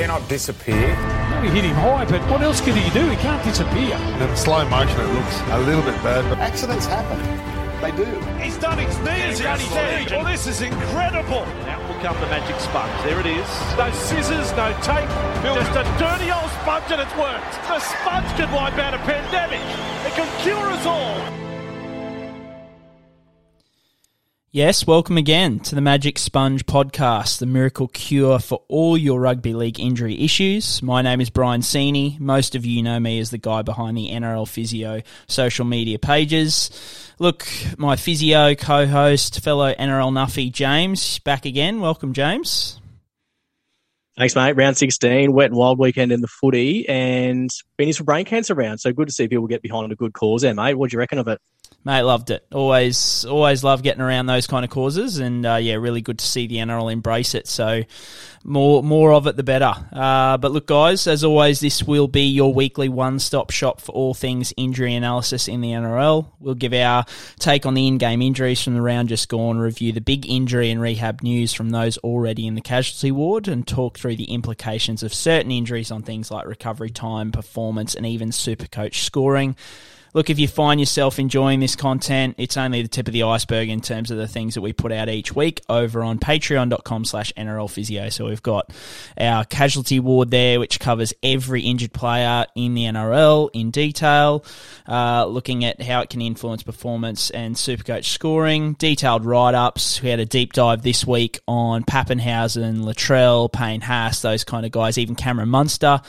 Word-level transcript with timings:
cannot 0.00 0.26
disappear. 0.30 0.88
He 1.44 1.48
hit 1.50 1.64
him 1.64 1.76
high, 1.76 2.06
but 2.06 2.22
what 2.30 2.40
else 2.40 2.60
can 2.62 2.74
he 2.74 2.88
do? 2.90 3.04
He 3.10 3.16
can't 3.16 3.44
disappear. 3.44 3.96
In 4.16 4.36
slow 4.36 4.64
motion, 4.68 4.98
it 4.98 5.12
looks 5.12 5.36
a 5.52 5.60
little 5.60 5.82
bit 5.82 5.96
bad. 6.00 6.24
But 6.30 6.38
Accidents 6.38 6.86
happen. 6.86 7.20
They 7.84 7.92
do. 7.92 8.08
He's 8.40 8.56
done 8.56 8.78
his 8.78 8.96
knees 9.04 9.44
on 9.44 9.58
his 9.60 9.72
edge. 9.72 10.10
Well, 10.10 10.24
this 10.24 10.46
is 10.46 10.62
incredible. 10.62 11.44
Out 11.68 11.84
will 11.88 12.00
come 12.00 12.16
the 12.20 12.28
magic 12.32 12.58
sponge. 12.60 12.92
There 13.04 13.20
it 13.20 13.26
is. 13.26 13.48
No 13.76 13.92
scissors, 13.92 14.48
no 14.56 14.72
tape. 14.80 15.08
Just 15.44 15.76
a 15.76 15.84
dirty 16.00 16.32
old 16.32 16.48
sponge 16.64 16.88
and 16.88 17.00
it's 17.04 17.16
worked. 17.20 17.52
The 17.68 17.80
sponge 17.80 18.30
can 18.40 18.48
wipe 18.52 18.78
out 18.80 18.94
a 18.94 19.00
pandemic. 19.04 19.60
It 20.08 20.16
can 20.16 20.28
cure 20.40 20.64
us 20.72 20.86
all. 20.86 21.49
Yes, 24.52 24.84
welcome 24.84 25.16
again 25.16 25.60
to 25.60 25.76
the 25.76 25.80
Magic 25.80 26.18
Sponge 26.18 26.66
podcast, 26.66 27.38
the 27.38 27.46
miracle 27.46 27.86
cure 27.86 28.40
for 28.40 28.64
all 28.66 28.98
your 28.98 29.20
rugby 29.20 29.54
league 29.54 29.78
injury 29.78 30.20
issues. 30.24 30.82
My 30.82 31.02
name 31.02 31.20
is 31.20 31.30
Brien 31.30 31.60
Seeney. 31.60 32.18
Most 32.18 32.56
of 32.56 32.66
you 32.66 32.82
know 32.82 32.98
me 32.98 33.20
as 33.20 33.30
the 33.30 33.38
guy 33.38 33.62
behind 33.62 33.96
the 33.96 34.10
NRL 34.10 34.48
Physio 34.48 35.02
social 35.28 35.64
media 35.64 36.00
pages. 36.00 36.68
Look, 37.20 37.46
my 37.78 37.94
physio 37.94 38.56
co-host, 38.56 39.38
fellow 39.38 39.72
NRL 39.72 40.10
Nuffy 40.10 40.50
James, 40.50 41.20
back 41.20 41.46
again. 41.46 41.78
Welcome, 41.80 42.12
James. 42.12 42.80
Thanks, 44.18 44.34
mate. 44.34 44.56
Round 44.56 44.76
16, 44.76 45.32
wet 45.32 45.50
and 45.50 45.56
wild 45.56 45.78
weekend 45.78 46.10
in 46.10 46.22
the 46.22 46.28
footy, 46.28 46.88
and 46.88 47.50
Beanies 47.78 47.98
for 47.98 48.04
brain 48.04 48.24
cancer 48.24 48.56
round. 48.56 48.80
So 48.80 48.92
good 48.92 49.06
to 49.06 49.14
see 49.14 49.28
people 49.28 49.46
get 49.46 49.62
behind 49.62 49.92
a 49.92 49.94
good 49.94 50.12
cause 50.12 50.42
there, 50.42 50.54
mate. 50.54 50.74
What 50.74 50.90
do 50.90 50.96
you 50.96 50.98
reckon 50.98 51.18
of 51.18 51.28
it? 51.28 51.40
Mate, 51.82 52.02
loved 52.02 52.28
it. 52.28 52.44
Always, 52.52 53.24
always 53.24 53.64
love 53.64 53.82
getting 53.82 54.02
around 54.02 54.26
those 54.26 54.46
kind 54.46 54.66
of 54.66 54.70
causes, 54.70 55.18
and 55.18 55.46
uh, 55.46 55.54
yeah, 55.54 55.76
really 55.76 56.02
good 56.02 56.18
to 56.18 56.26
see 56.26 56.46
the 56.46 56.56
NRL 56.56 56.92
embrace 56.92 57.34
it. 57.34 57.48
So, 57.48 57.84
more, 58.44 58.82
more 58.82 59.14
of 59.14 59.26
it, 59.26 59.36
the 59.36 59.42
better. 59.42 59.72
Uh, 59.90 60.36
but 60.36 60.52
look, 60.52 60.66
guys, 60.66 61.06
as 61.06 61.24
always, 61.24 61.60
this 61.60 61.82
will 61.82 62.06
be 62.06 62.24
your 62.24 62.52
weekly 62.52 62.90
one-stop 62.90 63.50
shop 63.50 63.80
for 63.80 63.92
all 63.92 64.12
things 64.12 64.52
injury 64.58 64.94
analysis 64.94 65.48
in 65.48 65.62
the 65.62 65.70
NRL. 65.70 66.26
We'll 66.38 66.54
give 66.54 66.74
our 66.74 67.06
take 67.38 67.64
on 67.64 67.72
the 67.72 67.88
in-game 67.88 68.20
injuries 68.20 68.62
from 68.62 68.74
the 68.74 68.82
round 68.82 69.08
just 69.08 69.30
gone, 69.30 69.58
review 69.58 69.92
the 69.92 70.02
big 70.02 70.28
injury 70.28 70.70
and 70.70 70.82
rehab 70.82 71.22
news 71.22 71.54
from 71.54 71.70
those 71.70 71.96
already 71.98 72.46
in 72.46 72.56
the 72.56 72.60
casualty 72.60 73.10
ward, 73.10 73.48
and 73.48 73.66
talk 73.66 73.96
through 73.96 74.16
the 74.16 74.32
implications 74.34 75.02
of 75.02 75.14
certain 75.14 75.50
injuries 75.50 75.90
on 75.90 76.02
things 76.02 76.30
like 76.30 76.46
recovery 76.46 76.90
time, 76.90 77.32
performance, 77.32 77.94
and 77.94 78.04
even 78.04 78.32
super 78.32 78.66
coach 78.66 79.02
scoring 79.02 79.56
look, 80.12 80.30
if 80.30 80.38
you 80.38 80.48
find 80.48 80.80
yourself 80.80 81.18
enjoying 81.18 81.60
this 81.60 81.76
content, 81.76 82.34
it's 82.38 82.56
only 82.56 82.82
the 82.82 82.88
tip 82.88 83.06
of 83.06 83.12
the 83.12 83.22
iceberg 83.22 83.68
in 83.68 83.80
terms 83.80 84.10
of 84.10 84.18
the 84.18 84.28
things 84.28 84.54
that 84.54 84.60
we 84.60 84.72
put 84.72 84.92
out 84.92 85.08
each 85.08 85.34
week 85.34 85.60
over 85.68 86.02
on 86.02 86.18
patreon.com 86.18 87.04
slash 87.04 87.32
NRL 87.36 87.70
Physio. 87.70 88.08
So 88.08 88.26
we've 88.26 88.42
got 88.42 88.72
our 89.18 89.44
casualty 89.44 90.00
ward 90.00 90.30
there, 90.30 90.58
which 90.58 90.80
covers 90.80 91.14
every 91.22 91.62
injured 91.62 91.92
player 91.92 92.46
in 92.54 92.74
the 92.74 92.84
NRL 92.84 93.50
in 93.52 93.70
detail, 93.70 94.44
uh, 94.88 95.26
looking 95.26 95.64
at 95.64 95.80
how 95.82 96.00
it 96.00 96.10
can 96.10 96.20
influence 96.20 96.62
performance 96.62 97.30
and 97.30 97.54
supercoach 97.54 98.04
scoring, 98.04 98.74
detailed 98.74 99.24
write-ups. 99.24 100.02
We 100.02 100.10
had 100.10 100.20
a 100.20 100.26
deep 100.26 100.52
dive 100.52 100.82
this 100.82 101.06
week 101.06 101.38
on 101.46 101.84
Papenhuyzen, 101.84 102.82
Latrell, 102.82 103.52
Payne 103.52 103.80
Haas, 103.80 104.22
those 104.22 104.44
kind 104.44 104.66
of 104.66 104.72
guys, 104.72 104.98
even 104.98 105.14
Cameron 105.14 105.48
Munster. 105.48 106.00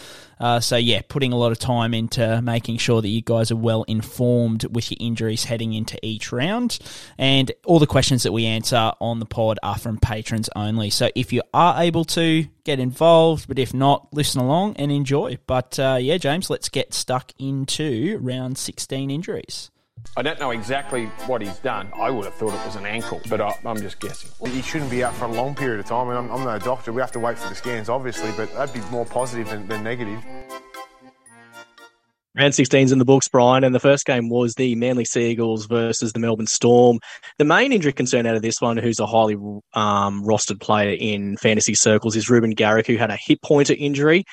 Uh, 0.42 0.59
so 0.59 0.75
yeah, 0.75 1.02
putting 1.08 1.31
a 1.31 1.38
lot 1.38 1.52
of 1.52 1.59
time 1.59 1.94
into 1.94 2.42
making 2.42 2.78
sure 2.78 3.00
that 3.02 3.08
you 3.08 3.22
guys 3.22 3.52
are 3.52 3.56
well 3.56 3.84
informed 3.84 4.66
with 4.73 4.89
your 4.89 4.98
injuries 5.00 5.44
heading 5.44 5.73
into 5.73 5.98
each 6.03 6.31
round, 6.31 6.80
and 7.17 7.52
all 7.66 7.78
the 7.78 7.86
questions 7.88 8.23
that 8.23 8.31
we 8.31 8.45
answer 8.45 8.92
on 9.00 9.20
the 9.20 9.25
pod 9.25 9.59
are 9.61 9.78
from 9.78 10.00
patrons 10.00 10.50
only. 10.56 10.89
So 10.89 11.09
if 11.16 11.31
you 11.31 11.44
are 11.53 11.81
able 11.81 12.06
to 12.06 12.45
get 12.64 12.80
involved, 12.80 13.48
but 13.48 13.59
if 13.59 13.73
not, 13.73 14.08
listen 14.11 14.42
along 14.42 14.78
and 14.78 14.92
enjoy. 14.92 15.38
But 15.45 15.78
uh, 15.78 16.00
yeah, 16.02 16.17
James, 16.17 16.50
let's 16.50 16.70
get 16.70 16.94
stuck 16.94 17.31
into 17.38 18.17
round 18.20 18.58
sixteen 18.58 19.11
injuries. 19.11 19.70
I 20.17 20.22
don't 20.22 20.39
know 20.39 20.52
exactly 20.52 21.06
what 21.26 21.42
he's 21.42 21.58
done. 21.60 21.89
I 21.95 22.10
would 22.10 22.26
have 22.26 22.34
thought 22.34 22.54
it 22.54 22.66
was 22.66 22.76
an 22.76 22.86
ankle, 22.86 23.22
but 23.30 23.39
I, 23.39 23.58
I'm 23.66 23.78
just 23.78 24.00
guessing. 24.00 24.30
he 24.52 24.62
shouldn't 24.62 24.92
be 24.92 25.04
out 25.04 25.14
for 25.16 25.26
a 25.26 25.32
long 25.32 25.56
period 25.56 25.80
of 25.80 25.86
time. 25.86 26.10
I 26.10 26.22
mean, 26.22 26.30
I'm, 26.30 26.38
I'm 26.38 26.44
no 26.44 26.60
doctor. 26.60 26.92
We 26.92 27.02
have 27.02 27.14
to 27.14 27.20
wait 27.20 27.38
for 27.38 27.48
the 27.48 27.56
scans, 27.56 27.88
obviously, 27.88 28.32
but 28.36 28.54
that'd 28.54 28.73
be 28.73 28.82
more 28.90 29.06
positive 29.06 29.50
than, 29.50 29.67
than 29.67 29.84
negative. 29.84 30.22
Round 32.34 32.54
16's 32.54 32.94
in 32.94 33.00
the 33.00 33.04
books, 33.04 33.28
Brien, 33.28 33.66
and 33.66 33.76
the 33.76 33.80
first 33.80 34.06
game 34.06 34.30
was 34.30 34.54
the 34.54 34.73
Manly 34.76 35.04
Sea 35.04 35.32
Eagles 35.32 35.66
versus 35.66 36.14
the 36.14 36.20
Melbourne 36.20 36.48
Storm. 36.48 37.00
The 37.38 37.44
main 37.44 37.73
injury 37.73 37.92
concern 37.92 38.26
out 38.26 38.36
of 38.36 38.42
this 38.42 38.61
one, 38.61 38.78
who's 38.78 39.02
a 39.02 39.06
highly 39.06 39.36
um, 39.73 40.23
rostered 40.23 40.61
player 40.61 40.95
in 40.98 41.36
fantasy 41.36 41.73
circles, 41.73 42.16
is 42.16 42.30
Reuben 42.30 42.52
Garrick, 42.52 42.88
who 42.88 42.95
had 42.95 43.11
a 43.11 43.17
hip 43.17 43.40
pointer 43.42 43.76
injury. 43.78 44.23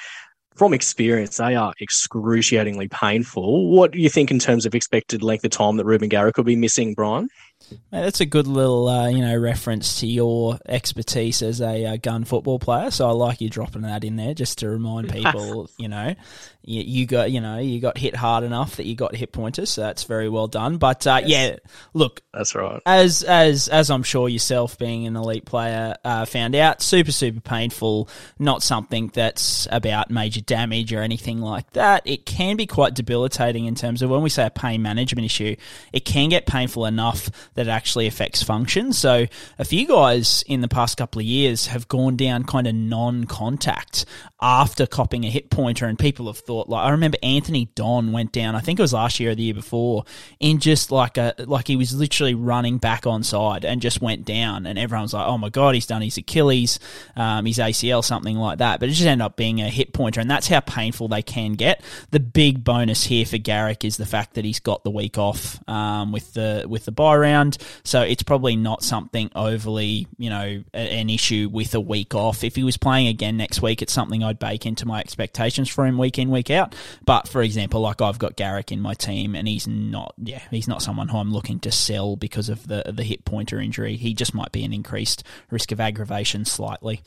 From 0.59 0.75
experience, 0.75 1.37
they 1.37 1.55
are 1.55 1.73
excruciatingly 1.81 2.89
painful. 2.89 3.71
What 3.71 3.93
do 3.93 4.01
you 4.01 4.09
think 4.09 4.33
in 4.33 4.41
terms 4.41 4.67
of 4.67 4.75
expected 4.75 5.23
length 5.23 5.45
of 5.45 5.53
time 5.53 5.77
that 5.77 5.85
Reuben 5.85 6.09
Garrick 6.09 6.37
will 6.37 6.43
be 6.43 6.57
missing, 6.57 6.95
Brien? 6.95 7.29
Mate, 7.71 8.03
that's 8.03 8.21
a 8.21 8.27
good 8.27 8.47
little, 8.47 8.89
uh, 8.89 9.09
you 9.09 9.21
know, 9.21 9.37
reference 9.37 10.01
to 10.01 10.06
your 10.06 10.59
expertise 10.67 11.43
as 11.43 11.61
a 11.61 11.87
uh, 11.87 11.97
gun 11.97 12.25
football 12.25 12.59
player. 12.59 12.91
So 12.91 13.09
I 13.09 13.12
like 13.12 13.41
you 13.41 13.49
dropping 13.49 13.83
that 13.83 14.05
in 14.05 14.17
there 14.17 14.34
just 14.34 14.59
to 14.59 14.69
remind 14.69 15.12
people, 15.12 15.71
you 15.78 15.89
know, 15.89 16.15
you, 16.62 16.83
you, 16.83 17.07
got, 17.07 17.31
you 17.31 17.41
know, 17.41 17.59
you 17.59 17.81
got 17.81 17.97
hit 17.97 18.15
hard 18.15 18.45
enough 18.45 18.77
that 18.77 18.84
you 18.84 18.95
got 18.95 19.15
hip 19.15 19.33
pointers. 19.33 19.71
So 19.71 19.81
that's 19.81 20.05
very 20.05 20.28
well 20.28 20.49
done. 20.49 20.77
But 20.77 21.07
uh, 21.07 21.23
yes. 21.25 21.31
yeah, 21.31 21.73
look, 21.95 22.23
that's 22.33 22.55
right. 22.55 22.81
As 22.84 23.23
as 23.23 23.69
as 23.69 23.91
I'm 23.91 24.03
sure 24.03 24.28
yourself, 24.28 24.78
being 24.78 25.07
an 25.07 25.17
elite 25.17 25.47
player, 25.47 25.95
uh, 26.05 26.27
found 26.27 26.55
out, 26.55 26.83
super 26.83 27.11
super 27.11 27.41
painful. 27.41 28.09
Not 28.39 28.62
something 28.62 29.11
that's 29.15 29.67
about 29.71 30.11
major 30.11 30.41
damage 30.41 30.93
or 30.93 31.01
anything 31.03 31.41
like 31.41 31.73
that. 31.73 32.07
It 32.07 32.27
can 32.27 32.57
be 32.57 32.67
quite 32.67 32.95
debilitating 32.95 33.65
in 33.65 33.75
terms 33.75 34.03
of 34.03 34.11
when 34.11 34.23
we 34.23 34.28
say 34.31 34.47
a 34.47 34.51
pain 34.51 34.83
management 34.83 35.25
issue. 35.25 35.57
It 35.93 36.05
can 36.05 36.28
get 36.28 36.47
painful 36.47 36.84
enough 36.84 37.31
that 37.59 37.67
actually 37.67 38.07
affects 38.07 38.41
function. 38.41 38.93
So 38.93 39.27
a 39.59 39.65
few 39.65 39.85
guys 39.85 40.45
in 40.47 40.61
the 40.61 40.69
past 40.69 40.97
couple 40.97 41.19
of 41.19 41.27
years 41.27 41.67
have 41.67 41.89
gone 41.89 42.17
down 42.17 42.45
kind 42.45 42.69
of 42.69 42.75
non-contact 42.77 44.05
after 44.41 44.87
copping 44.87 45.25
a 45.25 45.29
hip 45.29 45.51
pointer, 45.51 45.87
and 45.87 45.99
people 45.99 46.27
have 46.27 46.39
thought 46.39 46.69
like 46.69 46.85
I 46.85 46.91
remember 46.91 47.19
Anthony 47.21 47.69
Don 47.75 48.13
went 48.13 48.31
down. 48.31 48.55
I 48.55 48.61
think 48.61 48.79
it 48.79 48.83
was 48.83 48.93
last 48.93 49.19
year 49.19 49.33
or 49.33 49.35
the 49.35 49.43
year 49.43 49.55
before 49.55 50.05
in 50.39 50.61
just 50.61 50.93
like 50.93 51.19
a 51.19 51.35
like 51.39 51.67
he 51.67 51.75
was 51.75 51.93
literally 51.93 52.35
running 52.35 52.79
back 52.79 53.09
on 53.09 53.25
side 53.25 53.65
and 53.65 53.83
just 53.83 54.01
went 54.01 54.25
down, 54.25 54.65
and 54.65 54.79
everyone's 54.79 55.13
like, 55.13 55.27
oh 55.27 55.37
my 55.37 55.49
god, 55.49 55.75
he's 55.75 55.87
done 55.87 56.03
his 56.03 56.17
Achilles, 56.17 56.79
um, 57.17 57.45
his 57.45 57.59
ACL, 57.59 58.05
something 58.05 58.37
like 58.37 58.59
that. 58.59 58.79
But 58.79 58.89
it 58.89 58.93
just 58.93 59.07
ended 59.09 59.25
up 59.25 59.37
being 59.37 59.61
a 59.61 59.69
hip 59.69 59.93
pointer, 59.93 60.21
and 60.21 60.31
that's 60.31 60.47
how 60.47 60.61
painful 60.61 61.09
they 61.09 61.23
can 61.23 61.55
get. 61.55 61.83
The 62.13 62.21
big 62.21 62.63
bonus 62.63 63.03
here 63.03 63.27
for 63.27 63.39
Garrick 63.39 63.85
is 63.85 63.97
the 63.97 64.07
fact 64.07 64.35
that 64.35 64.45
he's 64.45 64.61
got 64.61 64.85
the 64.85 64.93
week 64.93 65.19
off 65.19 65.59
um, 65.69 66.13
with 66.13 66.35
the 66.35 66.65
with 66.69 66.85
the 66.85 66.93
bye 66.93 67.17
round 67.17 67.47
round. 67.48 67.59
So 67.84 68.03
it's 68.03 68.22
probably 68.22 68.56
not 68.56 68.82
something 68.82 69.31
overly, 69.34 70.06
you 70.19 70.31
know, 70.31 70.62
an 70.72 71.10
issue 71.10 71.48
with 71.50 71.75
a 71.75 71.81
week 71.81 72.14
off. 72.14 72.44
If 72.44 72.56
he 72.56 72.64
was 72.64 72.76
playing 72.76 73.09
again 73.09 73.36
next 73.36 73.62
week, 73.62 73.82
it's 73.82 73.92
something 73.92 74.22
I'd 74.22 74.38
bake 74.38 74.66
into 74.66 74.86
my 74.86 75.00
expectations 75.00 75.69
for 75.69 75.86
him 75.86 75.98
week 75.98 76.19
in, 76.19 76.31
week 76.31 76.50
out. 76.50 76.75
But 77.04 77.28
for 77.28 77.42
example, 77.42 77.81
like 77.81 78.00
I've 78.00 78.19
got 78.19 78.36
Garrick 78.36 78.72
in 78.72 78.81
my 78.81 78.94
team 78.94 79.34
and 79.34 79.48
he's 79.48 79.66
not, 79.66 80.14
yeah, 80.19 80.42
he's 80.50 80.69
not 80.69 80.82
someone 80.82 81.09
who 81.09 81.19
I'm 81.19 81.32
looking 81.32 81.60
to 81.60 81.72
sell 81.72 82.16
because 82.16 82.48
of 82.48 82.66
the, 82.66 82.84
the 82.92 83.04
hip 83.04 83.25
pointer 83.25 83.60
injury. 83.60 83.97
He 83.97 84.15
just 84.15 84.34
might 84.34 84.53
be 84.53 84.65
an 84.65 84.72
increased 84.72 85.25
risk 85.50 85.72
of 85.72 85.80
aggravation 85.80 86.44
slightly. 86.44 87.03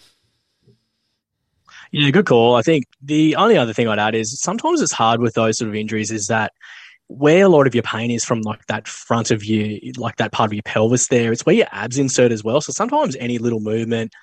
Yeah, 1.91 2.09
good 2.12 2.25
call. 2.25 2.56
I 2.56 2.62
think 2.62 2.85
the 3.02 3.35
only 3.35 3.58
other 3.58 3.73
thing 3.73 3.90
I'd 3.90 4.00
add 4.00 4.16
is 4.16 4.40
sometimes 4.40 4.81
it's 4.81 4.94
hard 4.94 5.19
with 5.19 5.34
those 5.34 5.58
sort 5.58 5.68
of 5.68 5.75
injuries 5.75 6.09
is 6.09 6.28
that 6.28 6.53
where 7.18 7.46
a 7.46 7.50
lot 7.50 7.68
of 7.68 7.76
your 7.76 7.84
pain 7.84 8.12
is 8.12 8.24
from 8.24 8.42
like 8.42 8.66
that 8.68 8.88
front 8.88 9.32
of 9.32 9.44
you, 9.44 9.92
like 9.98 10.16
that 10.18 10.32
part 10.32 10.50
of 10.50 10.54
your 10.54 10.64
pelvis 10.64 11.08
there, 11.08 11.32
it's 11.32 11.46
where 11.46 11.56
your 11.56 11.68
abs 11.72 11.98
insert 11.98 12.32
as 12.32 12.44
well. 12.44 12.62
So 12.62 12.72
sometimes 12.72 13.16
any 13.18 13.38
little 13.38 13.60
movement, 13.60 14.14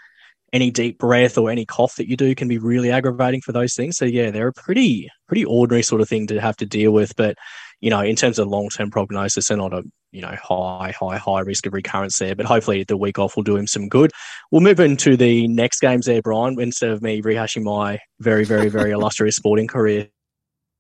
any 0.53 0.71
deep 0.71 0.99
breath 0.99 1.37
or 1.37 1.51
any 1.51 1.67
cough 1.67 1.97
that 1.97 2.09
you 2.09 2.17
do 2.17 2.35
can 2.35 2.49
be 2.49 2.59
really 2.59 2.91
aggravating 2.91 3.43
for 3.43 3.53
those 3.53 3.75
things. 3.75 3.97
So 3.97 4.05
yeah, 4.05 4.31
they're 4.31 4.49
a 4.49 4.53
pretty, 4.53 5.09
pretty 5.27 5.45
ordinary 5.45 5.83
sort 5.83 6.01
of 6.01 6.09
thing 6.09 6.27
to 6.29 6.41
have 6.41 6.57
to 6.57 6.67
deal 6.67 6.93
with. 6.93 7.15
But, 7.17 7.37
you 7.81 7.91
know, 7.91 8.01
in 8.01 8.17
terms 8.17 8.39
of 8.39 8.49
long 8.49 8.69
term 8.71 8.91
prognosis, 8.91 9.49
they're 9.49 9.59
not 9.59 9.75
a, 9.75 9.83
you 10.11 10.23
know, 10.23 10.35
high, 10.43 10.95
high, 10.99 11.19
high 11.19 11.41
risk 11.41 11.67
of 11.67 11.75
recurrence 11.75 12.19
there. 12.19 12.35
But 12.35 12.47
hopefully 12.47 12.85
the 12.85 12.97
week 12.97 13.19
off 13.19 13.37
will 13.37 13.43
do 13.43 13.57
him 13.57 13.67
some 13.67 13.89
good. 13.89 14.11
We'll 14.51 14.63
move 14.63 14.81
into 14.81 15.17
the 15.17 15.47
next 15.49 15.81
games 15.81 16.07
there, 16.07 16.23
Brien, 16.23 16.59
instead 16.59 16.91
of 16.91 17.03
me 17.03 17.21
rehashing 17.21 17.65
my 17.65 17.99
very, 18.21 18.45
very, 18.45 18.71
very 18.71 18.91
illustrious 18.93 19.37
sporting 19.37 19.67
career. 19.67 20.09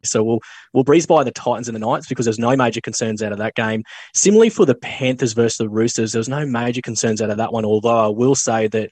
So 0.04 0.22
we'll 0.22 0.40
we'll 0.72 0.84
breeze 0.84 1.06
by 1.06 1.24
the 1.24 1.30
Titans 1.30 1.68
and 1.68 1.74
the 1.74 1.80
Knights 1.80 2.06
because 2.06 2.26
there's 2.26 2.38
no 2.38 2.56
major 2.56 2.80
concerns 2.80 3.22
out 3.22 3.32
of 3.32 3.38
that 3.38 3.54
game. 3.54 3.84
Similarly 4.14 4.50
for 4.50 4.66
the 4.66 4.74
Panthers 4.74 5.32
versus 5.32 5.58
the 5.58 5.68
Roosters, 5.68 6.12
there's 6.12 6.28
no 6.28 6.46
major 6.46 6.80
concerns 6.80 7.20
out 7.20 7.30
of 7.30 7.38
that 7.38 7.52
one. 7.52 7.64
Although 7.64 8.06
I 8.06 8.08
will 8.08 8.34
say 8.34 8.68
that 8.68 8.90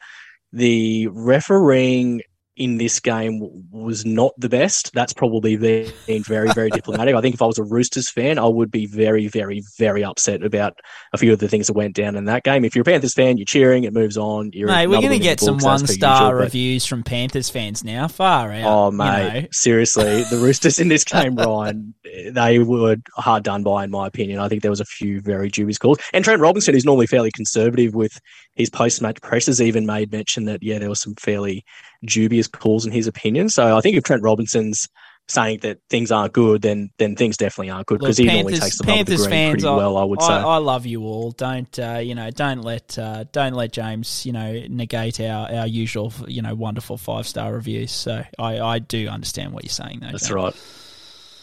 the 0.53 1.08
refereeing 1.08 2.23
in 2.56 2.79
this 2.79 3.00
game 3.00 3.41
was 3.70 4.06
not 4.06 4.32
the 4.38 4.49
best. 4.49 4.93
That's 4.94 5.12
probably 5.12 5.56
being 5.56 6.23
very, 6.25 6.50
very 6.53 6.70
diplomatic. 6.73 7.14
I 7.14 7.20
think 7.20 7.35
if 7.35 7.43
I 7.43 7.47
was 7.47 7.58
a 7.58 7.64
Roosters 7.64 8.08
fan, 8.08 8.38
I 8.38 8.47
would 8.47 8.70
be 8.70 8.87
very, 8.87 9.29
very, 9.29 9.62
very 9.79 10.03
upset 10.03 10.43
about 10.43 10.79
a 11.12 11.19
few 11.19 11.32
of 11.32 11.38
the 11.38 11.49
things 11.49 11.67
that 11.67 11.75
went 11.75 11.94
down 11.94 12.17
in 12.17 12.25
that 12.25 12.44
game. 12.44 12.64
If 12.64 12.75
you're 12.75 12.82
a 12.82 12.85
Panthers 12.85 13.12
fan, 13.12 13.37
you're 13.37 13.44
cheering, 13.44 13.85
it 13.85 13.93
moves 13.93 14.17
on. 14.17 14.50
You're 14.55 14.69
mate, 14.69 14.87
we're 14.87 15.00
going 15.00 15.11
to 15.11 15.19
get 15.19 15.38
some 15.38 15.58
one 15.58 15.87
star 15.87 16.35
reviews 16.35 16.87
from 16.87 17.03
Panthers 17.03 17.50
fans 17.50 17.85
now. 17.85 18.08
Far 18.08 18.50
out. 18.53 18.64
Oh, 18.64 18.91
mate. 18.91 19.35
You 19.35 19.41
know. 19.43 19.49
Seriously, 19.52 20.23
the 20.25 20.38
Roosters 20.38 20.79
in 20.79 20.88
this 20.88 21.05
game, 21.05 21.37
Ryan, 21.37 21.94
they 22.31 22.59
were 22.59 22.97
hard 23.17 23.43
done 23.43 23.62
by, 23.64 23.85
in 23.85 23.91
my 23.91 24.06
opinion. 24.06 24.38
I 24.38 24.49
think 24.49 24.62
there 24.62 24.70
was 24.70 24.81
a 24.81 24.87
few 24.87 25.20
very 25.20 25.50
dubious 25.50 25.79
calls. 25.79 25.99
And 26.14 26.25
Trent 26.25 26.41
Robinson, 26.41 26.75
is 26.75 26.85
normally 26.85 27.06
fairly 27.06 27.31
conservative 27.31 27.94
with 27.94 28.19
his 28.56 28.70
post 28.70 29.00
match 29.00 29.20
pressers, 29.20 29.61
even 29.61 29.87
made 29.87 30.11
mention 30.11 30.47
that, 30.47 30.62
yeah, 30.62 30.79
there 30.79 30.88
were 30.88 30.94
some 30.94 31.14
fairly 31.14 31.64
dubious 32.05 32.49
calls 32.49 32.85
in 32.85 32.93
his 32.93 33.06
opinion. 33.06 33.49
So 33.49 33.76
I 33.76 33.81
think 33.81 33.97
if 33.97 34.03
Trent 34.03 34.23
Robinson's 34.23 34.88
saying 35.29 35.58
that 35.62 35.79
things 35.91 36.12
aren't 36.12 36.32
good, 36.32 36.62
then 36.62 36.91
then 36.99 37.17
things 37.17 37.37
definitely 37.37 37.70
aren't 37.70 37.87
good 37.87 37.99
because 37.99 38.17
he 38.17 38.26
normally 38.26 38.58
takes 38.58 38.79
the 38.79 38.85
Panthers 38.85 39.25
the 39.25 39.31
fans, 39.31 39.50
pretty 39.53 39.64
well. 39.64 39.97
I 39.97 40.05
would 40.05 40.23
say. 40.23 40.32
I, 40.32 40.43
I 40.43 40.56
love 40.58 40.87
you 40.87 41.03
all. 41.03 41.32
Don't 41.32 41.79
uh, 41.79 42.00
you 42.03 42.14
know? 42.14 42.31
Don't 42.31 42.62
let 42.62 42.99
uh, 42.99 43.25
don't 43.32 43.55
let 43.55 43.73
James 43.73 44.25
you 44.25 44.32
know 44.32 44.62
negate 44.69 45.20
our, 45.20 45.50
our 45.52 45.67
usual 45.67 46.12
you 46.26 46.43
know 46.43 46.55
wonderful 46.55 46.97
five 46.97 47.26
star 47.26 47.52
reviews. 47.52 47.91
So 47.91 48.23
I, 48.38 48.61
I 48.61 48.79
do 48.79 49.09
understand 49.09 49.52
what 49.52 49.64
you're 49.64 49.70
saying 49.70 50.00
though. 50.00 50.12
That's 50.12 50.31
right. 50.31 50.55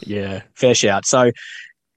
Yeah, 0.05 0.41
fair 0.55 0.75
shout. 0.75 1.05
So 1.05 1.31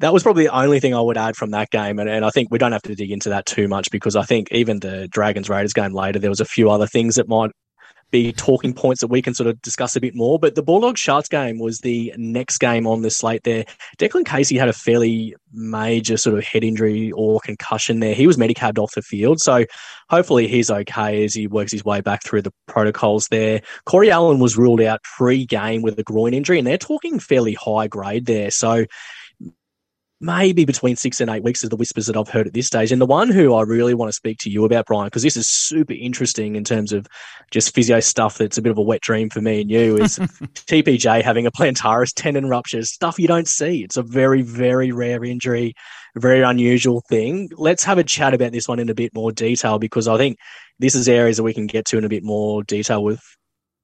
that 0.01 0.13
was 0.13 0.23
probably 0.23 0.45
the 0.45 0.57
only 0.57 0.81
thing 0.81 0.95
I 0.95 1.01
would 1.01 1.17
add 1.17 1.37
from 1.37 1.51
that 1.51 1.71
game. 1.71 1.99
And, 1.99 2.09
and 2.09 2.25
I 2.25 2.31
think 2.31 2.49
we 2.51 2.59
don't 2.59 2.73
have 2.73 2.83
to 2.83 2.95
dig 2.95 3.11
into 3.11 3.31
that 3.31 3.47
too 3.47 3.69
much 3.69 3.91
because 3.91 4.17
I 4.17 4.23
think 4.23 4.49
even 4.53 4.81
the 4.81 5.09
Dragons 5.09 5.49
Raiders 5.49 5.73
game 5.73 5.93
later, 5.93 6.19
there 6.19 6.31
was 6.31 6.41
a 6.41 6.45
few 6.45 6.71
other 6.71 6.87
things 6.87 7.15
that 7.15 7.29
might 7.29 7.51
be 8.11 8.33
talking 8.33 8.73
points 8.73 9.01
that 9.01 9.09
we 9.09 9.21
can 9.21 9.35
sort 9.35 9.49
of 9.49 9.61
discuss 9.63 9.97
a 9.97 10.01
bit 10.01 10.15
more. 10.15 10.39
But 10.39 10.55
the 10.55 10.63
Bulldogs 10.63 11.01
Sharks 11.01 11.29
game 11.29 11.59
was 11.59 11.81
the 11.81 12.15
next 12.17 12.59
game 12.59 12.87
on 12.87 13.03
the 13.03 13.11
slate 13.11 13.43
there. 13.43 13.65
Declan 13.99 14.25
Casey 14.25 14.57
had 14.57 14.69
a 14.69 14.73
fairly 14.73 15.35
major 15.53 16.17
sort 16.17 16.39
of 16.39 16.45
head 16.45 16.63
injury 16.63 17.11
or 17.13 17.41
concussion 17.41 18.01
there. 18.01 18.15
He 18.15 18.27
was 18.27 18.39
medicated 18.39 18.79
off 18.79 18.95
the 18.95 19.03
field. 19.03 19.41
So 19.41 19.65
hopefully 20.09 20.47
he's 20.47 20.71
okay 20.71 21.25
as 21.25 21.35
he 21.35 21.47
works 21.47 21.73
his 21.73 21.85
way 21.85 22.01
back 22.01 22.23
through 22.23 22.43
the 22.43 22.53
protocols 22.69 23.29
there. 23.29 23.61
Corey 23.87 24.11
Allen 24.11 24.39
was 24.39 24.57
ruled 24.57 24.81
out 24.81 25.03
pre 25.03 25.45
game 25.45 25.83
with 25.83 25.99
a 25.99 26.05
groin 26.05 26.35
injury, 26.35 26.59
and 26.59 26.67
they're 26.67 26.79
talking 26.79 27.19
fairly 27.19 27.55
high 27.55 27.89
grade 27.89 28.27
there. 28.27 28.51
So 28.51 28.85
maybe 30.21 30.65
between 30.65 30.97
six 30.97 31.21
and 31.21 31.31
eight 31.31 31.43
weeks 31.43 31.63
is 31.63 31.71
the 31.71 31.77
whispers 31.77 32.07
that 32.07 32.17
I've 32.17 32.29
heard 32.29 32.47
at 32.47 32.55
this 32.55 32.67
stage. 32.67 32.91
And 32.91 33.01
the 33.01 33.07
one 33.07 33.31
who 33.31 33.55
I 33.55 33.63
really 33.63 33.95
want 33.95 34.09
to 34.09 34.15
speak 34.15 34.39
to 34.41 34.51
you 34.51 34.65
about, 34.65 34.87
Brien, 34.87 35.05
because 35.05 35.23
this 35.23 35.37
is 35.37 35.47
super 35.47 35.93
interesting 35.93 36.57
in 36.57 36.65
terms 36.65 36.93
of 36.93 37.07
just 37.51 37.75
physio 37.75 38.01
stuff 38.01 38.39
that's 38.39 38.57
a 38.57 38.63
bit 38.63 38.71
of 38.71 38.79
a 38.79 38.83
wet 38.83 39.03
dream 39.03 39.29
for 39.29 39.41
me 39.41 39.61
and 39.61 39.71
you, 39.71 39.99
is 39.99 40.19
TPJ 40.19 41.23
having 41.23 41.47
a 41.47 41.53
plantaris 41.53 42.13
tendon 42.15 42.49
rupture, 42.49 42.83
stuff 42.83 43.19
you 43.19 43.29
don't 43.29 43.49
see. 43.49 43.85
It's 43.85 43.97
a 43.97 44.03
very, 44.03 44.43
very 44.43 44.91
rare 44.91 45.23
injury, 45.23 45.75
very 46.17 46.43
unusual 46.43 47.03
thing. 47.09 47.51
Let's 47.57 47.85
have 47.85 47.99
a 47.99 48.05
chat 48.05 48.33
about 48.33 48.53
this 48.53 48.69
one 48.69 48.79
in 48.79 48.89
a 48.89 48.95
bit 48.95 49.15
more 49.15 49.33
detail 49.33 49.79
because 49.79 50.09
I 50.09 50.17
think 50.17 50.39
this 50.79 50.95
is 50.95 51.09
areas 51.09 51.37
that 51.37 51.43
we 51.43 51.55
can 51.55 51.67
get 51.67 51.85
to 51.87 51.99
in 51.99 52.05
a 52.05 52.09
bit 52.09 52.23
more 52.23 52.63
detail 52.63 53.05
with 53.05 53.21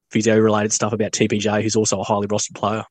physio 0.09 0.37
related 0.37 0.73
stuff 0.73 0.93
about 0.93 1.11
TPJ, 1.11 1.61
who's 1.61 1.75
also 1.75 1.99
a 1.99 2.03
highly 2.03 2.27
rostered 2.27 2.55
player. 2.55 2.83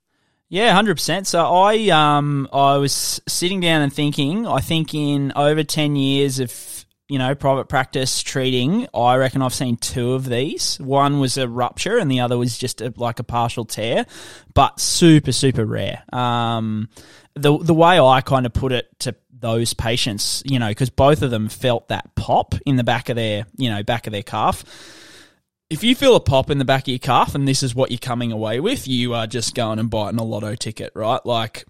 Yeah, 0.53 0.75
hundred 0.75 0.97
percent. 0.97 1.27
So 1.27 1.43
I 1.43 1.89
um 1.89 2.47
I 2.53 2.77
was 2.77 3.23
sitting 3.27 3.61
down 3.61 3.81
and 3.81 3.91
thinking. 3.91 4.47
I 4.47 4.61
think 4.61 4.93
in 4.93 5.33
over 5.35 5.65
ten 5.65 5.97
years 5.97 6.41
of 6.41 6.85
you 7.09 7.19
know 7.19 7.35
private 7.35 7.71
practice 7.71 8.23
treating, 8.23 8.87
I 8.93 9.17
reckon 9.17 9.41
I've 9.41 9.55
seen 9.55 9.79
two 9.79 10.13
of 10.13 10.27
these. 10.27 10.79
One 10.79 11.21
was 11.21 11.39
a 11.39 11.49
rupture, 11.49 11.97
and 11.97 12.11
the 12.11 12.21
other 12.21 12.37
was 12.37 12.59
just 12.59 12.83
a, 12.83 12.93
like 12.99 13.19
a 13.19 13.25
partial 13.25 13.65
tear, 13.65 14.05
but 14.53 14.79
super 14.79 15.33
super 15.33 15.65
rare. 15.65 16.03
Um, 16.13 16.91
the 17.33 17.57
the 17.57 17.73
way 17.73 17.99
I 17.99 18.21
kind 18.21 18.45
of 18.45 18.53
put 18.53 18.73
it 18.73 18.89
to 18.99 19.15
those 19.33 19.73
patients, 19.73 20.43
you 20.45 20.59
know, 20.59 20.69
because 20.69 20.91
both 20.91 21.23
of 21.23 21.31
them 21.31 21.49
felt 21.49 21.89
that 21.89 22.15
pop 22.15 22.55
in 22.67 22.77
the 22.77 22.85
back 22.85 23.09
of 23.09 23.17
their 23.17 23.47
you 23.57 23.71
know 23.71 23.83
back 23.83 24.07
of 24.07 24.13
their 24.13 24.23
calf 24.23 24.65
if 25.73 25.83
you 25.83 25.95
feel 25.95 26.15
a 26.15 26.21
pop 26.21 26.51
in 26.51 26.59
the 26.59 26.67
back 26.67 26.83
of 26.83 26.89
your 26.89 26.99
calf 26.99 27.35
and 27.35 27.49
this 27.49 27.63
is 27.63 27.75
what 27.75 27.91
you're 27.91 27.97
coming 27.97 28.31
away 28.31 28.61
with, 28.61 28.87
you 28.87 29.15
are 29.15 29.27
just 29.27 29.55
going 29.55 29.79
and 29.79 29.89
biting 29.89 30.21
a 30.21 30.23
lotto 30.23 30.55
ticket, 30.55 30.93
right? 30.95 31.25
Like 31.25 31.65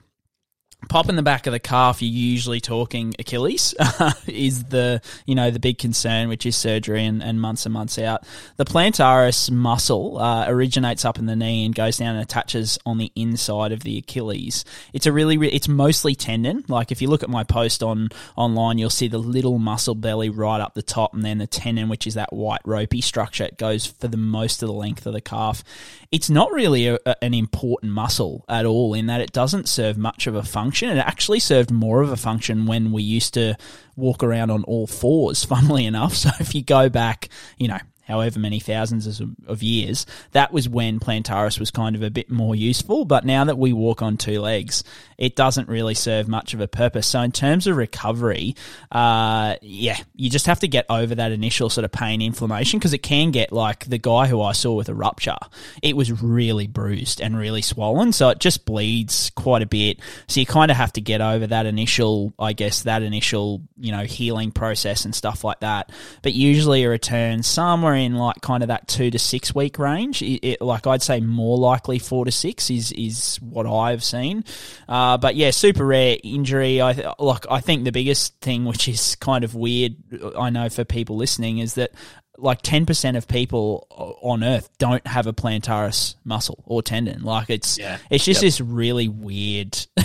pop 0.89 1.09
in 1.09 1.17
the 1.17 1.23
back 1.23 1.47
of 1.47 1.53
the 1.53 1.59
calf, 1.59 2.03
you're 2.03 2.11
usually 2.11 2.61
talking 2.61 3.15
Achilles 3.19 3.75
is 4.27 4.65
the 4.65 5.01
you 5.27 5.35
know 5.35 5.51
the 5.51 5.61
big 5.61 5.79
concern, 5.79 6.29
which 6.29 6.47
is 6.47 6.57
surgery 6.57 7.05
and, 7.05 7.23
and 7.23 7.41
months 7.41 7.67
and 7.67 7.73
months 7.73 7.99
out. 7.99 8.25
The 8.57 8.65
plantaris 8.65 9.51
muscle 9.51 10.19
uh, 10.19 10.47
originates 10.49 11.05
up 11.05 11.19
in 11.19 11.27
the 11.27 11.37
knee 11.37 11.65
and 11.65 11.75
goes 11.75 11.99
down 11.99 12.17
and 12.17 12.23
attaches 12.23 12.79
on 12.85 12.99
the 12.99 13.13
inside 13.15 13.73
of 13.73 13.81
the 13.81 13.99
Achilles. 13.99 14.65
It's 14.93 15.07
a 15.07 15.13
really 15.13 15.37
it's 15.49 15.69
mostly 15.69 16.15
tendon. 16.15 16.65
Like 16.69 16.93
if 16.93 17.01
you 17.01 17.09
look 17.09 17.23
at 17.23 17.31
my 17.31 17.45
post 17.45 17.83
on 17.83 18.09
online, 18.37 18.79
you'll 18.79 18.91
see 18.91 19.09
the 19.09 19.19
little 19.19 19.59
muscle 19.59 19.95
belly 19.95 20.31
right 20.31 20.61
up 20.61 20.75
the 20.75 20.83
top, 20.83 21.15
and 21.15 21.25
then 21.25 21.39
the 21.39 21.47
tendon, 21.47 21.89
which 21.89 22.07
is 22.07 22.15
that 22.15 22.33
white 22.33 22.63
ropey 22.65 23.01
structure. 23.01 23.45
It 23.45 23.59
goes 23.59 23.87
for 23.87 24.09
the 24.09 24.17
most 24.17 24.63
of 24.63 24.69
the 24.69 24.75
length 24.75 25.07
of 25.07 25.13
the 25.13 25.21
calf. 25.21 25.63
It's 26.11 26.29
not 26.29 26.53
really 26.53 26.89
a, 26.89 26.99
an 27.23 27.33
important 27.33 27.93
muscle 27.93 28.45
at 28.49 28.67
all 28.67 28.93
in 28.93 29.07
that 29.07 29.21
it 29.23 29.33
doesn't 29.33 29.69
serve 29.69 29.97
much 29.97 30.27
of 30.27 30.35
a 30.35 30.43
function 30.43 30.72
function. 30.73 30.97
It 30.97 31.01
actually 31.01 31.39
served 31.39 31.71
more 31.71 32.01
of 32.01 32.11
a 32.11 32.17
function 32.17 32.65
when 32.65 32.93
we 32.93 33.03
used 33.03 33.35
to 33.35 33.57
walk 33.95 34.23
around 34.23 34.51
on 34.51 34.65
all 34.65 34.87
fours, 34.87 35.45
funnily 35.53 35.85
enough. 35.85 36.15
So 36.15 36.31
if 36.41 36.55
you 36.55 36.63
go 36.63 36.89
back, 36.89 37.29
you 37.59 37.69
know, 37.69 37.79
however 38.03 38.39
many 38.39 38.61
thousands 38.61 39.21
of 39.47 39.63
years, 39.63 40.07
that 40.33 40.53
was 40.53 40.69
when 40.69 41.01
Plantaris 41.01 41.59
was 41.59 41.71
kind 41.71 41.97
of 41.97 42.03
a 42.03 42.11
bit 42.11 42.31
more 42.31 42.55
useful. 42.55 43.05
But 43.05 43.25
now 43.25 43.45
that 43.45 43.59
we 43.59 43.73
walk 43.73 44.03
on 44.03 44.17
two 44.17 44.41
legs, 44.41 44.85
it 45.19 45.37
doesn't 45.37 45.69
really 45.69 45.95
serve 45.95 46.27
much 46.27 46.53
of 46.53 46.61
a 46.61 46.67
purpose. 46.67 47.07
So 47.07 47.21
in 47.21 47.31
terms 47.31 47.67
of 47.67 47.77
recovery, 47.77 48.57
uh, 48.91 49.55
yeah, 49.63 49.99
you 50.17 50.29
just 50.29 50.47
have 50.47 50.61
to 50.61 50.69
get 50.69 50.87
over 50.91 51.15
that 51.15 51.33
initial 51.33 51.71
sort 51.71 51.85
of 51.85 51.93
pain 51.93 52.21
inflammation 52.21 52.79
because 52.79 52.93
it 52.93 53.03
can 53.05 53.31
get 53.31 53.53
like 53.53 53.85
the 53.85 53.99
guy 53.99 54.27
who 54.27 54.43
I 54.43 54.53
saw 54.53 54.75
with 54.75 54.89
a 54.89 54.95
rupture. 54.95 55.37
It 55.83 55.97
was 55.97 56.23
really 56.23 56.67
bruised 56.67 57.21
and 57.21 57.37
really 57.37 57.63
swollen, 57.63 58.13
so 58.13 58.31
it 58.31 58.41
just 58.41 58.65
bleeds 58.65 59.31
quite 59.31 59.63
a 59.63 59.67
bit. 59.67 60.01
So 60.27 60.41
you 60.41 60.47
kind 60.47 60.71
of 60.71 60.77
have 60.77 60.93
to 60.95 61.01
get 61.01 61.21
over 61.21 61.47
that 61.47 61.67
initial, 61.67 62.35
I 62.39 62.53
guess, 62.53 62.83
that 62.83 63.03
initial 63.03 63.63
you 63.79 63.93
know 63.93 64.05
healing 64.05 64.51
process 64.51 65.05
and 65.05 65.15
stuff 65.15 65.45
like 65.45 65.61
that. 65.61 65.91
But 66.23 66.33
usually 66.33 66.85
a 66.85 66.89
return 66.89 67.43
somewhere 67.43 67.92
in 67.95 68.15
like 68.15 68.41
kind 68.41 68.63
of 68.63 68.69
that 68.69 68.89
two 68.89 69.11
to 69.11 69.19
six 69.19 69.55
week 69.55 69.79
range. 69.79 70.23
It, 70.23 70.47
it, 70.47 70.61
like 70.61 70.87
I'd 70.87 71.03
say 71.03 71.21
more 71.21 71.59
likely 71.59 71.99
four 71.99 72.25
to 72.25 72.33
six 72.33 72.71
is 72.71 72.93
is 72.93 73.37
what 73.37 73.67
I've 73.67 74.05
seen. 74.05 74.45
Uh, 74.89 75.19
but 75.19 75.37
yeah, 75.37 75.51
super 75.51 75.85
rare 75.87 76.17
injury. 76.23 76.81
I 76.81 77.15
like. 77.19 77.47
I 77.51 77.61
think 77.61 77.85
the 77.85 77.93
biggest 77.93 78.39
thing, 78.41 78.65
which 78.65 78.89
is 78.89 79.17
kind 79.17 79.45
of 79.45 79.55
weird, 79.55 79.97
I 80.39 80.51
know 80.51 80.69
for 80.69 80.85
people 80.85 81.17
listening, 81.17 81.59
is 81.59 81.75
that 81.75 81.93
like 82.39 82.63
10% 82.63 83.17
of 83.17 83.29
people 83.29 83.87
on 84.23 84.43
earth 84.43 84.69
don't 84.79 85.07
have 85.07 85.27
a 85.27 85.33
plantaris 85.33 86.15
muscle 86.25 86.63
or 86.67 86.83
tendon 86.83 87.23
like 87.23 87.51
it's 87.51 87.79
yeah. 87.79 87.99
it's 88.11 88.25
just 88.25 88.43
yep. 88.43 88.49
this 88.49 88.61
really 88.61 89.07
weird 89.07 89.73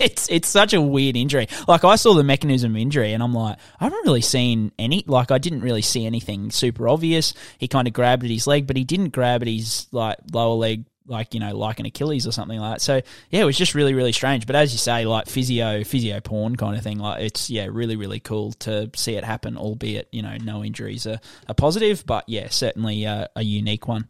it's 0.00 0.28
it's 0.28 0.48
such 0.48 0.74
a 0.74 0.80
weird 0.80 1.16
injury 1.16 1.46
like 1.68 1.84
i 1.84 1.96
saw 1.96 2.12
the 2.14 2.24
mechanism 2.24 2.72
of 2.72 2.76
injury 2.76 3.12
and 3.12 3.22
i'm 3.22 3.32
like 3.32 3.56
i 3.80 3.84
haven't 3.84 4.04
really 4.04 4.20
seen 4.20 4.72
any 4.78 5.04
like 5.06 5.30
i 5.30 5.38
didn't 5.38 5.60
really 5.60 5.82
see 5.82 6.04
anything 6.04 6.50
super 6.50 6.88
obvious 6.88 7.34
he 7.58 7.68
kind 7.68 7.86
of 7.86 7.94
grabbed 7.94 8.24
at 8.24 8.30
his 8.30 8.46
leg 8.46 8.66
but 8.66 8.76
he 8.76 8.84
didn't 8.84 9.10
grab 9.10 9.42
at 9.42 9.48
his 9.48 9.86
like 9.92 10.16
lower 10.32 10.54
leg 10.54 10.84
like 11.06 11.34
you 11.34 11.40
know 11.40 11.56
like 11.56 11.80
an 11.80 11.86
Achilles 11.86 12.26
or 12.26 12.32
something 12.32 12.58
like 12.58 12.74
that. 12.74 12.80
So 12.80 13.00
yeah, 13.30 13.42
it 13.42 13.44
was 13.44 13.56
just 13.56 13.74
really 13.74 13.94
really 13.94 14.12
strange. 14.12 14.46
But 14.46 14.56
as 14.56 14.72
you 14.72 14.78
say, 14.78 15.04
like 15.04 15.26
physio 15.26 15.84
physio 15.84 16.20
porn 16.20 16.56
kind 16.56 16.76
of 16.76 16.82
thing. 16.82 16.98
Like 16.98 17.22
it's 17.22 17.50
yeah 17.50 17.68
really 17.70 17.96
really 17.96 18.20
cool 18.20 18.52
to 18.60 18.90
see 18.94 19.14
it 19.14 19.24
happen. 19.24 19.56
Albeit 19.56 20.08
you 20.12 20.22
know 20.22 20.36
no 20.42 20.64
injuries 20.64 21.06
are, 21.06 21.20
are 21.48 21.54
positive, 21.54 22.04
but 22.06 22.24
yeah 22.28 22.48
certainly 22.48 23.06
uh, 23.06 23.26
a 23.36 23.42
unique 23.42 23.88
one. 23.88 24.08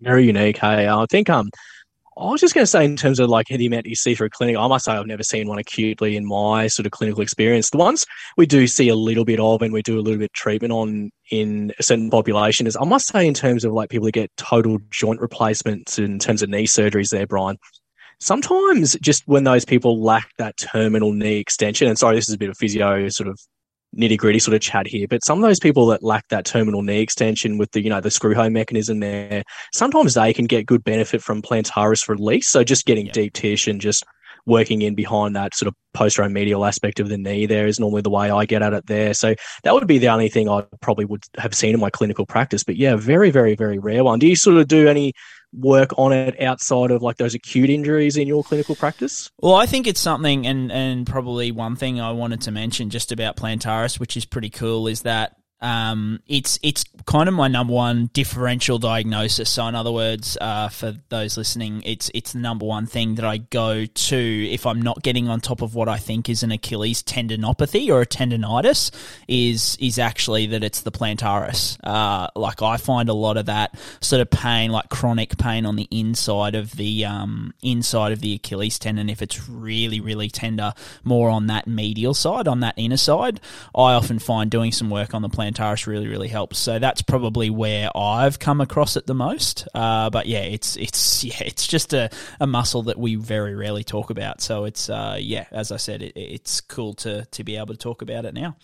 Very 0.00 0.26
unique. 0.26 0.58
Hey, 0.58 0.88
I 0.88 1.06
think 1.10 1.28
um 1.28 1.50
I 2.20 2.30
was 2.30 2.40
just 2.40 2.52
going 2.52 2.64
to 2.64 2.66
say, 2.66 2.84
in 2.84 2.96
terms 2.96 3.20
of 3.20 3.28
like 3.28 3.46
the 3.46 3.66
amount 3.66 3.86
you 3.86 3.94
see 3.94 4.14
for 4.14 4.24
a 4.24 4.30
clinic, 4.30 4.56
I 4.56 4.66
must 4.66 4.84
say 4.84 4.92
I've 4.92 5.06
never 5.06 5.22
seen 5.22 5.46
one 5.46 5.58
acutely 5.58 6.16
in 6.16 6.26
my 6.26 6.66
sort 6.66 6.84
of 6.86 6.92
clinical 6.92 7.22
experience. 7.22 7.70
The 7.70 7.78
ones 7.78 8.04
we 8.36 8.44
do 8.44 8.66
see 8.66 8.88
a 8.88 8.96
little 8.96 9.24
bit 9.24 9.38
of 9.38 9.62
and 9.62 9.72
we 9.72 9.82
do 9.82 9.98
a 9.98 10.02
little 10.02 10.18
bit 10.18 10.30
of 10.30 10.32
treatment 10.32 10.72
on 10.72 11.10
in 11.30 11.72
a 11.78 11.82
certain 11.82 12.10
population 12.10 12.66
is, 12.66 12.76
I 12.80 12.84
must 12.84 13.06
say, 13.06 13.26
in 13.26 13.34
terms 13.34 13.64
of 13.64 13.72
like 13.72 13.90
people 13.90 14.06
who 14.06 14.12
get 14.12 14.36
total 14.36 14.78
joint 14.90 15.20
replacements 15.20 15.98
in 15.98 16.18
terms 16.18 16.42
of 16.42 16.50
knee 16.50 16.66
surgeries 16.66 17.10
there, 17.10 17.26
Brien. 17.26 17.56
Sometimes 18.18 18.96
just 19.00 19.22
when 19.26 19.44
those 19.44 19.64
people 19.64 20.02
lack 20.02 20.30
that 20.38 20.56
terminal 20.56 21.12
knee 21.12 21.38
extension, 21.38 21.86
and 21.86 21.96
sorry, 21.96 22.16
this 22.16 22.28
is 22.28 22.34
a 22.34 22.38
bit 22.38 22.50
of 22.50 22.56
physio 22.56 23.08
sort 23.10 23.28
of 23.28 23.38
nitty 23.98 24.16
gritty 24.16 24.38
sort 24.38 24.54
of 24.54 24.60
chat 24.60 24.86
here, 24.86 25.06
but 25.08 25.24
some 25.24 25.38
of 25.38 25.48
those 25.48 25.58
people 25.58 25.86
that 25.86 26.02
lack 26.02 26.26
that 26.28 26.44
terminal 26.44 26.82
knee 26.82 27.00
extension 27.00 27.58
with 27.58 27.72
the, 27.72 27.82
you 27.82 27.90
know, 27.90 28.00
the 28.00 28.10
screw 28.10 28.34
home 28.34 28.52
mechanism 28.52 29.00
there, 29.00 29.42
sometimes 29.72 30.14
they 30.14 30.32
can 30.32 30.46
get 30.46 30.66
good 30.66 30.84
benefit 30.84 31.22
from 31.22 31.42
plantaris 31.42 32.08
release. 32.08 32.48
So 32.48 32.62
just 32.64 32.86
getting 32.86 33.08
deep 33.08 33.32
tissue 33.32 33.70
and 33.70 33.80
just 33.80 34.04
working 34.46 34.82
in 34.82 34.94
behind 34.94 35.36
that 35.36 35.54
sort 35.54 35.68
of 35.68 35.74
posteromedial 35.94 36.66
aspect 36.66 37.00
of 37.00 37.08
the 37.08 37.18
knee. 37.18 37.46
There 37.46 37.66
is 37.66 37.78
normally 37.78 38.02
the 38.02 38.10
way 38.10 38.30
I 38.30 38.46
get 38.46 38.62
at 38.62 38.72
it 38.72 38.86
there. 38.86 39.12
So 39.14 39.34
that 39.62 39.74
would 39.74 39.86
be 39.86 39.98
the 39.98 40.08
only 40.08 40.28
thing 40.28 40.48
I 40.48 40.64
probably 40.80 41.04
would 41.04 41.24
have 41.36 41.54
seen 41.54 41.74
in 41.74 41.80
my 41.80 41.90
clinical 41.90 42.24
practice. 42.24 42.64
But 42.64 42.76
yeah, 42.76 42.96
very, 42.96 43.30
very, 43.30 43.54
very 43.54 43.78
rare 43.78 44.04
one. 44.04 44.18
Do 44.18 44.26
you 44.26 44.36
sort 44.36 44.56
of 44.56 44.66
do 44.68 44.88
any 44.88 45.12
work 45.52 45.90
on 45.98 46.12
it 46.12 46.40
outside 46.40 46.90
of 46.90 47.02
like 47.02 47.16
those 47.16 47.34
acute 47.34 47.70
injuries 47.70 48.16
in 48.16 48.28
your 48.28 48.44
clinical 48.44 48.76
practice? 48.76 49.30
Well, 49.40 49.54
I 49.54 49.66
think 49.66 49.86
it's 49.86 50.00
something, 50.00 50.46
and 50.46 50.70
and 50.70 51.06
probably 51.06 51.50
one 51.52 51.76
thing 51.76 52.00
I 52.00 52.12
wanted 52.12 52.42
to 52.42 52.50
mention 52.50 52.90
just 52.90 53.12
about 53.12 53.36
plantaris, 53.36 53.98
which 53.98 54.16
is 54.16 54.24
pretty 54.24 54.50
cool, 54.50 54.88
is 54.88 55.02
that 55.02 55.37
um, 55.60 56.20
it's 56.28 56.58
it's 56.62 56.84
kind 57.06 57.28
of 57.28 57.34
my 57.34 57.48
number 57.48 57.72
one 57.72 58.10
differential 58.12 58.78
diagnosis. 58.78 59.50
So, 59.50 59.66
in 59.66 59.74
other 59.74 59.90
words, 59.90 60.38
uh, 60.40 60.68
for 60.68 60.94
those 61.08 61.36
listening, 61.36 61.82
it's 61.84 62.10
it's 62.14 62.32
the 62.32 62.38
number 62.38 62.64
one 62.64 62.86
thing 62.86 63.16
that 63.16 63.24
I 63.24 63.38
go 63.38 63.84
to 63.84 64.48
if 64.50 64.66
I'm 64.66 64.80
not 64.80 65.02
getting 65.02 65.28
on 65.28 65.40
top 65.40 65.60
of 65.60 65.74
what 65.74 65.88
I 65.88 65.96
think 65.96 66.28
is 66.28 66.44
an 66.44 66.52
Achilles 66.52 67.02
tendinopathy 67.02 67.88
or 67.88 68.02
a 68.02 68.06
tendonitis. 68.06 68.92
Is 69.26 69.76
is 69.80 69.98
actually 69.98 70.46
that 70.46 70.62
it's 70.62 70.82
the 70.82 70.92
plantaris. 70.92 71.76
Uh, 71.82 72.28
like 72.36 72.62
I 72.62 72.76
find 72.76 73.08
a 73.08 73.14
lot 73.14 73.36
of 73.36 73.46
that 73.46 73.74
sort 74.00 74.22
of 74.22 74.30
pain, 74.30 74.70
like 74.70 74.88
chronic 74.90 75.38
pain 75.38 75.66
on 75.66 75.74
the 75.74 75.88
inside 75.90 76.54
of 76.54 76.76
the 76.76 77.04
um, 77.04 77.52
inside 77.62 78.12
of 78.12 78.20
the 78.20 78.34
Achilles 78.34 78.78
tendon. 78.78 79.10
If 79.10 79.22
it's 79.22 79.48
really 79.48 80.00
really 80.00 80.28
tender, 80.28 80.72
more 81.02 81.30
on 81.30 81.48
that 81.48 81.66
medial 81.66 82.14
side, 82.14 82.46
on 82.46 82.60
that 82.60 82.74
inner 82.76 82.96
side, 82.96 83.40
I 83.74 83.94
often 83.94 84.20
find 84.20 84.48
doing 84.48 84.70
some 84.70 84.88
work 84.88 85.14
on 85.14 85.22
the 85.22 85.28
really 85.86 86.08
really 86.08 86.28
helps. 86.28 86.58
So 86.58 86.78
that's 86.78 87.02
probably 87.02 87.50
where 87.50 87.90
I've 87.96 88.38
come 88.38 88.60
across 88.60 88.96
it 88.96 89.06
the 89.06 89.14
most. 89.14 89.66
Uh, 89.74 90.10
but 90.10 90.26
yeah, 90.26 90.40
it's 90.40 90.76
it's 90.76 91.24
yeah 91.24 91.40
it's 91.40 91.66
just 91.66 91.92
a, 91.92 92.10
a 92.40 92.46
muscle 92.46 92.84
that 92.84 92.98
we 92.98 93.14
very 93.14 93.54
rarely 93.54 93.84
talk 93.84 94.10
about. 94.10 94.40
So 94.40 94.64
it's 94.64 94.90
uh, 94.90 95.18
yeah, 95.20 95.46
as 95.50 95.72
I 95.72 95.76
said, 95.76 96.02
it, 96.02 96.12
it's 96.16 96.60
cool 96.60 96.94
to 96.94 97.24
to 97.24 97.44
be 97.44 97.56
able 97.56 97.74
to 97.74 97.76
talk 97.76 98.02
about 98.02 98.24
it 98.24 98.34
now. 98.34 98.56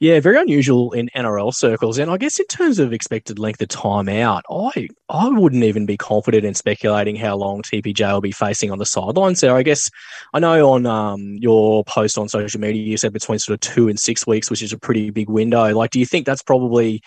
Yeah, 0.00 0.20
very 0.20 0.40
unusual 0.40 0.92
in 0.92 1.10
NRL 1.16 1.52
circles. 1.52 1.98
And 1.98 2.08
I 2.08 2.18
guess 2.18 2.38
in 2.38 2.46
terms 2.46 2.78
of 2.78 2.92
expected 2.92 3.40
length 3.40 3.60
of 3.60 3.68
time 3.68 4.08
out, 4.08 4.44
I 4.48 4.88
I 5.08 5.28
wouldn't 5.28 5.64
even 5.64 5.86
be 5.86 5.96
confident 5.96 6.44
in 6.44 6.54
speculating 6.54 7.16
how 7.16 7.36
long 7.36 7.62
TPJ 7.62 8.12
will 8.12 8.20
be 8.20 8.30
facing 8.30 8.70
on 8.70 8.78
the 8.78 8.86
sidelines 8.86 9.40
there. 9.40 9.56
I 9.56 9.64
guess 9.64 9.90
I 10.32 10.38
know 10.38 10.70
on 10.70 10.86
um, 10.86 11.34
your 11.40 11.82
post 11.82 12.16
on 12.16 12.28
social 12.28 12.60
media 12.60 12.80
you 12.80 12.96
said 12.96 13.12
between 13.12 13.40
sort 13.40 13.54
of 13.54 13.60
two 13.60 13.88
and 13.88 13.98
six 13.98 14.24
weeks, 14.24 14.50
which 14.50 14.62
is 14.62 14.72
a 14.72 14.78
pretty 14.78 15.10
big 15.10 15.28
window. 15.28 15.74
Like, 15.74 15.90
do 15.90 15.98
you 15.98 16.06
think 16.06 16.26
that's 16.26 16.44
probably 16.44 17.02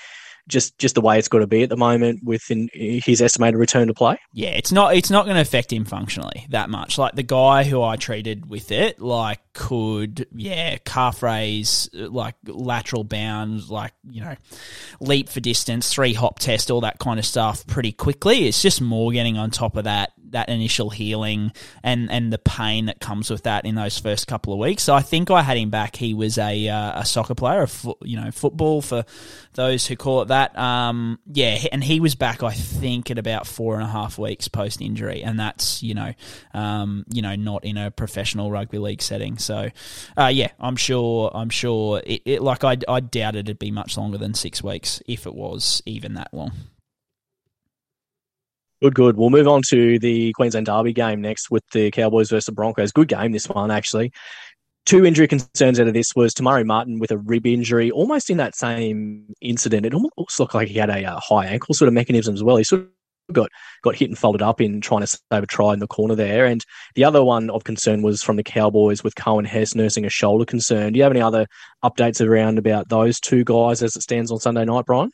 just 0.48 0.78
just 0.78 0.96
the 0.96 1.02
way 1.02 1.18
it's 1.18 1.28
got 1.28 1.40
to 1.40 1.48
be 1.48 1.64
at 1.64 1.70
the 1.70 1.78
moment 1.78 2.24
within 2.24 2.70
his 2.74 3.22
estimated 3.22 3.60
return 3.60 3.88
to 3.88 3.94
play. 3.94 4.18
Yeah, 4.34 4.50
it's 4.50 4.72
not 4.72 4.96
it's 4.96 5.10
not 5.10 5.26
going 5.26 5.36
to 5.36 5.42
affect 5.42 5.72
him 5.72 5.86
functionally 5.86 6.46
that 6.50 6.70
much. 6.70 6.98
Like 6.98 7.16
the 7.16 7.24
guy 7.24 7.64
who 7.64 7.82
I 7.82 7.96
treated 7.96 8.50
with 8.50 8.72
it, 8.72 9.00
like 9.00 9.40
could 9.54 10.28
yeah 10.34 10.78
calf 10.86 11.24
raise, 11.24 11.90
like 11.94 12.36
lateral 12.46 13.04
bound, 13.04 13.70
like 13.70 13.94
you 14.10 14.22
know 14.22 14.36
leap 15.00 15.30
for 15.30 15.40
distance, 15.40 15.92
three 15.92 16.14
hop 16.14 16.40
test, 16.40 16.72
all 16.72 16.82
that 16.82 17.00
kind 17.00 17.20
of 17.20 17.26
stuff 17.26 17.66
pretty 17.68 17.92
quickly. 17.92 18.48
It's 18.48 18.62
just 18.62 18.82
more 18.82 19.12
getting 19.12 19.38
on 19.38 19.52
top 19.52 19.76
of 19.76 19.86
that 19.86 20.12
that 20.32 20.50
initial 20.50 20.90
healing 20.90 21.52
and 21.84 22.12
and 22.12 22.32
the 22.32 22.38
pain 22.38 22.86
that 22.86 23.00
comes 23.00 23.30
with 23.30 23.44
that 23.44 23.66
in 23.66 23.76
those 23.76 23.98
first 23.98 24.28
couple 24.28 24.54
of 24.54 24.60
weeks. 24.60 24.84
So 24.84 24.94
I 24.94 25.02
think 25.02 25.32
I 25.32 25.42
had 25.42 25.58
him 25.58 25.70
back. 25.70 25.96
He 25.96 26.14
was 26.14 26.38
a 26.38 26.68
uh, 26.68 27.02
a 27.02 27.06
soccer 27.06 27.36
player, 27.36 27.64
a 27.64 27.68
fo- 27.68 27.98
you 28.02 28.20
know 28.20 28.32
football 28.32 28.82
for 28.82 29.06
those 29.54 29.86
who 29.88 29.96
call 29.96 30.22
it 30.22 30.30
that. 30.30 30.58
Um, 30.58 31.20
yeah, 31.32 31.60
and 31.72 31.84
he 31.84 32.00
was 32.00 32.16
back. 32.16 32.44
I 32.44 32.54
think 32.54 33.12
at 33.12 33.18
about 33.18 33.48
four 33.48 33.76
and 33.76 33.84
a 33.84 33.88
half 33.88 34.18
weeks 34.18 34.48
post 34.48 34.82
injury, 34.82 35.24
and 35.24 35.40
that's 35.40 35.84
you 35.84 35.94
know 35.94 36.14
um, 36.54 37.06
you 37.12 37.22
know 37.22 37.36
not 37.36 37.64
in 37.66 37.78
a 37.78 37.92
professional 37.92 38.52
rugby 38.52 38.78
league 38.78 39.02
setting. 39.02 39.38
So 39.38 39.70
uh, 40.18 40.28
yeah, 40.28 40.50
I'm 40.60 40.76
sure 40.76 41.32
I'm 41.34 41.50
sure 41.50 42.02
it, 42.06 42.22
it 42.26 42.42
like 42.42 42.64
I 42.64 42.78
I 42.88 43.00
doubt 43.00 43.36
it'd 43.36 43.60
be 43.60 43.72
much 43.72 43.98
longer 43.98 44.18
than 44.18 44.34
six 44.34 44.64
weeks 44.64 45.02
if 45.08 45.26
it 45.26 45.34
was 45.34 45.82
even 45.86 46.16
that 46.16 46.34
long. 46.34 46.52
Good, 48.82 48.96
good. 48.96 49.16
We'll 49.16 49.30
move 49.30 49.48
on 49.48 49.62
to 49.70 50.00
the 50.00 50.34
Queensland 50.34 50.66
Derby 50.66 50.92
game 50.92 51.22
next 51.22 51.52
with 51.52 51.64
the 51.72 51.92
Cowboys 51.92 52.32
versus 52.32 52.48
the 52.48 52.52
Broncos. 52.52 52.92
Good 52.92 53.10
game, 53.10 53.32
this 53.32 53.48
one, 53.48 53.70
actually. 53.70 54.12
Two 54.88 55.06
injury 55.06 55.28
concerns 55.28 55.80
out 55.80 55.88
of 55.88 55.94
this 55.94 56.16
was 56.16 56.34
Te 56.34 56.44
Maire 56.44 56.66
Martin 56.66 56.98
with 56.98 57.12
a 57.12 57.20
rib 57.20 57.46
injury, 57.46 57.92
almost 57.92 58.32
in 58.32 58.38
that 58.38 58.56
same 58.56 59.28
incident. 59.40 59.86
It 59.86 59.94
almost 59.94 60.40
looked 60.40 60.56
like 60.56 60.68
he 60.68 60.80
had 60.80 60.90
a, 60.90 61.16
a 61.16 61.20
high 61.20 61.46
ankle 61.46 61.76
sort 61.76 61.88
of 61.88 61.94
mechanism 61.94 62.34
as 62.34 62.44
well. 62.44 62.58
He 62.58 62.64
sort 62.64 62.82
of 62.82 62.88
got 63.32 63.52
got 63.84 63.96
hit 63.96 64.10
and 64.10 64.18
folded 64.18 64.42
up 64.42 64.60
in 64.60 64.82
trying 64.82 65.02
to 65.02 65.08
save 65.08 65.44
a 65.44 65.46
try 65.46 65.74
in 65.74 65.80
the 65.80 65.86
corner 65.86 66.16
there. 66.16 66.48
And 66.48 66.66
the 66.96 67.04
other 67.04 67.24
one 67.24 67.52
of 67.52 67.64
concern 67.64 68.02
was 68.02 68.24
from 68.24 68.36
the 68.36 68.44
Cowboys 68.44 69.04
with 69.04 69.14
Coen 69.14 69.46
Hess 69.46 69.76
nursing 69.76 70.06
a 70.06 70.10
shoulder 70.10 70.44
concern. 70.44 70.94
Do 70.94 70.98
you 70.98 71.04
have 71.04 71.14
any 71.14 71.22
other 71.22 71.46
updates 71.84 72.26
around 72.26 72.58
about 72.58 72.90
those 72.90 73.20
two 73.20 73.44
guys 73.44 73.84
as 73.84 73.96
it 73.96 74.02
stands 74.02 74.32
on 74.32 74.40
Sunday 74.40 74.66
night, 74.66 74.88
Brien? 74.88 75.12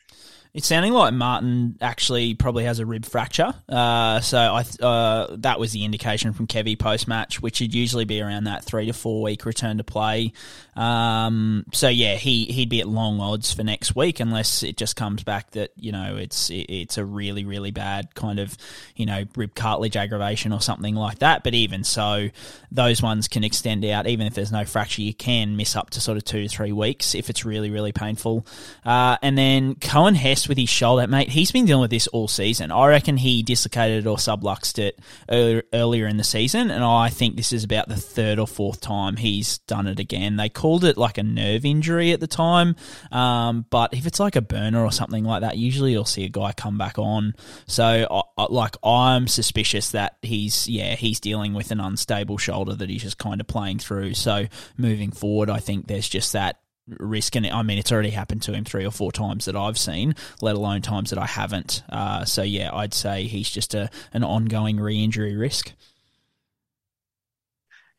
It's 0.53 0.67
sounding 0.67 0.93
like 0.93 1.13
Martin 1.13 1.77
actually 1.81 2.33
probably 2.33 2.63
has 2.63 2.79
a 2.79 2.85
rib 2.85 3.05
fracture. 3.05 3.53
Uh, 3.69 4.21
so 4.21 4.37
I 4.37 4.65
uh, 4.83 5.35
that 5.39 5.59
was 5.59 5.71
the 5.71 5.85
indication 5.85 6.33
from 6.33 6.47
Kevy 6.47 6.77
post 6.77 7.07
match, 7.07 7.41
which 7.41 7.61
would 7.61 7.73
usually 7.73 8.05
be 8.05 8.21
around 8.21 8.45
that 8.45 8.63
three 8.63 8.87
to 8.87 8.93
four 8.93 9.21
week 9.21 9.45
return 9.45 9.77
to 9.77 9.83
play. 9.83 10.33
Um, 10.75 11.65
so 11.73 11.89
yeah, 11.89 12.15
he 12.15 12.45
he'd 12.45 12.69
be 12.69 12.81
at 12.81 12.87
long 12.87 13.19
odds 13.19 13.53
for 13.53 13.63
next 13.63 13.95
week 13.95 14.19
unless 14.19 14.63
it 14.63 14.77
just 14.77 14.95
comes 14.95 15.23
back 15.23 15.51
that 15.51 15.71
you 15.75 15.91
know 15.91 16.17
it's 16.17 16.49
it, 16.49 16.65
it's 16.69 16.97
a 16.97 17.05
really 17.05 17.45
really 17.45 17.71
bad 17.71 18.13
kind 18.15 18.39
of 18.39 18.55
you 18.95 19.05
know 19.05 19.25
rib 19.35 19.55
cartilage 19.55 19.97
aggravation 19.97 20.53
or 20.53 20.61
something 20.61 20.95
like 20.95 21.19
that. 21.19 21.43
But 21.43 21.55
even 21.55 21.83
so, 21.83 22.29
those 22.71 23.01
ones 23.01 23.27
can 23.27 23.43
extend 23.43 23.83
out. 23.85 24.07
Even 24.07 24.27
if 24.27 24.35
there's 24.35 24.51
no 24.51 24.65
fracture, 24.65 25.01
you 25.01 25.13
can 25.13 25.57
miss 25.57 25.75
up 25.75 25.89
to 25.91 26.01
sort 26.01 26.17
of 26.17 26.25
two 26.25 26.43
to 26.43 26.49
three 26.49 26.71
weeks 26.71 27.15
if 27.15 27.29
it's 27.29 27.43
really 27.43 27.71
really 27.71 27.91
painful. 27.91 28.45
Uh, 28.85 29.17
and 29.21 29.37
then 29.37 29.75
Coen 29.75 30.15
Hess 30.15 30.36
with 30.45 30.57
his 30.57 30.67
shoulder, 30.67 31.07
mate. 31.07 31.29
He's 31.29 31.53
been 31.53 31.63
dealing 31.63 31.83
with 31.83 31.91
this 31.91 32.07
all 32.07 32.27
season. 32.27 32.69
I 32.69 32.87
reckon 32.87 33.15
he 33.15 33.43
dislocated 33.43 34.05
or 34.05 34.17
subluxed 34.17 34.77
it 34.77 34.99
earlier, 35.29 35.63
earlier 35.71 36.07
in 36.07 36.17
the 36.17 36.25
season, 36.25 36.69
and 36.69 36.83
I 36.83 37.07
think 37.07 37.37
this 37.37 37.53
is 37.53 37.63
about 37.63 37.87
the 37.87 37.95
third 37.95 38.39
or 38.39 38.47
fourth 38.47 38.81
time 38.81 39.15
he's 39.15 39.59
done 39.59 39.87
it 39.87 39.99
again. 39.99 40.35
They 40.35 40.49
called 40.49 40.83
it 40.83 40.97
like 40.97 41.17
a 41.17 41.23
nerve 41.23 41.63
injury 41.63 42.11
at 42.11 42.19
the 42.19 42.27
time, 42.27 42.75
um, 43.09 43.65
but 43.69 43.93
if 43.93 44.05
it's 44.05 44.19
like 44.19 44.35
a 44.35 44.41
burner 44.41 44.83
or 44.83 44.91
something 44.91 45.23
like 45.23 45.41
that, 45.41 45.57
usually 45.57 45.93
you'll 45.93 46.03
see 46.03 46.25
a 46.25 46.29
guy 46.29 46.51
come 46.51 46.77
back 46.77 46.99
on. 46.99 47.33
So, 47.67 47.85
I, 47.85 48.21
I, 48.37 48.47
like, 48.49 48.75
I'm 48.83 49.29
suspicious 49.29 49.91
that 49.91 50.17
he's 50.21 50.67
yeah 50.67 50.95
he's 50.95 51.21
dealing 51.21 51.53
with 51.53 51.71
an 51.71 51.79
unstable 51.79 52.37
shoulder 52.37 52.75
that 52.75 52.89
he's 52.89 53.03
just 53.03 53.17
kind 53.17 53.39
of 53.39 53.47
playing 53.47 53.79
through. 53.79 54.15
So, 54.15 54.47
moving 54.75 55.11
forward, 55.11 55.49
I 55.49 55.59
think 55.59 55.87
there's 55.87 56.09
just 56.09 56.33
that 56.33 56.59
risk. 56.87 57.35
And 57.35 57.45
I 57.47 57.61
mean, 57.63 57.77
it's 57.77 57.91
already 57.91 58.11
happened 58.11 58.41
to 58.43 58.53
him 58.53 58.63
three 58.63 58.85
or 58.85 58.91
four 58.91 59.11
times 59.11 59.45
that 59.45 59.55
I've 59.55 59.77
seen, 59.77 60.15
let 60.41 60.55
alone 60.55 60.81
times 60.81 61.09
that 61.09 61.19
I 61.19 61.25
haven't. 61.25 61.83
Uh, 61.89 62.25
so 62.25 62.43
yeah, 62.43 62.73
I'd 62.73 62.93
say 62.93 63.23
he's 63.23 63.49
just 63.49 63.73
a 63.73 63.89
an 64.13 64.23
ongoing 64.23 64.79
re-injury 64.79 65.35
risk. 65.35 65.73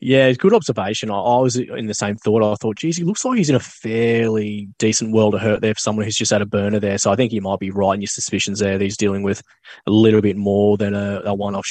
Yeah, 0.01 0.31
good 0.33 0.55
observation. 0.55 1.11
I, 1.11 1.19
I, 1.19 1.41
was 1.41 1.57
in 1.57 1.87
the 1.87 1.95
same 1.95 2.17
thought. 2.17 2.45
I 2.45 2.55
thought, 2.55 2.77
geez, 2.77 2.97
he 2.97 3.03
looks 3.03 3.25
like 3.25 3.37
he's 3.37 3.51
in 3.51 3.57
a 3.57 3.61
fairly 3.61 4.69
decent 4.79 5.13
world 5.13 5.35
of 5.35 5.41
hurt 5.41 5.61
there 5.61 5.75
for 5.75 5.81
someone 5.81 6.05
who's 6.05 6.15
just 6.15 6.31
had 6.31 6.41
a 6.41 6.47
burner 6.47 6.79
there. 6.79 6.99
So 6.99 7.11
I 7.11 7.17
think 7.17 7.33
you 7.33 7.41
might 7.41 7.59
be 7.59 7.73
right 7.73 7.95
in 7.95 8.01
your 8.01 8.09
suspicions 8.09 8.61
there 8.61 8.79
he's 8.79 8.97
dealing 8.97 9.25
with 9.25 9.43
a 9.89 9.91
little 9.91 10.21
bit 10.21 10.37
more 10.37 10.77
than 10.77 10.95
a, 10.95 11.23
a 11.25 11.35
one-off 11.35 11.67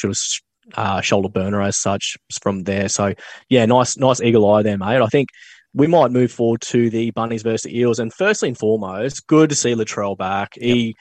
uh, 0.75 0.99
shoulder 0.99 1.29
burner 1.29 1.61
as 1.61 1.77
such 1.77 2.17
from 2.41 2.63
there. 2.63 2.89
So 2.89 3.13
yeah, 3.47 3.65
nice, 3.65 3.95
nice 3.95 4.21
eagle 4.21 4.49
eye 4.51 4.61
there, 4.61 4.77
mate. 4.77 5.01
I 5.01 5.07
think 5.07 5.29
we 5.77 5.85
might 5.87 6.11
move 6.11 6.31
forward 6.31 6.61
to 6.61 6.89
the 6.89 7.11
Bunnies 7.11 7.43
versus 7.43 7.63
the 7.63 7.79
Eels. 7.79 7.99
And 7.99 8.11
firstly 8.11 8.49
and 8.49 8.57
foremost, 8.57 9.27
good 9.27 9.49
to 9.49 9.55
see 9.55 9.75
Latrell 9.75 10.17
back. 10.17 10.55
Yep. 10.57 10.63
He 10.63 10.95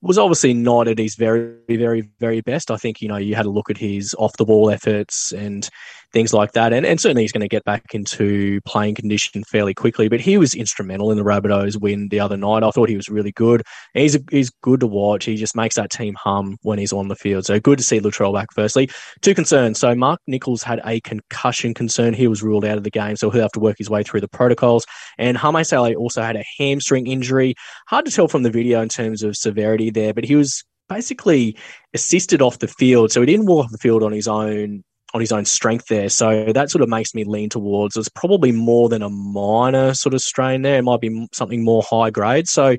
was 0.00 0.16
obviously 0.16 0.54
not 0.54 0.88
at 0.88 0.98
his 0.98 1.14
very, 1.16 1.54
very, 1.68 2.08
very 2.18 2.40
best. 2.40 2.70
I 2.70 2.76
think, 2.76 3.02
you 3.02 3.08
know, 3.08 3.18
you 3.18 3.34
had 3.34 3.46
a 3.46 3.50
look 3.50 3.68
at 3.68 3.76
his 3.76 4.14
off 4.18 4.32
the 4.38 4.46
ball 4.46 4.70
efforts 4.70 5.32
and 5.32 5.68
things 6.12 6.32
like 6.32 6.52
that. 6.52 6.72
And, 6.72 6.84
and 6.84 7.00
certainly 7.00 7.22
he's 7.22 7.32
going 7.32 7.42
to 7.42 7.48
get 7.48 7.64
back 7.64 7.94
into 7.94 8.60
playing 8.62 8.94
condition 8.94 9.44
fairly 9.44 9.74
quickly. 9.74 10.08
But 10.08 10.20
he 10.20 10.38
was 10.38 10.54
instrumental 10.54 11.10
in 11.10 11.16
the 11.16 11.24
Rabbitohs 11.24 11.80
win 11.80 12.08
the 12.08 12.20
other 12.20 12.36
night. 12.36 12.62
I 12.62 12.70
thought 12.70 12.88
he 12.88 12.96
was 12.96 13.08
really 13.08 13.32
good. 13.32 13.62
He's 13.94 14.16
a, 14.16 14.20
he's 14.30 14.50
good 14.62 14.80
to 14.80 14.86
watch. 14.86 15.24
He 15.24 15.36
just 15.36 15.56
makes 15.56 15.76
that 15.76 15.90
team 15.90 16.14
hum 16.14 16.56
when 16.62 16.78
he's 16.78 16.92
on 16.92 17.08
the 17.08 17.16
field. 17.16 17.46
So 17.46 17.58
good 17.58 17.78
to 17.78 17.84
see 17.84 18.00
Latrell 18.00 18.34
back. 18.34 18.48
Firstly, 18.54 18.90
two 19.20 19.34
concerns. 19.34 19.78
So 19.78 19.94
Mark 19.94 20.20
Nicholls 20.26 20.62
had 20.62 20.80
a 20.84 21.00
concussion 21.00 21.74
concern. 21.74 22.14
He 22.14 22.28
was 22.28 22.42
ruled 22.42 22.64
out 22.64 22.78
of 22.78 22.84
the 22.84 22.90
game, 22.90 23.16
so 23.16 23.30
he'll 23.30 23.42
have 23.42 23.52
to 23.52 23.60
work 23.60 23.78
his 23.78 23.90
way 23.90 24.02
through 24.02 24.20
the 24.20 24.28
protocols. 24.28 24.84
And 25.18 25.36
Hame 25.38 25.64
Sele 25.64 25.94
also 25.94 26.22
had 26.22 26.36
a 26.36 26.44
hamstring 26.58 27.06
injury. 27.06 27.54
Hard 27.88 28.04
to 28.04 28.10
tell 28.10 28.28
from 28.28 28.42
the 28.42 28.50
video 28.50 28.80
in 28.82 28.88
terms 28.88 29.22
of 29.22 29.36
severity 29.36 29.90
there, 29.90 30.14
but 30.14 30.24
he 30.24 30.36
was 30.36 30.64
basically 30.88 31.56
assisted 31.94 32.42
off 32.42 32.58
the 32.58 32.68
field. 32.68 33.12
So 33.12 33.20
he 33.20 33.26
didn't 33.26 33.46
walk 33.46 33.66
off 33.66 33.72
the 33.72 33.78
field 33.78 34.02
on 34.02 34.12
his 34.12 34.28
own 34.28 34.82
on 35.14 35.20
his 35.20 35.32
own 35.32 35.44
strength 35.44 35.86
there. 35.88 36.08
So 36.08 36.52
that 36.52 36.70
sort 36.70 36.82
of 36.82 36.88
makes 36.88 37.14
me 37.14 37.24
lean 37.24 37.48
towards 37.48 37.96
it's 37.96 38.08
probably 38.08 38.52
more 38.52 38.88
than 38.88 39.02
a 39.02 39.10
minor 39.10 39.94
sort 39.94 40.14
of 40.14 40.20
strain 40.20 40.62
there. 40.62 40.78
It 40.78 40.82
might 40.82 41.00
be 41.00 41.28
something 41.32 41.64
more 41.64 41.82
high 41.82 42.10
grade. 42.10 42.48
So 42.48 42.76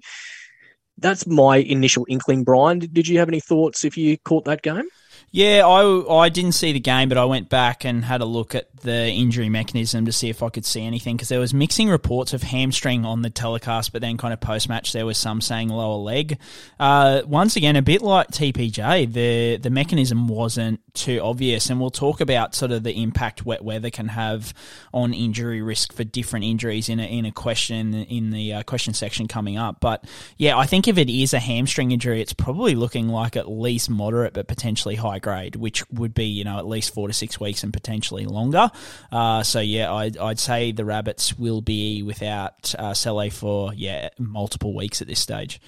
that's 0.97 1.27
my 1.27 1.57
initial 1.57 2.05
inkling, 2.09 2.43
Brien. 2.43 2.79
Did 2.79 3.07
you 3.07 3.19
have 3.19 3.27
any 3.27 3.39
thoughts 3.39 3.83
if 3.83 3.97
you 3.97 4.17
caught 4.17 4.45
that 4.45 4.61
game? 4.61 4.87
Yeah, 5.35 5.65
I, 5.65 6.25
I 6.25 6.29
didn't 6.29 6.51
see 6.51 6.73
the 6.73 6.79
game, 6.79 7.09
but 7.09 7.17
I 7.17 7.25
went 7.25 7.49
back 7.49 7.85
and 7.85 8.05
had 8.05 8.21
a 8.21 8.25
look 8.25 8.53
at 8.53 8.67
the 8.81 9.07
injury 9.07 9.49
mechanism 9.49 10.05
to 10.05 10.11
see 10.11 10.29
if 10.29 10.43
I 10.43 10.49
could 10.49 10.63
see 10.63 10.85
anything 10.85 11.15
because 11.15 11.29
there 11.29 11.39
was 11.39 11.55
mixing 11.55 11.89
reports 11.89 12.33
of 12.33 12.43
hamstring 12.43 13.03
on 13.03 13.23
the 13.23 13.31
telecast, 13.31 13.93
but 13.93 14.01
then 14.01 14.15
kind 14.17 14.31
of 14.31 14.39
post 14.39 14.69
match 14.69 14.93
there 14.93 15.07
was 15.07 15.17
some 15.17 15.41
saying 15.41 15.69
lower 15.69 15.97
leg. 15.97 16.37
Uh, 16.79 17.23
once 17.25 17.55
again, 17.55 17.75
a 17.75 17.81
bit 17.81 18.03
like 18.03 18.27
TPJ, 18.27 19.11
the 19.11 19.57
the 19.57 19.71
mechanism 19.71 20.27
wasn't 20.27 20.81
too 20.93 21.19
obvious, 21.23 21.71
and 21.71 21.79
we'll 21.79 21.89
talk 21.89 22.21
about 22.21 22.53
sort 22.53 22.71
of 22.71 22.83
the 22.83 23.01
impact 23.01 23.43
wet 23.43 23.63
weather 23.63 23.89
can 23.89 24.09
have 24.09 24.53
on 24.93 25.15
injury 25.15 25.63
risk 25.63 25.93
for 25.93 26.03
different 26.03 26.45
injuries 26.45 26.89
in 26.89 26.99
a 26.99 27.05
in 27.05 27.25
a 27.25 27.31
question 27.31 27.95
in 27.95 28.29
the 28.29 28.53
uh, 28.53 28.63
question 28.63 28.93
section 28.93 29.27
coming 29.27 29.57
up. 29.57 29.79
But 29.79 30.05
yeah, 30.37 30.57
I 30.57 30.67
think 30.67 30.87
if 30.87 30.99
it 30.99 31.09
is 31.09 31.33
a 31.33 31.39
hamstring 31.39 31.89
injury, 31.89 32.21
it's 32.21 32.33
probably 32.33 32.75
looking 32.75 33.07
like 33.07 33.35
at 33.35 33.49
least 33.49 33.89
moderate, 33.89 34.33
but 34.33 34.47
potentially 34.47 34.93
high 34.93 35.19
grade, 35.23 35.55
which 35.55 35.89
would 35.89 36.13
be 36.13 36.25
you 36.25 36.43
know 36.43 36.59
at 36.59 36.67
least 36.67 36.93
four 36.93 37.07
to 37.07 37.13
six 37.13 37.39
weeks 37.39 37.63
and 37.63 37.73
potentially 37.73 38.25
longer. 38.25 38.69
Uh, 39.11 39.41
so 39.41 39.59
yeah, 39.59 39.91
I'd, 39.91 40.17
I'd 40.17 40.39
say 40.39 40.71
the 40.71 40.85
Rabbits 40.85 41.37
will 41.39 41.61
be 41.61 42.03
without 42.03 42.75
uh, 42.77 42.93
Sele 42.93 43.31
for 43.31 43.73
yeah 43.73 44.09
multiple 44.19 44.75
weeks 44.75 45.01
at 45.01 45.07
this 45.07 45.19
stage. 45.19 45.59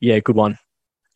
Yeah, 0.00 0.20
good 0.20 0.36
one. 0.36 0.58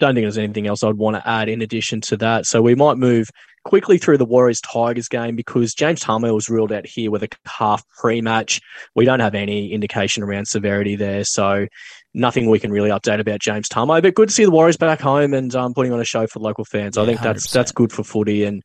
Don't 0.00 0.14
think 0.14 0.24
there's 0.24 0.38
anything 0.38 0.66
else 0.66 0.82
I'd 0.82 0.96
want 0.96 1.16
to 1.16 1.28
add 1.28 1.48
in 1.48 1.62
addition 1.62 2.00
to 2.02 2.16
that. 2.18 2.44
So 2.46 2.60
we 2.60 2.74
might 2.74 2.98
move 2.98 3.30
quickly 3.64 3.98
through 3.98 4.18
the 4.18 4.24
Warriors 4.24 4.60
Tigers 4.60 5.08
game 5.08 5.36
because 5.36 5.74
James 5.74 6.02
Tamou 6.02 6.34
was 6.34 6.48
ruled 6.48 6.72
out 6.72 6.86
here 6.86 7.10
with 7.10 7.22
a 7.22 7.28
calf 7.46 7.84
pre 7.88 8.20
match. 8.20 8.60
We 8.94 9.04
don't 9.04 9.20
have 9.20 9.34
any 9.34 9.72
indication 9.72 10.22
around 10.22 10.46
severity 10.46 10.96
there. 10.96 11.24
So 11.24 11.66
nothing 12.14 12.48
we 12.48 12.58
can 12.58 12.70
really 12.70 12.90
update 12.90 13.20
about 13.20 13.40
James 13.40 13.68
Tamou. 13.68 14.02
But 14.02 14.14
good 14.14 14.28
to 14.28 14.34
see 14.34 14.44
the 14.44 14.50
Warriors 14.50 14.76
back 14.76 15.00
home 15.00 15.34
and 15.34 15.54
um, 15.54 15.74
putting 15.74 15.92
on 15.92 16.00
a 16.00 16.04
show 16.04 16.26
for 16.26 16.40
local 16.40 16.64
fans. 16.64 16.96
Yeah, 16.96 17.02
I 17.02 17.06
think 17.06 17.20
that's 17.20 17.46
100%. 17.46 17.52
that's 17.52 17.72
good 17.72 17.92
for 17.92 18.04
footy 18.04 18.44
and 18.44 18.62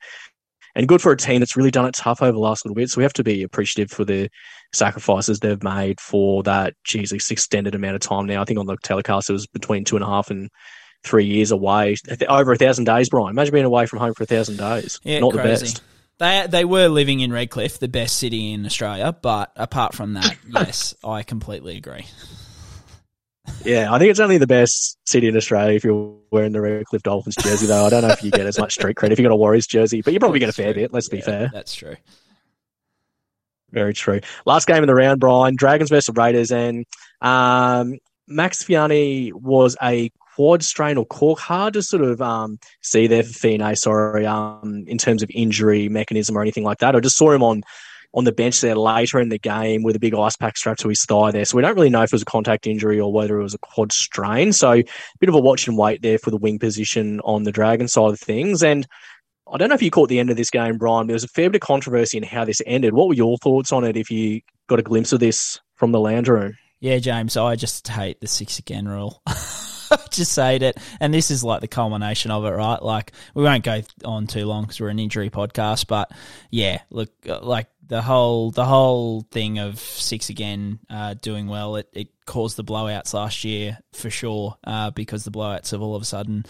and 0.76 0.88
good 0.88 1.02
for 1.02 1.12
a 1.12 1.18
team 1.18 1.40
that's 1.40 1.58
really 1.58 1.72
done 1.72 1.86
it 1.86 1.96
tough 1.96 2.22
over 2.22 2.32
the 2.32 2.40
last 2.40 2.64
little 2.64 2.76
bit. 2.76 2.90
So 2.90 3.00
we 3.00 3.04
have 3.04 3.14
to 3.14 3.24
be 3.24 3.42
appreciative 3.42 3.90
for 3.90 4.06
the 4.06 4.30
sacrifices 4.74 5.40
they've 5.40 5.64
made 5.64 6.00
for 6.00 6.44
that. 6.44 6.76
Geez, 6.84 7.12
extended 7.12 7.74
amount 7.74 7.96
of 7.96 8.02
time 8.02 8.28
now. 8.28 8.42
I 8.42 8.46
think 8.46 8.60
on 8.60 8.68
the 8.68 8.78
telecast 8.84 9.30
it 9.30 9.34
was 9.34 9.48
between 9.48 9.86
two 9.86 9.96
and 9.96 10.04
a 10.04 10.08
half 10.08 10.30
and 10.30 10.50
three 11.04 11.26
years 11.26 11.52
away, 11.52 11.96
over 12.30 12.52
a 12.52 12.58
thousand 12.58 12.86
days. 12.86 13.10
Brien, 13.10 13.30
imagine 13.30 13.54
being 13.54 13.66
away 13.66 13.88
from 13.88 14.00
home 14.00 14.14
for 14.14 14.24
a 14.24 14.28
thousand 14.28 14.58
days. 14.58 15.00
Yeah, 15.04 15.20
not 15.20 15.34
crazy. 15.34 15.48
the 15.48 15.50
best. 15.50 15.82
They 16.20 16.46
they 16.48 16.66
were 16.66 16.88
living 16.90 17.22
in 17.22 17.32
Redcliffe, 17.32 17.80
the 17.80 17.88
best 17.88 18.18
city 18.18 18.54
in 18.54 18.66
Australia. 18.66 19.16
But 19.20 19.52
apart 19.56 19.96
from 19.96 20.14
that, 20.14 20.38
yes, 20.48 20.94
I 21.04 21.24
completely 21.24 21.78
agree. 21.78 22.06
Yeah, 23.64 23.94
I 23.94 24.00
think 24.00 24.12
it's 24.12 24.20
only 24.20 24.38
the 24.38 24.48
best 24.48 24.98
city 25.06 25.28
in 25.28 25.36
Australia 25.36 25.76
if 25.76 25.84
you're 25.84 26.16
wearing 26.32 26.54
the 26.54 26.62
Redcliffe 26.62 27.04
Dolphins 27.04 27.36
jersey, 27.36 27.66
though. 27.66 27.86
I 27.86 27.90
don't 27.90 28.02
know 28.02 28.10
if 28.10 28.24
you 28.24 28.32
get 28.32 28.46
as 28.46 28.58
much 28.58 28.74
street 28.74 28.96
credit 28.96 29.14
if 29.14 29.20
you 29.20 29.24
got 29.24 29.34
a 29.34 29.38
Warriors 29.38 29.68
jersey, 29.68 30.02
but 30.02 30.14
you 30.14 30.20
probably 30.20 30.40
get 30.40 30.50
a 30.50 30.54
fair 30.54 30.74
true. 30.74 30.84
bit. 30.84 30.94
Let's 30.94 31.10
yeah, 31.12 31.16
be 31.16 31.22
fair. 31.22 31.50
That's 31.52 31.76
true. 31.76 31.96
Very 33.72 33.94
true. 33.94 34.22
Last 34.46 34.68
game 34.68 34.84
in 34.84 34.88
the 34.88 34.96
round, 34.96 35.20
Brien. 35.20 35.56
Dragons 35.56 35.90
versus 35.90 36.16
Raiders, 36.16 36.52
and 36.52 36.86
um, 37.22 37.98
Max 38.28 38.64
Feagai 38.64 39.34
was 39.34 39.76
a 39.84 40.12
quad 40.36 40.64
strain 40.64 40.98
or 40.98 41.06
cork. 41.06 41.40
Hard 41.40 41.74
to 41.74 41.82
sort 41.82 42.04
of 42.04 42.22
um, 42.22 42.60
see 42.82 43.08
there 43.08 43.24
for 43.24 43.34
Feagai, 43.34 43.78
sorry, 43.78 44.26
um, 44.26 44.86
in 44.88 44.98
terms 44.98 45.24
of 45.24 45.30
injury 45.34 45.90
mechanism 45.90 46.38
or 46.38 46.42
anything 46.42 46.64
like 46.64 46.78
that. 46.78 46.96
I 46.96 47.00
just 47.00 47.18
saw 47.18 47.32
him 47.32 47.44
on 47.44 47.64
on 48.14 48.24
the 48.24 48.32
bench 48.32 48.62
there 48.62 48.76
later 48.76 49.20
in 49.20 49.30
the 49.30 49.38
game 49.38 49.84
with 49.84 49.96
a 49.96 50.00
big 50.00 50.16
ice 50.16 50.36
pack 50.36 50.58
strapped 50.58 50.80
to 50.82 50.90
his 50.90 51.04
thigh 51.04 51.32
there. 51.32 51.46
So 51.46 51.56
we 51.56 51.62
don't 51.62 51.76
really 51.76 51.90
know 51.90 52.04
if 52.04 52.12
it 52.12 52.16
was 52.16 52.22
a 52.22 52.26
contact 52.26 52.66
injury 52.66 53.00
or 53.00 53.12
whether 53.12 53.40
it 53.40 53.44
was 53.44 53.54
a 53.54 53.60
quad 53.60 53.92
strain. 53.92 54.54
So 54.54 54.72
a 54.72 54.86
bit 55.20 55.30
of 55.30 55.36
a 55.36 55.42
watch 55.42 55.68
and 55.68 55.78
wait 55.78 56.02
there 56.02 56.18
for 56.18 56.32
the 56.32 56.38
wing 56.38 56.60
position 56.60 57.20
on 57.22 57.44
the 57.44 57.52
Dragon 57.52 57.88
side 57.88 58.12
of 58.12 58.20
things. 58.20 58.64
And 58.64 58.88
I 59.52 59.58
don't 59.58 59.70
know 59.70 59.76
if 59.76 59.82
you 59.82 59.92
caught 59.92 60.10
the 60.10 60.20
end 60.20 60.30
of 60.30 60.38
this 60.38 60.50
game, 60.50 60.78
Brien. 60.78 61.08
There 61.08 61.14
was 61.14 61.24
a 61.24 61.30
fair 61.30 61.50
bit 61.50 61.62
of 61.62 61.68
controversy 61.68 62.18
in 62.18 62.24
how 62.24 62.46
this 62.46 62.62
ended. 62.66 62.94
What 62.94 63.08
were 63.08 63.14
your 63.14 63.38
thoughts 63.38 63.72
on 63.72 63.84
it 63.84 63.98
if 63.98 64.10
you 64.10 64.42
got 64.68 64.80
a 64.80 64.84
glimpse 64.84 65.14
of 65.14 65.20
this 65.20 65.60
from 65.76 65.92
the 65.92 66.00
lounge 66.00 66.28
room? 66.28 66.54
Yeah, 66.80 67.00
James, 67.00 67.36
I 67.38 67.56
just 67.56 67.88
hate 67.88 68.20
the 68.20 68.28
six 68.28 68.60
again 68.60 68.88
rule. 68.88 69.22
just 70.18 70.34
say 70.34 70.58
it. 70.58 70.78
And 71.00 71.14
this 71.14 71.32
is 71.32 71.44
like 71.44 71.62
the 71.62 71.68
culmination 71.68 72.32
of 72.32 72.46
it, 72.46 72.50
right? 72.50 72.82
Like, 72.82 73.14
we 73.34 73.44
won't 73.44 73.64
go 73.64 73.82
on 74.04 74.28
too 74.28 74.46
long 74.46 74.64
because 74.64 74.80
we're 74.80 74.90
an 74.90 75.00
injury 75.00 75.30
podcast, 75.30 75.88
but 75.88 76.12
yeah, 76.52 76.82
look, 76.90 77.10
uh, 77.28 77.40
like 77.42 77.68
the 77.88 78.02
whole 78.02 78.52
the 78.52 78.66
whole 78.66 79.22
thing 79.32 79.60
of 79.60 79.80
six 79.80 80.30
again 80.30 80.80
uh, 80.90 81.14
doing 81.22 81.48
well 81.48 81.78
it, 81.78 81.90
it 81.94 82.10
caused 82.26 82.58
the 82.58 82.64
blowouts 82.64 83.14
last 83.14 83.46
year 83.46 83.78
for 83.94 84.10
sure 84.10 84.58
uh, 84.66 84.92
because 84.92 85.24
the 85.24 85.32
blowouts 85.32 85.72
have 85.72 85.82
all 85.82 85.96
of 85.96 86.02
a 86.02 86.06
sudden 86.06 86.46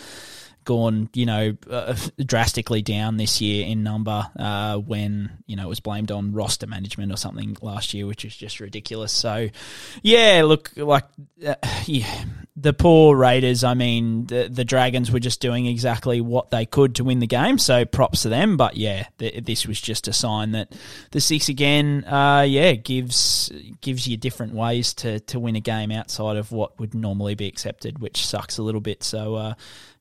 gone, 0.67 1.10
you 1.13 1.25
know, 1.25 1.56
uh, 1.71 1.95
drastically 2.25 2.82
down 2.82 3.15
this 3.15 3.39
year 3.39 3.65
in 3.65 3.84
number 3.84 4.27
uh, 4.38 4.77
when, 4.77 5.32
you 5.47 5.56
know, 5.56 5.63
it 5.63 5.69
was 5.69 5.80
blamed 5.80 6.12
on 6.12 6.34
roster 6.34 6.67
management 6.67 7.10
or 7.10 7.15
something 7.15 7.56
last 7.62 7.93
year, 7.93 8.06
which 8.06 8.25
is 8.25 8.36
just 8.36 8.60
ridiculous. 8.60 9.13
So, 9.13 9.47
yeah, 10.03 10.43
look, 10.43 10.71
like, 10.75 11.06
uh, 11.45 11.56
yeah, 11.86 12.25
the 12.58 12.73
poor 12.73 13.15
Raiders, 13.15 13.63
I 13.63 13.75
mean, 13.75 14.25
the, 14.25 14.49
the 14.51 14.65
Dragons 14.65 15.10
were 15.10 15.21
just 15.21 15.39
doing 15.39 15.67
exactly 15.67 16.19
what 16.19 16.51
they 16.51 16.65
could 16.65 16.95
to 16.95 17.06
win 17.06 17.19
the 17.19 17.27
game, 17.27 17.58
so 17.60 17.86
props 17.86 18.23
to 18.23 18.30
them. 18.30 18.58
But 18.58 18.75
yeah, 18.75 19.08
this 19.17 19.65
was 19.65 19.80
just 19.80 20.10
a 20.10 20.13
sign 20.13 20.51
that 20.51 20.73
the 21.12 21.21
six 21.21 21.47
again, 21.47 22.03
uh, 22.03 22.41
yeah, 22.41 22.73
gives 22.73 23.49
gives 23.80 24.06
you 24.06 24.17
different 24.17 24.53
ways 24.53 24.93
to, 24.95 25.21
to 25.21 25.39
win 25.39 25.56
a 25.56 25.62
game 25.62 25.91
outside 25.91 26.36
of 26.36 26.51
what 26.51 26.77
would 26.77 26.93
normally 26.93 27.36
be 27.36 27.47
accepted, 27.47 27.99
which 27.99 28.25
sucks 28.25 28.58
a 28.58 28.63
little 28.63 28.82
bit. 28.82 29.01
So, 29.01 29.36
uh, 29.36 29.53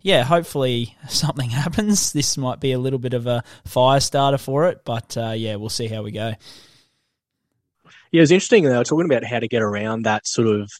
yeah, 0.07 0.23
hopefully 0.23 0.95
something 1.09 1.51
happens. 1.51 2.13
This 2.13 2.39
might 2.39 2.61
be 2.61 2.71
a 2.71 2.79
little 2.79 3.01
bit 3.01 3.13
of 3.13 3.27
a 3.27 3.43
fire 3.65 3.99
starter 3.99 4.39
for 4.39 4.69
it, 4.69 4.83
but 4.85 5.17
uh, 5.17 5.35
yeah, 5.37 5.57
we'll 5.57 5.69
see 5.69 5.89
how 5.89 6.05
we 6.05 6.13
go. 6.13 6.33
Yeah, 8.13 8.19
it 8.19 8.21
was 8.21 8.31
interesting. 8.31 8.63
They 8.63 8.77
were 8.77 8.85
talking 8.85 9.05
about 9.05 9.25
how 9.25 9.41
to 9.41 9.49
get 9.49 9.63
around 9.63 10.05
that 10.05 10.25
sort 10.25 10.47
of, 10.47 10.71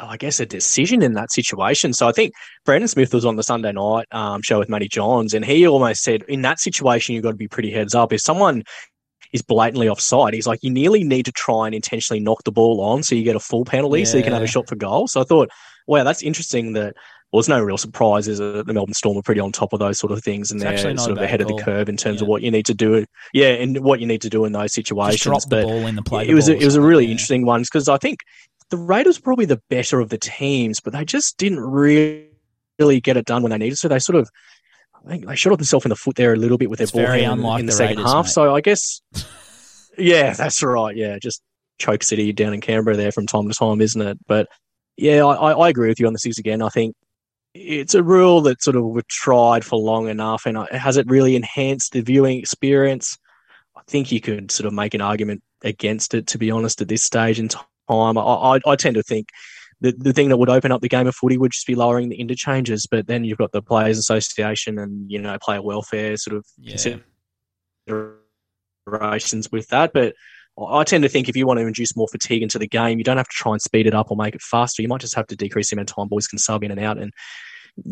I 0.00 0.16
guess, 0.16 0.40
a 0.40 0.46
decision 0.46 1.02
in 1.02 1.12
that 1.12 1.30
situation. 1.30 1.92
So 1.92 2.08
I 2.08 2.12
think 2.12 2.32
Brandon 2.64 2.88
Smith 2.88 3.12
was 3.12 3.26
on 3.26 3.36
the 3.36 3.42
Sunday 3.42 3.70
night 3.70 4.06
um, 4.12 4.40
show 4.40 4.58
with 4.58 4.70
Matty 4.70 4.88
Johns, 4.88 5.34
and 5.34 5.44
he 5.44 5.68
almost 5.68 6.02
said, 6.02 6.22
in 6.22 6.40
that 6.40 6.58
situation, 6.58 7.14
you've 7.14 7.24
got 7.24 7.32
to 7.32 7.36
be 7.36 7.48
pretty 7.48 7.70
heads 7.70 7.94
up. 7.94 8.14
If 8.14 8.22
someone 8.22 8.62
is 9.34 9.42
blatantly 9.42 9.90
offside, 9.90 10.32
he's 10.32 10.46
like, 10.46 10.60
you 10.62 10.70
nearly 10.70 11.04
need 11.04 11.26
to 11.26 11.32
try 11.32 11.66
and 11.66 11.74
intentionally 11.74 12.20
knock 12.20 12.44
the 12.44 12.52
ball 12.52 12.80
on 12.80 13.02
so 13.02 13.14
you 13.14 13.24
get 13.24 13.36
a 13.36 13.40
full 13.40 13.66
penalty 13.66 14.00
yeah. 14.00 14.06
so 14.06 14.16
you 14.16 14.24
can 14.24 14.32
have 14.32 14.42
a 14.42 14.46
shot 14.46 14.70
for 14.70 14.74
goal. 14.74 15.06
So 15.06 15.20
I 15.20 15.24
thought, 15.24 15.50
wow, 15.86 16.02
that's 16.02 16.22
interesting 16.22 16.72
that 16.72 16.94
well, 17.32 17.40
it's 17.40 17.48
no 17.48 17.62
real 17.62 17.78
surprise 17.78 18.28
is 18.28 18.38
that 18.38 18.58
uh, 18.58 18.62
the 18.62 18.74
Melbourne 18.74 18.92
Storm 18.92 19.16
are 19.16 19.22
pretty 19.22 19.40
on 19.40 19.52
top 19.52 19.72
of 19.72 19.78
those 19.78 19.98
sort 19.98 20.12
of 20.12 20.22
things, 20.22 20.50
and 20.50 20.62
it's 20.62 20.82
they're 20.82 20.96
sort 20.98 21.12
of 21.12 21.18
ahead 21.18 21.40
of 21.40 21.48
the 21.48 21.56
curve 21.62 21.88
in 21.88 21.96
terms 21.96 22.20
yeah. 22.20 22.24
of 22.24 22.28
what 22.28 22.42
you 22.42 22.50
need 22.50 22.66
to 22.66 22.74
do. 22.74 23.06
Yeah, 23.32 23.48
and 23.48 23.80
what 23.80 24.00
you 24.00 24.06
need 24.06 24.20
to 24.22 24.28
do 24.28 24.44
in 24.44 24.52
those 24.52 24.74
situations. 24.74 25.14
Just 25.14 25.24
drop 25.24 25.42
the 25.48 25.62
ball 25.62 25.86
in 25.86 25.96
the 25.96 26.02
play. 26.02 26.28
It 26.28 26.34
was 26.34 26.50
a, 26.50 26.56
it 26.56 26.64
was 26.64 26.76
a 26.76 26.82
really 26.82 27.06
yeah. 27.06 27.12
interesting 27.12 27.46
one 27.46 27.62
because 27.62 27.88
I 27.88 27.96
think 27.96 28.20
the 28.68 28.76
Raiders 28.76 29.18
were 29.18 29.24
probably 29.24 29.46
the 29.46 29.62
better 29.70 29.98
of 29.98 30.10
the 30.10 30.18
teams, 30.18 30.80
but 30.80 30.92
they 30.92 31.06
just 31.06 31.38
didn't 31.38 31.60
really 31.60 32.28
get 33.00 33.16
it 33.16 33.24
done 33.24 33.42
when 33.42 33.50
they 33.50 33.58
needed 33.58 33.78
to. 33.78 33.88
They 33.88 33.98
sort 33.98 34.16
of 34.16 34.30
I 34.94 35.08
think 35.08 35.26
they 35.26 35.34
shot 35.34 35.56
themselves 35.56 35.86
in 35.86 35.90
the 35.90 35.96
foot 35.96 36.16
there 36.16 36.34
a 36.34 36.36
little 36.36 36.58
bit 36.58 36.68
with 36.68 36.78
their 36.78 36.84
it's 36.84 36.92
ball 36.92 37.06
very 37.06 37.24
in, 37.24 37.32
in 37.32 37.40
the, 37.40 37.62
the 37.66 37.72
second 37.72 37.96
Raiders, 37.96 38.12
half. 38.12 38.26
Mate. 38.26 38.32
So 38.32 38.54
I 38.54 38.60
guess, 38.60 39.00
yeah, 39.98 40.34
that's 40.34 40.62
right. 40.62 40.94
Yeah, 40.94 41.18
just 41.18 41.42
choke 41.78 42.02
city 42.02 42.32
down 42.32 42.52
in 42.52 42.60
Canberra 42.60 42.96
there 42.96 43.10
from 43.10 43.26
time 43.26 43.48
to 43.48 43.54
time, 43.54 43.80
isn't 43.80 44.00
it? 44.00 44.18
But 44.26 44.48
yeah, 44.96 45.24
I, 45.24 45.52
I 45.52 45.68
agree 45.70 45.88
with 45.88 45.98
you 45.98 46.06
on 46.06 46.12
the 46.12 46.18
six 46.18 46.38
again. 46.38 46.62
I 46.62 46.68
think 46.68 46.94
it's 47.54 47.94
a 47.94 48.02
rule 48.02 48.40
that 48.42 48.62
sort 48.62 48.76
of 48.76 48.84
we've 48.84 49.06
tried 49.08 49.64
for 49.64 49.78
long 49.78 50.08
enough, 50.08 50.46
and 50.46 50.58
has 50.70 50.96
it 50.96 51.10
really 51.10 51.36
enhanced 51.36 51.92
the 51.92 52.00
viewing 52.00 52.38
experience? 52.38 53.18
I 53.76 53.82
think 53.86 54.12
you 54.12 54.20
could 54.20 54.50
sort 54.50 54.66
of 54.66 54.72
make 54.72 54.94
an 54.94 55.00
argument 55.00 55.42
against 55.62 56.14
it. 56.14 56.26
To 56.28 56.38
be 56.38 56.50
honest, 56.50 56.80
at 56.80 56.88
this 56.88 57.02
stage 57.02 57.38
in 57.38 57.48
time, 57.48 57.66
I, 57.88 58.20
I, 58.20 58.60
I 58.66 58.76
tend 58.76 58.94
to 58.94 59.02
think 59.02 59.28
the, 59.80 59.92
the 59.92 60.12
thing 60.12 60.28
that 60.30 60.36
would 60.36 60.48
open 60.48 60.72
up 60.72 60.80
the 60.80 60.88
game 60.88 61.06
of 61.06 61.14
footy 61.14 61.36
would 61.36 61.52
just 61.52 61.66
be 61.66 61.74
lowering 61.74 62.08
the 62.08 62.20
interchanges. 62.20 62.86
But 62.90 63.06
then 63.06 63.24
you've 63.24 63.38
got 63.38 63.52
the 63.52 63.62
Players 63.62 63.98
Association 63.98 64.78
and 64.78 65.10
you 65.10 65.18
know 65.18 65.36
player 65.42 65.62
welfare 65.62 66.16
sort 66.16 66.36
of 66.36 66.46
yeah. 66.58 67.02
considerations 68.86 69.50
with 69.52 69.68
that. 69.68 69.92
But 69.92 70.14
I 70.58 70.84
tend 70.84 71.02
to 71.02 71.08
think 71.08 71.28
if 71.28 71.36
you 71.36 71.46
want 71.46 71.60
to 71.60 71.66
induce 71.66 71.96
more 71.96 72.08
fatigue 72.08 72.42
into 72.42 72.58
the 72.58 72.68
game, 72.68 72.98
you 72.98 73.04
don't 73.04 73.16
have 73.16 73.28
to 73.28 73.34
try 73.34 73.52
and 73.52 73.62
speed 73.62 73.86
it 73.86 73.94
up 73.94 74.10
or 74.10 74.16
make 74.16 74.34
it 74.34 74.42
faster. 74.42 74.82
You 74.82 74.88
might 74.88 75.00
just 75.00 75.14
have 75.14 75.26
to 75.28 75.36
decrease 75.36 75.70
the 75.70 75.76
amount 75.76 75.90
of 75.90 75.96
time 75.96 76.08
boys 76.08 76.26
can 76.26 76.38
sub 76.38 76.62
in 76.62 76.70
and 76.70 76.78
out 76.78 76.98
and 76.98 77.12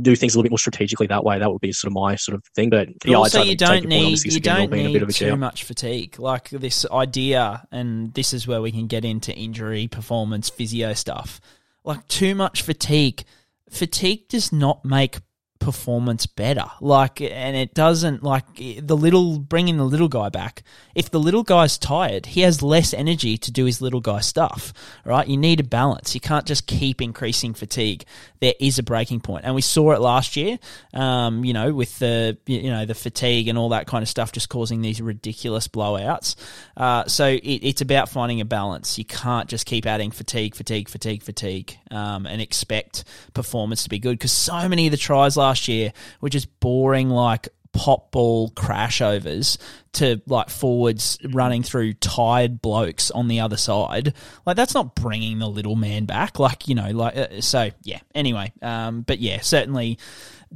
do 0.03 0.15
things 0.15 0.35
a 0.35 0.39
little 0.39 0.43
bit 0.43 0.53
more 0.53 0.59
strategically 0.59 1.07
that 1.07 1.25
way. 1.25 1.39
That 1.39 1.51
would 1.51 1.63
be 1.63 1.73
sort 1.73 1.91
of 1.91 1.95
my 1.95 2.17
sort 2.17 2.37
of 2.37 2.45
thing. 2.55 2.69
But, 2.69 2.89
yeah, 3.05 3.17
also 3.17 3.43
you 3.43 3.57
don't 3.57 3.87
need 3.87 4.23
you 4.25 4.41
don't 4.41 4.71
need 4.71 5.09
too 5.11 5.37
much 5.37 5.65
fatigue. 5.65 6.19
Like 6.19 6.51
this 6.51 6.85
idea, 6.91 7.67
and 7.73 8.13
this 8.13 8.33
is 8.35 8.47
where 8.47 8.61
we 8.61 8.73
can 8.73 8.87
get 8.87 9.05
into 9.05 9.33
injury, 9.35 9.89
performance, 9.89 10.51
physio 10.51 10.93
stuff. 10.93 11.41
Like 11.83 12.07
too 12.09 12.35
much 12.35 12.63
fatigue. 12.63 13.25
Fatigue 13.71 14.29
does 14.29 14.53
not 14.53 14.85
make 14.85 15.19
performance 15.61 16.27
better. 16.27 16.65
Like, 16.81 17.21
and 17.21 17.55
it 17.55 17.75
doesn't 17.75 18.25
like 18.25 18.57
the 18.57 18.97
little 18.97 19.39
bringing 19.39 19.77
the 19.77 19.85
little 19.85 20.09
guy 20.09 20.29
back. 20.31 20.65
If 20.95 21.11
the 21.11 21.21
little 21.21 21.45
guy's 21.45 21.79
tired, 21.79 22.27
he 22.27 22.41
has 22.41 22.63
less 22.63 22.93
energy 22.93 23.39
to 23.39 23.53
do 23.53 23.67
his 23.67 23.81
little 23.81 24.01
guy 24.01 24.21
stuff. 24.21 24.73
Right? 25.05 25.29
You 25.29 25.37
need 25.37 25.61
a 25.61 25.65
balance. 25.65 26.15
You 26.15 26.21
can't 26.21 26.47
just 26.47 26.67
keep 26.67 27.01
increasing 27.01 27.55
fatigue. 27.55 28.05
There 28.41 28.55
is 28.59 28.79
a 28.79 28.83
breaking 28.83 29.21
point, 29.21 29.45
and 29.45 29.55
we 29.55 29.61
saw 29.61 29.93
it 29.93 30.01
last 30.01 30.35
year. 30.37 30.59
Um, 30.95 31.45
you 31.45 31.53
know, 31.53 31.73
with 31.73 31.99
the 31.99 32.39
you 32.47 32.71
know 32.71 32.87
the 32.87 32.95
fatigue 32.95 33.49
and 33.49 33.59
all 33.59 33.69
that 33.69 33.87
kind 33.87 34.03
of 34.03 34.09
stuff, 34.09 34.33
just 34.33 34.49
causing 34.49 34.81
these 34.81 35.01
ridiculous 35.01 35.69
blowouts. 35.69 36.37
Uh, 36.77 37.05
so 37.07 37.27
it, 37.27 37.39
it's 37.43 37.83
about 37.83 38.09
finding 38.09 38.41
a 38.41 38.47
balance. 38.47 38.99
You 38.99 39.05
can't 39.05 39.49
just 39.49 39.67
keep 39.67 39.87
adding 39.87 40.11
fatigue, 40.11 40.55
fatigue, 40.55 40.89
fatigue, 40.89 41.23
fatigue, 41.23 41.77
um, 41.91 42.25
and 42.25 42.41
expect 42.41 43.05
performance 43.35 43.83
to 43.83 43.91
be 43.91 43.99
good 43.99 44.19
because 44.19 44.33
so 44.33 44.67
many 44.67 44.87
of 44.87 44.91
the 44.91 44.97
tries 44.97 45.37
last 45.37 45.50
last 45.51 45.67
year 45.67 45.93
were 46.21 46.29
just 46.29 46.61
boring 46.61 47.09
like 47.11 47.49
pop 47.73 48.11
ball 48.11 48.51
crash 48.51 49.01
overs 49.01 49.59
to 49.93 50.21
like 50.27 50.49
forwards 50.49 51.19
running 51.33 51.63
through 51.63 51.93
tired 51.95 52.63
blokes 52.63 53.11
on 53.11 53.27
the 53.29 53.41
other 53.41 53.57
side. 53.57 54.15
Like 54.47 54.57
that's 54.57 54.75
not 54.75 54.95
bringing 54.95 55.41
the 55.41 55.49
little 55.49 55.75
man 55.77 56.05
back. 56.05 56.39
Like 56.39 56.69
you 56.69 56.75
know, 56.77 56.91
like 56.91 57.17
uh, 57.17 57.41
so 57.41 57.71
yeah. 57.83 57.99
Anyway, 58.15 58.53
um, 58.63 59.03
but 59.03 59.19
yeah, 59.19 59.41
certainly 59.41 59.99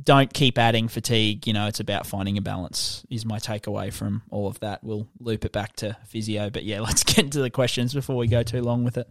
don't 0.00 0.32
keep 0.32 0.58
adding 0.58 0.88
fatigue. 0.88 1.46
You 1.46 1.52
know, 1.52 1.66
it's 1.66 1.80
about 1.80 2.06
finding 2.06 2.38
a 2.38 2.42
balance. 2.42 3.04
Is 3.10 3.24
my 3.24 3.38
takeaway 3.38 3.92
from 3.92 4.22
all 4.30 4.46
of 4.46 4.60
that. 4.60 4.84
We'll 4.84 5.08
loop 5.18 5.44
it 5.44 5.52
back 5.52 5.74
to 5.76 5.96
physio, 6.06 6.50
but 6.50 6.64
yeah, 6.64 6.80
let's 6.82 7.02
get 7.02 7.18
into 7.18 7.40
the 7.40 7.50
questions 7.50 7.94
before 7.94 8.16
we 8.16 8.28
go 8.28 8.42
too 8.42 8.62
long 8.62 8.84
with 8.84 8.96
it. 8.96 9.08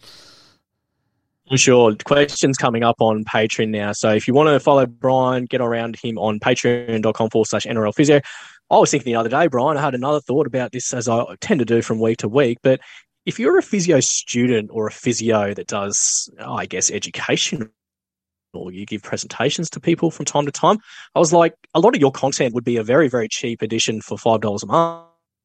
Sure. 1.51 1.93
Questions 2.05 2.57
coming 2.57 2.83
up 2.83 2.95
on 2.99 3.25
Patreon 3.25 3.69
now. 3.69 3.91
So 3.91 4.09
if 4.11 4.27
you 4.27 4.33
want 4.33 4.47
to 4.49 4.59
follow 4.59 4.85
Brien, 4.85 5.45
get 5.45 5.61
around 5.61 5.97
him 6.01 6.17
on 6.17 6.39
patreon.com 6.39 7.29
forward 7.29 7.47
slash 7.47 7.65
NRL 7.65 7.93
physio. 7.93 8.21
I 8.69 8.77
was 8.77 8.89
thinking 8.89 9.11
the 9.11 9.19
other 9.19 9.29
day, 9.29 9.47
Brien, 9.47 9.77
I 9.77 9.81
had 9.81 9.93
another 9.93 10.21
thought 10.21 10.47
about 10.47 10.71
this 10.71 10.93
as 10.93 11.07
I 11.09 11.23
tend 11.41 11.59
to 11.59 11.65
do 11.65 11.81
from 11.81 11.99
week 11.99 12.19
to 12.19 12.29
week. 12.29 12.59
But 12.63 12.79
if 13.25 13.39
you're 13.39 13.57
a 13.57 13.61
physio 13.61 13.99
student 13.99 14.69
or 14.73 14.87
a 14.87 14.91
physio 14.91 15.53
that 15.53 15.67
does, 15.67 16.29
I 16.39 16.65
guess, 16.65 16.89
education 16.89 17.69
or 18.53 18.71
you 18.71 18.85
give 18.85 19.03
presentations 19.03 19.69
to 19.71 19.79
people 19.79 20.11
from 20.11 20.25
time 20.25 20.45
to 20.45 20.51
time, 20.51 20.77
I 21.13 21.19
was 21.19 21.33
like, 21.33 21.55
a 21.73 21.79
lot 21.79 21.95
of 21.95 22.01
your 22.01 22.11
content 22.11 22.53
would 22.53 22.63
be 22.63 22.77
a 22.77 22.83
very, 22.83 23.09
very 23.09 23.27
cheap 23.27 23.61
addition 23.61 24.01
for 24.01 24.17
$5 24.17 24.63
a 24.63 24.65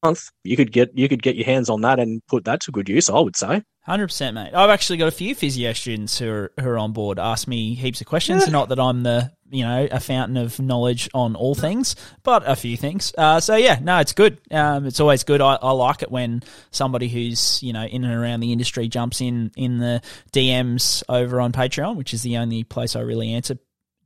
month. 0.02 0.30
You 0.44 0.56
could 0.56 0.70
get 0.70 0.96
you 0.96 1.08
could 1.08 1.22
get 1.22 1.34
your 1.34 1.46
hands 1.46 1.68
on 1.68 1.80
that 1.80 1.98
and 1.98 2.24
put 2.26 2.44
that 2.44 2.60
to 2.62 2.70
good 2.70 2.88
use, 2.88 3.10
I 3.10 3.18
would 3.18 3.36
say. 3.36 3.62
Hundred 3.88 4.08
percent, 4.08 4.34
mate. 4.34 4.52
I've 4.52 4.68
actually 4.68 4.98
got 4.98 5.08
a 5.08 5.12
few 5.12 5.34
physio 5.34 5.72
students 5.72 6.18
who 6.18 6.30
are 6.30 6.52
who 6.60 6.68
are 6.68 6.76
on 6.76 6.92
board. 6.92 7.18
Ask 7.18 7.48
me 7.48 7.74
heaps 7.74 8.02
of 8.02 8.06
questions. 8.06 8.44
Yeah. 8.44 8.52
Not 8.52 8.68
that 8.68 8.78
I'm 8.78 9.02
the 9.02 9.32
you 9.48 9.64
know 9.64 9.88
a 9.90 9.98
fountain 9.98 10.36
of 10.36 10.60
knowledge 10.60 11.08
on 11.14 11.34
all 11.34 11.54
things, 11.54 11.96
but 12.22 12.42
a 12.46 12.54
few 12.54 12.76
things. 12.76 13.14
Uh, 13.16 13.40
so 13.40 13.56
yeah, 13.56 13.78
no, 13.80 13.98
it's 14.00 14.12
good. 14.12 14.42
Um, 14.50 14.84
it's 14.84 15.00
always 15.00 15.24
good. 15.24 15.40
I, 15.40 15.54
I, 15.54 15.70
like 15.70 16.02
it 16.02 16.10
when 16.10 16.42
somebody 16.70 17.08
who's 17.08 17.62
you 17.62 17.72
know 17.72 17.82
in 17.82 18.04
and 18.04 18.12
around 18.12 18.40
the 18.40 18.52
industry 18.52 18.88
jumps 18.88 19.22
in 19.22 19.52
in 19.56 19.78
the 19.78 20.02
DMs 20.34 21.02
over 21.08 21.40
on 21.40 21.52
Patreon, 21.52 21.96
which 21.96 22.12
is 22.12 22.20
the 22.20 22.36
only 22.36 22.64
place 22.64 22.94
I 22.94 23.00
really 23.00 23.32
answer 23.32 23.58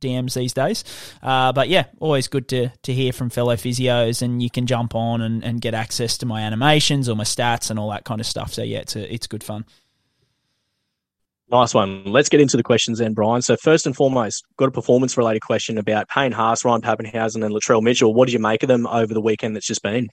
DMs 0.03 0.33
these 0.33 0.53
days. 0.53 0.83
Uh, 1.21 1.51
but 1.53 1.69
yeah, 1.69 1.85
always 1.99 2.27
good 2.27 2.47
to, 2.49 2.69
to 2.83 2.93
hear 2.93 3.13
from 3.13 3.29
fellow 3.29 3.55
physios, 3.55 4.21
and 4.21 4.43
you 4.43 4.49
can 4.49 4.67
jump 4.67 4.95
on 4.95 5.21
and, 5.21 5.43
and 5.43 5.61
get 5.61 5.73
access 5.73 6.17
to 6.19 6.25
my 6.25 6.41
animations 6.41 7.09
or 7.09 7.15
my 7.15 7.23
stats 7.23 7.69
and 7.69 7.79
all 7.79 7.89
that 7.91 8.03
kind 8.03 8.21
of 8.21 8.27
stuff. 8.27 8.53
So 8.53 8.63
yeah, 8.63 8.79
it's 8.79 8.95
a, 8.95 9.13
it's 9.13 9.27
good 9.27 9.43
fun. 9.43 9.65
Nice 11.53 11.73
one. 11.73 12.03
Let's 12.05 12.29
get 12.29 12.41
into 12.41 12.57
the 12.57 12.63
questions 12.63 12.99
then, 12.99 13.13
Brien. 13.13 13.41
So 13.41 13.55
first 13.55 13.85
and 13.85 13.95
foremost, 13.95 14.43
got 14.57 14.69
a 14.69 14.71
performance 14.71 15.17
related 15.17 15.41
question 15.41 15.77
about 15.77 16.07
Payne 16.09 16.31
Haas, 16.31 16.65
Ryan 16.65 16.81
Papenhuyzen, 16.81 17.45
and 17.45 17.53
Latrell 17.53 17.83
Mitchell. 17.83 18.13
What 18.13 18.25
did 18.25 18.33
you 18.33 18.39
make 18.39 18.63
of 18.63 18.69
them 18.69 18.87
over 18.87 19.13
the 19.13 19.21
weekend 19.21 19.55
that's 19.55 19.67
just 19.67 19.83
been? 19.83 20.09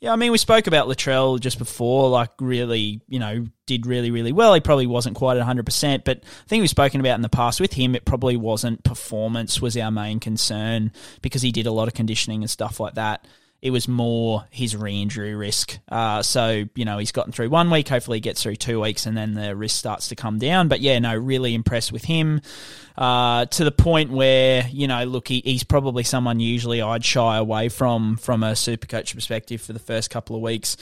Yeah, 0.00 0.12
I 0.12 0.16
mean, 0.16 0.30
we 0.30 0.38
spoke 0.38 0.68
about 0.68 0.86
Latrell 0.86 1.40
just 1.40 1.58
before, 1.58 2.08
like, 2.08 2.30
really, 2.40 3.00
you 3.08 3.18
know, 3.18 3.46
did 3.66 3.84
really, 3.84 4.12
really 4.12 4.30
well. 4.30 4.54
He 4.54 4.60
probably 4.60 4.86
wasn't 4.86 5.16
quite 5.16 5.36
at 5.36 5.46
100%, 5.46 6.04
but 6.04 6.18
I 6.22 6.48
think 6.48 6.60
we've 6.60 6.70
spoken 6.70 7.00
about 7.00 7.16
in 7.16 7.22
the 7.22 7.28
past 7.28 7.60
with 7.60 7.72
him, 7.72 7.96
it 7.96 8.04
probably 8.04 8.36
wasn't 8.36 8.84
performance 8.84 9.60
was 9.60 9.76
our 9.76 9.90
main 9.90 10.20
concern 10.20 10.92
because 11.20 11.42
he 11.42 11.50
did 11.50 11.66
a 11.66 11.72
lot 11.72 11.88
of 11.88 11.94
conditioning 11.94 12.42
and 12.42 12.50
stuff 12.50 12.78
like 12.78 12.94
that. 12.94 13.26
It 13.60 13.70
was 13.70 13.88
more 13.88 14.44
his 14.50 14.76
re-injury 14.76 15.34
risk. 15.34 15.78
Uh, 15.88 16.22
so 16.22 16.64
you 16.74 16.84
know 16.84 16.98
he's 16.98 17.12
gotten 17.12 17.32
through 17.32 17.50
one 17.50 17.70
week. 17.70 17.88
Hopefully, 17.88 18.18
he 18.18 18.20
gets 18.20 18.42
through 18.42 18.56
two 18.56 18.80
weeks, 18.80 19.06
and 19.06 19.16
then 19.16 19.34
the 19.34 19.56
risk 19.56 19.76
starts 19.76 20.08
to 20.08 20.16
come 20.16 20.38
down. 20.38 20.68
But 20.68 20.80
yeah, 20.80 20.98
no, 20.98 21.16
really 21.16 21.54
impressed 21.54 21.90
with 21.90 22.04
him 22.04 22.40
uh, 22.96 23.46
to 23.46 23.64
the 23.64 23.72
point 23.72 24.10
where 24.10 24.66
you 24.70 24.86
know, 24.86 25.04
look, 25.04 25.28
he, 25.28 25.42
he's 25.44 25.64
probably 25.64 26.04
someone 26.04 26.40
usually 26.40 26.80
I'd 26.80 27.04
shy 27.04 27.36
away 27.36 27.68
from 27.68 28.16
from 28.16 28.42
a 28.42 28.54
super 28.54 28.86
coach 28.86 29.14
perspective 29.14 29.60
for 29.60 29.72
the 29.72 29.78
first 29.78 30.10
couple 30.10 30.36
of 30.36 30.42
weeks. 30.42 30.76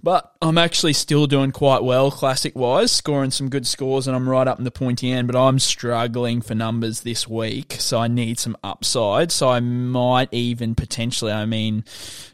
But 0.00 0.32
I'm 0.40 0.58
actually 0.58 0.92
still 0.92 1.26
doing 1.26 1.50
quite 1.50 1.82
well 1.82 2.12
classic 2.12 2.54
wise, 2.54 2.92
scoring 2.92 3.32
some 3.32 3.48
good 3.48 3.66
scores, 3.66 4.06
and 4.06 4.14
I'm 4.14 4.28
right 4.28 4.46
up 4.46 4.58
in 4.58 4.64
the 4.64 4.70
pointy 4.70 5.10
end. 5.10 5.26
But 5.26 5.36
I'm 5.36 5.58
struggling 5.58 6.40
for 6.40 6.54
numbers 6.54 7.00
this 7.00 7.26
week, 7.26 7.76
so 7.80 7.98
I 7.98 8.06
need 8.06 8.38
some 8.38 8.56
upside. 8.62 9.32
So 9.32 9.48
I 9.48 9.58
might 9.58 10.28
even 10.32 10.76
potentially, 10.76 11.32
I 11.32 11.46
mean, 11.46 11.84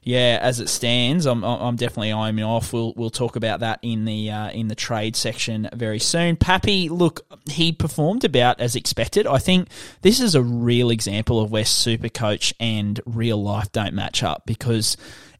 yeah, 0.03 0.39
as 0.43 0.61
it 0.61 0.69
stands, 0.69 1.25
I'm, 1.25 1.43
I'm 1.43 1.77
definitely 1.77 2.13
eyeing 2.13 2.43
off. 2.43 2.75
We'll 2.75 2.93
we'll 2.97 3.09
talk 3.09 3.35
about 3.35 3.61
that 3.61 3.79
in 3.81 4.05
the 4.05 4.31
uh, 4.31 4.51
in 4.51 4.69
the 4.69 4.75
trade 4.75 5.17
section 5.17 5.71
very 5.73 5.99
soon. 6.01 6.37
Pappy, 6.37 6.91
look, 6.91 7.23
he 7.49 7.73
performed 7.73 8.25
about 8.25 8.61
as 8.61 8.77
expected. 8.77 9.27
I 9.27 9.39
think 9.39 9.69
this 10.03 10.21
is 10.21 10.35
a 10.35 10.43
real 10.43 10.91
example 10.91 11.41
of 11.41 11.51
where 11.51 11.65
super 11.65 12.11
coach 12.11 12.53
and 12.61 13.01
real 13.07 13.43
life 13.43 13.73
don't 13.73 13.95
match 13.95 14.23
up 14.23 14.43
because 14.45 14.99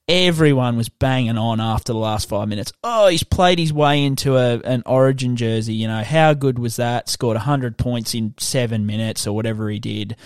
everyone 0.09 0.77
was 0.77 0.89
banging 0.89 1.39
on 1.39 1.61
after 1.61 1.93
the 1.93 1.99
last 1.99 2.29
five 2.29 2.49
minutes. 2.49 2.73
Oh, 2.83 3.09
he's 3.09 3.25
played 3.25 3.59
his 3.59 3.73
way 3.73 4.05
into 4.05 4.37
a, 4.37 4.59
an 4.61 4.83
Origin 4.87 5.37
jersey. 5.37 5.75
You 5.75 5.89
know, 5.89 6.03
how 6.03 6.35
good 6.35 6.59
was 6.59 6.77
that? 6.77 7.09
Scored 7.09 7.37
100 7.37 7.79
points 7.79 8.15
in 8.15 8.35
seven 8.39 8.87
minutes 8.87 9.27
or 9.27 9.35
whatever 9.35 9.69
he 9.71 9.79
did. 9.79 10.17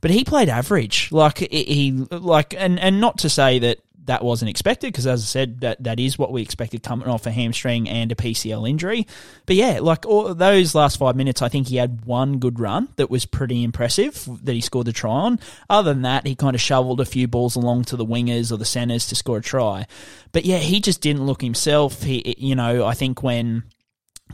But 0.00 0.10
he 0.10 0.24
played 0.24 0.48
average. 0.48 1.10
Like, 1.10 1.38
he, 1.38 1.92
like, 2.10 2.54
and, 2.56 2.78
and 2.78 3.00
not 3.00 3.18
to 3.18 3.30
say 3.30 3.58
that 3.60 3.78
that 4.06 4.24
wasn't 4.24 4.48
expected 4.48 4.92
because, 4.92 5.06
as 5.06 5.22
I 5.22 5.26
said, 5.26 5.60
that 5.60 5.82
that 5.84 6.00
is 6.00 6.18
what 6.18 6.32
we 6.32 6.42
expected 6.42 6.82
coming 6.82 7.08
off 7.08 7.26
a 7.26 7.30
hamstring 7.30 7.88
and 7.88 8.10
a 8.10 8.14
PCL 8.14 8.68
injury. 8.68 9.06
But 9.46 9.56
yeah, 9.56 9.78
like 9.80 10.06
all 10.06 10.34
those 10.34 10.74
last 10.74 10.98
five 10.98 11.16
minutes, 11.16 11.42
I 11.42 11.48
think 11.48 11.68
he 11.68 11.76
had 11.76 12.04
one 12.04 12.38
good 12.38 12.58
run 12.58 12.88
that 12.96 13.10
was 13.10 13.26
pretty 13.26 13.62
impressive 13.62 14.28
that 14.44 14.52
he 14.52 14.60
scored 14.60 14.86
the 14.86 14.92
try 14.92 15.10
on. 15.10 15.40
Other 15.68 15.92
than 15.92 16.02
that, 16.02 16.26
he 16.26 16.34
kind 16.34 16.54
of 16.54 16.60
shoveled 16.60 17.00
a 17.00 17.04
few 17.04 17.28
balls 17.28 17.56
along 17.56 17.84
to 17.84 17.96
the 17.96 18.06
wingers 18.06 18.50
or 18.50 18.56
the 18.56 18.64
centers 18.64 19.06
to 19.08 19.14
score 19.14 19.38
a 19.38 19.42
try. 19.42 19.86
But 20.32 20.44
yeah, 20.44 20.58
he 20.58 20.80
just 20.80 21.00
didn't 21.00 21.26
look 21.26 21.42
himself. 21.42 22.02
He, 22.02 22.34
you 22.38 22.54
know, 22.54 22.84
I 22.84 22.94
think 22.94 23.22
when 23.22 23.64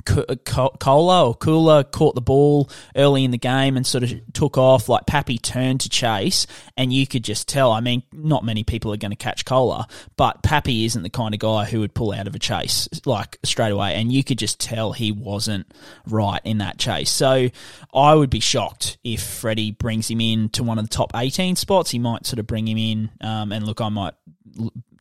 Koula 0.05 1.29
or 1.29 1.37
Kula 1.37 1.91
caught 1.91 2.15
the 2.15 2.21
ball 2.21 2.71
early 2.97 3.25
in 3.25 3.31
the 3.31 3.39
game 3.39 3.77
and 3.77 3.87
sort 3.87 4.05
of 4.05 4.13
took 4.33 4.59
off. 4.59 4.89
Like 4.89 5.07
Pappy 5.07 5.39
turned 5.39 5.81
to 5.83 5.89
chase, 5.89 6.47
and 6.77 6.93
you 6.93 7.07
could 7.07 7.25
just 7.25 7.49
tell. 7.49 7.73
I 7.73 7.81
mean, 7.81 8.03
not 8.13 8.45
many 8.45 8.65
people 8.65 8.93
are 8.93 8.97
going 8.97 9.11
to 9.11 9.17
catch 9.17 9.45
Cola, 9.45 9.87
but 10.17 10.43
Pappy 10.43 10.85
isn't 10.85 11.03
the 11.03 11.11
kind 11.11 11.35
of 11.35 11.41
guy 11.41 11.65
who 11.65 11.81
would 11.81 11.95
pull 11.95 12.13
out 12.13 12.27
of 12.27 12.35
a 12.35 12.39
chase 12.39 12.89
like 13.05 13.39
straight 13.45 13.73
away, 13.73 13.95
and 13.95 14.13
you 14.13 14.25
could 14.25 14.39
just 14.39 14.59
tell 14.59 14.93
he 14.93 15.13
wasn't 15.13 15.73
right 16.07 16.41
in 16.45 16.59
that 16.59 16.79
chase. 16.79 17.11
So 17.11 17.49
I 17.95 18.15
would 18.15 18.31
be 18.31 18.41
shocked 18.41 18.99
if 19.05 19.23
Freddie 19.23 19.73
brings 19.73 20.11
him 20.11 20.21
in 20.21 20.49
to 20.51 20.63
one 20.63 20.79
of 20.79 20.89
the 20.89 20.95
top 20.95 21.13
18 21.15 21.57
spots. 21.57 21.91
He 21.91 21.99
might 21.99 22.27
sort 22.27 22.39
of 22.39 22.47
bring 22.47 22.67
him 22.67 22.79
in, 22.79 23.11
um, 23.21 23.53
and 23.53 23.67
look, 23.67 23.81
I 23.81 23.89
might 23.89 24.15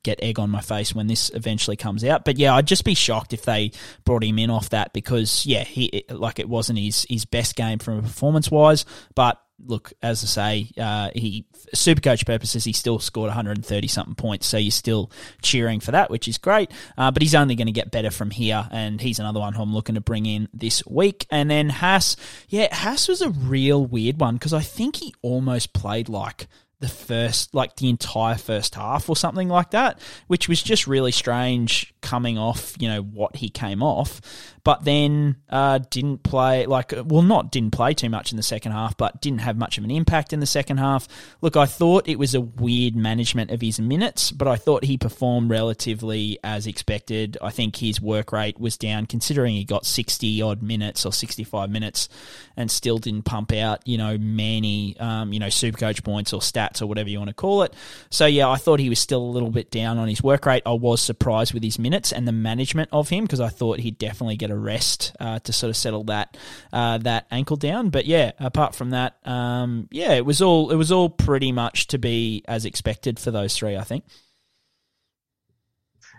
get 0.04 0.22
egg 0.22 0.40
on 0.40 0.50
my 0.50 0.62
face 0.62 0.94
when 0.94 1.08
this 1.08 1.32
eventually 1.34 1.78
comes 1.78 2.04
out. 2.04 2.26
But 2.26 2.38
yeah, 2.38 2.56
I'd 2.56 2.68
just 2.68 2.86
be 2.86 2.96
shocked 2.96 3.34
if 3.34 3.44
they 3.44 3.72
brought 4.06 4.24
him 4.24 4.40
in 4.40 4.50
off 4.50 4.70
that 4.70 4.94
because 4.94 5.46
yeah, 5.46 5.64
he 5.64 6.06
like 6.10 6.40
it 6.40 6.50
wasn't 6.50 6.80
his 6.80 7.06
his 7.10 7.26
best 7.26 7.56
game 7.56 7.80
from 7.80 8.00
a 8.00 8.02
performance 8.02 8.50
wise, 8.50 8.86
but. 9.16 9.42
Look, 9.64 9.94
as 10.02 10.24
I 10.24 10.26
say, 10.26 10.72
uh, 10.82 11.12
he 11.14 11.46
super 11.76 12.02
coach 12.02 12.26
purposes, 12.26 12.64
he 12.64 12.74
still 12.74 12.98
scored 12.98 13.28
130 13.28 13.88
something 13.88 14.16
points, 14.16 14.48
so 14.48 14.58
you're 14.58 14.72
still 14.72 15.12
cheering 15.44 15.80
for 15.80 15.92
that, 15.92 16.10
which 16.10 16.28
is 16.28 16.40
great. 16.40 16.72
Uh, 16.98 17.12
but 17.12 17.22
he's 17.22 17.36
only 17.36 17.56
going 17.56 17.68
to 17.68 17.72
get 17.72 17.92
better 17.92 18.10
from 18.10 18.32
here, 18.32 18.68
and 18.72 19.00
he's 19.00 19.20
another 19.20 19.40
one 19.40 19.54
who 19.54 19.62
I'm 19.62 19.72
looking 19.72 19.94
to 19.94 20.02
bring 20.02 20.26
in 20.26 20.48
this 20.52 20.84
week. 20.88 21.28
And 21.30 21.52
then 21.52 21.70
Haas, 21.70 22.16
yeah, 22.50 22.74
Haas 22.74 23.08
was 23.08 23.22
a 23.22 23.30
real 23.30 23.86
weird 23.86 24.20
one 24.20 24.34
because 24.34 24.54
I 24.54 24.62
think 24.62 24.96
he 24.96 25.14
almost 25.22 25.74
played 25.74 26.10
like 26.10 26.48
the 26.82 26.88
first, 26.89 27.54
like 27.56 27.78
the 27.78 27.89
entire 27.89 28.36
first 28.36 28.76
half 28.76 29.08
or 29.08 29.15
something 29.15 29.48
like 29.48 29.72
that, 29.72 30.00
which 30.28 30.50
was 30.50 30.62
just 30.62 30.88
really 30.88 31.12
strange 31.12 31.94
coming 32.02 32.38
off, 32.38 32.76
you 32.80 32.89
know, 32.89 33.02
what 33.02 33.38
he 33.38 33.50
came 33.50 33.82
off. 33.82 34.20
But 34.63 34.84
then 34.84 35.38
uh, 35.50 35.80
didn't 35.89 36.24
play, 36.24 36.65
like, 36.65 36.93
well, 37.06 37.24
not 37.24 37.52
didn't 37.52 37.71
play 37.71 37.93
too 37.93 38.10
much 38.10 38.32
in 38.32 38.38
the 38.38 38.43
second 38.43 38.74
half, 38.74 38.95
but 38.95 39.21
didn't 39.21 39.39
have 39.39 39.58
much 39.58 39.78
of 39.78 39.84
an 39.84 39.91
impact 39.91 40.34
in 40.34 40.39
the 40.39 40.45
second 40.45 40.78
half. 40.78 41.08
Look, 41.41 41.56
I 41.56 41.65
thought 41.65 42.08
it 42.08 42.19
was 42.19 42.36
a 42.36 42.41
weird 42.41 42.95
management 42.95 43.50
of 43.50 43.62
his 43.62 43.80
minutes, 43.80 44.32
but 44.32 44.47
I 44.47 44.58
thought 44.58 44.84
he 44.84 44.97
performed 44.97 45.50
relatively 45.50 46.38
as 46.43 46.67
expected. 46.67 47.38
I 47.41 47.50
think 47.50 47.78
his 47.78 48.00
work 48.00 48.32
rate 48.32 48.60
was 48.60 48.78
down 48.78 49.08
considering 49.08 49.56
he 49.56 49.63
got 49.63 49.86
60 49.86 50.41
odd 50.41 50.62
minutes 50.62 51.06
or 51.06 51.12
65 51.12 51.69
minutes 51.69 52.08
and 52.56 52.69
still 52.69 53.00
didn't 53.00 53.24
pump 53.24 53.52
out, 53.54 53.88
you 53.88 53.97
know, 53.97 54.17
many, 54.19 54.95
um, 55.00 55.34
you 55.34 55.39
know, 55.39 55.50
super 55.50 55.78
coach 55.78 56.04
points 56.04 56.34
or 56.34 56.39
stats 56.39 56.82
or 56.82 56.88
whatever 56.88 57.10
you 57.10 57.17
want 57.17 57.30
to 57.30 57.34
call 57.34 57.63
it. 57.63 57.74
So, 58.12 58.28
yeah, 58.28 58.47
I 58.47 58.58
thought 58.58 58.80
he 58.80 58.89
was 58.89 59.00
still 59.00 59.21
a 59.21 59.32
little 59.32 59.50
bit 59.50 59.71
down 59.71 59.97
on 59.97 60.08
his 60.08 60.21
work 60.21 60.45
rate. 60.45 60.62
I 60.65 60.74
was 60.74 61.02
surprised 61.02 61.54
with 61.54 61.63
his 61.63 61.80
minutes 61.80 62.12
and 62.12 62.28
the 62.28 62.32
management 62.32 62.89
of 62.91 63.10
him 63.10 63.24
because 63.24 63.39
I 63.39 63.50
thought 63.50 63.80
he'd 63.80 63.97
definitely 63.97 64.36
get 64.36 64.51
a 64.52 64.58
rest 64.58 65.16
uh, 65.20 65.40
to 65.40 65.54
sort 65.54 65.70
of 65.70 65.78
settle 65.78 66.04
that 66.06 66.38
uh, 66.72 66.98
that 67.00 67.28
ankle 67.32 67.58
down. 67.58 67.90
But 67.90 68.06
yeah, 68.06 68.32
apart 68.40 68.76
from 68.76 68.92
that, 68.92 69.16
um, 69.26 69.88
yeah, 69.92 70.14
it 70.14 70.26
was 70.26 70.42
all 70.42 70.72
it 70.72 70.76
was 70.76 70.92
all 70.92 71.10
pretty 71.10 71.52
much 71.52 71.88
to 71.88 71.98
be 71.98 72.44
as 72.48 72.66
expected 72.66 73.20
for 73.20 73.32
those 73.32 73.56
three, 73.56 73.78
I 73.78 73.84
think. 73.84 74.04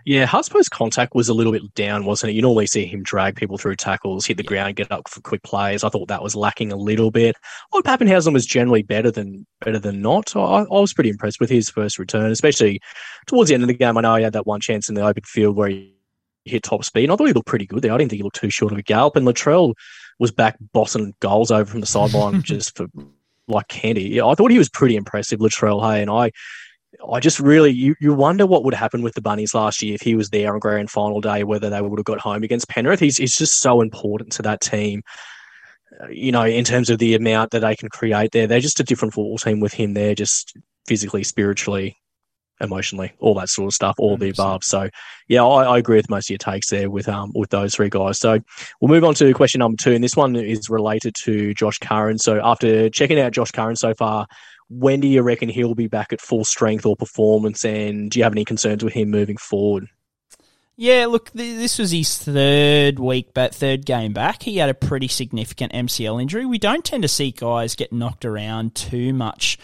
Yeah, 0.05 0.25
Hotspur's 0.25 0.67
contact 0.67 1.15
was 1.15 1.29
a 1.29 1.33
little 1.33 1.53
bit 1.53 1.73
down, 1.75 2.03
wasn't 2.03 2.31
it? 2.31 2.33
You 2.33 2.41
normally 2.41 2.67
see 2.67 2.85
him 2.85 3.03
drag 3.03 3.37
people 3.37 3.57
through 3.57 3.77
tackles, 3.77 4.25
hit 4.25 4.35
the 4.35 4.43
yeah. 4.43 4.49
ground, 4.49 4.75
get 4.75 4.91
up 4.91 5.07
for 5.07 5.21
quick 5.21 5.43
plays. 5.43 5.83
I 5.83 5.89
thought 5.89 6.09
that 6.09 6.21
was 6.21 6.35
lacking 6.35 6.73
a 6.73 6.75
little 6.75 7.09
bit. 7.09 7.37
Odd 7.71 7.85
Papenhuyzen 7.85 8.33
was 8.33 8.45
generally 8.45 8.81
better 8.81 9.11
than 9.11 9.45
better 9.61 9.79
than 9.79 10.01
not. 10.01 10.35
I, 10.35 10.39
I, 10.39 10.79
was 10.79 10.93
pretty 10.93 11.09
impressed 11.09 11.39
with 11.39 11.49
his 11.49 11.69
first 11.69 11.97
return, 11.99 12.31
especially 12.31 12.81
towards 13.27 13.47
the 13.47 13.53
end 13.53 13.63
of 13.63 13.67
the 13.67 13.73
game. 13.75 13.97
I 13.97 14.01
know 14.01 14.15
he 14.15 14.23
had 14.23 14.33
that 14.33 14.45
one 14.45 14.59
chance 14.59 14.89
in 14.89 14.95
the 14.95 15.05
open 15.05 15.23
field 15.23 15.55
where 15.55 15.69
he 15.69 15.95
hit 16.45 16.63
top 16.63 16.83
speed. 16.83 17.05
And 17.05 17.13
I 17.13 17.15
thought 17.15 17.27
he 17.27 17.33
looked 17.33 17.47
pretty 17.47 17.65
good 17.65 17.81
there. 17.81 17.93
I 17.93 17.97
didn't 17.97 18.11
think 18.11 18.19
he 18.19 18.23
looked 18.23 18.39
too 18.39 18.49
short 18.49 18.71
of 18.71 18.77
a 18.77 18.83
gallop. 18.83 19.15
And 19.15 19.27
Latrell 19.27 19.73
was 20.19 20.31
back 20.31 20.57
bossing 20.73 21.13
goals 21.19 21.51
over 21.51 21.65
from 21.65 21.81
the 21.81 21.87
sideline 21.87 22.41
just 22.43 22.75
for 22.75 22.87
like 23.47 23.67
candy. 23.67 24.09
Yeah, 24.09 24.25
I 24.25 24.35
thought 24.35 24.51
he 24.51 24.57
was 24.57 24.69
pretty 24.69 24.95
impressive, 24.95 25.39
Latrell 25.39 25.81
Hay, 25.81 26.01
and 26.01 26.11
I 26.11 26.31
I 27.11 27.19
just 27.19 27.39
really 27.39 27.71
you, 27.71 27.95
you 27.99 28.13
wonder 28.13 28.45
what 28.45 28.63
would 28.63 28.73
happen 28.73 29.01
with 29.01 29.15
the 29.15 29.21
Bunnies 29.21 29.53
last 29.53 29.81
year 29.81 29.95
if 29.95 30.01
he 30.01 30.15
was 30.15 30.29
there 30.29 30.53
on 30.53 30.59
grand 30.59 30.91
final 30.91 31.21
day, 31.21 31.43
whether 31.43 31.69
they 31.69 31.81
would 31.81 31.99
have 31.99 32.05
got 32.05 32.19
home 32.19 32.43
against 32.43 32.69
Penrith. 32.69 32.99
He's 32.99 33.17
he's 33.17 33.35
just 33.35 33.59
so 33.59 33.81
important 33.81 34.31
to 34.33 34.41
that 34.43 34.61
team. 34.61 35.01
Uh, 36.01 36.07
you 36.07 36.31
know, 36.31 36.45
in 36.45 36.63
terms 36.63 36.89
of 36.89 36.99
the 36.99 37.15
amount 37.15 37.51
that 37.51 37.59
they 37.59 37.75
can 37.75 37.89
create 37.89 38.31
there, 38.31 38.47
they're 38.47 38.59
just 38.59 38.79
a 38.79 38.83
different 38.83 39.13
football 39.13 39.37
team 39.37 39.59
with 39.59 39.73
him 39.73 39.93
there, 39.93 40.15
just 40.15 40.55
physically, 40.87 41.23
spiritually, 41.23 41.97
emotionally, 42.61 43.13
all 43.19 43.33
that 43.35 43.49
sort 43.49 43.67
of 43.67 43.73
stuff, 43.73 43.95
all 43.97 44.17
100%. 44.17 44.19
the 44.19 44.29
above. 44.29 44.63
So, 44.63 44.89
yeah, 45.27 45.43
I, 45.43 45.63
I, 45.63 45.77
agree 45.77 45.97
with 45.97 46.09
most 46.09 46.27
of 46.27 46.31
your 46.31 46.37
takes 46.37 46.69
there 46.69 46.89
with 46.89 47.09
um 47.09 47.31
with 47.35 47.49
those 47.49 47.75
three 47.75 47.89
guys. 47.89 48.19
So, 48.19 48.39
we'll 48.79 48.89
move 48.89 49.03
on 49.03 49.13
to 49.15 49.33
question 49.33 49.59
number 49.59 49.77
two, 49.77 49.93
and 49.93 50.03
this 50.03 50.15
one 50.15 50.35
is 50.35 50.69
related 50.69 51.15
to 51.23 51.53
Josh 51.53 51.79
Curran. 51.79 52.17
So, 52.19 52.39
after 52.43 52.89
checking 52.89 53.19
out 53.19 53.33
Josh 53.33 53.51
Curran 53.51 53.75
so 53.75 53.93
far, 53.93 54.27
when 54.69 54.99
do 54.99 55.07
you 55.07 55.21
reckon 55.21 55.49
he'll 55.49 55.75
be 55.75 55.87
back 55.87 56.13
at 56.13 56.21
full 56.21 56.45
strength 56.45 56.85
or 56.85 56.95
performance? 56.95 57.63
And 57.65 58.09
do 58.09 58.19
you 58.19 58.23
have 58.23 58.33
any 58.33 58.45
concerns 58.45 58.83
with 58.83 58.93
him 58.93 59.09
moving 59.09 59.37
forward? 59.37 59.87
Yeah, 60.75 61.05
look, 61.05 61.29
this 61.33 61.77
was 61.77 61.91
his 61.91 62.17
third 62.17 62.97
week, 62.97 63.29
but 63.35 63.53
third 63.53 63.85
game 63.85 64.11
back. 64.11 64.41
He 64.41 64.57
had 64.57 64.69
a 64.69 64.73
pretty 64.73 65.07
significant 65.07 65.71
MCL 65.71 66.19
injury. 66.19 66.47
We 66.47 66.57
don't 66.57 66.83
tend 66.83 67.03
to 67.03 67.07
see 67.07 67.29
guys 67.29 67.75
get 67.75 67.93
knocked 67.93 68.25
around 68.25 68.73
too 68.73 69.13
much 69.13 69.59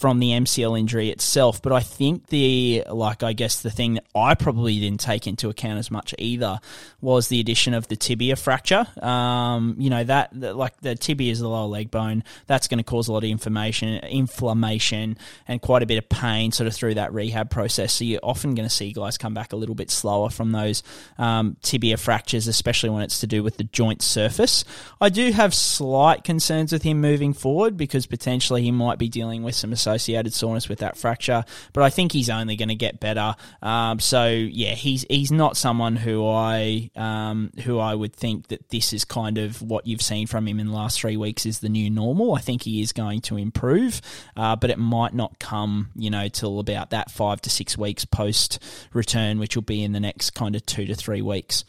from 0.00 0.18
the 0.18 0.30
MCL 0.30 0.78
injury 0.78 1.10
itself. 1.10 1.60
But 1.60 1.74
I 1.74 1.80
think 1.80 2.28
the, 2.28 2.84
like, 2.90 3.22
I 3.22 3.34
guess 3.34 3.60
the 3.60 3.70
thing 3.70 3.94
that 3.94 4.04
I 4.14 4.34
probably 4.34 4.80
didn't 4.80 5.00
take 5.00 5.26
into 5.26 5.50
account 5.50 5.78
as 5.78 5.90
much 5.90 6.14
either 6.16 6.58
was 7.02 7.28
the 7.28 7.38
addition 7.38 7.74
of 7.74 7.86
the 7.88 7.96
tibia 7.96 8.36
fracture. 8.36 8.86
Um, 9.02 9.76
you 9.78 9.90
know, 9.90 10.02
that, 10.02 10.34
like, 10.34 10.80
the 10.80 10.94
tibia 10.94 11.30
is 11.30 11.40
the 11.40 11.48
lower 11.48 11.66
leg 11.66 11.90
bone. 11.90 12.24
That's 12.46 12.66
going 12.66 12.78
to 12.78 12.84
cause 12.84 13.08
a 13.08 13.12
lot 13.12 13.24
of 13.24 13.30
inflammation, 13.30 14.02
inflammation 14.04 15.18
and 15.46 15.60
quite 15.60 15.82
a 15.82 15.86
bit 15.86 15.98
of 15.98 16.08
pain 16.08 16.50
sort 16.50 16.66
of 16.66 16.74
through 16.74 16.94
that 16.94 17.12
rehab 17.12 17.50
process. 17.50 17.92
So 17.92 18.04
you're 18.04 18.20
often 18.22 18.54
going 18.54 18.66
to 18.66 18.74
see 18.74 18.92
guys 18.92 19.18
come 19.18 19.34
back 19.34 19.52
a 19.52 19.56
little 19.56 19.74
bit 19.74 19.90
slower 19.90 20.30
from 20.30 20.52
those 20.52 20.82
um, 21.18 21.58
tibia 21.60 21.98
fractures, 21.98 22.48
especially 22.48 22.88
when 22.88 23.02
it's 23.02 23.20
to 23.20 23.26
do 23.26 23.42
with 23.42 23.58
the 23.58 23.64
joint 23.64 24.00
surface. 24.00 24.64
I 24.98 25.10
do 25.10 25.30
have 25.30 25.52
slight 25.52 26.24
concerns 26.24 26.72
with 26.72 26.84
him 26.84 27.02
moving 27.02 27.34
forward 27.34 27.76
because 27.76 28.06
potentially 28.06 28.62
he 28.62 28.72
might 28.72 28.98
be 28.98 29.10
dealing 29.10 29.42
with 29.42 29.54
some 29.54 29.74
associated 29.94 30.34
soreness 30.34 30.68
with 30.68 30.80
that 30.80 30.96
fracture, 30.96 31.44
but 31.72 31.82
I 31.82 31.90
think 31.90 32.12
he's 32.12 32.30
only 32.30 32.56
going 32.56 32.68
to 32.68 32.74
get 32.74 33.00
better. 33.00 33.34
Um, 33.62 34.00
so 34.00 34.28
yeah, 34.28 34.74
he's 34.74 35.04
he's 35.08 35.30
not 35.30 35.56
someone 35.56 35.96
who 35.96 36.26
I 36.28 36.90
um, 36.96 37.50
who 37.64 37.78
I 37.78 37.94
would 37.94 38.14
think 38.14 38.48
that 38.48 38.68
this 38.70 38.92
is 38.92 39.04
kind 39.04 39.38
of 39.38 39.62
what 39.62 39.86
you've 39.86 40.02
seen 40.02 40.26
from 40.26 40.46
him 40.46 40.60
in 40.60 40.66
the 40.66 40.72
last 40.72 41.00
three 41.00 41.16
weeks 41.16 41.46
is 41.46 41.60
the 41.60 41.68
new 41.68 41.90
normal. 41.90 42.34
I 42.34 42.40
think 42.40 42.62
he 42.62 42.80
is 42.80 42.92
going 42.92 43.20
to 43.22 43.36
improve, 43.36 44.00
uh, 44.36 44.56
but 44.56 44.70
it 44.70 44.78
might 44.78 45.14
not 45.14 45.38
come 45.38 45.90
you 45.94 46.10
know 46.10 46.28
till 46.28 46.58
about 46.58 46.90
that 46.90 47.10
five 47.10 47.40
to 47.42 47.50
six 47.50 47.78
weeks 47.78 48.04
post 48.04 48.58
return, 48.92 49.38
which 49.38 49.56
will 49.56 49.62
be 49.62 49.82
in 49.84 49.92
the 49.92 50.00
next 50.00 50.30
kind 50.30 50.56
of 50.56 50.64
two 50.66 50.86
to 50.86 50.94
three 50.94 51.22
weeks. 51.22 51.64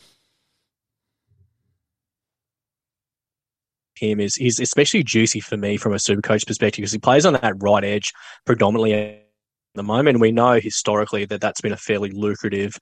Him 4.02 4.20
is 4.20 4.38
is 4.38 4.60
especially 4.60 5.04
juicy 5.04 5.40
for 5.40 5.58
me 5.58 5.78
from 5.78 5.94
a 5.94 6.00
super 6.00 6.22
coach 6.22 6.46
perspective 6.46 6.82
because 6.82 6.92
he 6.92 7.00
plays 7.00 7.26
on 7.26 7.34
that 7.34 7.54
right 7.60 7.84
edge 7.84 8.12
predominantly 8.46 8.94
at 8.94 9.28
the 9.76 9.84
moment. 9.84 10.20
We 10.20 10.32
know 10.32 10.60
historically 10.60 11.26
that 11.26 11.40
that's 11.40 11.62
been 11.62 11.72
a 11.72 11.78
fairly 11.78 12.10
lucrative 12.12 12.74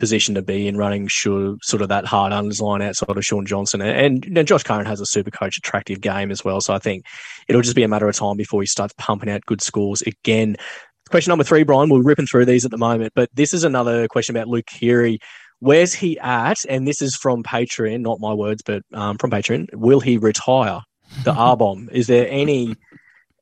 position 0.00 0.34
to 0.34 0.42
be 0.42 0.66
in, 0.66 0.76
running 0.76 1.06
sure, 1.06 1.56
sort 1.62 1.80
of 1.80 1.88
that 1.88 2.04
hard 2.04 2.32
unders 2.32 2.60
line 2.60 2.82
outside 2.82 3.16
of 3.16 3.24
Shaun 3.24 3.46
Johnson. 3.46 3.80
And, 3.80 4.24
and 4.24 4.48
Josh 4.48 4.64
Curran 4.64 4.86
has 4.86 5.00
a 5.00 5.06
super 5.06 5.30
coach 5.30 5.56
attractive 5.56 6.00
game 6.00 6.32
as 6.32 6.44
well. 6.44 6.60
So 6.60 6.74
I 6.74 6.78
think 6.78 7.04
it'll 7.48 7.62
just 7.62 7.76
be 7.76 7.84
a 7.84 7.88
matter 7.88 8.08
of 8.08 8.16
time 8.16 8.36
before 8.36 8.60
he 8.60 8.66
starts 8.66 8.94
pumping 8.98 9.30
out 9.30 9.46
good 9.46 9.62
scores 9.62 10.02
again. 10.02 10.56
Question 11.10 11.30
number 11.30 11.44
three, 11.44 11.62
Brien. 11.62 11.90
We're 11.90 12.02
ripping 12.02 12.26
through 12.26 12.46
these 12.46 12.64
at 12.64 12.70
the 12.70 12.78
moment, 12.78 13.12
but 13.14 13.28
this 13.34 13.54
is 13.54 13.62
another 13.62 14.08
question 14.08 14.34
about 14.34 14.48
Luke 14.48 14.66
Keary. 14.66 15.20
Where's 15.60 15.94
he 15.94 16.18
at? 16.18 16.58
And 16.68 16.86
this 16.86 17.00
is 17.00 17.16
from 17.16 17.42
Patreon, 17.42 18.00
not 18.00 18.20
my 18.20 18.32
words, 18.32 18.62
but 18.62 18.82
um, 18.92 19.18
from 19.18 19.30
Patreon. 19.30 19.74
Will 19.74 20.00
he 20.00 20.18
retire 20.18 20.80
the 21.24 21.32
R 21.34 21.56
bomb? 21.56 21.88
Is 21.92 22.06
there 22.06 22.28
any 22.28 22.76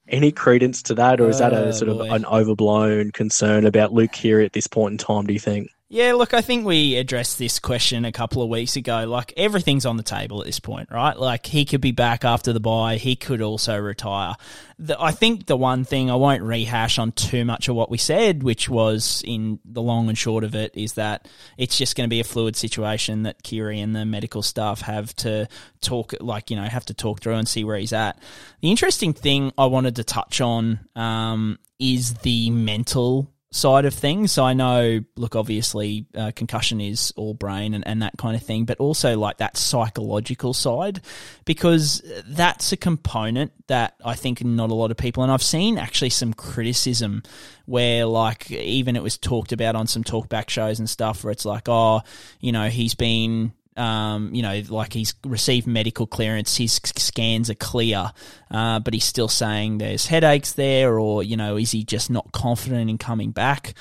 any 0.09 0.33
credence 0.33 0.83
to 0.83 0.95
that, 0.95 1.21
or 1.21 1.29
is 1.29 1.39
that 1.39 1.53
a 1.53 1.67
oh, 1.67 1.71
sort 1.71 1.89
of 1.89 2.01
an 2.01 2.27
overblown 2.27 3.13
concern 3.13 3.65
about 3.65 3.93
Luke 3.93 4.13
Keary 4.13 4.45
at 4.45 4.53
this 4.53 4.67
point 4.67 4.93
in 4.93 4.99
time? 4.99 5.27
Do 5.27 5.33
you 5.33 5.41
think? 5.41 5.69
Yeah, 5.95 6.15
look, 6.15 6.33
I 6.33 6.41
think 6.41 6.65
we 6.65 6.97
addressed 6.97 7.39
this 7.39 7.59
question 7.59 8.07
a 8.07 8.13
couple 8.13 8.43
of 8.43 8.49
weeks 8.49 8.77
ago. 8.77 9.05
Like 9.07 9.35
everything's 9.37 9.85
on 9.85 9.99
the 9.99 10.03
table 10.03 10.41
at 10.41 10.47
this 10.47 10.59
point, 10.59 10.89
right? 10.91 11.15
Like 11.15 11.45
he 11.45 11.67
could 11.67 11.83
be 11.83 11.93
back 11.93 12.25
after 12.25 12.55
the 12.55 12.61
bye. 12.61 12.97
He 12.97 13.15
could 13.15 13.43
also 13.43 13.77
retire. 13.77 14.35
The, 14.79 14.99
I 14.99 15.11
think 15.11 15.45
the 15.45 15.57
one 15.59 15.85
thing 15.85 16.11
I 16.11 16.15
won't 16.15 16.45
rehash 16.45 16.99
on 16.99 17.13
too 17.13 17.45
much 17.45 17.69
of 17.69 17.77
what 17.77 17.91
we 17.91 17.99
said, 17.99 18.43
which 18.43 18.71
was 18.71 19.23
in 19.27 19.59
the 19.67 19.83
long 19.83 20.09
and 20.09 20.17
short 20.17 20.45
of 20.45 20.55
it, 20.55 20.75
is 20.75 20.95
that 20.95 21.29
it's 21.59 21.77
just 21.77 21.95
going 21.95 22.09
to 22.09 22.11
be 22.11 22.21
a 22.21 22.25
fluid 22.25 22.57
situation 22.57 23.25
that 23.25 23.43
Keary 23.43 23.79
and 23.79 23.95
the 23.95 24.07
medical 24.07 24.41
staff 24.41 24.81
have 24.81 25.15
to 25.17 25.47
talk, 25.83 26.15
like 26.21 26.49
you 26.49 26.57
know, 26.57 26.65
have 26.65 26.87
to 26.87 26.95
talk 26.95 27.21
through 27.21 27.35
and 27.35 27.47
see 27.47 27.65
where 27.65 27.77
he's 27.77 27.93
at. 27.93 28.19
The 28.63 28.71
interesting 28.71 29.13
thing 29.13 29.53
I 29.59 29.67
wanted 29.67 29.97
to 29.97 30.05
touch 30.05 30.41
on 30.41 30.81
um, 30.97 31.59
is 31.79 32.15
the 32.15 32.49
mental 32.49 33.31
side 33.55 33.85
of 33.85 33.93
things. 33.93 34.33
So 34.33 34.45
I 34.45 34.55
know, 34.55 35.01
look, 35.15 35.37
obviously, 35.37 36.07
uh, 36.17 36.33
concussion 36.35 36.81
is 36.81 37.13
all 37.17 37.35
brain 37.35 37.75
and, 37.75 37.87
and 37.87 38.03
that 38.03 38.17
kind 38.17 38.35
of 38.35 38.43
thing, 38.43 38.65
but 38.65 38.79
also 38.79 39.17
like 39.17 39.37
that 39.37 39.57
psychological 39.57 40.55
side, 40.55 41.03
because 41.45 42.03
that's 42.27 42.73
a 42.73 42.79
component 42.79 43.53
that 43.69 43.95
I 44.05 44.15
think 44.15 44.43
not 44.43 44.71
a 44.71 44.75
lot 44.75 44.91
of 44.91 44.97
people, 44.97 45.23
and 45.23 45.31
I've 45.31 45.43
seen 45.43 45.79
actually 45.79 46.11
some 46.11 46.33
criticism 46.33 47.23
where, 47.67 48.07
like, 48.07 48.51
even 48.51 48.97
it 48.97 49.03
was 49.03 49.19
talked 49.19 49.53
about 49.53 49.77
on 49.77 49.87
some 49.87 50.03
talkback 50.03 50.49
shows 50.49 50.79
and 50.79 50.89
stuff 50.89 51.23
where 51.23 51.31
it's 51.31 51.45
like, 51.45 51.69
oh, 51.69 52.01
you 52.41 52.53
know, 52.53 52.69
he's 52.69 52.95
been 52.95 53.53
um, 53.77 54.35
you 54.35 54.43
know, 54.43 54.63
like 54.69 54.93
he's 54.93 55.15
received 55.25 55.67
medical 55.67 56.07
clearance, 56.07 56.57
his 56.57 56.81
scans 56.97 57.51
are 57.51 57.55
clear, 57.55 58.13
uh, 58.51 58.81
but 58.81 58.95
he's 58.95 59.05
still 59.05 59.29
saying 59.29 59.79
there's 59.79 60.07
headaches 60.07 60.53
there, 60.53 60.99
or, 60.99 61.23
you 61.23 61.37
know, 61.37 61.57
is 61.57 61.71
he 61.71 61.85
just 61.85 62.11
not 62.11 62.33
confident 62.33 62.91
in 62.91 62.99
coming 62.99 63.31
back? 63.31 63.75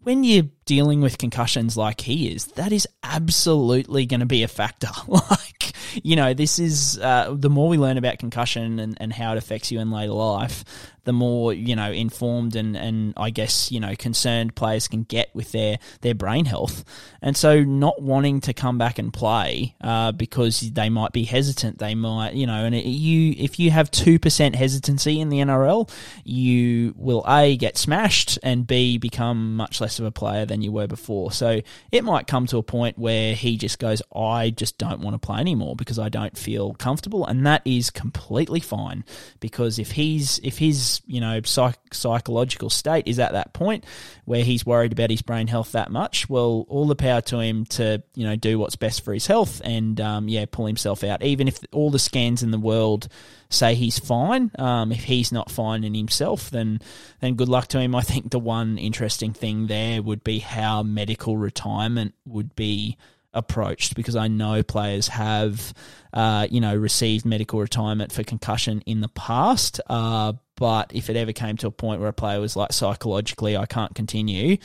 When 0.00 0.22
you're 0.22 0.48
dealing 0.66 1.00
with 1.00 1.16
concussions 1.16 1.76
like 1.76 2.02
he 2.02 2.28
is, 2.34 2.46
that 2.48 2.72
is 2.72 2.86
absolutely 3.02 4.04
going 4.04 4.20
to 4.20 4.26
be 4.26 4.42
a 4.42 4.48
factor. 4.48 4.90
like, 5.08 5.72
you 6.02 6.16
know, 6.16 6.34
this 6.34 6.58
is 6.58 6.98
uh, 6.98 7.34
the 7.34 7.48
more 7.48 7.68
we 7.68 7.78
learn 7.78 7.96
about 7.96 8.18
concussion 8.18 8.78
and, 8.78 8.96
and 9.00 9.12
how 9.12 9.32
it 9.32 9.38
affects 9.38 9.72
you 9.72 9.80
in 9.80 9.90
later 9.90 10.12
life, 10.12 10.64
the 11.04 11.12
more 11.12 11.52
you 11.52 11.76
know 11.76 11.90
informed 11.90 12.56
and 12.56 12.76
and 12.76 13.14
I 13.16 13.30
guess 13.30 13.70
you 13.70 13.80
know 13.80 13.94
concerned 13.96 14.54
players 14.54 14.88
can 14.88 15.04
get 15.04 15.34
with 15.34 15.52
their 15.52 15.78
their 16.00 16.14
brain 16.14 16.44
health, 16.44 16.84
and 17.22 17.36
so 17.36 17.62
not 17.62 18.02
wanting 18.02 18.40
to 18.42 18.54
come 18.54 18.78
back 18.78 18.98
and 18.98 19.12
play 19.12 19.74
uh, 19.80 20.12
because 20.12 20.60
they 20.60 20.88
might 20.88 21.12
be 21.12 21.24
hesitant, 21.24 21.78
they 21.78 21.94
might 21.94 22.34
you 22.34 22.46
know, 22.46 22.64
and 22.64 22.74
it, 22.74 22.86
you 22.86 23.34
if 23.36 23.58
you 23.58 23.70
have 23.70 23.90
two 23.90 24.18
percent 24.18 24.56
hesitancy 24.56 25.20
in 25.20 25.28
the 25.28 25.38
NRL, 25.38 25.90
you 26.24 26.94
will 26.96 27.24
a 27.28 27.56
get 27.56 27.76
smashed 27.76 28.38
and 28.42 28.66
b 28.66 28.98
become 28.98 29.56
much 29.56 29.80
less 29.80 29.98
of 29.98 30.06
a 30.06 30.10
player 30.10 30.46
than 30.46 30.62
you 30.62 30.72
were 30.72 30.86
before. 30.86 31.32
So 31.32 31.60
it 31.92 32.04
might 32.04 32.26
come 32.26 32.46
to 32.46 32.58
a 32.58 32.62
point 32.62 32.98
where 32.98 33.34
he 33.34 33.56
just 33.56 33.78
goes, 33.78 34.02
I 34.14 34.50
just 34.50 34.78
don't 34.78 35.00
want 35.00 35.14
to 35.14 35.18
play 35.18 35.40
anymore 35.40 35.76
because 35.76 35.98
I 35.98 36.08
don't 36.08 36.36
feel 36.36 36.74
comfortable, 36.74 37.26
and 37.26 37.46
that 37.46 37.62
is 37.64 37.90
completely 37.90 38.60
fine 38.60 39.04
because 39.40 39.78
if 39.78 39.92
he's 39.92 40.40
if 40.42 40.58
you 41.06 41.20
know 41.20 41.40
psych- 41.44 41.94
psychological 41.94 42.70
state 42.70 43.06
is 43.06 43.18
at 43.18 43.32
that 43.32 43.52
point 43.52 43.84
where 44.24 44.44
he's 44.44 44.64
worried 44.64 44.92
about 44.92 45.10
his 45.10 45.22
brain 45.22 45.46
health 45.46 45.72
that 45.72 45.90
much, 45.90 46.28
well, 46.28 46.64
all 46.68 46.86
the 46.86 46.96
power 46.96 47.20
to 47.22 47.38
him 47.38 47.64
to 47.66 48.02
you 48.14 48.26
know 48.26 48.36
do 48.36 48.58
what's 48.58 48.76
best 48.76 49.04
for 49.04 49.12
his 49.12 49.26
health 49.26 49.60
and 49.64 50.00
um, 50.00 50.28
yeah, 50.28 50.44
pull 50.50 50.66
himself 50.66 51.04
out. 51.04 51.22
Even 51.22 51.48
if 51.48 51.58
all 51.72 51.90
the 51.90 51.98
scans 51.98 52.42
in 52.42 52.50
the 52.50 52.58
world 52.58 53.08
say 53.50 53.74
he's 53.74 53.98
fine, 53.98 54.50
um, 54.58 54.92
if 54.92 55.04
he's 55.04 55.32
not 55.32 55.50
fine 55.50 55.84
in 55.84 55.94
himself, 55.94 56.50
then 56.50 56.80
then 57.20 57.34
good 57.34 57.48
luck 57.48 57.68
to 57.68 57.80
him. 57.80 57.94
I 57.94 58.02
think 58.02 58.30
the 58.30 58.38
one 58.38 58.78
interesting 58.78 59.32
thing 59.32 59.66
there 59.66 60.02
would 60.02 60.24
be 60.24 60.38
how 60.38 60.82
medical 60.82 61.36
retirement 61.36 62.14
would 62.24 62.54
be 62.54 62.96
approached 63.34 63.94
because 63.94 64.16
I 64.16 64.28
know 64.28 64.62
players 64.62 65.08
have, 65.08 65.74
uh, 66.12 66.46
you 66.50 66.60
know, 66.60 66.74
received 66.74 67.26
medical 67.26 67.60
retirement 67.60 68.12
for 68.12 68.22
concussion 68.22 68.82
in 68.86 69.00
the 69.00 69.08
past. 69.08 69.80
Uh, 69.86 70.34
but 70.56 70.92
if 70.94 71.10
it 71.10 71.16
ever 71.16 71.32
came 71.32 71.56
to 71.58 71.66
a 71.66 71.70
point 71.70 72.00
where 72.00 72.08
a 72.08 72.14
player 72.14 72.40
was 72.40 72.56
like 72.56 72.72
psychologically, 72.72 73.56
I 73.56 73.66
can't 73.66 73.94
continue, 73.94 74.58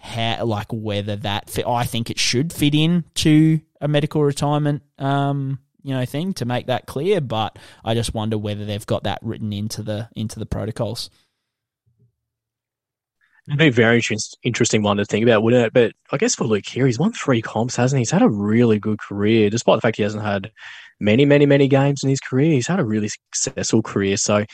how 0.00 0.44
like 0.44 0.68
whether 0.72 1.16
that 1.16 1.50
fit, 1.50 1.66
I 1.66 1.84
think 1.84 2.10
it 2.10 2.18
should 2.18 2.52
fit 2.52 2.74
in 2.74 3.04
to 3.16 3.60
a 3.80 3.88
medical 3.88 4.22
retirement, 4.22 4.82
um, 4.98 5.58
you 5.82 5.94
know, 5.94 6.04
thing 6.04 6.32
to 6.34 6.44
make 6.44 6.66
that 6.66 6.86
clear. 6.86 7.20
But 7.20 7.58
I 7.84 7.94
just 7.94 8.14
wonder 8.14 8.38
whether 8.38 8.64
they've 8.64 8.86
got 8.86 9.04
that 9.04 9.18
written 9.22 9.52
into 9.52 9.82
the 9.82 10.08
into 10.16 10.38
the 10.38 10.46
protocols. 10.46 11.10
It'd 13.48 13.58
be 13.58 13.68
a 13.68 13.70
very 13.70 14.02
interesting 14.42 14.82
one 14.82 14.96
to 14.96 15.04
think 15.04 15.22
about, 15.22 15.44
wouldn't 15.44 15.66
it? 15.66 15.72
But 15.72 15.92
I 16.10 16.16
guess 16.16 16.34
for 16.34 16.44
Luke 16.44 16.64
Keary, 16.64 16.88
he's 16.88 16.98
won 16.98 17.12
three 17.12 17.40
comps, 17.40 17.76
hasn't 17.76 17.98
he? 17.98 18.00
He's 18.00 18.10
had 18.10 18.22
a 18.22 18.28
really 18.28 18.80
good 18.80 18.98
career, 18.98 19.50
despite 19.50 19.76
the 19.76 19.82
fact 19.82 19.98
he 19.98 20.02
hasn't 20.02 20.24
had 20.24 20.50
many, 20.98 21.24
many, 21.24 21.46
many 21.46 21.68
games 21.68 22.02
in 22.02 22.10
his 22.10 22.18
career. 22.18 22.50
He's 22.50 22.66
had 22.66 22.80
a 22.80 22.84
really 22.84 23.08
successful 23.08 23.82
career. 23.82 24.16
So 24.16 24.44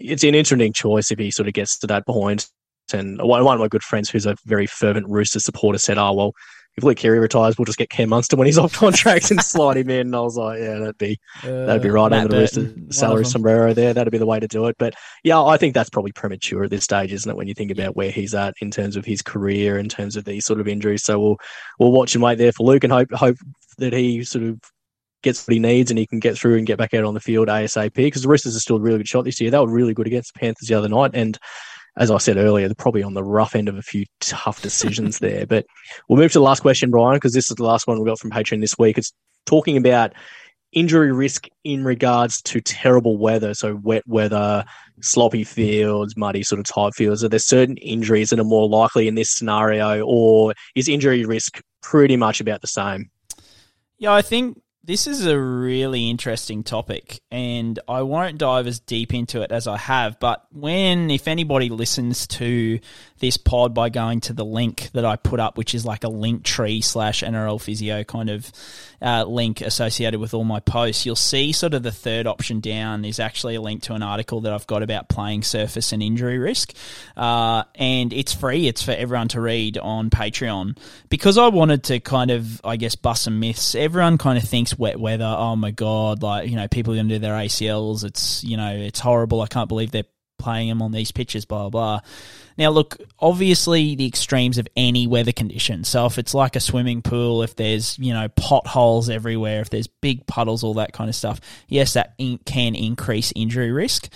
it's 0.00 0.24
an 0.24 0.34
interesting 0.34 0.72
choice 0.72 1.10
if 1.10 1.18
he 1.18 1.30
sort 1.30 1.48
of 1.48 1.54
gets 1.54 1.78
to 1.78 1.86
that 1.88 2.06
point. 2.06 2.48
And 2.92 3.20
one, 3.22 3.40
of 3.40 3.60
my 3.60 3.68
good 3.68 3.84
friends, 3.84 4.10
who's 4.10 4.26
a 4.26 4.34
very 4.46 4.66
fervent 4.66 5.06
Rooster 5.08 5.38
supporter, 5.38 5.78
said, 5.78 5.96
"Oh 5.96 6.12
well, 6.12 6.32
if 6.76 6.82
Luke 6.82 6.96
Keary 6.96 7.20
retires, 7.20 7.56
we'll 7.56 7.66
just 7.66 7.78
get 7.78 7.88
Cam 7.88 8.08
Munster 8.08 8.36
when 8.36 8.46
he's 8.46 8.58
off 8.58 8.72
contract 8.72 9.30
and 9.30 9.40
slide 9.40 9.76
him 9.76 9.90
in." 9.90 10.08
And 10.08 10.16
I 10.16 10.20
was 10.20 10.36
like, 10.36 10.58
"Yeah, 10.58 10.80
that'd 10.80 10.98
be 10.98 11.16
uh, 11.44 11.66
that'd 11.66 11.82
be 11.82 11.90
right 11.90 12.12
under 12.12 12.28
the 12.28 12.40
Rooster 12.40 12.74
salary 12.90 13.24
sombrero 13.26 13.74
there. 13.74 13.94
That'd 13.94 14.10
be 14.10 14.18
the 14.18 14.26
way 14.26 14.40
to 14.40 14.48
do 14.48 14.66
it." 14.66 14.74
But 14.76 14.94
yeah, 15.22 15.40
I 15.40 15.56
think 15.56 15.74
that's 15.74 15.90
probably 15.90 16.10
premature 16.10 16.64
at 16.64 16.70
this 16.70 16.82
stage, 16.82 17.12
isn't 17.12 17.30
it? 17.30 17.36
When 17.36 17.46
you 17.46 17.54
think 17.54 17.70
about 17.70 17.94
where 17.94 18.10
he's 18.10 18.34
at 18.34 18.54
in 18.60 18.72
terms 18.72 18.96
of 18.96 19.04
his 19.04 19.22
career, 19.22 19.78
in 19.78 19.88
terms 19.88 20.16
of 20.16 20.24
these 20.24 20.44
sort 20.44 20.58
of 20.58 20.66
injuries. 20.66 21.04
So 21.04 21.20
we'll 21.20 21.36
we'll 21.78 21.92
watch 21.92 22.16
and 22.16 22.24
wait 22.24 22.38
there 22.38 22.52
for 22.52 22.64
Luke 22.64 22.82
and 22.82 22.92
hope 22.92 23.12
hope 23.12 23.36
that 23.78 23.92
he 23.92 24.24
sort 24.24 24.44
of 24.44 24.58
gets 25.22 25.46
what 25.46 25.54
he 25.54 25.60
needs 25.60 25.90
and 25.90 25.98
he 25.98 26.06
can 26.06 26.20
get 26.20 26.36
through 26.36 26.56
and 26.56 26.66
get 26.66 26.78
back 26.78 26.94
out 26.94 27.04
on 27.04 27.14
the 27.14 27.20
field 27.20 27.48
ASAP 27.48 27.94
because 27.94 28.22
the 28.22 28.28
Roosters 28.28 28.56
are 28.56 28.60
still 28.60 28.76
a 28.76 28.80
really 28.80 28.98
good 28.98 29.08
shot 29.08 29.24
this 29.24 29.40
year. 29.40 29.50
They 29.50 29.58
were 29.58 29.70
really 29.70 29.94
good 29.94 30.06
against 30.06 30.32
the 30.32 30.40
Panthers 30.40 30.68
the 30.68 30.74
other 30.74 30.88
night. 30.88 31.12
And 31.14 31.38
as 31.96 32.10
I 32.10 32.18
said 32.18 32.36
earlier, 32.36 32.68
they're 32.68 32.74
probably 32.74 33.02
on 33.02 33.14
the 33.14 33.24
rough 33.24 33.54
end 33.54 33.68
of 33.68 33.76
a 33.76 33.82
few 33.82 34.04
tough 34.20 34.62
decisions 34.62 35.18
there. 35.20 35.46
But 35.46 35.66
we'll 36.08 36.18
move 36.18 36.32
to 36.32 36.38
the 36.38 36.44
last 36.44 36.60
question, 36.60 36.90
Brien, 36.90 37.14
because 37.14 37.34
this 37.34 37.50
is 37.50 37.56
the 37.56 37.64
last 37.64 37.86
one 37.86 37.98
we 37.98 38.06
got 38.06 38.18
from 38.18 38.30
Patreon 38.30 38.60
this 38.60 38.78
week. 38.78 38.98
It's 38.98 39.12
talking 39.46 39.76
about 39.76 40.12
injury 40.72 41.12
risk 41.12 41.48
in 41.64 41.84
regards 41.84 42.40
to 42.42 42.60
terrible 42.60 43.16
weather. 43.16 43.54
So 43.54 43.80
wet 43.82 44.06
weather, 44.06 44.64
sloppy 45.00 45.44
fields, 45.44 46.16
muddy 46.16 46.42
sort 46.42 46.60
of 46.60 46.66
tight 46.66 46.94
fields. 46.94 47.24
Are 47.24 47.28
there 47.28 47.38
certain 47.38 47.76
injuries 47.78 48.30
that 48.30 48.38
are 48.38 48.44
more 48.44 48.68
likely 48.68 49.08
in 49.08 49.14
this 49.14 49.30
scenario 49.30 50.02
or 50.02 50.54
is 50.74 50.88
injury 50.88 51.24
risk 51.24 51.60
pretty 51.82 52.16
much 52.16 52.40
about 52.40 52.60
the 52.60 52.68
same? 52.68 53.10
Yeah, 53.98 54.12
I 54.12 54.22
think 54.22 54.60
this 54.82 55.06
is 55.06 55.26
a 55.26 55.38
really 55.38 56.08
interesting 56.08 56.64
topic, 56.64 57.20
and 57.30 57.78
I 57.86 58.02
won't 58.02 58.38
dive 58.38 58.66
as 58.66 58.80
deep 58.80 59.12
into 59.12 59.42
it 59.42 59.52
as 59.52 59.66
I 59.66 59.76
have. 59.76 60.18
But 60.18 60.46
when, 60.50 61.10
if 61.10 61.28
anybody 61.28 61.68
listens 61.68 62.26
to 62.28 62.80
this 63.20 63.36
pod 63.36 63.74
by 63.74 63.88
going 63.88 64.20
to 64.22 64.32
the 64.32 64.44
link 64.44 64.90
that 64.92 65.04
I 65.04 65.16
put 65.16 65.40
up, 65.40 65.56
which 65.56 65.74
is 65.74 65.84
like 65.84 66.04
a 66.04 66.08
link 66.08 66.42
tree 66.42 66.80
slash 66.80 67.22
NRL 67.22 67.60
physio 67.60 68.02
kind 68.02 68.30
of 68.30 68.50
uh, 69.02 69.24
link 69.24 69.60
associated 69.60 70.20
with 70.20 70.34
all 70.34 70.44
my 70.44 70.60
posts, 70.60 71.06
you'll 71.06 71.16
see 71.16 71.52
sort 71.52 71.74
of 71.74 71.82
the 71.82 71.92
third 71.92 72.26
option 72.26 72.60
down 72.60 73.04
is 73.04 73.20
actually 73.20 73.54
a 73.54 73.60
link 73.60 73.82
to 73.82 73.94
an 73.94 74.02
article 74.02 74.42
that 74.42 74.52
I've 74.52 74.66
got 74.66 74.82
about 74.82 75.08
playing 75.08 75.42
surface 75.42 75.92
and 75.92 76.02
injury 76.02 76.38
risk. 76.38 76.74
Uh, 77.16 77.64
and 77.74 78.12
it's 78.12 78.34
free, 78.34 78.68
it's 78.68 78.82
for 78.82 78.92
everyone 78.92 79.28
to 79.28 79.40
read 79.40 79.78
on 79.78 80.10
Patreon. 80.10 80.76
Because 81.08 81.38
I 81.38 81.48
wanted 81.48 81.84
to 81.84 82.00
kind 82.00 82.30
of, 82.30 82.60
I 82.64 82.76
guess, 82.76 82.96
bust 82.96 83.22
some 83.24 83.38
myths, 83.38 83.74
everyone 83.74 84.18
kind 84.18 84.38
of 84.38 84.44
thinks 84.44 84.78
wet 84.78 84.98
weather. 84.98 85.24
Oh 85.24 85.56
my 85.56 85.70
god, 85.70 86.22
like 86.22 86.48
you 86.48 86.56
know, 86.56 86.68
people 86.68 86.94
are 86.94 86.96
going 86.96 87.08
to 87.08 87.14
do 87.16 87.18
their 87.18 87.34
ACLs. 87.34 88.04
It's 88.04 88.42
you 88.44 88.56
know, 88.56 88.74
it's 88.74 89.00
horrible. 89.00 89.40
I 89.40 89.46
can't 89.46 89.68
believe 89.68 89.90
they're 89.90 90.04
playing 90.40 90.68
them 90.68 90.82
on 90.82 90.92
these 90.92 91.12
pitches. 91.12 91.44
Blah 91.44 91.70
blah. 91.70 92.00
Now, 92.58 92.70
look, 92.70 92.98
obviously 93.18 93.94
the 93.94 94.06
extremes 94.06 94.58
of 94.58 94.68
any 94.76 95.06
weather 95.06 95.32
condition. 95.32 95.84
So 95.84 96.04
if 96.06 96.18
it's 96.18 96.34
like 96.34 96.56
a 96.56 96.60
swimming 96.60 97.00
pool, 97.00 97.42
if 97.42 97.56
there's 97.56 97.98
you 97.98 98.12
know 98.12 98.28
potholes 98.28 99.08
everywhere, 99.08 99.60
if 99.60 99.70
there's 99.70 99.86
big 99.86 100.26
puddles, 100.26 100.62
all 100.62 100.74
that 100.74 100.92
kind 100.92 101.08
of 101.08 101.16
stuff, 101.16 101.40
yes, 101.68 101.94
that 101.94 102.16
can 102.44 102.74
increase 102.74 103.32
injury 103.36 103.70
risk. 103.70 104.08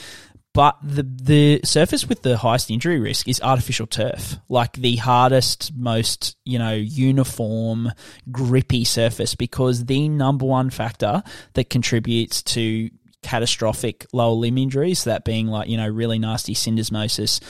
But 0.55 0.77
the 0.85 1.03
the 1.03 1.61
surface 1.65 2.09
with 2.09 2.23
the 2.23 2.37
highest 2.37 2.71
injury 2.71 3.01
risk 3.01 3.27
is 3.29 3.41
artificial 3.41 3.89
turf, 3.89 4.37
like 4.49 4.75
the 4.75 4.97
hardest, 4.97 5.75
most 5.75 6.37
you 6.45 6.61
know 6.61 6.75
uniform, 6.75 7.91
grippy 8.31 8.85
surface, 8.85 9.35
because 9.35 9.87
the 9.87 10.09
number 10.09 10.47
one 10.47 10.71
factor 10.71 11.25
that 11.55 11.71
contributes 11.71 12.41
to 12.43 12.89
catastrophic 13.25 14.07
lower 14.13 14.35
limb 14.35 14.59
injuries, 14.59 15.05
that 15.05 15.25
being 15.25 15.49
like 15.49 15.69
you 15.69 15.77
know 15.77 15.89
really 15.89 16.19
nasty 16.19 16.55
syndesmosis, 16.55 17.41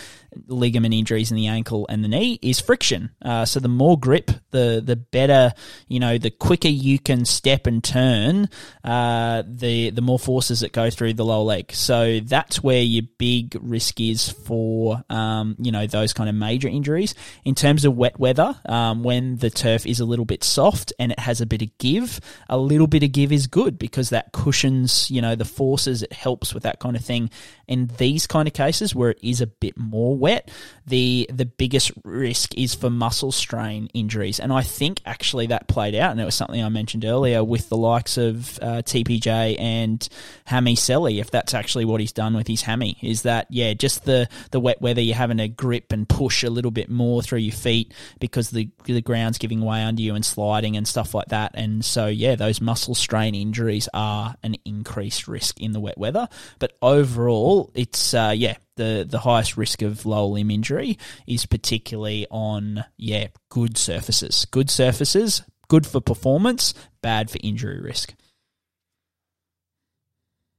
ligament 0.46 0.94
injuries 0.94 1.30
in 1.30 1.36
the 1.36 1.46
ankle 1.46 1.86
and 1.88 2.04
the 2.04 2.08
knee 2.08 2.38
is 2.42 2.60
friction. 2.60 3.10
Uh, 3.22 3.44
so 3.44 3.60
the 3.60 3.68
more 3.68 3.98
grip, 3.98 4.30
the 4.50 4.82
the 4.84 4.96
better. 4.96 5.52
You 5.88 6.00
know, 6.00 6.18
the 6.18 6.30
quicker 6.30 6.68
you 6.68 6.98
can 6.98 7.24
step 7.24 7.66
and 7.66 7.82
turn, 7.82 8.48
uh, 8.82 9.42
the 9.46 9.90
the 9.90 10.02
more 10.02 10.18
forces 10.18 10.60
that 10.60 10.72
go 10.72 10.90
through 10.90 11.14
the 11.14 11.24
lower 11.24 11.42
leg. 11.42 11.72
So 11.72 12.20
that's 12.20 12.62
where 12.62 12.82
your 12.82 13.04
big 13.18 13.56
risk 13.60 14.00
is 14.00 14.30
for 14.30 15.02
um, 15.10 15.56
you 15.58 15.72
know 15.72 15.86
those 15.86 16.12
kind 16.12 16.28
of 16.28 16.34
major 16.34 16.68
injuries. 16.68 17.14
In 17.44 17.54
terms 17.54 17.84
of 17.84 17.96
wet 17.96 18.18
weather, 18.18 18.54
um, 18.66 19.02
when 19.02 19.36
the 19.36 19.50
turf 19.50 19.86
is 19.86 20.00
a 20.00 20.04
little 20.04 20.24
bit 20.24 20.44
soft 20.44 20.92
and 20.98 21.12
it 21.12 21.18
has 21.18 21.40
a 21.40 21.46
bit 21.46 21.62
of 21.62 21.76
give, 21.78 22.20
a 22.48 22.58
little 22.58 22.86
bit 22.86 23.02
of 23.02 23.12
give 23.12 23.32
is 23.32 23.46
good 23.46 23.78
because 23.78 24.10
that 24.10 24.32
cushions 24.32 25.10
you 25.10 25.22
know 25.22 25.34
the 25.34 25.44
forces. 25.44 26.02
It 26.02 26.12
helps 26.12 26.54
with 26.54 26.64
that 26.64 26.80
kind 26.80 26.96
of 26.96 27.04
thing. 27.04 27.30
In 27.66 27.90
these 27.98 28.26
kind 28.26 28.48
of 28.48 28.54
cases 28.54 28.94
where 28.94 29.10
it 29.10 29.18
is 29.22 29.40
a 29.40 29.46
bit 29.46 29.76
more 29.76 30.16
wet, 30.16 30.50
the 30.86 31.28
the 31.32 31.46
biggest 31.46 31.92
risk 32.04 32.56
is 32.56 32.74
for 32.74 32.90
muscle 32.90 33.32
strain 33.32 33.88
injuries, 33.94 34.38
and 34.40 34.52
I 34.52 34.62
think 34.62 35.00
actually 35.06 35.46
that 35.48 35.68
played 35.68 35.94
out, 35.94 36.10
and 36.10 36.20
it 36.20 36.24
was 36.24 36.34
something 36.34 36.62
I 36.62 36.68
mentioned 36.68 37.04
earlier 37.04 37.42
with 37.42 37.68
the 37.68 37.76
likes 37.76 38.18
of 38.18 38.58
uh, 38.60 38.82
TPJ 38.82 39.58
and 39.58 40.06
Hame 40.46 40.76
Sele. 40.76 41.18
If 41.18 41.30
that's 41.30 41.54
actually 41.54 41.84
what 41.84 42.00
he's 42.00 42.12
done 42.12 42.34
with 42.34 42.46
his 42.46 42.62
hammy, 42.62 42.98
is 43.02 43.22
that 43.22 43.46
yeah, 43.50 43.72
just 43.74 44.04
the 44.04 44.28
the 44.50 44.60
wet 44.60 44.82
weather, 44.82 45.00
you're 45.00 45.16
having 45.16 45.38
to 45.38 45.48
grip 45.48 45.92
and 45.92 46.08
push 46.08 46.42
a 46.42 46.50
little 46.50 46.70
bit 46.70 46.90
more 46.90 47.22
through 47.22 47.38
your 47.38 47.54
feet 47.54 47.94
because 48.20 48.50
the 48.50 48.68
the 48.84 49.00
ground's 49.00 49.38
giving 49.38 49.60
way 49.60 49.82
under 49.82 50.02
you 50.02 50.14
and 50.14 50.24
sliding 50.24 50.76
and 50.76 50.86
stuff 50.86 51.14
like 51.14 51.28
that, 51.28 51.52
and 51.54 51.84
so 51.84 52.06
yeah, 52.06 52.34
those 52.34 52.60
muscle 52.60 52.94
strain 52.94 53.34
injuries 53.34 53.88
are 53.94 54.34
an 54.42 54.56
increased 54.64 55.28
risk 55.28 55.60
in 55.60 55.72
the 55.72 55.80
wet 55.80 55.96
weather, 55.96 56.28
but 56.58 56.76
overall, 56.82 57.53
it's 57.74 58.14
uh, 58.14 58.32
yeah 58.34 58.56
the 58.76 59.06
the 59.08 59.18
highest 59.20 59.56
risk 59.56 59.82
of 59.82 60.04
lower 60.06 60.26
limb 60.26 60.50
injury 60.50 60.98
is 61.26 61.46
particularly 61.46 62.26
on 62.30 62.84
yeah 62.96 63.28
good 63.48 63.76
surfaces. 63.76 64.46
Good 64.50 64.70
surfaces, 64.70 65.42
good 65.68 65.86
for 65.86 66.00
performance, 66.00 66.74
bad 67.02 67.30
for 67.30 67.38
injury 67.42 67.80
risk. 67.80 68.14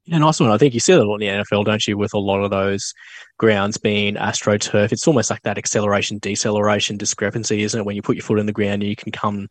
Yeah, 0.05 0.19
nice 0.19 0.39
one. 0.39 0.51
I 0.51 0.57
think 0.57 0.75
you 0.75 0.79
see 0.79 0.93
that 0.93 1.01
a 1.01 1.03
lot 1.03 1.19
in 1.19 1.35
the 1.37 1.43
NFL, 1.43 1.65
don't 1.65 1.87
you? 1.87 1.97
With 1.97 2.13
a 2.13 2.19
lot 2.19 2.43
of 2.43 2.51
those 2.51 2.93
grounds 3.39 3.77
being 3.77 4.15
astroturf, 4.15 4.91
it's 4.91 5.07
almost 5.07 5.31
like 5.31 5.41
that 5.41 5.57
acceleration 5.57 6.19
deceleration 6.19 6.97
discrepancy, 6.97 7.63
isn't 7.63 7.79
it? 7.79 7.85
When 7.85 7.95
you 7.95 8.03
put 8.03 8.15
your 8.15 8.23
foot 8.23 8.37
in 8.37 8.45
the 8.45 8.53
ground, 8.53 8.83
you 8.83 8.95
can 8.95 9.11
come 9.11 9.47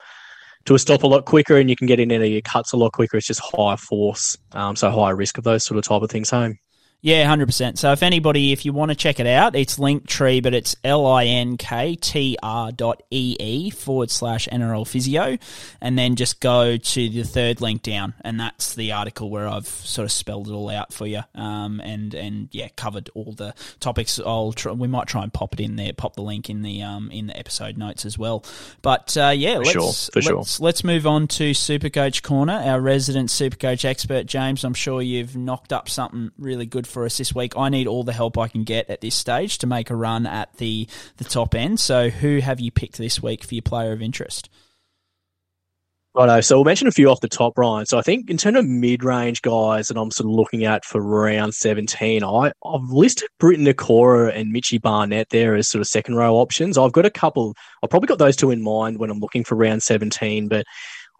to 0.66 0.74
a 0.76 0.78
stop 0.78 1.02
a 1.02 1.08
lot 1.08 1.24
quicker, 1.24 1.56
and 1.56 1.68
you 1.68 1.74
can 1.74 1.88
get 1.88 1.98
in 1.98 2.12
any 2.12 2.40
cuts 2.40 2.72
a 2.72 2.76
lot 2.76 2.92
quicker. 2.92 3.16
It's 3.16 3.26
just 3.26 3.40
higher 3.40 3.76
force, 3.76 4.36
um, 4.52 4.76
so 4.76 4.90
higher 4.92 5.16
risk 5.16 5.38
of 5.38 5.44
those 5.44 5.64
sort 5.64 5.76
of 5.76 5.84
type 5.84 6.02
of 6.02 6.10
things 6.10 6.30
home. 6.30 6.56
Yeah, 7.04 7.26
hundred 7.26 7.44
percent. 7.44 7.78
So 7.78 7.92
if 7.92 8.02
anybody, 8.02 8.52
if 8.52 8.64
you 8.64 8.72
want 8.72 8.90
to 8.90 8.94
check 8.94 9.20
it 9.20 9.26
out, 9.26 9.54
it's 9.54 9.76
Linktree, 9.76 10.42
but 10.42 10.54
it's 10.54 10.74
L 10.82 11.06
I 11.06 11.26
N 11.26 11.58
K 11.58 11.96
T 11.96 12.38
R 12.42 12.72
dot 12.72 13.02
E 13.10 13.36
E 13.38 13.68
forward 13.68 14.10
slash 14.10 14.48
NRL 14.48 14.88
physio, 14.88 15.36
and 15.82 15.98
then 15.98 16.16
just 16.16 16.40
go 16.40 16.78
to 16.78 17.08
the 17.10 17.22
third 17.22 17.60
link 17.60 17.82
down, 17.82 18.14
and 18.22 18.40
that's 18.40 18.74
the 18.74 18.92
article 18.92 19.28
where 19.28 19.46
I've 19.46 19.66
sort 19.66 20.06
of 20.06 20.12
spelled 20.12 20.48
it 20.48 20.52
all 20.52 20.70
out 20.70 20.94
for 20.94 21.06
you, 21.06 21.20
um, 21.34 21.78
and 21.80 22.14
and 22.14 22.48
yeah, 22.52 22.68
covered 22.74 23.10
all 23.12 23.34
the 23.34 23.54
topics. 23.80 24.18
I'll 24.24 24.54
try, 24.54 24.72
we 24.72 24.88
might 24.88 25.06
try 25.06 25.24
and 25.24 25.30
pop 25.30 25.52
it 25.52 25.60
in 25.60 25.76
there, 25.76 25.92
pop 25.92 26.16
the 26.16 26.22
link 26.22 26.48
in 26.48 26.62
the 26.62 26.80
um 26.80 27.10
in 27.10 27.26
the 27.26 27.38
episode 27.38 27.76
notes 27.76 28.06
as 28.06 28.16
well. 28.16 28.46
But 28.80 29.14
uh, 29.18 29.34
yeah, 29.36 29.56
for 29.56 29.58
let's 29.58 29.70
sure, 29.72 29.92
for 30.10 30.22
sure. 30.22 30.36
let's, 30.38 30.58
let's 30.58 30.84
move 30.84 31.06
on 31.06 31.28
to 31.28 31.50
Supercoach 31.50 32.22
Corner, 32.22 32.62
our 32.64 32.80
resident 32.80 33.28
Supercoach 33.28 33.84
expert, 33.84 34.24
James. 34.24 34.64
I'm 34.64 34.72
sure 34.72 35.02
you've 35.02 35.36
knocked 35.36 35.70
up 35.70 35.90
something 35.90 36.30
really 36.38 36.64
good 36.64 36.86
for 36.94 37.04
us 37.04 37.18
this 37.18 37.34
week. 37.34 37.52
I 37.56 37.68
need 37.68 37.86
all 37.86 38.04
the 38.04 38.14
help 38.14 38.38
I 38.38 38.48
can 38.48 38.64
get 38.64 38.88
at 38.88 39.02
this 39.02 39.14
stage 39.14 39.58
to 39.58 39.66
make 39.66 39.90
a 39.90 39.96
run 39.96 40.26
at 40.26 40.56
the 40.56 40.88
the 41.18 41.24
top 41.24 41.54
end. 41.54 41.78
So, 41.80 42.08
who 42.08 42.38
have 42.38 42.60
you 42.60 42.70
picked 42.70 42.96
this 42.96 43.22
week 43.22 43.44
for 43.44 43.54
your 43.54 43.62
player 43.62 43.92
of 43.92 44.00
interest? 44.00 44.48
Righto. 46.16 46.40
So 46.42 46.56
we'll 46.56 46.64
mention 46.64 46.86
a 46.86 46.92
few 46.92 47.10
off 47.10 47.20
the 47.20 47.28
top, 47.28 47.58
Ryan. 47.58 47.86
So 47.86 47.98
I 47.98 48.02
think 48.02 48.30
in 48.30 48.36
terms 48.36 48.56
of 48.56 48.66
mid-range 48.66 49.42
guys 49.42 49.88
that 49.88 49.96
I'm 49.96 50.12
sort 50.12 50.26
of 50.26 50.36
looking 50.36 50.64
at 50.64 50.84
for 50.84 51.02
round 51.02 51.54
17, 51.54 52.22
I, 52.22 52.52
I've 52.64 52.88
listed 52.88 53.28
Briton 53.40 53.64
Nikora 53.64 54.32
and 54.32 54.52
Mitchy 54.52 54.78
Barnett 54.78 55.30
there 55.30 55.56
as 55.56 55.68
sort 55.68 55.80
of 55.80 55.88
second 55.88 56.14
row 56.14 56.36
options. 56.36 56.78
I've 56.78 56.92
got 56.92 57.04
a 57.04 57.10
couple. 57.10 57.54
I've 57.82 57.90
probably 57.90 58.06
got 58.06 58.18
those 58.18 58.36
two 58.36 58.52
in 58.52 58.62
mind 58.62 58.98
when 58.98 59.10
I'm 59.10 59.18
looking 59.18 59.42
for 59.42 59.56
round 59.56 59.82
17, 59.82 60.46
but 60.46 60.64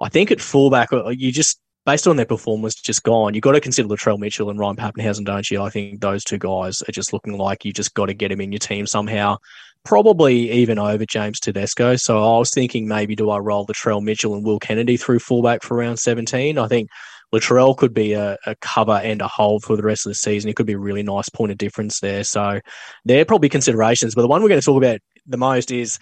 I 0.01 0.09
think 0.09 0.31
at 0.31 0.41
fullback, 0.41 0.93
uh, 0.93 1.09
you 1.09 1.33
just 1.33 1.59
based 1.87 2.07
on 2.07 2.17
their 2.17 2.27
performance 2.27 2.75
just 2.75 3.03
gone, 3.03 3.35
you've 3.35 3.43
got 3.43 3.53
to 3.53 3.61
consider 3.61 3.89
Latrell 3.89 4.19
Mitchell 4.19 4.51
and 4.51 4.59
Ryan 4.59 4.77
Papenhuyzen, 4.77 5.25
don't 5.25 5.51
you? 5.51 5.63
I 5.63 5.71
think 5.71 6.01
those 6.01 6.25
two 6.25 6.39
guys 6.39 6.83
are 6.83 6.93
just 6.93 7.13
looking 7.13 7.37
like 7.37 7.65
you 7.65 7.73
just 7.73 7.95
got 7.95 8.07
to 8.07 8.15
get 8.15 8.29
them 8.31 8.41
in 8.41 8.53
your 8.53 8.59
team 8.59 8.87
somehow 8.87 9.39
probably 9.85 10.51
even 10.51 10.79
over 10.79 11.05
James 11.05 11.39
Tedesco. 11.39 11.97
So 11.97 12.17
I 12.19 12.39
was 12.39 12.51
thinking 12.51 12.89
maybe 12.89 13.15
do 13.15 13.31
I 13.31 13.39
roll 13.39 13.67
Latrell 13.67 14.03
Mitchell 14.03 14.35
and 14.35 14.45
Will 14.45 14.59
Kennedy 14.59 14.97
through 14.97 15.19
fullback 15.19 15.63
for 15.63 15.77
round 15.77 15.99
17? 15.99 16.59
I 16.59 16.67
think 16.69 16.89
Latrell 17.33 17.77
could 17.77 17.93
be 17.93 18.15
a, 18.15 18.39
a, 18.47 18.55
cover 18.57 19.01
and 19.05 19.21
a 19.21 19.29
hold 19.29 19.63
for 19.63 19.77
the 19.77 19.83
rest 19.83 20.07
of 20.07 20.11
the 20.11 20.15
season. 20.15 20.49
It 20.49 20.57
could 20.57 20.67
be 20.67 20.73
a 20.73 20.79
really 20.79 21.03
nice 21.03 21.29
point 21.29 21.53
of 21.53 21.59
difference 21.59 22.01
there. 22.01 22.25
So 22.25 22.61
they're 23.05 23.25
probably 23.25 23.49
considerations. 23.49 24.15
But 24.15 24.23
the 24.23 24.29
one 24.29 24.43
we're 24.43 24.49
going 24.49 24.61
to 24.61 24.65
talk 24.65 24.83
about 24.83 25.01
the 25.27 25.37
most 25.37 25.71
is 25.71 25.99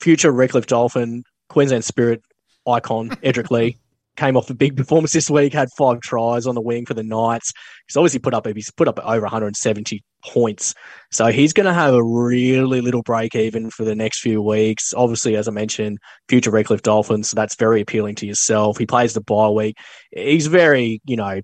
future 0.00 0.30
Redcliffe 0.30 0.66
Dolphin, 0.66 1.24
Queensland 1.48 1.84
Spirit 1.84 2.22
icon, 2.66 3.10
Edrick 3.22 3.50
Lee 3.50 3.78
came 4.16 4.36
off 4.36 4.50
a 4.50 4.54
big 4.54 4.76
performance 4.76 5.12
this 5.12 5.30
week, 5.30 5.52
had 5.52 5.68
five 5.76 6.00
tries 6.00 6.46
on 6.46 6.54
the 6.54 6.60
wing 6.60 6.86
for 6.86 6.94
the 6.94 7.02
Knights. 7.02 7.52
He's 7.86 7.96
obviously 7.96 8.20
put 8.20 8.34
up 8.34 8.46
he's 8.46 8.70
put 8.70 8.88
up 8.88 8.98
over 8.98 9.22
170 9.22 10.02
points. 10.24 10.74
So 11.10 11.26
he's 11.26 11.52
going 11.52 11.66
to 11.66 11.72
have 11.72 11.94
a 11.94 12.04
really 12.04 12.80
little 12.80 13.02
break 13.02 13.34
even 13.34 13.70
for 13.70 13.84
the 13.84 13.94
next 13.94 14.20
few 14.20 14.42
weeks. 14.42 14.92
Obviously, 14.94 15.36
as 15.36 15.48
I 15.48 15.50
mentioned, 15.50 15.98
future 16.28 16.50
Redcliffe 16.50 16.82
Dolphins, 16.82 17.30
so 17.30 17.34
that's 17.34 17.56
very 17.56 17.80
appealing 17.80 18.14
to 18.16 18.26
yourself. 18.26 18.78
He 18.78 18.86
plays 18.86 19.14
the 19.14 19.20
bye 19.20 19.48
week. 19.48 19.76
He's 20.10 20.46
very, 20.46 21.00
you 21.04 21.16
know, 21.16 21.40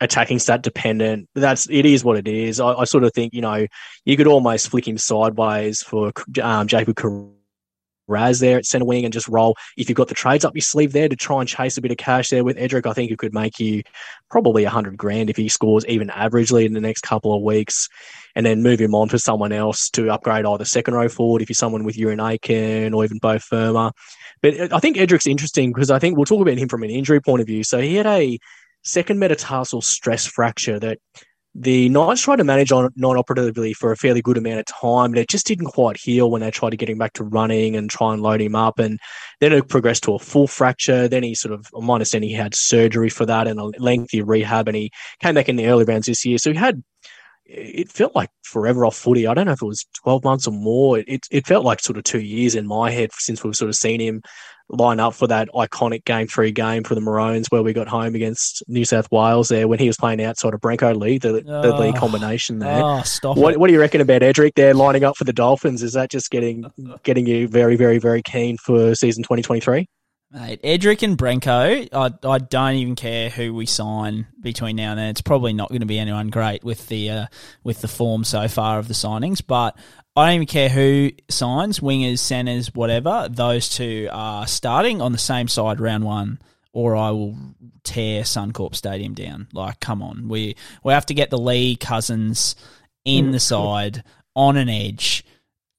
attacking 0.00 0.38
stat 0.38 0.62
dependent. 0.62 1.28
That's 1.34 1.68
it 1.70 1.86
is 1.86 2.04
what 2.04 2.16
it 2.16 2.28
is. 2.28 2.60
I, 2.60 2.72
I 2.72 2.84
sort 2.84 3.04
of 3.04 3.12
think, 3.12 3.34
you 3.34 3.42
know, 3.42 3.66
you 4.04 4.16
could 4.16 4.26
almost 4.26 4.68
flick 4.68 4.88
him 4.88 4.98
sideways 4.98 5.82
for 5.82 6.12
um, 6.42 6.66
Jacob 6.66 6.96
Raz 8.10 8.40
there 8.40 8.58
at 8.58 8.66
centre 8.66 8.84
wing 8.84 9.04
and 9.04 9.12
just 9.12 9.28
roll. 9.28 9.56
If 9.76 9.88
you've 9.88 9.96
got 9.96 10.08
the 10.08 10.14
trades 10.14 10.44
up 10.44 10.54
your 10.54 10.62
sleeve 10.62 10.92
there 10.92 11.08
to 11.08 11.16
try 11.16 11.40
and 11.40 11.48
chase 11.48 11.76
a 11.76 11.80
bit 11.80 11.90
of 11.90 11.96
cash 11.96 12.28
there 12.28 12.44
with 12.44 12.56
Edrick, 12.56 12.86
I 12.86 12.92
think 12.92 13.10
it 13.10 13.18
could 13.18 13.32
make 13.32 13.58
you 13.58 13.82
probably 14.30 14.64
a 14.64 14.70
hundred 14.70 14.96
grand 14.96 15.30
if 15.30 15.36
he 15.36 15.48
scores 15.48 15.86
even 15.86 16.08
averagely 16.08 16.66
in 16.66 16.74
the 16.74 16.80
next 16.80 17.02
couple 17.02 17.34
of 17.34 17.42
weeks, 17.42 17.88
and 18.34 18.44
then 18.44 18.62
move 18.62 18.80
him 18.80 18.94
on 18.94 19.08
for 19.08 19.18
someone 19.18 19.52
else 19.52 19.88
to 19.90 20.10
upgrade 20.10 20.44
either 20.44 20.64
second 20.64 20.94
row 20.94 21.08
forward 21.08 21.42
if 21.42 21.48
you're 21.48 21.54
someone 21.54 21.84
with 21.84 21.96
Euan 21.96 22.20
Aitken 22.20 22.94
or 22.94 23.04
even 23.04 23.18
Beau 23.18 23.38
Fermor. 23.38 23.92
But 24.42 24.72
I 24.72 24.78
think 24.78 24.96
Edrick's 24.96 25.26
interesting 25.26 25.72
because 25.72 25.90
I 25.90 25.98
think 25.98 26.16
we'll 26.16 26.26
talk 26.26 26.42
about 26.42 26.58
him 26.58 26.68
from 26.68 26.82
an 26.82 26.90
injury 26.90 27.20
point 27.20 27.40
of 27.40 27.46
view. 27.46 27.64
So 27.64 27.80
he 27.80 27.96
had 27.96 28.06
a 28.06 28.38
second 28.82 29.18
metatarsal 29.18 29.82
stress 29.82 30.26
fracture 30.26 30.78
that 30.78 30.98
the 31.54 31.88
Knights 31.88 32.22
tried 32.22 32.36
to 32.36 32.44
manage 32.44 32.70
on 32.70 32.90
non-operatively 32.94 33.72
for 33.72 33.90
a 33.90 33.96
fairly 33.96 34.22
good 34.22 34.38
amount 34.38 34.60
of 34.60 34.66
time, 34.66 35.10
but 35.10 35.18
it 35.18 35.28
just 35.28 35.46
didn't 35.46 35.66
quite 35.66 35.96
heal 35.96 36.30
when 36.30 36.42
they 36.42 36.50
tried 36.50 36.70
to 36.70 36.76
get 36.76 36.88
him 36.88 36.98
back 36.98 37.12
to 37.14 37.24
running 37.24 37.74
and 37.74 37.90
try 37.90 38.12
and 38.12 38.22
load 38.22 38.40
him 38.40 38.54
up. 38.54 38.78
And 38.78 39.00
then 39.40 39.52
it 39.52 39.68
progressed 39.68 40.04
to 40.04 40.14
a 40.14 40.18
full 40.18 40.46
fracture. 40.46 41.08
Then 41.08 41.24
he 41.24 41.34
sort 41.34 41.52
of, 41.52 41.66
my 41.72 41.94
understanding, 41.94 42.30
he 42.30 42.36
had 42.36 42.54
surgery 42.54 43.08
for 43.08 43.26
that 43.26 43.48
and 43.48 43.58
a 43.58 43.64
lengthy 43.82 44.22
rehab, 44.22 44.68
and 44.68 44.76
he 44.76 44.92
came 45.20 45.34
back 45.34 45.48
in 45.48 45.56
the 45.56 45.66
early 45.66 45.84
rounds 45.84 46.06
this 46.06 46.24
year. 46.24 46.38
So 46.38 46.52
he 46.52 46.56
had, 46.56 46.84
it 47.46 47.90
felt 47.90 48.14
like 48.14 48.30
forever 48.44 48.86
off 48.86 48.96
footy. 48.96 49.26
I 49.26 49.34
don't 49.34 49.46
know 49.46 49.52
if 49.52 49.62
it 49.62 49.66
was 49.66 49.86
12 50.04 50.22
months 50.22 50.46
or 50.46 50.52
more. 50.52 50.98
It, 50.98 51.26
it 51.32 51.48
felt 51.48 51.64
like 51.64 51.80
sort 51.80 51.98
of 51.98 52.04
two 52.04 52.20
years 52.20 52.54
in 52.54 52.68
my 52.68 52.92
head 52.92 53.10
since 53.14 53.42
we've 53.42 53.56
sort 53.56 53.70
of 53.70 53.74
seen 53.74 54.00
him 54.00 54.22
line 54.70 55.00
up 55.00 55.14
for 55.14 55.26
that 55.26 55.48
iconic 55.54 56.04
game 56.04 56.26
three 56.26 56.52
game 56.52 56.84
for 56.84 56.94
the 56.94 57.00
Maroons 57.00 57.48
where 57.50 57.62
we 57.62 57.72
got 57.72 57.88
home 57.88 58.14
against 58.14 58.62
New 58.68 58.84
South 58.84 59.10
Wales 59.10 59.48
there 59.48 59.68
when 59.68 59.78
he 59.78 59.86
was 59.86 59.96
playing 59.96 60.22
outside 60.22 60.54
of 60.54 60.60
Brenko 60.60 60.96
Lee, 60.96 61.18
the, 61.18 61.42
oh, 61.46 61.62
the 61.62 61.74
ah. 61.74 61.78
Lee 61.78 61.92
combination 61.92 62.58
there. 62.58 62.82
Oh, 62.82 63.02
stop 63.02 63.36
what, 63.36 63.56
what, 63.56 63.66
do 63.66 63.72
you 63.72 63.80
reckon 63.80 64.00
about 64.00 64.22
Edrick 64.22 64.54
there 64.54 64.74
lining 64.74 65.04
up 65.04 65.16
for 65.16 65.24
the 65.24 65.32
Dolphins? 65.32 65.82
Is 65.82 65.94
that 65.94 66.10
just 66.10 66.30
getting 66.30 66.64
getting 67.02 67.26
you 67.26 67.48
very, 67.48 67.76
very, 67.76 67.98
very 67.98 68.22
keen 68.22 68.56
for 68.56 68.94
season 68.94 69.22
2023? 69.22 69.86
Mate, 70.32 70.62
Edrick 70.62 71.02
and 71.02 71.18
Brenko, 71.18 71.88
I, 71.92 72.28
I 72.28 72.38
don't 72.38 72.76
even 72.76 72.94
care 72.94 73.30
who 73.30 73.52
we 73.52 73.66
sign 73.66 74.28
between 74.40 74.76
now 74.76 74.90
and 74.90 74.98
then. 74.98 75.08
It's 75.08 75.22
probably 75.22 75.52
not 75.52 75.70
going 75.70 75.80
to 75.80 75.86
be 75.86 75.98
anyone 75.98 76.28
great 76.28 76.62
with 76.62 76.86
the 76.86 77.10
uh, 77.10 77.26
with 77.64 77.80
the 77.80 77.88
form 77.88 78.22
so 78.22 78.46
far 78.46 78.78
of 78.78 78.86
the 78.86 78.94
signings, 78.94 79.42
but 79.44 79.76
I 80.14 80.26
don't 80.26 80.34
even 80.36 80.46
care 80.46 80.68
who 80.68 81.10
signs, 81.28 81.80
wingers, 81.80 82.20
centers, 82.20 82.72
whatever. 82.72 83.26
Those 83.28 83.68
two 83.68 84.08
are 84.12 84.46
starting 84.46 85.02
on 85.02 85.10
the 85.10 85.18
same 85.18 85.48
side 85.48 85.80
round 85.80 86.04
one, 86.04 86.38
or 86.72 86.94
I 86.94 87.10
will 87.10 87.36
tear 87.82 88.22
Suncorp 88.22 88.76
Stadium 88.76 89.14
down. 89.14 89.48
Like, 89.52 89.80
come 89.80 90.00
on, 90.00 90.28
we 90.28 90.54
we 90.84 90.92
have 90.92 91.06
to 91.06 91.14
get 91.14 91.30
the 91.30 91.38
Lee 91.38 91.74
cousins 91.74 92.54
in 93.04 93.32
the 93.32 93.40
side 93.40 94.04
on 94.36 94.56
an 94.56 94.68
edge 94.68 95.24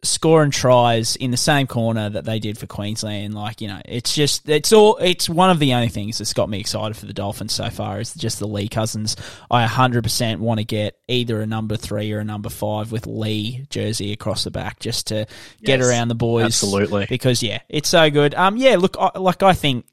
scoring 0.04 0.52
tries 0.52 1.16
in 1.16 1.32
the 1.32 1.38
same 1.38 1.68
corner 1.68 2.10
that 2.10 2.26
they 2.26 2.40
did 2.40 2.58
for 2.58 2.66
Queensland. 2.66 3.34
Like, 3.34 3.62
you 3.62 3.68
know, 3.68 3.82
it's 3.86 4.16
just, 4.16 4.50
it's 4.50 4.74
all, 4.74 4.98
it's 4.98 5.30
one 5.30 5.50
of 5.50 5.60
the 5.60 5.74
only 5.74 5.90
things 5.90 6.18
that's 6.18 6.34
got 6.34 6.50
me 6.50 6.60
excited 6.60 6.98
for 6.98 7.06
the 7.06 7.14
Dolphins 7.14 7.54
so 7.54 7.70
far 7.70 8.00
is 8.00 8.14
just 8.14 8.40
the 8.40 8.48
Lee 8.48 8.68
Cousins. 8.68 9.16
I 9.50 9.66
100% 9.66 10.40
want 10.40 10.60
to 10.60 10.64
get 10.64 10.98
either 11.08 11.42
a 11.42 11.46
number 11.46 11.78
three 11.78 12.12
or 12.12 12.20
a 12.20 12.26
number 12.26 12.50
five 12.50 12.92
with 12.92 13.06
Lee 13.06 13.66
jersey 13.70 14.12
across 14.12 14.44
the 14.44 14.52
back 14.52 14.80
just 14.80 15.08
to 15.08 15.28
get 15.62 15.82
around 15.82 16.08
the 16.08 16.16
boys. 16.16 16.46
Absolutely. 16.46 17.06
Because, 17.08 17.44
yeah, 17.44 17.60
it's 17.70 17.90
so 17.90 18.10
good. 18.10 18.34
Um, 18.34 18.58
yeah, 18.58 18.78
look, 18.78 18.98
I, 19.00 19.18
like, 19.20 19.44
I 19.44 19.54
think 19.54 19.86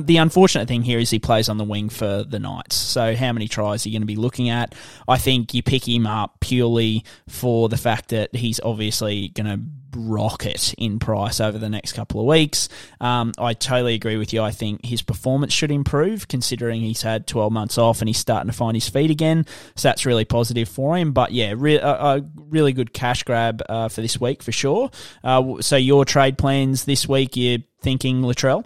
the 0.00 0.16
unfortunate 0.16 0.68
thing 0.68 0.82
here 0.82 0.98
is 0.98 1.10
he 1.10 1.18
plays 1.18 1.50
on 1.50 1.58
the 1.58 1.64
wing 1.64 1.90
for 1.90 2.24
the 2.24 2.38
Knights. 2.38 2.74
So 2.74 3.14
how 3.14 3.32
many 3.32 3.46
tries 3.46 3.84
are 3.84 3.90
you 3.90 3.94
going 3.94 4.02
to 4.02 4.06
be 4.06 4.16
looking 4.16 4.48
at? 4.48 4.74
I 5.06 5.18
think 5.18 5.52
you 5.52 5.62
pick 5.62 5.86
him 5.86 6.06
up 6.06 6.40
purely 6.40 7.04
for 7.28 7.68
the 7.68 7.76
fact 7.76 8.08
that 8.08 8.34
he's 8.34 8.58
obviously 8.60 9.28
going 9.28 9.46
to 9.46 9.60
rocket 9.94 10.72
in 10.78 10.98
price 10.98 11.40
over 11.40 11.58
the 11.58 11.68
next 11.68 11.92
couple 11.92 12.20
of 12.20 12.26
weeks. 12.26 12.70
Um, 13.02 13.32
I 13.36 13.52
totally 13.52 13.92
agree 13.92 14.16
with 14.16 14.32
you. 14.32 14.40
I 14.40 14.50
think 14.50 14.82
his 14.82 15.02
performance 15.02 15.52
should 15.52 15.70
improve 15.70 16.26
considering 16.26 16.80
he's 16.80 17.02
had 17.02 17.26
12 17.26 17.52
months 17.52 17.76
off 17.76 18.00
and 18.00 18.08
he's 18.08 18.16
starting 18.16 18.50
to 18.50 18.56
find 18.56 18.74
his 18.74 18.88
feet 18.88 19.10
again. 19.10 19.44
So 19.76 19.88
that's 19.88 20.06
really 20.06 20.24
positive 20.24 20.70
for 20.70 20.96
him. 20.96 21.12
But 21.12 21.32
yeah, 21.32 21.52
re- 21.54 21.76
a, 21.76 21.86
a, 21.86 22.22
really 22.36 22.72
good 22.72 22.94
cash 22.94 23.24
grab 23.24 23.62
uh, 23.68 23.90
for 23.90 24.00
this 24.00 24.18
week 24.18 24.42
for 24.42 24.52
sure. 24.52 24.90
Uh, 25.22 25.60
so 25.60 25.76
your 25.76 26.06
trade 26.06 26.38
plans 26.38 26.86
this 26.86 27.06
week, 27.06 27.36
you're 27.36 27.58
thinking 27.82 28.22
Latrell? 28.22 28.64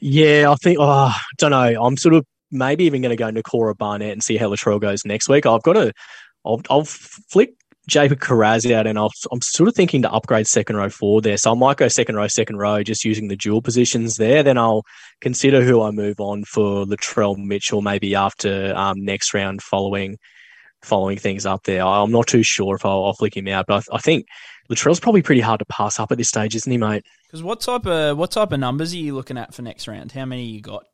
Yeah, 0.00 0.50
I 0.50 0.54
think. 0.56 0.78
Oh, 0.80 0.84
I 0.84 1.20
don't 1.38 1.50
know. 1.50 1.82
I'm 1.82 1.96
sort 1.96 2.14
of 2.14 2.24
maybe 2.50 2.84
even 2.84 3.02
going 3.02 3.16
to 3.16 3.16
go 3.16 3.30
Nikora 3.30 3.76
Barnett 3.76 4.12
and 4.12 4.22
see 4.22 4.36
how 4.36 4.48
Latrell 4.48 4.80
goes 4.80 5.04
next 5.04 5.28
week. 5.28 5.46
I've 5.46 5.62
got 5.62 5.74
to. 5.74 5.92
I'll, 6.44 6.60
I'll 6.70 6.84
flick 6.84 7.54
Jacob 7.88 8.20
Kiraz 8.20 8.70
out, 8.72 8.86
and 8.86 8.98
i 8.98 9.04
am 9.04 9.40
sort 9.42 9.68
of 9.68 9.74
thinking 9.74 10.02
to 10.02 10.12
upgrade 10.12 10.46
second 10.46 10.76
row 10.76 10.88
forward 10.88 11.24
there. 11.24 11.36
So 11.36 11.52
I 11.52 11.54
might 11.54 11.76
go 11.76 11.88
second 11.88 12.16
row, 12.16 12.26
second 12.28 12.56
row, 12.56 12.82
just 12.82 13.04
using 13.04 13.28
the 13.28 13.36
dual 13.36 13.62
positions 13.62 14.16
there. 14.16 14.42
Then 14.42 14.58
I'll 14.58 14.82
consider 15.20 15.62
who 15.62 15.82
I 15.82 15.90
move 15.90 16.20
on 16.20 16.44
for 16.44 16.84
Latrell 16.84 17.36
Mitchell, 17.36 17.82
maybe 17.82 18.14
after 18.14 18.74
um, 18.76 19.04
next 19.04 19.34
round, 19.34 19.62
following 19.62 20.18
following 20.82 21.18
things 21.18 21.46
up 21.46 21.64
there. 21.64 21.82
I'm 21.82 22.12
not 22.12 22.26
too 22.26 22.42
sure 22.42 22.76
if 22.76 22.84
I'll, 22.84 23.04
I'll 23.04 23.14
flick 23.14 23.36
him 23.36 23.48
out, 23.48 23.66
but 23.66 23.84
I, 23.90 23.96
I 23.96 23.98
think 23.98 24.26
Latrell's 24.68 25.00
probably 25.00 25.22
pretty 25.22 25.40
hard 25.40 25.58
to 25.60 25.64
pass 25.66 25.98
up 26.00 26.12
at 26.12 26.18
this 26.18 26.28
stage, 26.28 26.54
isn't 26.56 26.70
he, 26.70 26.78
mate? 26.78 27.04
Because 27.26 27.42
what 27.42 27.60
type 27.60 27.86
of 27.86 28.16
what 28.18 28.30
type 28.30 28.52
of 28.52 28.60
numbers 28.60 28.92
are 28.92 28.98
you 28.98 29.14
looking 29.14 29.38
at 29.38 29.54
for 29.54 29.62
next 29.62 29.88
round? 29.88 30.12
How 30.12 30.24
many 30.24 30.44
you 30.44 30.60
got? 30.60 30.84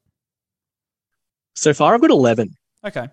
So 1.55 1.75
far, 1.75 1.95
I've 1.95 2.01
got 2.01 2.11
eleven. 2.11 2.57
Okay, 2.85 3.09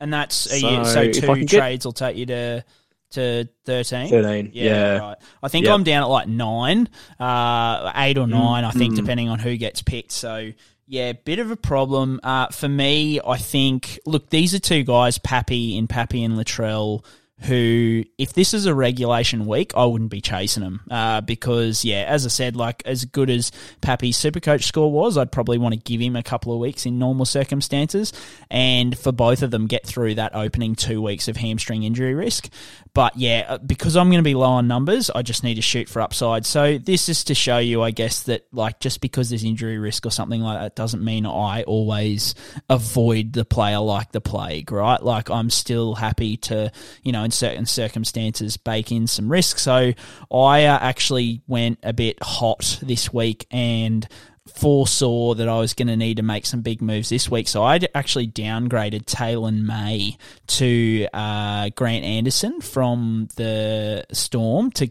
and 0.00 0.12
that's 0.12 0.34
so, 0.34 0.56
year, 0.68 0.84
so 0.84 1.10
two 1.12 1.46
trades 1.46 1.50
get... 1.50 1.84
will 1.84 1.92
take 1.92 2.16
you 2.16 2.26
to 2.26 2.64
to 3.10 3.46
13? 3.66 4.08
13, 4.08 4.50
yeah. 4.54 4.96
Right. 4.96 5.16
I 5.42 5.48
think 5.48 5.66
Yep. 5.66 5.74
I'm 5.74 5.84
down 5.84 6.02
at 6.02 6.08
like 6.08 6.28
nine, 6.28 6.88
uh, 7.20 7.92
eight 7.96 8.16
or 8.16 8.26
nine, 8.26 8.64
I 8.64 8.70
think, 8.70 8.94
Mm. 8.94 8.96
depending 8.96 9.28
on 9.28 9.38
who 9.38 9.54
gets 9.58 9.82
picked. 9.82 10.12
So, 10.12 10.52
yeah, 10.86 11.12
bit 11.12 11.38
of 11.38 11.50
a 11.50 11.56
problem. 11.56 12.20
Uh, 12.22 12.46
for 12.48 12.68
me, 12.70 13.20
I 13.22 13.36
think, 13.36 13.98
look, 14.06 14.30
these 14.30 14.54
are 14.54 14.58
two 14.58 14.82
guys, 14.82 15.18
Pappy 15.18 15.76
and 15.76 15.90
Pappy 15.90 16.24
and 16.24 16.38
Latrell, 16.38 17.04
who, 17.44 18.04
if 18.18 18.32
this 18.32 18.54
is 18.54 18.66
a 18.66 18.74
regulation 18.74 19.46
week, 19.46 19.72
I 19.76 19.84
wouldn't 19.84 20.10
be 20.10 20.20
chasing 20.20 20.62
them. 20.62 20.80
Uh, 20.90 21.20
because, 21.20 21.84
yeah, 21.84 22.04
as 22.08 22.24
I 22.24 22.28
said, 22.28 22.56
like, 22.56 22.82
as 22.86 23.04
good 23.04 23.30
as 23.30 23.50
Pappy's 23.80 24.16
Supercoach 24.16 24.64
score 24.64 24.90
was, 24.90 25.18
I'd 25.18 25.32
probably 25.32 25.58
want 25.58 25.74
to 25.74 25.80
give 25.80 26.00
him 26.00 26.16
a 26.16 26.22
couple 26.22 26.52
of 26.52 26.60
weeks 26.60 26.86
in 26.86 26.98
normal 26.98 27.24
circumstances. 27.24 28.12
And 28.50 28.96
for 28.96 29.12
both 29.12 29.42
of 29.42 29.50
them, 29.50 29.66
get 29.66 29.86
through 29.86 30.16
that 30.16 30.34
opening 30.34 30.74
two 30.74 31.02
weeks 31.02 31.28
of 31.28 31.36
hamstring 31.36 31.82
injury 31.82 32.14
risk. 32.14 32.48
But 32.94 33.16
yeah, 33.16 33.46
uh, 33.48 33.58
because 33.58 33.96
I'm 33.96 34.08
going 34.08 34.18
to 34.18 34.22
be 34.22 34.34
low 34.34 34.50
on 34.50 34.68
numbers, 34.68 35.08
I 35.08 35.22
just 35.22 35.44
need 35.44 35.54
to 35.54 35.62
shoot 35.62 35.88
for 35.88 36.02
upside. 36.02 36.44
So 36.44 36.76
this 36.76 37.08
is 37.08 37.24
to 37.24 37.34
show 37.34 37.56
you, 37.56 37.82
I 37.82 37.90
guess, 37.90 38.24
that 38.24 38.46
like 38.52 38.80
just 38.80 39.00
because 39.00 39.30
there's 39.30 39.44
injury 39.44 39.78
risk 39.78 40.04
or 40.04 40.10
something 40.10 40.42
like 40.42 40.60
that 40.60 40.76
doesn't 40.76 41.02
mean 41.02 41.24
I 41.24 41.62
always 41.62 42.34
avoid 42.68 43.32
the 43.32 43.46
player 43.46 43.78
like 43.78 44.12
the 44.12 44.20
plague, 44.20 44.70
right? 44.70 45.02
Like 45.02 45.30
I'm 45.30 45.48
still 45.48 45.94
happy 45.94 46.36
to, 46.38 46.70
you 47.02 47.12
know, 47.12 47.24
in 47.24 47.30
certain 47.30 47.64
circumstances, 47.64 48.58
bake 48.58 48.92
in 48.92 49.06
some 49.06 49.32
risk. 49.32 49.58
So 49.58 49.92
I 50.30 50.64
uh, 50.66 50.78
actually 50.78 51.40
went 51.46 51.78
a 51.82 51.94
bit 51.94 52.22
hot 52.22 52.78
this 52.82 53.10
week 53.10 53.46
and 53.50 54.06
foresaw 54.48 55.34
that 55.34 55.48
I 55.48 55.58
was 55.58 55.74
going 55.74 55.88
to 55.88 55.96
need 55.96 56.16
to 56.16 56.22
make 56.22 56.46
some 56.46 56.62
big 56.62 56.82
moves 56.82 57.08
this 57.08 57.30
week. 57.30 57.48
So 57.48 57.62
I 57.62 57.80
actually 57.94 58.28
downgraded 58.28 59.06
Taylor 59.06 59.52
May 59.52 60.16
to 60.48 61.06
uh, 61.12 61.70
Grant 61.74 62.04
Anderson 62.04 62.60
from 62.60 63.28
the 63.36 64.04
Storm 64.12 64.70
to 64.72 64.90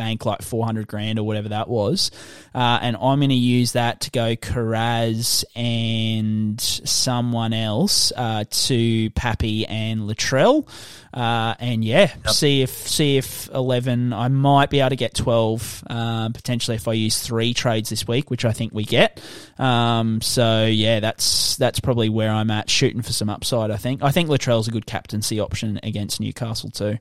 bank 0.00 0.24
like 0.24 0.40
400 0.40 0.88
grand 0.88 1.18
or 1.18 1.24
whatever 1.24 1.50
that 1.50 1.68
was. 1.68 2.10
Uh, 2.54 2.78
and 2.80 2.96
I'm 2.96 3.18
going 3.18 3.28
to 3.28 3.34
use 3.34 3.72
that 3.72 4.00
to 4.00 4.10
go 4.10 4.34
Kiraz 4.34 5.44
and 5.54 6.58
someone 6.58 7.52
else 7.52 8.10
uh, 8.16 8.44
to 8.48 9.10
Pappy 9.10 9.66
and 9.66 10.08
Latrell. 10.08 10.66
Uh, 11.12 11.54
and 11.58 11.84
yeah, 11.84 12.14
see 12.28 12.62
if 12.62 12.70
see 12.70 13.18
if 13.18 13.48
11, 13.52 14.14
I 14.14 14.28
might 14.28 14.70
be 14.70 14.80
able 14.80 14.90
to 14.90 14.96
get 14.96 15.12
12 15.12 15.84
uh, 15.90 16.28
potentially 16.30 16.76
if 16.76 16.88
I 16.88 16.94
use 16.94 17.20
three 17.20 17.52
trades 17.52 17.90
this 17.90 18.08
week, 18.08 18.30
which 18.30 18.46
I 18.46 18.52
think 18.52 18.72
we 18.72 18.84
get. 18.84 19.20
Um, 19.58 20.22
so 20.22 20.64
yeah, 20.64 21.00
that's 21.00 21.56
that's 21.56 21.80
probably 21.80 22.08
where 22.08 22.30
I'm 22.30 22.50
at, 22.50 22.70
shooting 22.70 23.02
for 23.02 23.12
some 23.12 23.28
upside. 23.28 23.70
I 23.70 23.76
think 23.76 24.02
I 24.02 24.12
think 24.12 24.30
Latrell's 24.30 24.68
a 24.68 24.70
good 24.70 24.86
captaincy 24.86 25.40
option 25.40 25.78
against 25.82 26.20
Newcastle 26.20 26.70
too. 26.70 26.96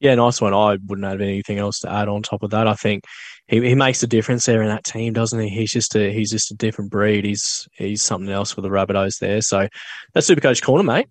Yeah, 0.00 0.14
nice 0.14 0.40
one. 0.40 0.54
I 0.54 0.78
wouldn't 0.86 1.06
have 1.06 1.20
anything 1.20 1.58
else 1.58 1.80
to 1.80 1.92
add 1.92 2.08
on 2.08 2.22
top 2.22 2.42
of 2.42 2.50
that. 2.50 2.66
I 2.66 2.74
think 2.74 3.04
he, 3.46 3.60
he 3.60 3.74
makes 3.74 4.02
a 4.02 4.06
difference 4.06 4.46
there 4.46 4.62
in 4.62 4.68
that 4.68 4.84
team, 4.84 5.12
doesn't 5.12 5.38
he? 5.38 5.48
He's 5.48 5.70
just 5.70 5.94
a 5.94 6.10
he's 6.12 6.30
just 6.30 6.50
a 6.50 6.54
different 6.54 6.90
breed. 6.90 7.24
He's 7.24 7.68
he's 7.72 8.02
something 8.02 8.30
else 8.30 8.50
for 8.52 8.62
the 8.62 8.70
Rabbitohs 8.70 9.18
there. 9.18 9.42
So 9.42 9.68
that's 10.14 10.28
Supercoach 10.28 10.62
Corner, 10.62 10.84
mate. 10.84 11.08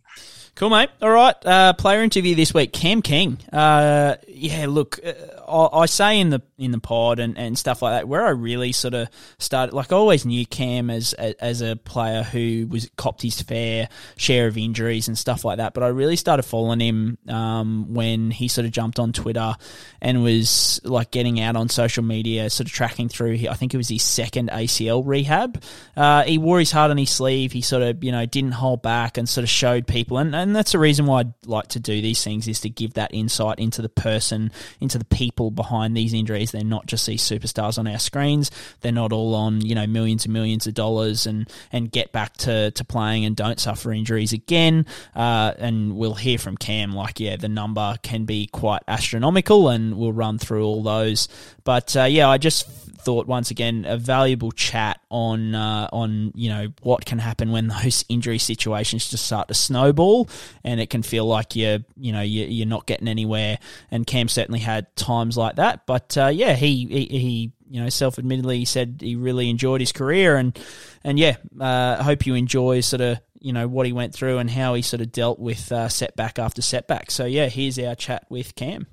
Cool, 0.55 0.71
mate. 0.71 0.89
All 1.01 1.11
right. 1.11 1.35
Uh, 1.45 1.73
player 1.73 2.01
interview 2.01 2.35
this 2.35 2.53
week, 2.53 2.73
Cam 2.73 3.01
King. 3.01 3.37
Uh, 3.53 4.15
yeah, 4.39 4.67
look, 4.67 4.99
uh, 5.05 5.13
I, 5.47 5.81
I 5.81 5.85
say 5.87 6.19
in 6.19 6.29
the 6.29 6.41
in 6.57 6.71
the 6.71 6.79
pod 6.79 7.19
and, 7.19 7.37
and 7.37 7.57
stuff 7.57 7.81
like 7.81 7.93
that, 7.93 8.07
where 8.07 8.25
I 8.25 8.29
really 8.29 8.71
sort 8.71 8.93
of 8.93 9.09
started, 9.37 9.73
like 9.73 9.91
I 9.91 9.95
always 9.95 10.25
knew 10.25 10.45
Cam 10.45 10.89
as 10.89 11.13
as 11.13 11.61
a 11.61 11.75
player 11.75 12.23
who 12.23 12.67
was 12.69 12.89
copped 12.95 13.21
his 13.21 13.41
fair 13.41 13.89
share 14.17 14.47
of 14.47 14.57
injuries 14.57 15.07
and 15.07 15.17
stuff 15.17 15.43
like 15.43 15.57
that. 15.57 15.73
But 15.73 15.83
I 15.83 15.87
really 15.87 16.15
started 16.15 16.43
following 16.43 16.79
him 16.79 17.17
um, 17.27 17.93
when 17.93 18.31
he 18.31 18.47
sort 18.47 18.65
of 18.65 18.71
jumped 18.71 18.99
on 18.99 19.13
Twitter 19.13 19.55
and 20.01 20.23
was 20.23 20.79
like 20.83 21.11
getting 21.11 21.39
out 21.39 21.55
on 21.55 21.69
social 21.69 22.03
media, 22.03 22.49
sort 22.49 22.67
of 22.67 22.73
tracking 22.73 23.09
through. 23.09 23.47
I 23.49 23.55
think 23.55 23.73
it 23.73 23.77
was 23.77 23.89
his 23.89 24.03
second 24.03 24.49
ACL 24.49 25.03
rehab. 25.05 25.63
Uh, 25.97 26.23
he 26.23 26.37
wore 26.37 26.59
his 26.59 26.71
heart 26.71 26.91
on 26.91 26.97
his 26.97 27.09
sleeve. 27.09 27.51
He 27.51 27.61
sort 27.61 27.83
of 27.83 28.03
you 28.03 28.11
know 28.11 28.25
didn't 28.25 28.51
hold 28.51 28.81
back 28.81 29.17
and 29.17 29.27
sort 29.27 29.43
of 29.43 29.49
showed 29.49 29.87
people 29.87 30.19
and, 30.19 30.35
and 30.35 30.55
that's 30.55 30.73
the 30.73 30.79
reason 30.79 31.05
why 31.05 31.21
I'd 31.21 31.33
like 31.45 31.67
to 31.69 31.79
do 31.79 32.01
these 32.01 32.23
things 32.23 32.47
is 32.47 32.61
to 32.61 32.69
give 32.69 32.93
that 32.93 33.13
insight 33.13 33.59
into 33.59 33.81
the 33.81 33.89
person, 33.89 34.28
into 34.31 34.97
the 34.97 35.05
people 35.05 35.51
behind 35.51 35.95
these 35.95 36.13
injuries. 36.13 36.51
They're 36.51 36.63
not 36.63 36.85
just 36.85 37.05
these 37.05 37.21
superstars 37.21 37.77
on 37.77 37.87
our 37.87 37.99
screens. 37.99 38.51
They're 38.81 38.91
not 38.91 39.11
all 39.11 39.35
on, 39.35 39.61
you 39.61 39.75
know, 39.75 39.87
millions 39.87 40.25
and 40.25 40.33
millions 40.33 40.67
of 40.67 40.73
dollars 40.73 41.25
and, 41.25 41.49
and 41.71 41.91
get 41.91 42.11
back 42.11 42.37
to, 42.37 42.71
to 42.71 42.83
playing 42.83 43.25
and 43.25 43.35
don't 43.35 43.59
suffer 43.59 43.91
injuries 43.91 44.33
again. 44.33 44.85
Uh, 45.15 45.53
and 45.57 45.95
we'll 45.95 46.13
hear 46.13 46.37
from 46.37 46.57
Cam, 46.57 46.93
like, 46.93 47.19
yeah, 47.19 47.35
the 47.35 47.49
number 47.49 47.95
can 48.01 48.25
be 48.25 48.47
quite 48.47 48.81
astronomical 48.87 49.69
and 49.69 49.97
we'll 49.97 50.13
run 50.13 50.37
through 50.37 50.65
all 50.65 50.83
those. 50.83 51.27
But 51.63 51.95
uh, 51.95 52.05
yeah, 52.05 52.29
I 52.29 52.37
just 52.37 52.67
thought 53.01 53.27
once 53.27 53.51
again 53.51 53.85
a 53.87 53.97
valuable 53.97 54.51
chat 54.51 54.99
on 55.09 55.55
uh, 55.55 55.89
on 55.91 56.31
you 56.35 56.49
know 56.49 56.67
what 56.81 57.05
can 57.05 57.19
happen 57.19 57.51
when 57.51 57.67
those 57.83 58.05
injury 58.09 58.37
situations 58.37 59.09
just 59.09 59.25
start 59.25 59.47
to 59.47 59.53
snowball 59.53 60.29
and 60.63 60.79
it 60.79 60.89
can 60.89 61.03
feel 61.03 61.25
like 61.25 61.55
you're 61.55 61.79
you 61.97 62.11
know 62.11 62.21
you're, 62.21 62.47
you're 62.47 62.67
not 62.67 62.85
getting 62.85 63.07
anywhere. 63.07 63.59
And 63.91 64.05
Cam 64.05 64.27
certainly 64.27 64.59
had 64.59 64.95
times 64.95 65.37
like 65.37 65.55
that. 65.57 65.85
But 65.85 66.17
uh, 66.17 66.27
yeah 66.27 66.55
he, 66.55 66.85
he 66.85 67.19
he 67.19 67.51
you 67.69 67.81
know 67.81 67.89
self 67.89 68.19
admittedly 68.19 68.59
he 68.59 68.65
said 68.65 68.99
he 69.01 69.15
really 69.15 69.49
enjoyed 69.49 69.81
his 69.81 69.91
career 69.91 70.35
and 70.35 70.57
and 71.03 71.19
yeah 71.19 71.37
uh, 71.59 71.97
I 71.99 72.03
hope 72.03 72.25
you 72.25 72.35
enjoy 72.35 72.81
sort 72.81 73.01
of 73.01 73.19
you 73.39 73.53
know 73.53 73.67
what 73.67 73.85
he 73.85 73.93
went 73.93 74.13
through 74.13 74.37
and 74.39 74.49
how 74.49 74.73
he 74.73 74.81
sort 74.81 75.01
of 75.01 75.11
dealt 75.11 75.39
with 75.39 75.71
uh, 75.71 75.87
setback 75.89 76.39
after 76.39 76.61
setback. 76.61 77.11
So 77.11 77.25
yeah 77.25 77.47
here's 77.47 77.79
our 77.79 77.95
chat 77.95 78.25
with 78.29 78.55
Cam. 78.55 78.87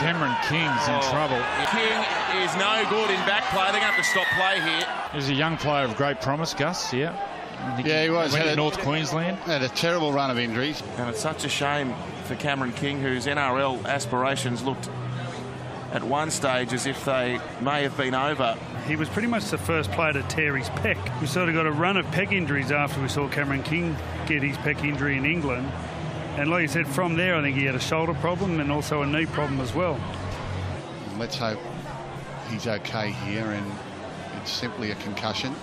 Cameron 0.00 0.34
King's 0.48 0.88
in 0.88 0.94
oh. 0.94 1.10
trouble. 1.10 1.42
King 1.70 2.42
is 2.42 2.56
no 2.56 2.86
good 2.88 3.10
in 3.10 3.20
back 3.26 3.44
play. 3.52 3.64
They're 3.70 3.80
going 3.80 3.92
to 3.92 3.92
have 3.92 3.96
to 3.96 4.04
stop 4.04 4.26
play 4.34 4.58
here. 4.60 4.86
He's 5.12 5.28
a 5.28 5.34
young 5.34 5.58
player 5.58 5.84
of 5.84 5.94
great 5.96 6.22
promise, 6.22 6.54
Gus. 6.54 6.94
Yeah. 6.94 7.14
Yeah, 7.84 8.04
he 8.04 8.10
was. 8.10 8.32
Went 8.32 8.44
Had 8.44 8.48
to 8.48 8.52
a- 8.54 8.56
North 8.56 8.78
Queensland. 8.78 9.36
Had 9.40 9.62
a 9.62 9.68
terrible 9.68 10.10
run 10.12 10.30
of 10.30 10.38
injuries. 10.38 10.82
And 10.96 11.10
it's 11.10 11.20
such 11.20 11.44
a 11.44 11.50
shame 11.50 11.94
for 12.24 12.34
Cameron 12.36 12.72
King, 12.72 13.00
whose 13.00 13.26
NRL 13.26 13.84
aspirations 13.84 14.62
looked 14.62 14.88
at 15.92 16.02
one 16.02 16.30
stage 16.30 16.72
as 16.72 16.86
if 16.86 17.04
they 17.04 17.38
may 17.60 17.82
have 17.82 17.96
been 17.98 18.14
over. 18.14 18.56
He 18.86 18.96
was 18.96 19.08
pretty 19.10 19.28
much 19.28 19.50
the 19.50 19.58
first 19.58 19.90
player 19.90 20.14
to 20.14 20.22
tear 20.22 20.56
his 20.56 20.70
pec. 20.70 21.20
We 21.20 21.26
sort 21.26 21.50
of 21.50 21.54
got 21.54 21.66
a 21.66 21.72
run 21.72 21.98
of 21.98 22.06
pec 22.06 22.32
injuries 22.32 22.72
after 22.72 23.02
we 23.02 23.08
saw 23.08 23.28
Cameron 23.28 23.62
King 23.64 23.94
get 24.26 24.42
his 24.42 24.56
pec 24.58 24.82
injury 24.82 25.18
in 25.18 25.26
England. 25.26 25.70
And 26.36 26.50
like 26.50 26.62
you 26.62 26.68
said, 26.68 26.86
from 26.86 27.16
there, 27.16 27.36
I 27.36 27.42
think 27.42 27.56
he 27.56 27.64
had 27.64 27.74
a 27.74 27.80
shoulder 27.80 28.14
problem 28.14 28.60
and 28.60 28.70
also 28.72 29.02
a 29.02 29.06
knee 29.06 29.26
problem 29.26 29.60
as 29.60 29.74
well. 29.74 30.00
Let's 31.18 31.36
hope 31.36 31.58
he's 32.50 32.66
okay 32.66 33.10
here 33.10 33.50
and 33.50 33.70
it's 34.40 34.50
simply 34.50 34.90
a 34.90 34.94
concussion. 34.96 35.54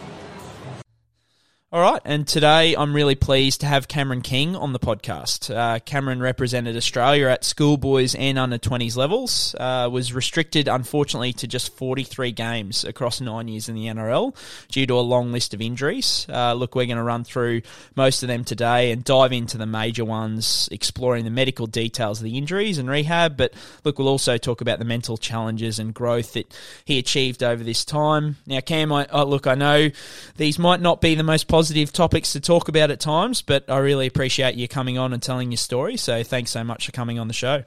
All 1.69 1.81
right, 1.81 2.01
and 2.05 2.25
today 2.25 2.77
I'm 2.77 2.95
really 2.95 3.15
pleased 3.15 3.59
to 3.59 3.67
have 3.67 3.89
Cameron 3.89 4.21
King 4.21 4.55
on 4.55 4.71
the 4.71 4.79
podcast. 4.79 5.53
Uh, 5.53 5.79
Cameron 5.79 6.21
represented 6.21 6.77
Australia 6.77 7.27
at 7.27 7.43
schoolboys 7.43 8.15
and 8.15 8.39
under 8.39 8.57
20s 8.57 8.95
levels, 8.95 9.53
uh, 9.59 9.89
was 9.91 10.13
restricted, 10.13 10.69
unfortunately, 10.69 11.33
to 11.33 11.45
just 11.45 11.75
43 11.75 12.31
games 12.31 12.85
across 12.85 13.19
nine 13.19 13.49
years 13.49 13.67
in 13.67 13.75
the 13.75 13.87
NRL 13.87 14.33
due 14.69 14.87
to 14.87 14.93
a 14.93 15.01
long 15.01 15.33
list 15.33 15.53
of 15.53 15.59
injuries. 15.59 16.25
Uh, 16.29 16.53
look, 16.53 16.73
we're 16.73 16.85
going 16.85 16.95
to 16.95 17.03
run 17.03 17.25
through 17.25 17.63
most 17.97 18.23
of 18.23 18.27
them 18.27 18.45
today 18.45 18.93
and 18.93 19.03
dive 19.03 19.33
into 19.33 19.57
the 19.57 19.65
major 19.65 20.05
ones, 20.05 20.69
exploring 20.71 21.25
the 21.25 21.31
medical 21.31 21.67
details 21.67 22.21
of 22.21 22.23
the 22.23 22.37
injuries 22.37 22.77
and 22.77 22.89
rehab. 22.89 23.35
But 23.35 23.53
look, 23.83 23.99
we'll 23.99 24.07
also 24.07 24.37
talk 24.37 24.61
about 24.61 24.79
the 24.79 24.85
mental 24.85 25.17
challenges 25.17 25.79
and 25.79 25.93
growth 25.93 26.31
that 26.31 26.49
he 26.85 26.97
achieved 26.97 27.43
over 27.43 27.61
this 27.61 27.83
time. 27.83 28.37
Now, 28.45 28.61
Cam, 28.61 28.93
I, 28.93 29.05
oh, 29.11 29.25
look, 29.25 29.47
I 29.47 29.55
know 29.55 29.89
these 30.37 30.57
might 30.57 30.79
not 30.79 31.01
be 31.01 31.13
the 31.13 31.23
most 31.23 31.49
positive 31.57 31.57
topics 31.93 32.33
to 32.33 32.39
talk 32.39 32.67
about 32.69 32.91
at 32.91 32.99
times, 32.99 33.41
but 33.41 33.69
I 33.69 33.77
really 33.79 34.07
appreciate 34.07 34.55
you 34.55 34.67
coming 34.67 34.97
on 34.97 35.13
and 35.13 35.21
telling 35.21 35.51
your 35.51 35.57
story. 35.57 35.97
So 35.97 36.23
thanks 36.23 36.51
so 36.51 36.63
much 36.63 36.85
for 36.85 36.91
coming 36.91 37.19
on 37.19 37.27
the 37.27 37.33
show. 37.33 37.63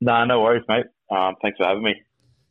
No, 0.00 0.24
no 0.24 0.40
worries, 0.40 0.64
mate. 0.68 0.86
Um, 1.10 1.36
thanks 1.42 1.58
for 1.58 1.66
having 1.66 1.82
me. 1.82 2.02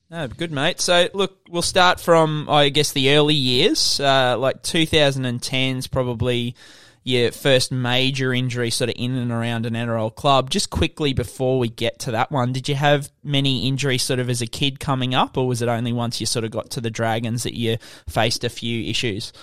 No, 0.09 0.27
good, 0.27 0.51
mate. 0.51 0.81
So, 0.81 1.07
look, 1.13 1.37
we'll 1.49 1.61
start 1.61 1.99
from, 1.99 2.49
I 2.49 2.69
guess, 2.69 2.91
the 2.91 3.11
early 3.15 3.33
years. 3.33 3.99
Uh, 3.99 4.37
like 4.37 4.61
2010's 4.61 5.87
probably 5.87 6.55
your 7.03 7.31
first 7.31 7.71
major 7.71 8.33
injury 8.33 8.69
sort 8.69 8.89
of 8.89 8.95
in 8.97 9.15
and 9.15 9.31
around 9.31 9.65
an 9.65 9.73
NRL 9.73 10.13
club. 10.13 10.49
Just 10.49 10.69
quickly 10.69 11.13
before 11.13 11.57
we 11.59 11.69
get 11.69 11.99
to 11.99 12.11
that 12.11 12.31
one, 12.31 12.53
did 12.53 12.69
you 12.69 12.75
have 12.75 13.09
many 13.23 13.67
injuries 13.67 14.03
sort 14.03 14.19
of 14.19 14.29
as 14.29 14.41
a 14.41 14.47
kid 14.47 14.79
coming 14.79 15.15
up, 15.15 15.37
or 15.37 15.47
was 15.47 15.61
it 15.61 15.69
only 15.69 15.93
once 15.93 16.19
you 16.19 16.25
sort 16.25 16.45
of 16.45 16.51
got 16.51 16.69
to 16.71 16.81
the 16.81 16.91
Dragons 16.91 17.43
that 17.43 17.57
you 17.57 17.77
faced 18.07 18.43
a 18.43 18.49
few 18.49 18.89
issues? 18.89 19.33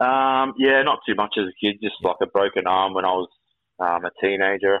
Um, 0.00 0.54
yeah, 0.58 0.82
not 0.82 1.00
too 1.06 1.14
much 1.14 1.34
as 1.38 1.46
a 1.46 1.56
kid, 1.60 1.78
just 1.82 1.96
like 2.02 2.16
a 2.22 2.26
broken 2.26 2.66
arm 2.66 2.94
when 2.94 3.04
I 3.04 3.08
was 3.08 3.28
um, 3.80 4.04
a 4.04 4.10
teenager. 4.20 4.78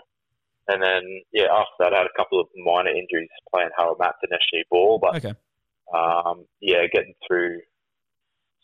And 0.68 0.82
then, 0.82 1.02
yeah, 1.32 1.46
after 1.50 1.74
that, 1.80 1.94
I 1.94 1.98
had 1.98 2.06
a 2.06 2.16
couple 2.16 2.40
of 2.40 2.46
minor 2.56 2.90
injuries 2.90 3.28
playing 3.52 3.70
Harold 3.76 3.98
Matthews 3.98 4.30
SG 4.32 4.62
ball. 4.70 4.98
But, 5.00 5.16
Okay. 5.16 5.34
um, 5.94 6.44
yeah, 6.60 6.86
getting 6.92 7.14
through 7.26 7.60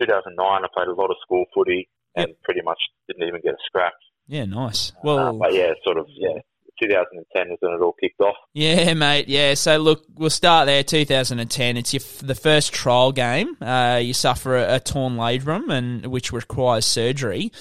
2009, 0.00 0.36
I 0.38 0.68
played 0.74 0.88
a 0.88 0.92
lot 0.92 1.10
of 1.10 1.16
school 1.22 1.44
footy 1.54 1.88
and 2.14 2.34
pretty 2.44 2.60
much 2.62 2.78
didn't 3.08 3.26
even 3.26 3.40
get 3.40 3.54
a 3.54 3.62
scratch. 3.66 3.92
Yeah, 4.26 4.44
nice. 4.44 4.92
Uh, 4.92 5.00
Well, 5.02 5.38
but, 5.38 5.54
yeah, 5.54 5.72
sort 5.82 5.98
of, 5.98 6.06
2010 7.34 7.52
is 7.52 7.58
when 7.60 7.72
it 7.72 7.82
all 7.82 7.94
kicked 8.00 8.20
off. 8.20 8.36
Yeah, 8.52 8.94
mate. 8.94 9.28
Yeah. 9.28 9.54
So 9.54 9.78
look, 9.78 10.04
we'll 10.14 10.30
start 10.30 10.66
there. 10.66 10.82
2010. 10.82 11.76
It's 11.76 11.92
your, 11.92 12.02
the 12.22 12.34
first 12.34 12.72
trial 12.72 13.12
game. 13.12 13.56
Uh, 13.60 14.00
you 14.02 14.14
suffer 14.14 14.56
a, 14.56 14.76
a 14.76 14.80
torn 14.80 15.16
labrum, 15.16 15.72
and 15.72 16.06
which 16.06 16.32
requires 16.32 16.84
surgery. 16.84 17.52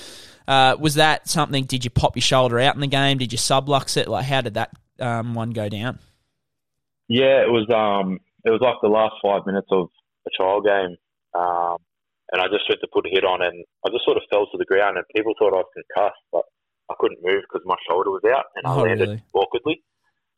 Uh, 0.47 0.75
was 0.79 0.95
that 0.95 1.27
something? 1.29 1.65
Did 1.65 1.83
you 1.83 1.89
pop 1.89 2.15
your 2.15 2.21
shoulder 2.21 2.59
out 2.59 2.75
in 2.75 2.81
the 2.81 2.87
game? 2.87 3.17
Did 3.17 3.31
you 3.31 3.37
sublux 3.37 3.97
it? 3.97 4.07
Like, 4.07 4.25
how 4.25 4.41
did 4.41 4.55
that 4.55 4.71
um, 4.99 5.33
one 5.33 5.51
go 5.51 5.69
down? 5.69 5.99
Yeah, 7.07 7.43
it 7.43 7.51
was. 7.51 7.67
Um, 7.73 8.19
it 8.45 8.49
was 8.49 8.61
like 8.61 8.75
the 8.81 8.89
last 8.89 9.15
five 9.23 9.45
minutes 9.45 9.67
of 9.71 9.87
a 10.27 10.29
trial 10.35 10.61
game, 10.61 10.97
um, 11.33 11.77
and 12.31 12.41
I 12.41 12.47
just 12.51 12.67
went 12.67 12.81
to 12.81 12.87
put 12.91 13.05
a 13.05 13.09
hit 13.09 13.23
on, 13.23 13.41
and 13.41 13.63
I 13.85 13.89
just 13.89 14.03
sort 14.05 14.17
of 14.17 14.23
fell 14.29 14.47
to 14.47 14.57
the 14.57 14.65
ground, 14.65 14.97
and 14.97 15.05
people 15.15 15.33
thought 15.39 15.53
I 15.53 15.63
was 15.63 15.71
concussed, 15.71 16.23
but 16.31 16.43
I 16.89 16.95
couldn't 16.99 17.23
move 17.23 17.43
because 17.43 17.65
my 17.65 17.75
shoulder 17.89 18.11
was 18.11 18.23
out, 18.27 18.45
and 18.55 18.67
I 18.67 18.75
Oh, 18.75 18.83
landed 18.83 19.09
really? 19.09 19.23
awkwardly. 19.33 19.83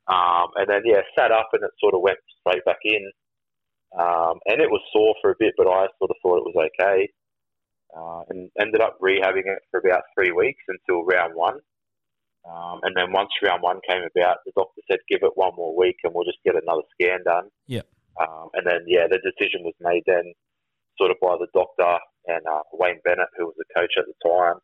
Um, 0.08 0.48
and 0.56 0.70
then 0.70 0.82
yeah, 0.86 1.02
sat 1.18 1.32
up, 1.32 1.50
and 1.54 1.64
it 1.64 1.72
sort 1.80 1.96
of 1.96 2.02
went 2.02 2.20
straight 2.40 2.64
back 2.66 2.80
in, 2.84 3.12
um, 3.98 4.40
and 4.46 4.62
it 4.62 4.70
was 4.70 4.82
sore 4.94 5.16
for 5.22 5.32
a 5.32 5.40
bit, 5.40 5.54
but 5.58 5.68
I 5.68 5.88
sort 5.98 6.12
of 6.12 6.18
thought 6.22 6.38
it 6.46 6.50
was 6.54 6.70
okay, 6.70 7.10
uh, 7.98 8.22
and 8.30 8.52
ended 8.60 8.82
up 8.82 9.00
rehabbing 9.02 9.48
it 9.50 9.62
for 9.72 9.80
about 9.80 10.04
three 10.14 10.32
weeks 10.32 10.62
until 10.68 11.04
round 11.06 11.34
one. 11.34 11.60
Um, 12.46 12.80
and 12.84 12.96
then 12.96 13.12
once 13.12 13.32
round 13.42 13.64
one 13.64 13.80
came 13.90 14.04
about, 14.04 14.38
the 14.46 14.52
doctor 14.56 14.82
said, 14.90 15.00
"Give 15.10 15.24
it 15.24 15.36
one 15.36 15.56
more 15.56 15.76
week, 15.76 15.98
and 16.04 16.14
we'll 16.14 16.26
just 16.26 16.44
get 16.46 16.54
another 16.56 16.84
scan 16.94 17.24
done." 17.26 17.50
Yep. 17.66 17.88
Um, 18.22 18.50
and 18.54 18.66
then, 18.68 18.86
yeah, 18.88 19.08
the 19.08 19.18
decision 19.20 19.64
was 19.64 19.74
made 19.82 20.04
then, 20.06 20.32
sort 20.98 21.12
of 21.12 21.18
by 21.20 21.36
the 21.38 21.48
doctor 21.54 21.98
and 22.28 22.42
uh, 22.48 22.62
Wayne 22.74 23.02
Bennett, 23.04 23.30
who 23.38 23.46
was 23.46 23.56
the 23.58 23.66
coach 23.76 23.94
at 23.98 24.06
the 24.06 24.30
time, 24.30 24.60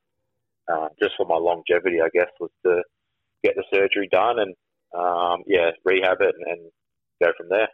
uh, 0.72 0.90
just 1.02 1.14
for 1.18 1.26
my 1.26 1.38
longevity, 1.38 2.02
I 2.02 2.10
guess, 2.14 2.30
was 2.40 2.52
to 2.66 2.82
get 3.44 3.56
the 3.56 3.64
surgery 3.74 4.10
done 4.12 4.40
and, 4.40 4.56
um, 4.98 5.44
yeah, 5.48 5.72
rehab 5.86 6.18
it 6.20 6.36
and, 6.38 6.48
and 6.48 6.72
go 7.22 7.32
from 7.38 7.48
there. 7.50 7.70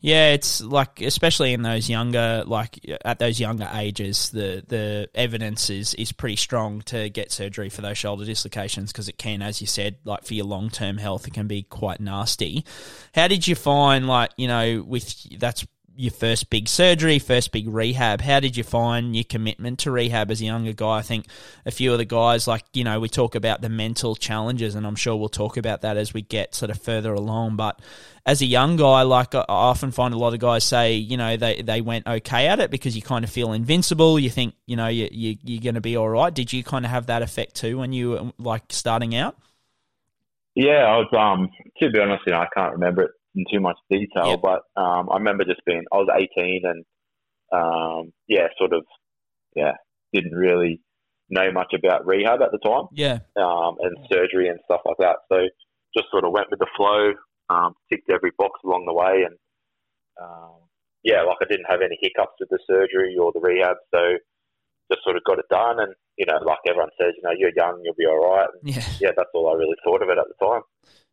Yeah, 0.00 0.30
it's 0.30 0.60
like 0.60 1.00
especially 1.00 1.52
in 1.52 1.62
those 1.62 1.90
younger, 1.90 2.44
like 2.46 2.78
at 3.04 3.18
those 3.18 3.40
younger 3.40 3.68
ages, 3.74 4.30
the 4.30 4.62
the 4.68 5.08
evidence 5.12 5.70
is 5.70 5.94
is 5.94 6.12
pretty 6.12 6.36
strong 6.36 6.82
to 6.82 7.10
get 7.10 7.32
surgery 7.32 7.68
for 7.68 7.82
those 7.82 7.98
shoulder 7.98 8.24
dislocations 8.24 8.92
because 8.92 9.08
it 9.08 9.18
can, 9.18 9.42
as 9.42 9.60
you 9.60 9.66
said, 9.66 9.96
like 10.04 10.24
for 10.24 10.34
your 10.34 10.46
long 10.46 10.70
term 10.70 10.98
health, 10.98 11.26
it 11.26 11.34
can 11.34 11.48
be 11.48 11.64
quite 11.64 11.98
nasty. 11.98 12.64
How 13.12 13.26
did 13.26 13.48
you 13.48 13.56
find, 13.56 14.06
like 14.06 14.30
you 14.36 14.46
know, 14.46 14.84
with 14.86 15.36
that's 15.36 15.66
your 15.98 16.12
first 16.12 16.48
big 16.48 16.68
surgery, 16.68 17.18
first 17.18 17.50
big 17.50 17.68
rehab. 17.68 18.20
How 18.20 18.38
did 18.38 18.56
you 18.56 18.62
find 18.62 19.16
your 19.16 19.24
commitment 19.24 19.80
to 19.80 19.90
rehab 19.90 20.30
as 20.30 20.40
a 20.40 20.44
younger 20.44 20.72
guy? 20.72 20.98
I 20.98 21.02
think 21.02 21.26
a 21.66 21.72
few 21.72 21.90
of 21.90 21.98
the 21.98 22.04
guys, 22.04 22.46
like, 22.46 22.62
you 22.72 22.84
know, 22.84 23.00
we 23.00 23.08
talk 23.08 23.34
about 23.34 23.62
the 23.62 23.68
mental 23.68 24.14
challenges, 24.14 24.76
and 24.76 24.86
I'm 24.86 24.94
sure 24.94 25.16
we'll 25.16 25.28
talk 25.28 25.56
about 25.56 25.80
that 25.80 25.96
as 25.96 26.14
we 26.14 26.22
get 26.22 26.54
sort 26.54 26.70
of 26.70 26.80
further 26.80 27.12
along. 27.12 27.56
But 27.56 27.80
as 28.24 28.40
a 28.42 28.46
young 28.46 28.76
guy, 28.76 29.02
like, 29.02 29.34
I 29.34 29.44
often 29.48 29.90
find 29.90 30.14
a 30.14 30.18
lot 30.18 30.34
of 30.34 30.38
guys 30.38 30.62
say, 30.62 30.94
you 30.94 31.16
know, 31.16 31.36
they, 31.36 31.62
they 31.62 31.80
went 31.80 32.06
okay 32.06 32.46
at 32.46 32.60
it 32.60 32.70
because 32.70 32.94
you 32.94 33.02
kind 33.02 33.24
of 33.24 33.30
feel 33.30 33.52
invincible. 33.52 34.20
You 34.20 34.30
think, 34.30 34.54
you 34.66 34.76
know, 34.76 34.86
you, 34.86 35.08
you, 35.10 35.36
you're 35.42 35.62
going 35.62 35.74
to 35.74 35.80
be 35.80 35.96
all 35.96 36.08
right. 36.08 36.32
Did 36.32 36.52
you 36.52 36.62
kind 36.62 36.84
of 36.84 36.92
have 36.92 37.06
that 37.06 37.22
effect 37.22 37.56
too 37.56 37.76
when 37.76 37.92
you 37.92 38.10
were, 38.10 38.32
like, 38.38 38.62
starting 38.68 39.16
out? 39.16 39.36
Yeah, 40.54 40.84
I 40.84 40.96
was. 40.98 41.08
Um, 41.12 41.48
to 41.80 41.90
be 41.90 41.98
honest, 41.98 42.22
you 42.24 42.32
know, 42.32 42.38
I 42.38 42.48
can't 42.54 42.74
remember 42.74 43.02
it 43.02 43.10
in 43.38 43.44
too 43.50 43.60
much 43.60 43.76
detail, 43.90 44.36
but 44.36 44.62
um, 44.80 45.08
I 45.10 45.16
remember 45.16 45.44
just 45.44 45.64
being. 45.64 45.84
I 45.92 45.96
was 45.96 46.08
18 46.36 46.62
and 46.64 46.84
um, 47.52 48.12
yeah, 48.26 48.48
sort 48.58 48.72
of, 48.72 48.84
yeah, 49.54 49.72
didn't 50.12 50.34
really 50.34 50.82
know 51.30 51.50
much 51.52 51.72
about 51.72 52.06
rehab 52.06 52.42
at 52.42 52.50
the 52.52 52.58
time. 52.58 52.86
Yeah. 52.92 53.20
Um, 53.36 53.76
and 53.80 53.96
surgery 54.10 54.48
and 54.48 54.58
stuff 54.64 54.80
like 54.84 54.98
that. 54.98 55.16
So 55.30 55.46
just 55.96 56.10
sort 56.10 56.24
of 56.24 56.32
went 56.32 56.50
with 56.50 56.58
the 56.58 56.68
flow, 56.76 57.12
um, 57.48 57.74
ticked 57.90 58.10
every 58.10 58.32
box 58.36 58.60
along 58.64 58.84
the 58.86 58.92
way, 58.92 59.24
and 59.24 59.36
um, 60.20 60.58
yeah, 61.04 61.22
like 61.22 61.38
I 61.40 61.46
didn't 61.48 61.70
have 61.70 61.80
any 61.80 61.96
hiccups 62.02 62.36
with 62.40 62.50
the 62.50 62.58
surgery 62.66 63.16
or 63.18 63.32
the 63.32 63.40
rehab, 63.40 63.76
so 63.94 64.18
just 64.92 65.04
sort 65.04 65.16
of 65.16 65.24
got 65.24 65.38
it 65.38 65.48
done. 65.48 65.80
And 65.80 65.94
you 66.18 66.26
know, 66.26 66.38
like 66.44 66.58
everyone 66.68 66.90
says, 67.00 67.14
you 67.16 67.22
know, 67.22 67.36
you're 67.38 67.54
young, 67.56 67.80
you'll 67.84 67.94
be 67.96 68.06
all 68.06 68.34
right. 68.34 68.48
And, 68.52 68.74
Yeah. 68.74 68.84
yeah, 69.00 69.12
that's 69.16 69.30
all 69.32 69.48
I 69.48 69.54
really 69.54 69.76
thought 69.84 70.02
of 70.02 70.08
it 70.10 70.18
at 70.18 70.26
the 70.26 70.44
time. 70.44 70.62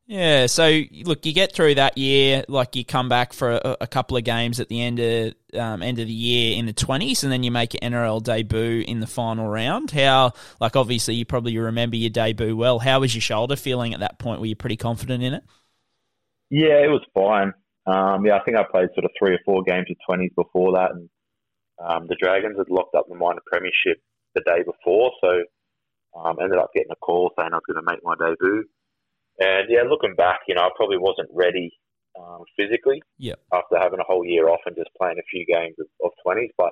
Yeah, 0.08 0.46
so 0.46 0.82
look, 1.04 1.26
you 1.26 1.34
get 1.34 1.52
through 1.52 1.76
that 1.76 1.98
year, 1.98 2.46
like 2.48 2.76
you 2.76 2.86
come 2.86 3.10
back 3.10 3.34
for 3.34 3.54
a, 3.54 3.78
a 3.82 3.88
couple 3.88 4.18
of 4.18 4.24
games 4.24 4.60
at 4.60 4.70
the 4.70 4.80
end 4.80 5.00
of 5.00 5.34
um, 5.56 5.82
end 5.82 5.98
of 5.98 6.06
the 6.06 6.14
year 6.14 6.60
in 6.60 6.68
the 6.68 6.74
twenties, 6.74 7.24
and 7.24 7.32
then 7.32 7.42
you 7.42 7.50
make 7.50 7.74
your 7.74 7.80
NRL 7.82 8.22
debut 8.22 8.84
in 8.88 9.00
the 9.00 9.08
final 9.08 9.48
round. 9.48 9.90
How, 9.90 10.34
like, 10.62 10.76
obviously 10.76 11.16
you 11.16 11.26
probably 11.26 11.58
remember 11.58 11.96
your 11.96 12.12
debut 12.12 12.56
well. 12.56 12.78
How 12.78 13.00
was 13.00 13.16
your 13.16 13.22
shoulder 13.22 13.56
feeling 13.56 13.96
at 13.96 14.02
that 14.02 14.20
point? 14.20 14.42
Were 14.42 14.46
you 14.46 14.56
pretty 14.56 14.78
confident 14.78 15.24
in 15.24 15.34
it? 15.34 15.44
Yeah, 16.52 16.86
it 16.86 16.90
was 16.90 17.02
fine. 17.16 17.54
Um, 17.88 18.28
yeah, 18.28 18.36
I 18.36 18.44
think 18.44 18.58
I 18.58 18.64
played 18.64 18.90
sort 18.94 19.06
of 19.06 19.12
three 19.18 19.34
or 19.34 19.40
four 19.44 19.64
games 19.64 19.88
of 19.90 19.98
twenties 20.08 20.32
before 20.36 20.74
that, 20.74 20.92
and 20.92 21.10
um, 21.84 22.06
the 22.08 22.16
Dragons 22.22 22.58
had 22.60 22.70
locked 22.70 22.94
up 22.94 23.08
the 23.10 23.16
minor 23.16 23.42
premiership 23.52 24.04
the 24.36 24.42
day 24.42 24.62
before, 24.64 25.14
so 25.20 25.30
um, 26.20 26.38
ended 26.40 26.60
up 26.60 26.70
getting 26.76 26.92
a 26.92 26.96
call 26.96 27.32
saying 27.40 27.50
I 27.52 27.56
was 27.56 27.64
going 27.66 27.84
to 27.84 27.92
make 27.92 28.04
my 28.04 28.14
debut. 28.14 28.66
And 29.40 29.68
yeah, 29.70 29.84
looking 29.90 30.16
back, 30.16 30.42
you 30.48 30.56
know, 30.56 30.62
I 30.62 30.70
probably 30.76 30.98
wasn't 30.98 31.30
ready 31.34 31.72
um, 32.20 32.44
physically 32.58 33.02
Yep. 33.18 33.40
after 33.54 33.78
having 33.78 34.00
a 34.00 34.04
whole 34.08 34.26
year 34.26 34.50
off 34.50 34.62
and 34.66 34.76
just 34.76 34.90
playing 34.98 35.20
a 35.20 35.24
few 35.30 35.46
games 35.46 35.76
of, 35.80 35.88
of 36.04 36.12
20s. 36.26 36.50
But 36.58 36.72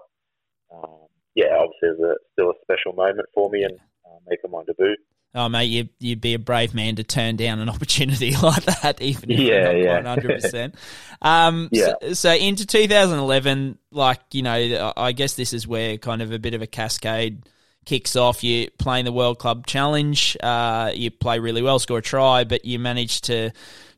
um, 0.73 1.07
yeah, 1.35 1.55
obviously 1.57 1.89
it 1.89 1.99
was 1.99 2.15
a, 2.17 2.23
still 2.33 2.49
a 2.51 2.53
special 2.63 2.93
moment 2.93 3.27
for 3.33 3.49
me 3.49 3.63
and 3.63 3.79
uh, 4.05 4.19
making 4.27 4.51
my 4.51 4.63
debut. 4.63 4.95
Oh, 5.35 5.49
mate, 5.49 5.65
you, 5.65 5.89
you'd 5.99 6.21
be 6.21 6.35
a 6.35 6.39
brave 6.39 6.75
man 6.75 6.95
to 6.97 7.03
turn 7.03 7.37
down 7.37 7.59
an 7.59 7.67
opportunity 7.67 8.35
like 8.43 8.63
that, 8.65 9.01
even 9.01 9.31
if 9.31 9.39
Yeah, 9.39 9.45
you're 9.49 9.61
yeah. 9.71 9.99
not 9.99 10.03
quite 10.03 10.03
100%. 10.03 10.73
Um, 11.23 11.71
Yeah. 11.71 11.93
so, 12.01 12.13
so 12.13 12.33
into 12.33 12.65
2011, 12.67 13.77
like, 13.91 14.19
you 14.33 14.41
know, 14.43 14.93
I 14.97 15.13
guess 15.13 15.35
this 15.35 15.53
is 15.53 15.65
where 15.65 15.97
kind 15.97 16.21
of 16.21 16.31
a 16.33 16.37
bit 16.37 16.53
of 16.53 16.61
a 16.61 16.67
cascade 16.67 17.47
kicks 17.85 18.15
off. 18.15 18.43
You're 18.43 18.69
playing 18.77 19.05
the 19.05 19.11
World 19.11 19.39
Club 19.39 19.67
Challenge. 19.67 20.37
Uh, 20.41 20.91
you 20.93 21.11
play 21.11 21.39
really 21.39 21.61
well, 21.61 21.79
score 21.79 21.99
a 21.99 22.01
try, 22.01 22.43
but 22.43 22.65
you 22.65 22.79
manage 22.79 23.21
to 23.21 23.51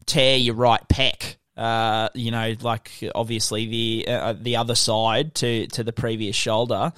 tear 0.05 0.37
your 0.37 0.55
right 0.55 0.81
pec. 0.89 1.35
Uh, 1.57 2.09
you 2.13 2.31
know, 2.31 2.53
like 2.61 2.91
obviously 3.13 3.65
the 3.65 4.07
uh, 4.07 4.33
the 4.33 4.57
other 4.57 4.75
side 4.75 5.35
to 5.35 5.67
to 5.67 5.83
the 5.83 5.93
previous 5.93 6.35
shoulder. 6.35 6.91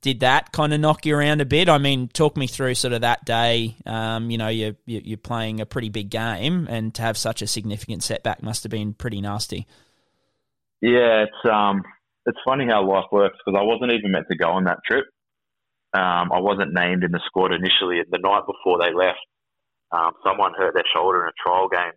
Did 0.00 0.20
that 0.20 0.52
kind 0.52 0.72
of 0.72 0.80
knock 0.80 1.04
you 1.06 1.16
around 1.16 1.40
a 1.40 1.44
bit? 1.44 1.68
I 1.68 1.78
mean, 1.78 2.08
talk 2.08 2.36
me 2.36 2.46
through 2.46 2.76
sort 2.76 2.92
of 2.94 3.00
that 3.00 3.24
day. 3.24 3.76
Um, 3.84 4.30
you 4.30 4.38
know, 4.38 4.48
you're 4.48 4.76
you're 4.86 5.02
you're 5.02 5.18
playing 5.18 5.60
a 5.60 5.66
pretty 5.66 5.88
big 5.88 6.08
game, 6.08 6.66
and 6.70 6.94
to 6.94 7.02
have 7.02 7.18
such 7.18 7.42
a 7.42 7.46
significant 7.46 8.02
setback 8.02 8.42
must 8.42 8.62
have 8.62 8.70
been 8.70 8.94
pretty 8.94 9.20
nasty. 9.20 9.66
Yeah, 10.80 11.24
it's 11.24 11.50
um, 11.52 11.82
it's 12.26 12.38
funny 12.44 12.66
how 12.66 12.88
life 12.88 13.06
works 13.10 13.36
because 13.44 13.58
I 13.58 13.64
wasn't 13.64 13.92
even 13.92 14.12
meant 14.12 14.26
to 14.30 14.36
go 14.36 14.50
on 14.50 14.64
that 14.64 14.78
trip. 14.88 15.04
Um, 15.94 16.32
I 16.32 16.40
wasn't 16.40 16.76
named 16.76 17.04
in 17.04 17.12
the 17.12 17.22
squad 17.24 17.52
initially. 17.52 18.00
And 18.00 18.12
the 18.12 18.20
night 18.20 18.44
before 18.44 18.76
they 18.76 18.92
left, 18.92 19.24
um, 19.92 20.12
someone 20.20 20.52
hurt 20.52 20.74
their 20.74 20.88
shoulder 20.92 21.24
in 21.24 21.32
a 21.32 21.40
trial 21.40 21.68
game. 21.68 21.96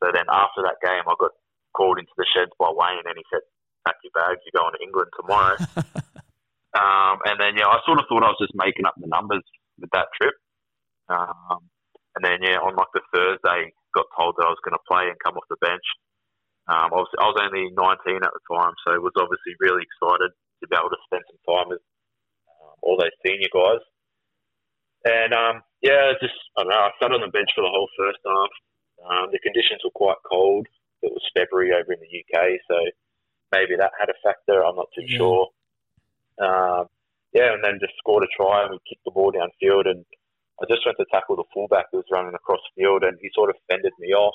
So 0.00 0.08
then 0.08 0.24
after 0.32 0.64
that 0.64 0.80
game, 0.80 1.04
I 1.04 1.14
got 1.20 1.36
called 1.76 2.00
into 2.00 2.12
the 2.16 2.24
sheds 2.32 2.52
by 2.56 2.72
Wayne, 2.72 3.04
and 3.04 3.16
he 3.16 3.24
said, 3.28 3.44
"Pack 3.84 4.00
your 4.00 4.16
bags, 4.16 4.40
you're 4.48 4.56
going 4.56 4.72
to 4.72 4.80
England 4.80 5.12
tomorrow." 5.12 5.56
um, 6.80 7.20
and 7.28 7.36
then 7.36 7.60
yeah, 7.60 7.68
I 7.68 7.84
sort 7.84 8.00
of 8.00 8.08
thought 8.08 8.24
I 8.24 8.32
was 8.32 8.40
just 8.40 8.56
making 8.56 8.88
up 8.88 8.96
the 8.96 9.12
numbers 9.12 9.44
with 9.76 9.92
that 9.92 10.08
trip. 10.16 10.32
Um, 11.12 11.68
and 12.16 12.24
then 12.24 12.40
yeah, 12.40 12.64
on 12.64 12.72
like 12.72 12.88
the 12.96 13.04
Thursday, 13.12 13.76
got 13.92 14.08
told 14.16 14.40
that 14.40 14.48
I 14.48 14.54
was 14.54 14.64
going 14.64 14.78
to 14.78 14.88
play 14.88 15.12
and 15.12 15.20
come 15.20 15.36
off 15.36 15.44
the 15.52 15.60
bench. 15.60 15.84
Um, 16.70 16.94
I, 16.94 16.98
was, 17.02 17.10
I 17.18 17.26
was 17.26 17.38
only 17.42 17.66
19 17.74 18.22
at 18.22 18.30
the 18.30 18.44
time, 18.46 18.74
so 18.86 18.94
was 19.02 19.16
obviously 19.18 19.58
really 19.58 19.82
excited 19.82 20.30
to 20.30 20.64
be 20.70 20.76
able 20.78 20.92
to 20.94 21.02
spend 21.10 21.26
some 21.26 21.42
time 21.42 21.66
with 21.74 21.82
all 22.82 22.96
those 22.98 23.14
senior 23.24 23.48
guys. 23.52 23.82
And 25.04 25.32
um, 25.32 25.62
yeah, 25.82 26.12
just 26.20 26.34
I 26.56 26.62
don't 26.62 26.70
know. 26.70 26.76
I 26.76 26.90
sat 27.00 27.12
on 27.12 27.20
the 27.20 27.28
bench 27.32 27.50
for 27.54 27.62
the 27.62 27.72
whole 27.72 27.88
first 27.96 28.18
half. 28.26 28.52
Um, 29.00 29.28
the 29.32 29.38
conditions 29.40 29.80
were 29.84 29.96
quite 29.96 30.20
cold. 30.28 30.66
It 31.02 31.10
was 31.12 31.24
February 31.36 31.72
over 31.72 31.92
in 31.92 32.00
the 32.00 32.12
UK, 32.20 32.60
so 32.68 32.76
maybe 33.52 33.76
that 33.76 33.92
had 33.98 34.10
a 34.10 34.18
factor. 34.22 34.64
I'm 34.64 34.76
not 34.76 34.88
too 34.94 35.04
Yeah. 35.08 35.16
sure. 35.18 35.48
Um, 36.38 36.86
yeah, 37.32 37.54
and 37.54 37.64
then 37.64 37.78
just 37.80 37.96
scored 37.98 38.24
a 38.24 38.28
try 38.36 38.62
and 38.64 38.72
we 38.72 38.78
kicked 38.88 39.04
the 39.04 39.10
ball 39.10 39.32
downfield 39.32 39.86
and 39.88 40.04
I 40.60 40.66
just 40.68 40.84
went 40.84 40.98
to 40.98 41.06
tackle 41.12 41.36
the 41.36 41.44
fullback 41.54 41.86
who 41.90 41.98
was 41.98 42.06
running 42.12 42.34
across 42.34 42.60
field 42.76 43.02
and 43.04 43.16
he 43.22 43.30
sort 43.34 43.50
of 43.50 43.56
fended 43.70 43.92
me 43.98 44.12
off. 44.12 44.34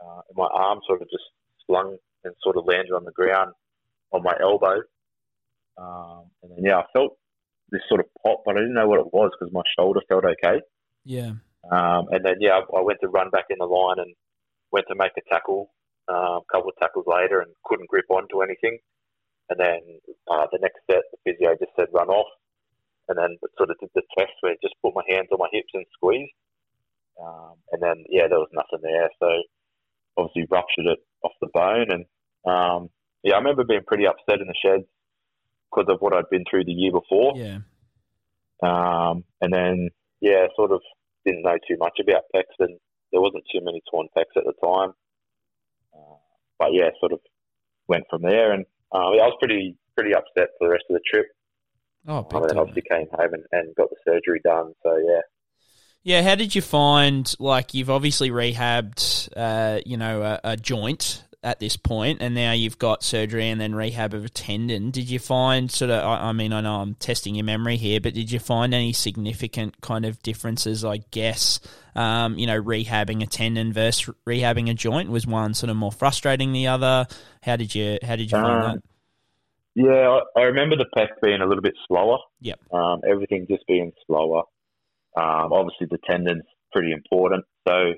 Uh, 0.00 0.22
and 0.28 0.36
my 0.36 0.46
arm 0.52 0.80
sort 0.86 1.02
of 1.02 1.10
just 1.10 1.24
slung 1.66 1.96
and 2.24 2.34
sort 2.42 2.56
of 2.56 2.66
landed 2.66 2.92
on 2.92 3.04
the 3.04 3.12
ground 3.12 3.52
on 4.12 4.22
my 4.22 4.34
elbow. 4.40 4.82
Um, 5.76 6.30
and 6.42 6.52
then, 6.52 6.64
yeah, 6.64 6.78
I 6.78 6.84
felt 6.92 7.16
this 7.70 7.82
sort 7.88 8.00
of 8.00 8.06
pop, 8.22 8.42
but 8.44 8.56
I 8.56 8.60
didn't 8.60 8.74
know 8.74 8.88
what 8.88 9.00
it 9.00 9.12
was 9.12 9.30
because 9.38 9.52
my 9.52 9.62
shoulder 9.78 10.00
felt 10.08 10.24
okay. 10.24 10.60
Yeah. 11.04 11.32
Um, 11.70 12.08
and 12.10 12.24
then, 12.24 12.36
yeah, 12.40 12.60
I 12.60 12.78
I 12.78 12.82
went 12.82 13.00
to 13.02 13.08
run 13.08 13.30
back 13.30 13.46
in 13.50 13.58
the 13.58 13.66
line 13.66 13.98
and 13.98 14.14
went 14.72 14.86
to 14.88 14.94
make 14.94 15.12
a 15.16 15.28
tackle 15.28 15.70
uh, 16.08 16.40
a 16.40 16.48
couple 16.50 16.70
of 16.70 16.76
tackles 16.76 17.06
later 17.06 17.40
and 17.40 17.52
couldn't 17.64 17.88
grip 17.88 18.06
onto 18.10 18.42
anything. 18.42 18.78
And 19.50 19.58
then 19.58 19.80
uh, 20.30 20.46
the 20.52 20.58
next 20.60 20.80
set, 20.90 21.02
the 21.12 21.18
physio 21.24 21.56
just 21.58 21.72
said 21.76 21.88
run 21.92 22.08
off. 22.08 22.28
And 23.08 23.16
then 23.16 23.38
sort 23.56 23.70
of 23.70 23.78
did 23.80 23.88
the 23.94 24.02
test 24.18 24.32
where 24.40 24.52
I 24.52 24.56
just 24.62 24.74
put 24.82 24.94
my 24.94 25.02
hands 25.08 25.28
on 25.32 25.38
my 25.38 25.48
hips 25.50 25.72
and 25.72 25.86
squeezed. 25.94 26.32
Um, 27.20 27.54
and 27.72 27.82
then 27.82 28.04
yeah, 28.08 28.28
there 28.28 28.38
was 28.38 28.52
nothing 28.52 28.80
there. 28.82 29.08
So 29.18 29.28
obviously 30.18 30.46
ruptured 30.50 30.86
it 30.86 30.98
off 31.22 31.32
the 31.40 31.48
bone, 31.52 31.88
and 31.90 32.04
um, 32.44 32.90
yeah, 33.22 33.34
I 33.34 33.38
remember 33.38 33.64
being 33.64 33.86
pretty 33.86 34.06
upset 34.06 34.40
in 34.40 34.46
the 34.46 34.54
sheds 34.62 34.84
because 35.70 35.92
of 35.92 36.00
what 36.00 36.14
I'd 36.14 36.30
been 36.30 36.44
through 36.48 36.64
the 36.64 36.72
year 36.72 36.92
before. 36.92 37.34
Yeah. 37.36 37.58
Um, 38.62 39.24
and 39.40 39.52
then 39.52 39.90
yeah, 40.20 40.46
sort 40.56 40.72
of 40.72 40.80
didn't 41.24 41.42
know 41.42 41.58
too 41.68 41.76
much 41.78 41.98
about 42.00 42.24
pecs, 42.34 42.56
and 42.58 42.78
there 43.12 43.20
wasn't 43.20 43.44
too 43.52 43.60
many 43.62 43.82
torn 43.90 44.08
pecs 44.16 44.36
at 44.36 44.44
the 44.44 44.54
time. 44.64 44.92
Uh, 45.94 46.16
but 46.58 46.68
yeah, 46.72 46.90
sort 47.00 47.12
of 47.12 47.20
went 47.86 48.04
from 48.10 48.22
there, 48.22 48.52
and 48.52 48.64
uh, 48.92 49.10
yeah, 49.14 49.22
I 49.22 49.26
was 49.26 49.36
pretty 49.40 49.76
pretty 49.96 50.14
upset 50.14 50.50
for 50.58 50.66
the 50.66 50.70
rest 50.70 50.84
of 50.90 50.94
the 50.94 51.02
trip. 51.12 51.26
Oh, 52.06 52.18
um, 52.18 52.26
and 52.42 52.50
then 52.50 52.58
obviously 52.58 52.82
came 52.90 53.06
home 53.12 53.34
and, 53.34 53.44
and 53.52 53.74
got 53.74 53.90
the 53.90 53.96
surgery 54.06 54.40
done. 54.44 54.72
So 54.82 54.96
yeah. 54.96 55.20
Yeah, 56.04 56.22
how 56.22 56.36
did 56.36 56.54
you 56.54 56.62
find 56.62 57.32
like 57.38 57.74
you've 57.74 57.90
obviously 57.90 58.30
rehabbed, 58.30 59.28
uh, 59.36 59.80
you 59.84 59.96
know, 59.96 60.22
a, 60.22 60.40
a, 60.44 60.56
joint 60.56 61.24
at 61.42 61.60
this 61.60 61.76
point, 61.76 62.20
and 62.20 62.34
now 62.34 62.52
you've 62.52 62.78
got 62.78 63.04
surgery 63.04 63.48
and 63.48 63.60
then 63.60 63.74
rehab 63.74 64.12
of 64.12 64.24
a 64.24 64.28
tendon. 64.28 64.90
Did 64.90 65.08
you 65.08 65.18
find 65.18 65.70
sort 65.70 65.90
of? 65.90 66.04
I, 66.04 66.28
I 66.28 66.32
mean, 66.32 66.52
I 66.52 66.60
know 66.60 66.76
I'm 66.80 66.94
testing 66.94 67.34
your 67.36 67.44
memory 67.44 67.76
here, 67.76 68.00
but 68.00 68.14
did 68.14 68.32
you 68.32 68.38
find 68.38 68.74
any 68.74 68.92
significant 68.92 69.80
kind 69.80 70.04
of 70.04 70.20
differences? 70.22 70.84
I 70.84 70.98
guess, 71.10 71.60
um, 71.94 72.38
you 72.38 72.46
know, 72.46 72.60
rehabbing 72.60 73.22
a 73.22 73.26
tendon 73.26 73.72
versus 73.72 74.12
rehabbing 74.26 74.68
a 74.68 74.74
joint 74.74 75.10
was 75.10 75.26
one 75.26 75.54
sort 75.54 75.70
of 75.70 75.76
more 75.76 75.92
frustrating 75.92 76.52
the 76.52 76.66
other. 76.66 77.06
How 77.42 77.56
did 77.56 77.74
you 77.74 77.98
How 78.02 78.16
did 78.16 78.32
you 78.32 78.38
find 78.38 78.64
Um, 78.64 78.72
that? 78.72 78.82
Yeah, 79.74 80.18
I, 80.36 80.40
I 80.40 80.44
remember 80.46 80.74
the 80.76 80.86
pec 80.96 81.08
being 81.22 81.40
a 81.40 81.46
little 81.46 81.62
bit 81.62 81.74
slower. 81.86 82.18
Yep. 82.40 82.58
Um, 82.72 83.00
everything 83.08 83.46
just 83.48 83.64
being 83.68 83.92
slower. 84.08 84.42
Um, 85.16 85.52
obviously, 85.52 85.86
the 85.88 85.98
tendon's 86.10 86.42
pretty 86.72 86.90
important, 86.90 87.44
so 87.66 87.92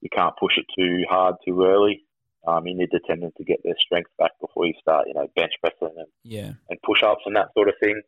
you 0.00 0.08
can't 0.16 0.34
push 0.40 0.52
it 0.56 0.64
too 0.74 1.04
hard 1.10 1.34
too 1.46 1.62
early. 1.62 2.04
Um, 2.46 2.66
you 2.66 2.74
need 2.74 2.88
the 2.90 3.00
tendon 3.06 3.32
to 3.36 3.44
get 3.44 3.60
their 3.64 3.76
strength 3.78 4.10
back 4.18 4.32
before 4.40 4.66
you 4.66 4.72
start, 4.80 5.06
you 5.08 5.14
know, 5.14 5.26
bench 5.36 5.52
pressing 5.60 5.94
and, 5.96 6.06
Yeah. 6.24 6.52
and 6.70 6.78
push 6.82 7.02
ups 7.02 7.22
and 7.26 7.36
that 7.36 7.48
sort 7.54 7.68
of 7.68 7.74
thing. 7.82 8.00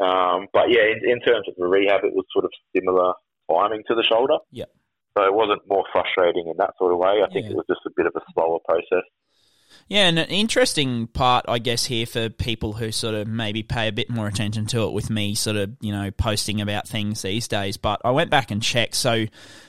Um, 0.00 0.48
but 0.52 0.70
yeah, 0.70 0.82
in, 0.90 1.08
in 1.08 1.20
terms 1.20 1.46
of 1.48 1.54
the 1.56 1.66
rehab, 1.66 2.04
it 2.04 2.14
was 2.14 2.24
sort 2.32 2.44
of 2.44 2.50
similar 2.74 3.12
timing 3.50 3.82
to 3.88 3.94
the 3.94 4.02
shoulder. 4.02 4.38
Yeah. 4.50 4.64
So 5.16 5.24
it 5.24 5.34
wasn't 5.34 5.62
more 5.68 5.84
frustrating 5.92 6.48
in 6.48 6.56
that 6.58 6.72
sort 6.78 6.92
of 6.92 6.98
way. 6.98 7.22
I 7.22 7.28
think 7.32 7.46
Yeah. 7.46 7.52
it 7.52 7.56
was 7.56 7.66
just 7.68 7.86
a 7.86 7.90
bit 7.94 8.06
of 8.06 8.12
a 8.16 8.22
slower 8.32 8.58
process. 8.66 9.04
Yeah, 9.86 10.08
and 10.08 10.18
an 10.18 10.28
interesting 10.28 11.08
part, 11.08 11.44
I 11.46 11.58
guess, 11.58 11.84
here 11.84 12.06
for 12.06 12.30
people 12.30 12.72
who 12.72 12.90
sort 12.90 13.14
of 13.14 13.28
maybe 13.28 13.62
pay 13.62 13.86
a 13.88 13.92
bit 13.92 14.08
more 14.08 14.26
attention 14.26 14.64
to 14.68 14.84
it 14.84 14.92
with 14.92 15.10
me 15.10 15.34
sort 15.34 15.56
of, 15.56 15.72
you 15.82 15.92
know, 15.92 16.10
posting 16.10 16.62
about 16.62 16.88
things 16.88 17.20
these 17.20 17.46
days. 17.48 17.76
But 17.76 18.00
I 18.02 18.10
went 18.10 18.30
back 18.30 18.50
and 18.50 18.62
checked. 18.62 18.94
So 18.94 19.26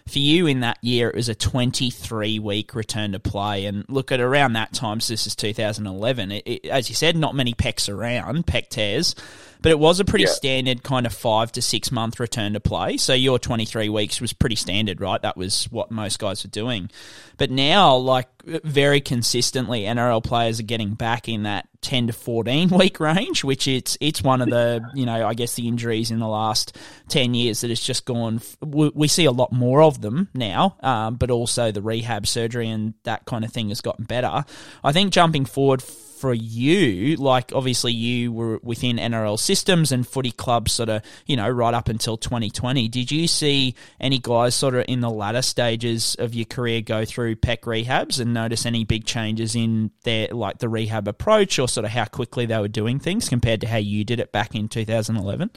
for 0.07 0.20
you 0.20 0.47
in 0.47 0.61
that 0.61 0.78
year, 0.82 1.09
it 1.09 1.16
was 1.16 1.28
a 1.28 1.36
23 1.36 2.39
week 2.39 2.74
return 2.76 3.11
to 3.11 3.20
play. 3.20 3.66
And 3.66 3.84
look 3.89 4.11
at 4.13 4.22
around 4.22 4.53
that 4.53 4.72
time, 4.74 5.01
so 5.01 5.11
this 5.13 5.28
is 5.28 5.36
2011. 5.36 6.32
It, 6.32 6.43
it, 6.45 6.66
as 6.68 6.88
you 6.88 6.95
said, 6.95 7.18
not 7.18 7.36
many 7.36 7.53
pecs 7.53 7.93
around, 7.93 8.45
pec 8.47 8.70
tears. 8.70 9.16
But 9.61 9.72
it 9.72 9.80
was 9.80 9.99
a 9.99 10.05
pretty 10.05 10.26
Yeah. 10.26 10.32
standard 10.32 10.84
kind 10.84 11.05
of 11.07 11.13
five 11.13 11.51
to 11.53 11.61
six 11.61 11.91
month 11.91 12.20
return 12.20 12.53
to 12.53 12.59
play. 12.59 12.97
So 12.97 13.13
your 13.13 13.39
23 13.39 13.89
weeks 13.89 14.22
was 14.22 14.32
pretty 14.32 14.55
standard, 14.55 15.01
right? 15.01 15.22
That 15.22 15.36
was 15.38 15.66
what 15.72 15.91
most 15.91 16.20
guys 16.20 16.43
were 16.43 16.51
doing. 16.51 16.89
But 17.38 17.49
now, 17.51 17.95
like 17.95 18.28
very 18.45 19.01
consistently, 19.01 19.81
NRL 19.81 20.23
players 20.23 20.59
are 20.59 20.63
getting 20.63 20.93
back 20.93 21.27
in 21.27 21.43
that 21.43 21.67
10 21.81 22.07
to 22.07 22.13
14 22.13 22.69
week 22.77 22.99
range, 22.99 23.43
which 23.43 23.67
it's 23.67 23.97
it's 23.99 24.21
one 24.21 24.41
of 24.41 24.49
the 24.49 24.81
you 24.93 25.05
know 25.05 25.27
I 25.27 25.33
guess 25.33 25.55
the 25.55 25.67
injuries 25.67 26.11
in 26.11 26.19
the 26.19 26.27
last 26.27 26.77
10 27.09 27.33
years 27.33 27.61
that 27.61 27.69
has 27.69 27.79
just 27.79 28.05
gone. 28.05 28.41
We, 28.61 28.91
we 28.93 29.07
see 29.07 29.25
a 29.25 29.31
lot 29.31 29.51
more 29.51 29.81
of 29.81 30.01
them 30.01 30.29
now, 30.33 30.77
um, 30.81 31.15
but 31.15 31.31
also 31.31 31.71
the 31.71 31.81
rehab 31.81 32.27
surgery 32.27 32.69
and 32.69 32.93
that 33.03 33.25
kind 33.25 33.43
of 33.43 33.51
thing 33.51 33.69
has 33.69 33.81
gotten 33.81 34.05
better. 34.05 34.45
I 34.83 34.91
think 34.91 35.11
jumping 35.11 35.45
forward 35.45 35.81
for 36.16 36.34
you, 36.34 37.16
like 37.18 37.51
obviously 37.53 37.91
you 37.91 38.32
were 38.32 38.59
within 38.63 38.97
NRL 38.97 39.38
systems 39.38 39.91
and 39.91 40.07
footy 40.07 40.32
clubs, 40.32 40.72
sort 40.72 40.89
of, 40.89 41.01
you 41.26 41.36
know, 41.36 41.49
right 41.49 41.74
up 41.74 41.89
until 41.89 42.18
2020. 42.18 42.88
Did 42.88 43.11
you 43.11 43.28
see 43.28 43.76
any 43.99 44.20
guys 44.20 44.55
sort 44.55 44.76
of 44.76 44.86
in 44.88 45.01
the 45.01 45.09
latter 45.09 45.41
stages 45.41 46.16
of 46.20 46.34
your 46.34 46.45
career 46.45 46.82
go 46.82 47.05
through 47.05 47.36
PEC 47.36 47.59
rehabs 47.61 48.20
and 48.20 48.34
notice 48.34 48.66
any 48.66 48.84
big 48.86 49.05
changes 49.05 49.55
in 49.55 49.91
their, 50.03 50.30
like 50.30 50.59
the 50.59 50.70
rehab 50.70 51.07
approach 51.07 51.59
or 51.59 51.68
sort 51.68 51.86
of 51.86 51.91
how 51.91 52.05
quickly 52.05 52.45
they 52.45 52.57
were 52.59 52.68
doing 52.68 52.99
things 52.99 53.28
compared 53.30 53.61
to 53.61 53.68
how 53.68 53.78
you 53.78 54.03
did 54.03 54.20
it 54.20 54.32
back 54.32 54.55
in 54.55 54.68
2011? 54.68 55.51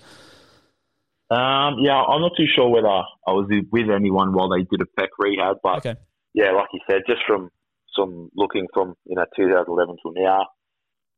Um, 1.31 1.77
yeah, 1.81 1.95
I'm 1.95 2.23
not 2.23 2.33
too 2.37 2.47
sure 2.57 2.69
whether 2.71 2.89
I 2.89 3.33
was 3.33 3.47
with 3.71 3.91
anyone 3.91 4.33
while 4.33 4.49
they 4.49 4.63
did 4.63 4.81
a 4.81 5.01
pec 5.01 5.09
rehab, 5.19 5.59
but 5.63 5.79
Okay. 5.87 5.95
yeah, 6.33 6.53
like 6.53 6.69
you 6.73 6.81
said, 6.89 7.03
just 7.07 7.21
from 7.27 7.51
some 7.99 8.31
looking 8.35 8.67
from 8.73 8.95
you 9.05 9.17
know 9.17 9.27
2011 9.37 9.97
till 10.03 10.13
now, 10.13 10.47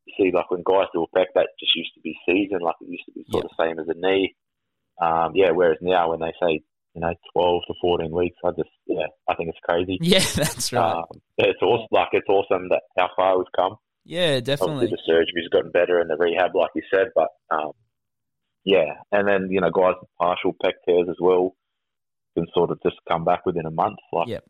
you 0.07 0.15
see 0.17 0.33
like 0.35 0.51
when 0.51 0.63
guys 0.65 0.87
do 0.93 1.05
a 1.05 1.19
pec, 1.19 1.27
that 1.35 1.49
just 1.59 1.75
used 1.77 1.93
to 1.95 2.01
be 2.01 2.17
season, 2.27 2.61
like 2.61 2.77
it 2.81 2.89
used 2.89 3.05
to 3.07 3.13
be 3.13 3.25
sort 3.31 3.45
of 3.45 3.51
same 3.59 3.79
as 3.79 3.87
a 3.89 3.95
knee. 3.95 4.35
Um, 5.01 5.33
yeah, 5.35 5.51
whereas 5.51 5.79
now 5.81 6.11
when 6.11 6.21
they 6.21 6.33
say 6.43 6.61
you 6.95 7.01
know 7.01 7.15
12 7.33 7.63
to 7.69 7.75
14 7.81 8.11
weeks, 8.11 8.37
I 8.45 8.51
just 8.51 8.71
yeah, 8.87 9.07
I 9.29 9.35
think 9.35 9.51
it's 9.51 9.59
crazy. 9.63 9.99
Yeah, 10.03 10.25
that's 10.37 10.73
right. 10.73 10.93
Um, 10.93 11.05
yeah, 11.39 11.47
it's 11.47 11.63
awesome. 11.63 11.89
Like 11.91 12.09
it's 12.13 12.29
awesome 12.29 12.69
that 12.71 12.83
how 12.99 13.09
far 13.17 13.39
we've 13.39 13.47
come. 13.55 13.77
Yeah, 14.05 14.41
definitely. 14.41 14.87
Obviously, 14.87 14.97
the 14.97 15.03
surgery's 15.07 15.49
gotten 15.53 15.71
better 15.71 16.01
and 16.01 16.11
the 16.11 16.17
rehab, 16.17 16.55
like 16.55 16.71
you 16.75 16.83
said, 16.93 17.09
but 17.15 17.29
um, 17.51 17.73
yeah, 18.65 18.95
and 19.13 19.29
then 19.29 19.49
you 19.51 19.61
know, 19.61 19.71
guys 19.71 19.95
with 20.01 20.11
partial 20.19 20.55
pec 20.63 20.73
tears 20.87 21.07
as 21.09 21.17
well 21.21 21.55
can 22.37 22.47
sort 22.55 22.71
of 22.71 22.79
just 22.83 22.97
come 23.09 23.25
back 23.25 23.45
within 23.47 23.67
a 23.67 23.71
month. 23.71 23.99
Like 24.13 24.29
Yep. 24.29 24.45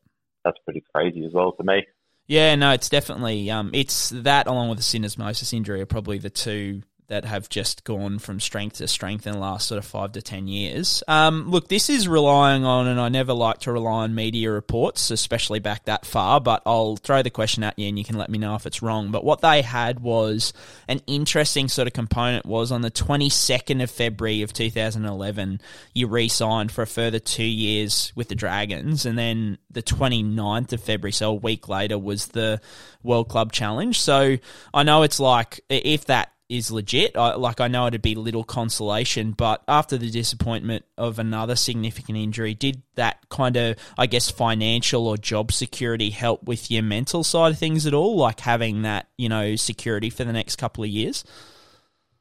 that's 0.45 0.59
pretty 0.65 0.85
crazy 0.95 1.25
as 1.25 1.33
well 1.33 1.53
to 1.53 1.65
me. 1.65 1.85
Yeah, 2.31 2.55
no, 2.55 2.71
it's 2.71 2.89
definitely 2.89 3.51
um, 3.51 3.73
it's 3.75 4.11
that 4.11 4.47
along 4.47 4.69
with 4.69 4.79
the 4.79 4.85
syndesmosis 4.85 5.53
injury 5.53 5.81
are 5.81 5.87
probably 5.87 6.19
the 6.19 6.31
two 6.31 6.83
that 7.11 7.25
have 7.25 7.49
just 7.49 7.83
gone 7.83 8.21
from 8.21 8.39
strength 8.39 8.77
to 8.77 8.87
strength 8.87 9.27
in 9.27 9.33
the 9.33 9.39
last 9.39 9.67
sort 9.67 9.79
of 9.79 9.85
five 9.85 10.13
to 10.13 10.23
ten 10.23 10.47
years. 10.47 11.03
Um, 11.09 11.51
look, 11.51 11.69
this 11.69 11.91
is 11.91 12.07
relying 12.07 12.65
on, 12.65 12.87
and 12.87 13.01
I 13.01 13.09
never 13.09 13.33
like 13.33 13.59
to 13.61 13.73
rely 13.73 14.05
on 14.05 14.15
media 14.15 14.51
reports, 14.51 15.11
especially 15.11 15.59
back 15.59 15.85
that 15.87 16.07
far. 16.07 16.41
But 16.41 16.63
I'll 16.65 16.97
throw 16.97 17.23
the 17.23 17.31
question 17.31 17.65
at 17.65 17.79
you, 17.79 17.89
and 17.89 17.99
you 17.99 18.05
can 18.05 18.17
let 18.17 18.31
me 18.31 18.39
know 18.39 18.55
if 18.55 18.65
it's 18.65 18.81
wrong. 18.81 19.11
But 19.11 19.25
what 19.25 19.41
they 19.41 19.61
had 19.61 19.99
was 19.99 20.53
an 20.87 21.01
interesting 21.09 21.69
sort 21.69 21.89
of 21.89 21.95
component 21.95 22.47
was 22.47 22.71
on 22.71 22.81
the 22.81 22.91
twenty 22.91 23.29
second 23.29 23.81
of 23.81 23.91
February 23.91 24.43
of 24.43 24.53
two 24.53 24.71
thousand 24.71 25.05
eleven, 25.05 25.61
you 25.93 26.07
re-signed 26.07 26.71
for 26.71 26.83
a 26.83 26.87
further 26.87 27.19
two 27.19 27.43
years 27.43 28.13
with 28.15 28.29
the 28.29 28.37
Dragons, 28.37 29.05
and 29.05 29.19
then 29.19 29.59
the 29.71 29.83
29th 29.83 30.73
of 30.73 30.83
February, 30.83 31.13
so 31.13 31.31
a 31.31 31.35
week 31.35 31.69
later, 31.69 31.99
was 31.99 32.29
the 32.29 32.61
World 33.03 33.29
Club 33.29 33.53
Challenge. 33.53 33.99
So 33.99 34.37
I 34.73 34.83
know 34.85 35.03
it's 35.03 35.21
like 35.21 35.61
if 35.69 36.07
that 36.07 36.33
is 36.51 36.71
legit. 36.71 37.17
I, 37.17 37.37
like 37.37 37.61
I 37.61 37.69
know 37.69 37.87
it'd 37.87 38.03
be 38.03 38.17
little 38.17 38.43
consolation, 38.43 39.31
but 39.31 39.63
after 39.69 39.97
the 39.97 40.11
disappointment 40.11 40.85
of 40.99 41.19
another 41.19 41.55
significant 41.55 42.19
injury, 42.19 42.55
did 42.55 42.83
that 42.97 43.29
kind 43.31 43.57
of, 43.57 43.77
I 43.97 44.07
guess, 44.07 44.29
financial 44.29 45.07
or 45.07 45.17
job 45.17 45.53
security 45.53 46.11
help 46.11 46.43
with 46.43 46.71
your 46.71 46.83
mental 46.83 47.23
side 47.23 47.53
of 47.53 47.59
things 47.59 47.87
at 47.87 47.95
all? 47.95 48.17
Like 48.17 48.41
having 48.41 48.83
that, 48.83 49.09
you 49.17 49.29
know, 49.29 49.55
security 49.55 50.11
for 50.11 50.25
the 50.25 50.33
next 50.33 50.57
couple 50.57 50.83
of 50.83 50.91
years. 50.91 51.25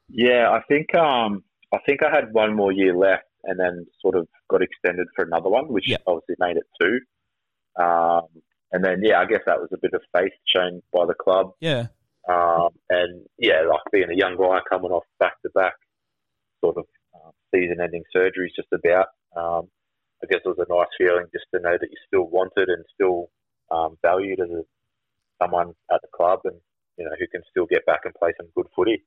Yeah, 0.08 0.48
I 0.50 0.62
think 0.68 0.94
um, 0.94 1.42
I 1.74 1.78
think 1.86 2.00
I 2.02 2.14
had 2.14 2.32
one 2.32 2.54
more 2.54 2.72
year 2.72 2.96
left, 2.96 3.24
and 3.44 3.58
then 3.58 3.86
sort 4.00 4.14
of 4.14 4.28
got 4.48 4.62
extended 4.62 5.08
for 5.16 5.24
another 5.24 5.48
one, 5.48 5.66
which 5.66 5.86
obviously 6.06 6.36
made 6.38 6.56
it 6.56 6.64
two. 6.80 7.00
Um, 7.82 8.26
and 8.72 8.84
then 8.84 9.00
yeah, 9.02 9.20
I 9.20 9.26
guess 9.26 9.40
that 9.46 9.60
was 9.60 9.70
a 9.72 9.78
bit 9.82 9.92
of 9.92 10.02
faith 10.16 10.32
shown 10.46 10.82
by 10.92 11.06
the 11.06 11.14
club. 11.14 11.50
Yeah. 11.60 11.88
Um, 12.28 12.70
and 12.90 13.24
yeah, 13.38 13.62
like 13.68 13.80
being 13.92 14.10
a 14.10 14.16
young 14.16 14.36
guy 14.36 14.60
coming 14.68 14.90
off 14.90 15.04
back 15.18 15.40
to 15.42 15.50
back 15.50 15.74
sort 16.62 16.76
of 16.76 16.84
um, 17.14 17.32
season 17.54 17.80
ending 17.80 18.04
surgeries 18.14 18.54
just 18.54 18.68
about. 18.72 19.06
Um, 19.36 19.68
I 20.22 20.26
guess 20.28 20.40
it 20.44 20.48
was 20.48 20.58
a 20.58 20.72
nice 20.72 20.92
feeling 20.98 21.26
just 21.32 21.46
to 21.54 21.60
know 21.60 21.78
that 21.80 21.88
you're 21.90 22.06
still 22.06 22.28
wanted 22.28 22.68
and 22.68 22.84
still 22.92 23.30
um, 23.70 23.96
valued 24.02 24.40
as 24.40 24.50
a, 24.50 24.62
someone 25.42 25.72
at 25.90 26.00
the 26.02 26.08
club 26.14 26.40
and, 26.44 26.56
you 26.98 27.04
know, 27.06 27.12
who 27.18 27.26
can 27.28 27.42
still 27.50 27.66
get 27.66 27.86
back 27.86 28.00
and 28.04 28.14
play 28.14 28.32
some 28.36 28.48
good 28.54 28.66
footy. 28.76 29.02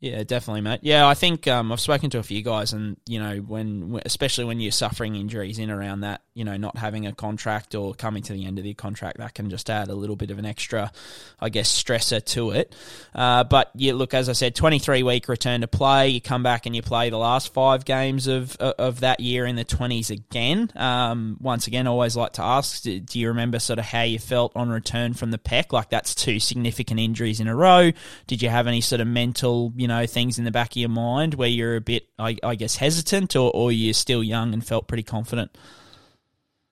Yeah, 0.00 0.22
definitely, 0.22 0.60
mate. 0.60 0.78
Yeah, 0.82 1.08
I 1.08 1.14
think 1.14 1.48
um, 1.48 1.72
I've 1.72 1.80
spoken 1.80 2.08
to 2.10 2.18
a 2.18 2.22
few 2.22 2.40
guys, 2.40 2.72
and 2.72 2.96
you 3.08 3.18
know, 3.18 3.38
when 3.38 4.00
especially 4.04 4.44
when 4.44 4.60
you're 4.60 4.70
suffering 4.70 5.16
injuries 5.16 5.58
in 5.58 5.70
around 5.70 6.02
that, 6.02 6.22
you 6.34 6.44
know, 6.44 6.56
not 6.56 6.76
having 6.76 7.04
a 7.04 7.12
contract 7.12 7.74
or 7.74 7.94
coming 7.94 8.22
to 8.22 8.32
the 8.32 8.46
end 8.46 8.58
of 8.58 8.64
the 8.64 8.74
contract, 8.74 9.18
that 9.18 9.34
can 9.34 9.50
just 9.50 9.68
add 9.68 9.88
a 9.88 9.94
little 9.96 10.14
bit 10.14 10.30
of 10.30 10.38
an 10.38 10.46
extra, 10.46 10.92
I 11.40 11.48
guess, 11.48 11.68
stressor 11.82 12.24
to 12.26 12.50
it. 12.52 12.76
Uh, 13.12 13.42
but 13.42 13.72
yeah, 13.74 13.94
look, 13.94 14.14
as 14.14 14.28
I 14.28 14.34
said, 14.34 14.54
23 14.54 15.02
week 15.02 15.28
return 15.28 15.62
to 15.62 15.66
play. 15.66 16.10
You 16.10 16.20
come 16.20 16.44
back 16.44 16.66
and 16.66 16.76
you 16.76 16.82
play 16.82 17.10
the 17.10 17.18
last 17.18 17.52
five 17.52 17.84
games 17.84 18.28
of 18.28 18.54
of 18.56 19.00
that 19.00 19.18
year 19.18 19.46
in 19.46 19.56
the 19.56 19.64
20s 19.64 20.10
again. 20.10 20.70
Um, 20.76 21.38
once 21.40 21.66
again, 21.66 21.88
always 21.88 22.16
like 22.16 22.34
to 22.34 22.42
ask, 22.42 22.82
do, 22.82 23.00
do 23.00 23.18
you 23.18 23.26
remember 23.28 23.58
sort 23.58 23.80
of 23.80 23.86
how 23.86 24.02
you 24.02 24.20
felt 24.20 24.52
on 24.54 24.68
return 24.68 25.14
from 25.14 25.32
the 25.32 25.38
PEC? 25.38 25.72
Like 25.72 25.90
that's 25.90 26.14
two 26.14 26.38
significant 26.38 27.00
injuries 27.00 27.40
in 27.40 27.48
a 27.48 27.56
row. 27.56 27.90
Did 28.28 28.42
you 28.42 28.48
have 28.48 28.68
any 28.68 28.80
sort 28.80 29.00
of 29.00 29.08
mental, 29.08 29.72
you 29.74 29.87
know, 29.88 30.06
things 30.06 30.38
in 30.38 30.44
the 30.44 30.50
back 30.50 30.70
of 30.72 30.76
your 30.76 30.88
mind 30.88 31.34
where 31.34 31.48
you're 31.48 31.76
a 31.76 31.80
bit, 31.80 32.06
I, 32.18 32.36
I 32.42 32.54
guess, 32.54 32.76
hesitant, 32.76 33.34
or, 33.34 33.50
or 33.52 33.72
you're 33.72 33.94
still 33.94 34.22
young 34.22 34.52
and 34.52 34.64
felt 34.64 34.86
pretty 34.86 35.02
confident? 35.02 35.50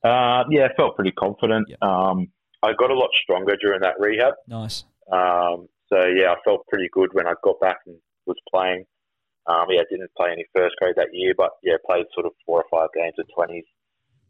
Uh, 0.05 0.45
yeah, 0.51 0.69
I 0.71 0.75
felt 0.77 0.95
pretty 0.95 1.13
confident. 1.13 1.67
Um, 1.83 2.29
I 2.63 2.73
got 2.79 2.91
a 2.91 2.95
lot 2.95 3.11
stronger 3.23 3.57
during 3.61 3.81
that 3.81 3.95
rehab. 3.99 4.35
Nice. 4.47 4.85
Um, 5.11 5.69
so 5.89 5.99
yeah, 6.07 6.31
I 6.31 6.37
felt 6.45 6.67
pretty 6.69 6.89
good 6.93 7.11
when 7.13 7.27
I 7.27 7.35
got 7.43 7.61
back 7.61 7.79
and 7.87 7.97
was 8.27 8.37
playing. 8.53 8.85
Um, 9.47 9.67
yeah, 9.71 9.81
I 9.81 9.85
didn't 9.91 10.11
play 10.17 10.31
any 10.33 10.45
first 10.55 10.75
grade 10.81 10.97
that 10.97 11.11
year, 11.13 11.35
but 11.37 11.51
yeah, 11.63 11.75
played 11.87 12.07
sort 12.15 12.27
of 12.27 12.33
four 12.45 12.63
or 12.63 12.69
five 12.71 12.89
games 12.95 13.15
of 13.19 13.27
twenties 13.35 13.65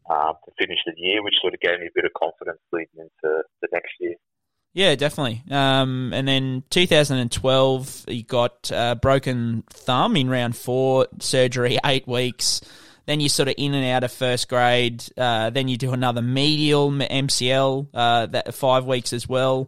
um, 0.09 0.33
to 0.45 0.51
finish 0.59 0.77
the 0.85 0.93
year, 0.97 1.23
which 1.23 1.33
sort 1.41 1.53
of 1.53 1.59
gave 1.59 1.79
me 1.79 1.87
a 1.87 1.95
bit 1.95 2.05
of 2.05 2.13
confidence 2.13 2.61
leading 2.71 3.01
into 3.01 3.43
the 3.61 3.67
next 3.71 3.93
year. 3.99 4.15
Yeah, 4.77 4.93
definitely. 4.93 5.41
Um, 5.49 6.13
and 6.13 6.27
then 6.27 6.61
2012, 6.69 8.05
you 8.09 8.21
got 8.21 8.71
uh, 8.71 8.93
broken 8.93 9.63
thumb 9.71 10.15
in 10.15 10.29
round 10.29 10.55
four, 10.55 11.07
surgery, 11.19 11.79
eight 11.85 12.07
weeks. 12.07 12.61
Then 13.07 13.19
you're 13.19 13.29
sort 13.29 13.49
of 13.49 13.55
in 13.57 13.73
and 13.73 13.83
out 13.87 14.03
of 14.03 14.11
first 14.11 14.47
grade. 14.47 15.03
Uh, 15.17 15.49
then 15.49 15.67
you 15.67 15.77
do 15.77 15.93
another 15.93 16.21
medial 16.21 16.91
MCL, 16.91 17.87
uh, 17.91 18.27
that 18.27 18.53
five 18.53 18.85
weeks 18.85 19.13
as 19.13 19.27
well. 19.27 19.67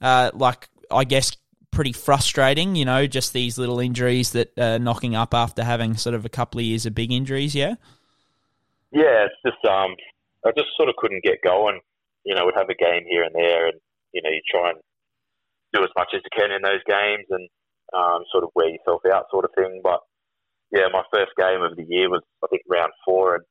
Uh, 0.00 0.30
like 0.32 0.70
I 0.90 1.04
guess 1.04 1.36
pretty 1.70 1.92
frustrating, 1.92 2.76
you 2.76 2.86
know, 2.86 3.06
just 3.06 3.34
these 3.34 3.58
little 3.58 3.78
injuries 3.78 4.30
that 4.30 4.58
are 4.58 4.78
knocking 4.78 5.14
up 5.14 5.34
after 5.34 5.64
having 5.64 5.98
sort 5.98 6.14
of 6.14 6.24
a 6.24 6.30
couple 6.30 6.60
of 6.60 6.64
years 6.64 6.86
of 6.86 6.94
big 6.94 7.12
injuries. 7.12 7.54
Yeah. 7.54 7.74
Yeah, 8.90 9.26
it's 9.26 9.34
just 9.44 9.62
um, 9.66 9.96
I 10.46 10.52
just 10.56 10.68
sort 10.78 10.88
of 10.88 10.96
couldn't 10.96 11.24
get 11.24 11.42
going. 11.44 11.78
You 12.24 12.34
know, 12.34 12.46
we'd 12.46 12.54
have 12.56 12.70
a 12.70 12.74
game 12.74 13.04
here 13.06 13.22
and 13.22 13.34
there, 13.34 13.66
and 13.66 13.80
you 14.16 14.24
know, 14.24 14.32
you 14.32 14.40
try 14.48 14.72
and 14.72 14.80
do 15.76 15.84
as 15.84 15.92
much 15.92 16.16
as 16.16 16.24
you 16.24 16.32
can 16.32 16.48
in 16.56 16.64
those 16.64 16.80
games 16.88 17.28
and 17.28 17.44
um, 17.92 18.24
sort 18.32 18.48
of 18.48 18.50
wear 18.56 18.72
yourself 18.72 19.04
out, 19.12 19.28
sort 19.28 19.44
of 19.44 19.52
thing. 19.52 19.84
But 19.84 20.00
yeah, 20.72 20.88
my 20.88 21.04
first 21.12 21.36
game 21.36 21.60
of 21.60 21.76
the 21.76 21.84
year 21.84 22.08
was 22.08 22.24
I 22.40 22.48
think 22.48 22.64
round 22.64 22.96
four, 23.04 23.36
and 23.36 23.44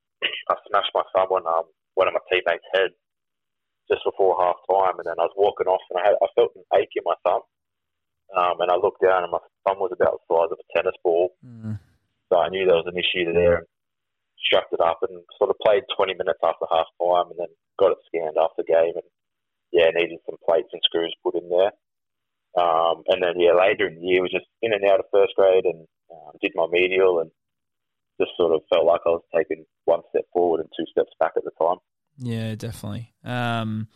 I 0.49 0.57
smashed 0.67 0.91
my 0.97 1.05
thumb 1.13 1.29
on 1.29 1.45
um, 1.45 1.69
one 1.93 2.09
of 2.09 2.17
my 2.17 2.25
teammates' 2.27 2.65
head 2.73 2.97
just 3.85 4.01
before 4.01 4.41
half 4.41 4.57
time, 4.65 4.97
and 4.97 5.05
then 5.05 5.21
I 5.21 5.29
was 5.29 5.37
walking 5.37 5.69
off, 5.69 5.85
and 5.93 6.01
I 6.01 6.09
had 6.09 6.17
I 6.17 6.27
felt 6.33 6.57
an 6.57 6.65
ache 6.73 6.97
in 6.97 7.05
my 7.05 7.15
thumb, 7.21 7.45
um, 8.33 8.57
and 8.59 8.73
I 8.73 8.75
looked 8.81 9.05
down, 9.05 9.21
and 9.21 9.31
my 9.31 9.43
thumb 9.63 9.77
was 9.77 9.93
about 9.93 10.17
the 10.17 10.25
size 10.25 10.49
of 10.49 10.57
a 10.57 10.67
tennis 10.73 10.97
ball, 11.05 11.37
mm. 11.45 11.77
so 12.33 12.33
I 12.41 12.49
knew 12.49 12.65
there 12.65 12.81
was 12.81 12.89
an 12.89 12.97
issue 12.97 13.29
there, 13.31 13.61
and 13.61 13.67
shucked 14.49 14.73
it 14.73 14.81
up, 14.81 15.05
and 15.05 15.21
sort 15.37 15.53
of 15.53 15.61
played 15.61 15.85
20 15.95 16.17
minutes 16.17 16.41
after 16.41 16.65
half 16.73 16.89
time, 16.97 17.29
and 17.29 17.39
then 17.45 17.51
got 17.77 17.93
it 17.93 18.01
scanned 18.09 18.41
after 18.41 18.65
the 18.65 18.73
game, 18.73 18.97
and 18.97 19.07
yeah, 19.71 19.89
needed 19.93 20.19
some 20.25 20.37
plates 20.45 20.69
and 20.71 20.81
screws 20.83 21.15
put 21.23 21.35
in 21.35 21.49
there. 21.49 21.71
Um, 22.57 23.03
and 23.07 23.21
then 23.21 23.39
yeah, 23.39 23.53
later 23.53 23.87
in 23.87 23.95
the 23.95 24.07
year 24.07 24.21
was 24.21 24.31
just 24.31 24.45
in 24.61 24.73
and 24.73 24.85
out 24.85 24.99
of 24.99 25.05
first 25.11 25.33
grade 25.35 25.65
and 25.65 25.87
um, 26.11 26.31
did 26.41 26.53
my 26.55 26.67
medial 26.71 27.19
and 27.19 27.31
just 28.19 28.31
sort 28.37 28.53
of 28.53 28.61
felt 28.69 28.85
like 28.85 29.01
I 29.05 29.09
was 29.09 29.23
taking 29.35 29.65
one 29.83 30.01
step 30.09 30.23
forward 30.31 30.61
and 30.61 30.69
two 30.77 30.89
steps 30.89 31.11
back 31.19 31.33
at 31.35 31.43
the 31.43 31.51
time. 31.59 31.77
Yeah, 32.17 32.55
definitely. 32.55 33.13
Um, 33.25 33.89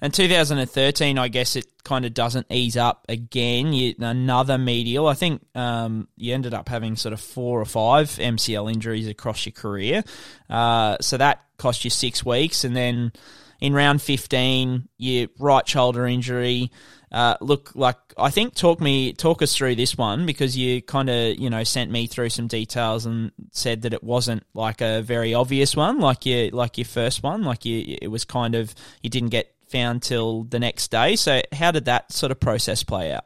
and 0.00 0.12
2013, 0.14 1.18
I 1.18 1.28
guess 1.28 1.56
it 1.56 1.66
kind 1.84 2.06
of 2.06 2.14
doesn't 2.14 2.46
ease 2.50 2.76
up 2.76 3.04
again. 3.08 3.74
You, 3.74 3.94
another 3.98 4.56
medial. 4.56 5.06
I 5.06 5.14
think 5.14 5.44
um, 5.54 6.08
you 6.16 6.32
ended 6.32 6.54
up 6.54 6.70
having 6.70 6.96
sort 6.96 7.12
of 7.12 7.20
four 7.20 7.60
or 7.60 7.66
five 7.66 8.08
MCL 8.08 8.72
injuries 8.72 9.08
across 9.08 9.44
your 9.44 9.52
career. 9.52 10.04
Uh, 10.48 10.96
so 11.02 11.18
that 11.18 11.44
cost 11.58 11.84
you 11.84 11.90
six 11.90 12.24
weeks, 12.24 12.64
and 12.64 12.74
then 12.74 13.12
in 13.60 13.72
round 13.72 14.02
15, 14.02 14.88
your 14.98 15.28
right 15.38 15.66
shoulder 15.68 16.06
injury. 16.06 16.70
Uh, 17.12 17.36
look, 17.40 17.72
like 17.74 17.96
I 18.18 18.30
think 18.30 18.54
talk 18.54 18.80
me 18.80 19.12
talk 19.12 19.40
us 19.40 19.54
through 19.56 19.76
this 19.76 19.96
one 19.96 20.26
because 20.26 20.56
you 20.56 20.82
kind 20.82 21.08
of 21.08 21.38
you 21.38 21.48
know 21.48 21.62
sent 21.62 21.90
me 21.90 22.06
through 22.06 22.30
some 22.30 22.48
details 22.48 23.06
and 23.06 23.30
said 23.52 23.82
that 23.82 23.92
it 23.92 24.02
wasn't 24.02 24.44
like 24.54 24.80
a 24.80 25.02
very 25.02 25.32
obvious 25.32 25.76
one 25.76 26.00
like 26.00 26.26
your 26.26 26.50
like 26.50 26.76
your 26.76 26.84
first 26.84 27.22
one 27.22 27.44
like 27.44 27.64
you 27.64 27.96
it 28.02 28.08
was 28.08 28.24
kind 28.24 28.56
of 28.56 28.74
you 29.02 29.08
didn't 29.08 29.28
get 29.28 29.54
found 29.68 30.02
till 30.02 30.44
the 30.44 30.58
next 30.58 30.90
day. 30.90 31.16
So 31.16 31.40
how 31.52 31.70
did 31.70 31.86
that 31.86 32.12
sort 32.12 32.32
of 32.32 32.40
process 32.40 32.82
play 32.82 33.12
out? 33.12 33.24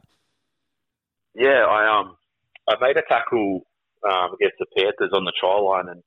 Yeah, 1.33 1.65
I 1.67 1.99
um 1.99 2.17
I 2.69 2.75
made 2.79 2.97
a 2.97 3.03
tackle 3.07 3.61
um, 4.07 4.33
against 4.33 4.57
the 4.59 4.65
Panthers 4.77 5.11
on 5.13 5.25
the 5.25 5.33
try 5.39 5.57
line 5.59 5.89
and 5.89 6.03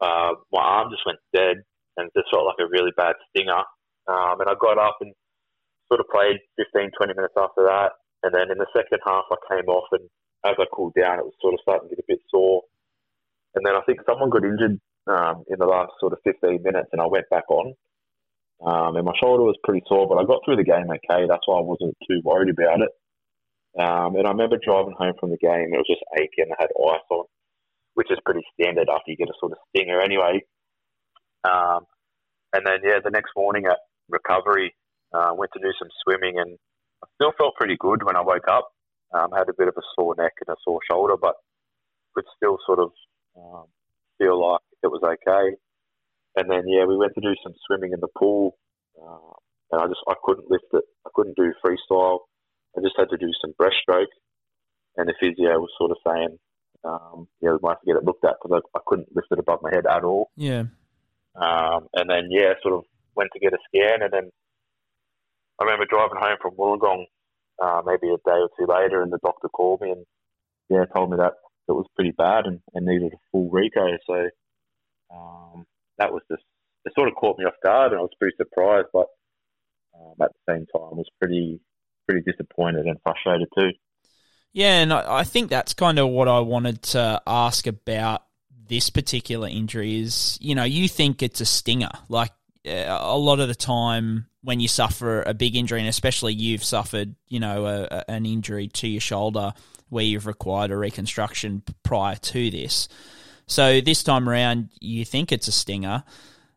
uh, 0.00 0.34
my 0.52 0.60
arm 0.60 0.90
just 0.90 1.06
went 1.06 1.18
dead 1.34 1.64
and 1.96 2.10
just 2.16 2.30
felt 2.30 2.46
like 2.46 2.60
a 2.60 2.70
really 2.70 2.92
bad 2.96 3.14
stinger. 3.30 3.64
Um, 4.06 4.40
and 4.40 4.48
I 4.48 4.54
got 4.60 4.78
up 4.78 4.98
and 5.00 5.12
sort 5.88 6.00
of 6.00 6.06
played 6.12 6.38
15, 6.56 6.90
20 6.96 7.14
minutes 7.14 7.34
after 7.36 7.62
that. 7.66 7.98
And 8.22 8.34
then 8.34 8.50
in 8.50 8.58
the 8.58 8.70
second 8.74 8.98
half, 9.06 9.24
I 9.30 9.38
came 9.50 9.68
off, 9.68 9.86
and 9.92 10.08
as 10.44 10.56
I 10.58 10.66
cooled 10.72 10.94
down, 10.94 11.18
it 11.18 11.26
was 11.26 11.36
sort 11.40 11.54
of 11.54 11.60
starting 11.62 11.88
to 11.88 11.94
get 11.94 12.04
a 12.04 12.12
bit 12.12 12.22
sore. 12.30 12.62
And 13.54 13.64
then 13.64 13.74
I 13.74 13.82
think 13.86 14.00
someone 14.06 14.30
got 14.30 14.44
injured 14.44 14.80
um, 15.06 15.44
in 15.48 15.58
the 15.58 15.66
last 15.66 15.92
sort 16.00 16.12
of 16.12 16.18
15 16.24 16.62
minutes, 16.62 16.90
and 16.92 17.00
I 17.00 17.06
went 17.06 17.28
back 17.30 17.48
on. 17.50 17.74
Um, 18.64 18.96
and 18.96 19.04
my 19.04 19.12
shoulder 19.20 19.44
was 19.44 19.58
pretty 19.64 19.84
sore, 19.86 20.08
but 20.08 20.16
I 20.16 20.24
got 20.24 20.40
through 20.44 20.56
the 20.56 20.64
game 20.64 20.88
okay. 20.88 21.28
That's 21.28 21.44
why 21.44 21.58
I 21.58 21.66
wasn't 21.66 21.96
too 22.08 22.20
worried 22.24 22.50
about 22.50 22.80
it. 22.80 22.92
Um, 23.76 24.16
and 24.16 24.26
I 24.26 24.32
remember 24.32 24.56
driving 24.56 24.96
home 24.96 25.12
from 25.20 25.30
the 25.30 25.36
game, 25.36 25.68
it 25.72 25.76
was 25.76 25.86
just 25.86 26.04
aching. 26.16 26.48
I 26.48 26.56
had 26.58 26.72
ice 26.72 27.04
on, 27.10 27.26
which 27.94 28.10
is 28.10 28.18
pretty 28.24 28.40
standard 28.58 28.88
after 28.88 29.12
you 29.12 29.16
get 29.16 29.28
a 29.28 29.36
sort 29.38 29.52
of 29.52 29.58
stinger 29.68 30.00
anyway. 30.00 30.40
Um, 31.44 31.86
and 32.52 32.66
then, 32.66 32.78
yeah, 32.82 32.98
the 33.02 33.10
next 33.10 33.32
morning 33.36 33.66
at 33.66 33.78
recovery, 34.08 34.74
uh, 35.12 35.32
went 35.34 35.52
to 35.52 35.60
do 35.60 35.72
some 35.78 35.88
swimming 36.02 36.38
and 36.38 36.58
I 37.02 37.06
still 37.14 37.32
felt 37.36 37.54
pretty 37.56 37.76
good 37.78 38.02
when 38.02 38.16
I 38.16 38.22
woke 38.22 38.48
up. 38.48 38.70
Um, 39.14 39.30
had 39.30 39.48
a 39.48 39.54
bit 39.56 39.68
of 39.68 39.74
a 39.76 39.86
sore 39.94 40.14
neck 40.18 40.32
and 40.40 40.52
a 40.52 40.56
sore 40.64 40.80
shoulder, 40.90 41.14
but 41.20 41.36
could 42.14 42.24
still 42.36 42.58
sort 42.66 42.80
of 42.80 42.90
um, 43.36 43.66
feel 44.18 44.40
like 44.40 44.60
it 44.82 44.88
was 44.88 45.02
okay. 45.04 45.56
And 46.36 46.50
then, 46.50 46.64
yeah, 46.66 46.84
we 46.84 46.96
went 46.96 47.14
to 47.14 47.20
do 47.20 47.34
some 47.42 47.54
swimming 47.66 47.92
in 47.92 48.00
the 48.00 48.08
pool, 48.18 48.58
uh, 49.00 49.36
and 49.72 49.80
I 49.80 49.86
just 49.86 50.00
I 50.08 50.14
couldn't 50.22 50.50
lift 50.50 50.66
it. 50.72 50.84
I 51.06 51.10
couldn't 51.14 51.36
do 51.36 51.52
freestyle. 51.64 52.20
I 52.76 52.80
just 52.82 52.96
had 52.98 53.08
to 53.10 53.16
do 53.16 53.30
some 53.40 53.54
breaststroke, 53.60 54.12
and 54.96 55.08
the 55.08 55.14
physio 55.18 55.58
was 55.58 55.70
sort 55.78 55.92
of 55.92 55.98
saying, 56.06 56.38
um, 56.84 57.28
yeah, 57.40 57.52
we 57.52 57.58
might 57.62 57.70
have 57.70 57.80
to 57.80 57.86
get 57.86 57.96
it 57.96 58.04
looked 58.04 58.24
at 58.24 58.34
because 58.42 58.60
I, 58.74 58.78
I 58.78 58.80
couldn't 58.86 59.14
lift 59.14 59.28
it 59.30 59.38
above 59.38 59.60
my 59.62 59.70
head 59.72 59.86
at 59.86 60.04
all. 60.04 60.30
Yeah. 60.36 60.64
Um, 61.36 61.88
and 61.94 62.08
then, 62.08 62.28
yeah, 62.30 62.54
sort 62.62 62.74
of 62.74 62.84
went 63.14 63.30
to 63.32 63.40
get 63.40 63.52
a 63.52 63.58
scan. 63.68 64.02
And 64.02 64.12
then 64.12 64.30
I 65.60 65.64
remember 65.64 65.86
driving 65.88 66.18
home 66.18 66.36
from 66.40 66.56
Wollongong 66.56 67.04
uh, 67.62 67.82
maybe 67.84 68.08
a 68.08 68.16
day 68.16 68.38
or 68.38 68.48
two 68.58 68.66
later, 68.66 69.02
and 69.02 69.12
the 69.12 69.18
doctor 69.24 69.48
called 69.48 69.80
me 69.80 69.90
and, 69.90 70.04
yeah, 70.68 70.84
told 70.94 71.10
me 71.10 71.16
that 71.18 71.34
it 71.68 71.72
was 71.72 71.86
pretty 71.94 72.12
bad 72.12 72.46
and, 72.46 72.60
and 72.74 72.86
needed 72.86 73.12
a 73.12 73.16
full 73.32 73.50
reco. 73.50 73.96
So 74.06 74.28
um, 75.14 75.64
that 75.98 76.12
was 76.12 76.22
just, 76.30 76.42
it 76.84 76.92
sort 76.94 77.08
of 77.08 77.14
caught 77.14 77.38
me 77.38 77.44
off 77.44 77.54
guard, 77.64 77.92
and 77.92 77.98
I 77.98 78.02
was 78.02 78.10
pretty 78.18 78.36
surprised, 78.36 78.88
but 78.92 79.06
um, 79.94 80.14
at 80.22 80.30
the 80.32 80.52
same 80.52 80.66
time, 80.66 80.96
was 80.96 81.08
pretty, 81.20 81.60
pretty 82.08 82.30
disappointed 82.30 82.86
and 82.86 82.98
frustrated 83.02 83.48
too. 83.58 83.70
Yeah, 84.52 84.80
and 84.80 84.92
I, 84.92 85.18
I 85.18 85.24
think 85.24 85.50
that's 85.50 85.74
kind 85.74 85.98
of 85.98 86.08
what 86.08 86.28
I 86.28 86.40
wanted 86.40 86.82
to 86.82 87.20
ask 87.26 87.66
about 87.66 88.25
this 88.68 88.90
particular 88.90 89.48
injury 89.48 90.00
is, 90.00 90.38
you 90.40 90.54
know, 90.54 90.64
you 90.64 90.88
think 90.88 91.22
it's 91.22 91.40
a 91.40 91.46
stinger. 91.46 91.90
Like 92.08 92.32
uh, 92.66 92.98
a 93.00 93.18
lot 93.18 93.40
of 93.40 93.48
the 93.48 93.54
time 93.54 94.26
when 94.42 94.60
you 94.60 94.68
suffer 94.68 95.22
a 95.22 95.34
big 95.34 95.56
injury, 95.56 95.80
and 95.80 95.88
especially 95.88 96.34
you've 96.34 96.64
suffered, 96.64 97.14
you 97.28 97.40
know, 97.40 97.66
a, 97.66 97.82
a, 97.84 98.10
an 98.10 98.26
injury 98.26 98.68
to 98.68 98.88
your 98.88 99.00
shoulder 99.00 99.52
where 99.88 100.04
you've 100.04 100.26
required 100.26 100.70
a 100.70 100.76
reconstruction 100.76 101.62
prior 101.82 102.16
to 102.16 102.50
this. 102.50 102.88
So 103.46 103.80
this 103.80 104.02
time 104.02 104.28
around, 104.28 104.70
you 104.80 105.04
think 105.04 105.30
it's 105.30 105.48
a 105.48 105.52
stinger 105.52 106.02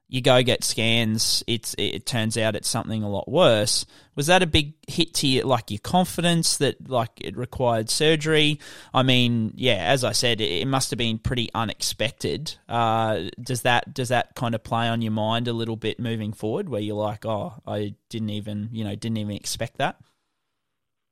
you 0.10 0.22
go 0.22 0.42
get 0.42 0.64
scans, 0.64 1.44
it's 1.46 1.76
it 1.78 2.08
turns 2.08 2.36
out 2.36 2.56
it's 2.56 2.68
something 2.68 3.04
a 3.04 3.10
lot 3.10 3.30
worse. 3.30 3.86
Was 4.16 4.26
that 4.26 4.42
a 4.42 4.48
big 4.48 4.74
hit 4.88 5.14
to 5.16 5.28
you, 5.28 5.44
like 5.44 5.70
your 5.70 5.80
confidence 5.80 6.58
that 6.58 6.90
like 6.90 7.12
it 7.22 7.38
required 7.38 7.92
surgery? 7.92 8.60
I 8.92 9.04
mean, 9.04 9.54
yeah, 9.56 9.76
as 9.76 10.04
I 10.04 10.14
said, 10.14 10.42
it, 10.42 10.64
it 10.64 10.68
must 10.68 10.90
have 10.90 10.98
been 10.98 11.20
pretty 11.20 11.52
unexpected. 11.54 12.56
Uh, 12.68 13.30
does 13.40 13.62
that 13.62 13.94
does 13.94 14.10
that 14.10 14.34
kind 14.34 14.56
of 14.56 14.64
play 14.64 14.88
on 14.88 15.04
your 15.04 15.12
mind 15.12 15.48
a 15.48 15.54
little 15.54 15.76
bit 15.76 16.00
moving 16.00 16.34
forward, 16.34 16.70
where 16.70 16.82
you're 16.82 16.96
like, 16.96 17.24
oh, 17.24 17.54
I 17.68 17.94
didn't 18.10 18.32
even 18.32 18.70
you 18.72 18.84
know 18.84 18.96
didn't 18.96 19.18
even 19.18 19.36
expect 19.36 19.78
that? 19.78 19.98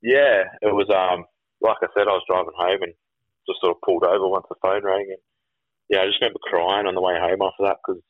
Yeah, 0.02 0.42
it 0.60 0.74
was. 0.74 0.90
Um, 0.90 1.24
like 1.60 1.76
I 1.82 1.86
said, 1.94 2.08
I 2.08 2.18
was 2.18 2.24
driving 2.28 2.52
home 2.56 2.82
and 2.82 2.94
just 3.48 3.60
sort 3.60 3.76
of 3.76 3.80
pulled 3.82 4.04
over 4.04 4.26
once 4.26 4.46
the 4.48 4.56
phone 4.60 4.82
rang, 4.82 5.06
and 5.08 5.22
yeah, 5.88 6.00
I 6.02 6.06
just 6.06 6.20
remember 6.20 6.40
crying 6.42 6.86
on 6.86 6.96
the 6.96 7.00
way 7.00 7.14
home 7.14 7.42
after 7.42 7.62
that 7.62 7.78
because 7.86 8.02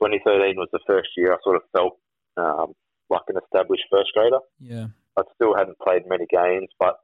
2013 0.00 0.56
was 0.56 0.68
the 0.72 0.84
first 0.86 1.08
year 1.16 1.32
I 1.32 1.38
sort 1.42 1.56
of 1.56 1.62
felt 1.74 1.98
um, 2.36 2.74
like 3.10 3.26
an 3.28 3.40
established 3.42 3.84
first 3.90 4.10
grader. 4.14 4.40
Yeah. 4.60 4.88
I 5.18 5.22
still 5.34 5.56
hadn't 5.56 5.78
played 5.82 6.06
many 6.06 6.26
games, 6.30 6.70
but 6.78 7.02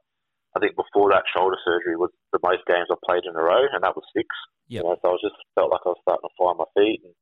I 0.55 0.59
think 0.59 0.79
before 0.79 1.11
that 1.11 1.27
shoulder 1.35 1.57
surgery 1.65 1.97
was 1.99 2.11
the 2.31 2.39
most 2.39 2.63
games 2.65 2.87
I 2.87 2.95
played 3.03 3.27
in 3.27 3.35
a 3.35 3.43
row, 3.43 3.67
and 3.73 3.83
that 3.83 3.95
was 3.95 4.07
six. 4.15 4.27
Yep. 4.71 4.83
You 4.83 4.83
know, 4.87 4.95
so 5.01 5.07
I 5.09 5.11
was 5.11 5.25
just 5.25 5.39
felt 5.53 5.71
like 5.71 5.83
I 5.85 5.91
was 5.91 6.01
starting 6.01 6.23
to 6.23 6.39
find 6.39 6.57
my 6.57 6.69
feet 6.79 7.03
and 7.03 7.13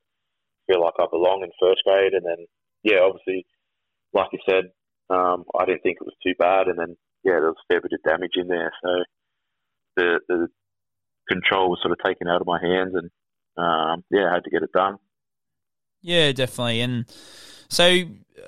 feel 0.70 0.82
like 0.82 0.94
I 1.02 1.10
belong 1.10 1.42
in 1.42 1.50
first 1.60 1.82
grade. 1.84 2.14
And 2.14 2.24
then, 2.24 2.46
yeah, 2.86 3.02
obviously, 3.02 3.46
like 4.14 4.30
you 4.32 4.40
said, 4.48 4.70
um, 5.10 5.44
I 5.58 5.66
didn't 5.66 5.82
think 5.82 5.98
it 6.00 6.08
was 6.08 6.16
too 6.22 6.38
bad. 6.38 6.70
And 6.70 6.78
then, 6.78 6.96
yeah, 7.26 7.42
there 7.42 7.52
was 7.52 7.58
a 7.58 7.68
fair 7.74 7.82
bit 7.82 7.98
of 7.98 8.06
damage 8.06 8.38
in 8.38 8.48
there. 8.48 8.72
So 8.86 8.92
the 9.98 10.08
the 10.30 10.48
control 11.28 11.70
was 11.70 11.80
sort 11.82 11.98
of 11.98 12.06
taken 12.06 12.28
out 12.28 12.42
of 12.42 12.48
my 12.48 12.62
hands, 12.62 12.94
and 12.94 13.10
um, 13.58 14.04
yeah, 14.12 14.30
I 14.30 14.38
had 14.38 14.46
to 14.46 14.54
get 14.54 14.64
it 14.64 14.72
done. 14.72 14.98
Yeah, 16.04 16.34
definitely. 16.34 16.82
And 16.82 17.06
so 17.70 18.04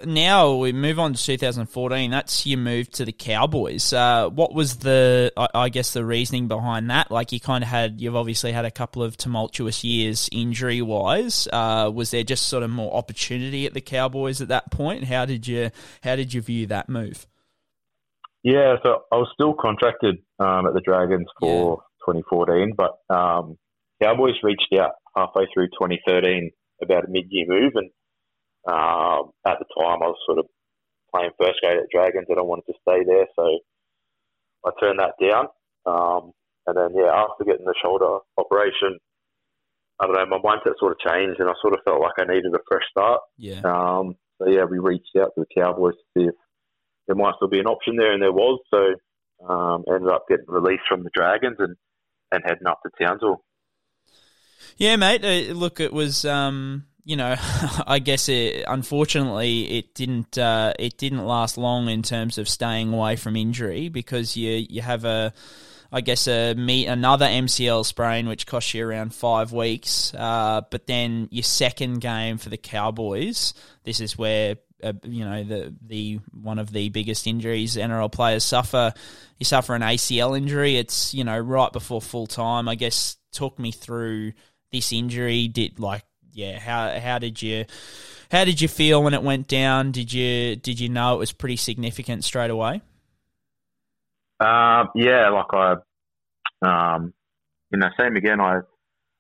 now 0.06 0.56
we 0.56 0.74
move 0.74 1.00
on 1.00 1.14
to 1.14 1.24
2014. 1.24 2.12
That's 2.12 2.46
your 2.46 2.60
move 2.60 2.92
to 2.92 3.06
the 3.06 3.14
Cowboys. 3.14 3.94
Uh, 3.94 4.30
what 4.30 4.54
was 4.54 4.78
the, 4.78 5.32
I, 5.38 5.48
I, 5.56 5.70
guess, 5.70 5.94
the 5.94 6.06
reasoning 6.06 6.48
behind 6.48 6.90
that? 6.90 7.12
Like 7.12 7.32
you 7.32 7.40
kind 7.40 7.64
of 7.64 7.70
had, 7.70 8.02
you've 8.02 8.16
obviously 8.16 8.52
had 8.52 8.66
a 8.66 8.72
couple 8.72 9.02
of 9.02 9.16
tumultuous 9.16 9.84
years 9.84 10.30
injury 10.32 10.82
wise. 10.82 11.48
Uh, 11.52 11.90
was 11.94 12.12
there 12.12 12.24
just 12.24 12.48
sort 12.48 12.64
of 12.64 12.70
more 12.70 12.94
opportunity 12.94 13.66
at 13.66 13.74
the 13.74 13.82
Cowboys 13.82 14.42
at 14.42 14.50
that 14.50 14.70
point? 14.70 15.06
How 15.06 15.26
did 15.26 15.48
you, 15.48 15.72
how 16.04 16.16
did 16.16 16.34
you 16.34 16.42
view 16.42 16.68
that 16.68 16.90
move? 16.90 17.26
Yeah, 18.44 18.76
so 18.84 19.06
I 19.12 19.16
was 19.16 19.30
still 19.34 19.56
contracted 19.60 20.18
um, 20.40 20.68
at 20.68 20.74
the 20.74 20.82
Dragons 20.82 21.26
for 21.40 21.84
yeah. 22.08 22.14
2014, 22.14 22.74
but 22.78 23.00
um, 23.10 23.58
Cowboys 24.04 24.36
reached 24.44 24.68
out 24.78 24.92
halfway 25.16 25.48
through 25.54 25.68
2013 25.70 26.52
about 26.82 27.06
a 27.06 27.10
mid-year 27.10 27.46
move, 27.48 27.74
and 27.76 27.90
um, 28.68 29.32
at 29.46 29.60
the 29.60 29.66
time, 29.78 30.02
I 30.02 30.08
was 30.08 30.18
sort 30.26 30.40
of 30.40 30.46
playing 31.14 31.32
first 31.40 31.62
grade 31.62 31.78
at 31.78 31.90
Dragons 31.92 32.26
and 32.30 32.40
I 32.40 32.42
wanted 32.42 32.66
to 32.68 32.74
stay 32.82 33.04
there, 33.06 33.28
so 33.36 33.60
I 34.66 34.72
turned 34.80 35.00
that 35.00 35.14
down. 35.22 35.48
Um, 35.86 36.32
and 36.68 36.76
then, 36.76 36.90
yeah, 36.96 37.14
after 37.14 37.46
getting 37.46 37.66
the 37.66 37.76
shoulder 37.82 38.20
operation, 38.38 38.98
I 40.00 40.08
don't 40.08 40.16
know, 40.16 40.26
my 40.26 40.40
mindset 40.40 40.80
sort 40.80 40.94
of 40.94 41.00
changed 41.00 41.40
and 41.40 41.48
I 41.48 41.54
sort 41.62 41.74
of 41.74 41.82
felt 41.86 42.02
like 42.02 42.18
I 42.18 42.26
needed 42.26 42.54
a 42.54 42.60
fresh 42.68 42.84
start. 42.90 43.22
Yeah. 43.38 43.62
Um, 43.64 44.16
so, 44.42 44.50
yeah, 44.50 44.66
we 44.66 44.80
reached 44.80 45.16
out 45.18 45.32
to 45.36 45.46
the 45.46 45.62
Cowboys 45.62 45.94
to 45.94 46.04
see 46.18 46.28
if 46.28 46.36
there 47.08 47.16
might 47.16 47.36
still 47.36 47.48
be 47.48 47.60
an 47.60 47.68
option 47.68 47.96
there, 47.96 48.12
and 48.12 48.22
there 48.22 48.34
was. 48.34 48.60
So, 48.74 48.96
um, 49.48 49.86
ended 49.88 50.10
up 50.10 50.26
getting 50.28 50.46
released 50.48 50.84
from 50.90 51.04
the 51.04 51.12
Dragons 51.14 51.58
and, 51.60 51.76
and 52.32 52.44
heading 52.44 52.68
up 52.68 52.80
to 52.82 52.90
Townsville. 53.00 53.45
Yeah, 54.78 54.96
mate. 54.96 55.24
Uh, 55.24 55.54
look, 55.54 55.80
it 55.80 55.94
was 55.94 56.26
um, 56.26 56.86
you 57.06 57.16
know, 57.16 57.36
I 57.88 58.00
guess 58.00 58.28
it, 58.28 58.66
unfortunately 58.68 59.78
it 59.78 59.94
didn't 59.94 60.38
uh, 60.38 60.74
it 60.78 60.98
didn't 60.98 61.26
last 61.26 61.58
long 61.58 61.88
in 61.88 62.02
terms 62.02 62.38
of 62.38 62.50
staying 62.50 62.92
away 62.94 63.16
from 63.16 63.36
injury 63.36 63.90
because 63.90 64.36
you 64.36 64.66
you 64.70 64.82
have 64.82 65.06
a 65.06 65.32
I 65.92 66.02
guess 66.02 66.28
a 66.28 66.56
meet 66.56 66.88
another 66.88 67.28
MCL 67.28 67.86
sprain 67.86 68.28
which 68.28 68.48
costs 68.48 68.74
you 68.74 68.86
around 68.86 69.14
five 69.14 69.54
weeks. 69.54 70.14
Uh, 70.14 70.62
but 70.70 70.88
then 70.88 71.30
your 71.32 71.44
second 71.44 72.02
game 72.02 72.38
for 72.38 72.50
the 72.50 72.58
Cowboys, 72.58 73.54
this 73.84 74.02
is 74.02 74.18
where 74.18 74.58
uh, 74.84 74.94
you 75.04 75.24
know 75.24 75.44
the 75.44 75.76
the 75.86 76.20
one 76.34 76.60
of 76.60 76.72
the 76.72 76.90
biggest 76.90 77.28
injuries 77.28 77.78
NRL 77.78 78.12
players 78.12 78.44
suffer. 78.44 78.94
You 79.38 79.46
suffer 79.46 79.76
an 79.76 79.84
ACL 79.84 80.36
injury. 80.36 80.76
It's 80.78 81.14
you 81.14 81.24
know 81.24 81.38
right 81.38 81.72
before 81.72 82.02
full 82.02 82.28
time. 82.28 82.68
I 82.68 82.76
guess 82.76 83.18
talk 83.32 83.60
me 83.60 83.72
through 83.72 84.34
this 84.76 84.92
injury. 84.94 85.48
Did 85.48 85.80
like 85.80 86.04
yeah, 86.34 86.60
how 86.60 87.00
how 87.00 87.20
did 87.20 87.42
you 87.42 87.66
how 88.32 88.46
did 88.46 88.62
you 88.62 88.68
feel 88.68 89.04
when 89.04 89.14
it 89.14 89.24
went 89.24 89.48
down? 89.48 89.92
Did 89.92 90.12
you 90.14 90.56
did 90.56 90.80
you 90.80 90.90
know 90.90 91.16
it 91.16 91.20
was 91.20 91.32
pretty 91.32 91.56
significant 91.56 92.24
straight 92.24 92.52
away? 92.52 92.82
Uh, 94.40 94.86
yeah, 94.96 95.30
like 95.30 95.54
I, 95.54 95.76
um, 96.62 97.14
you 97.72 97.80
know, 97.80 97.88
same 98.00 98.16
again. 98.16 98.42
I 98.42 98.60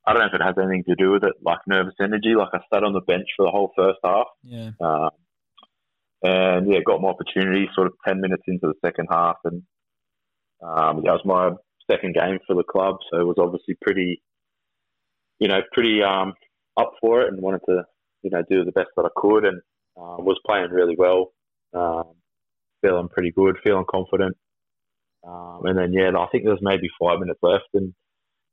I 0.05 0.13
don't 0.13 0.21
know 0.21 0.27
if 0.27 0.33
it 0.33 0.43
has 0.43 0.55
anything 0.57 0.83
to 0.89 0.95
do 0.95 1.11
with 1.11 1.23
it, 1.23 1.33
like 1.41 1.59
nervous 1.67 1.95
energy. 2.01 2.35
Like 2.37 2.49
I 2.53 2.59
sat 2.73 2.83
on 2.83 2.93
the 2.93 3.01
bench 3.01 3.27
for 3.37 3.45
the 3.45 3.51
whole 3.51 3.71
first 3.75 3.99
half. 4.03 4.27
Yeah. 4.43 4.71
Uh, 4.79 5.09
and 6.23 6.71
yeah, 6.71 6.79
got 6.85 7.01
my 7.01 7.09
opportunity 7.09 7.69
sort 7.75 7.87
of 7.87 7.93
ten 8.05 8.19
minutes 8.19 8.43
into 8.47 8.67
the 8.67 8.73
second 8.83 9.07
half, 9.11 9.37
and 9.43 9.63
um, 10.61 11.03
that 11.03 11.11
was 11.11 11.21
my 11.25 11.51
second 11.89 12.15
game 12.15 12.39
for 12.47 12.55
the 12.55 12.63
club, 12.63 12.97
so 13.11 13.19
it 13.19 13.25
was 13.25 13.37
obviously 13.37 13.75
pretty, 13.81 14.21
you 15.39 15.47
know, 15.47 15.61
pretty 15.71 16.01
um, 16.01 16.33
up 16.77 16.93
for 17.01 17.21
it 17.21 17.33
and 17.33 17.41
wanted 17.41 17.61
to, 17.67 17.83
you 18.21 18.29
know, 18.31 18.43
do 18.49 18.63
the 18.63 18.71
best 18.71 18.89
that 18.95 19.05
I 19.05 19.09
could 19.15 19.45
and 19.45 19.61
uh, 19.97 20.17
was 20.19 20.39
playing 20.45 20.71
really 20.71 20.95
well, 20.97 21.33
um, 21.73 22.13
feeling 22.81 23.09
pretty 23.09 23.31
good, 23.31 23.57
feeling 23.63 23.85
confident. 23.89 24.35
Um, 25.27 25.61
and 25.65 25.77
then, 25.77 25.93
yeah, 25.93 26.11
I 26.17 26.27
think 26.31 26.43
there 26.43 26.53
was 26.53 26.61
maybe 26.61 26.89
five 27.01 27.19
minutes 27.19 27.39
left 27.41 27.69
and 27.73 27.93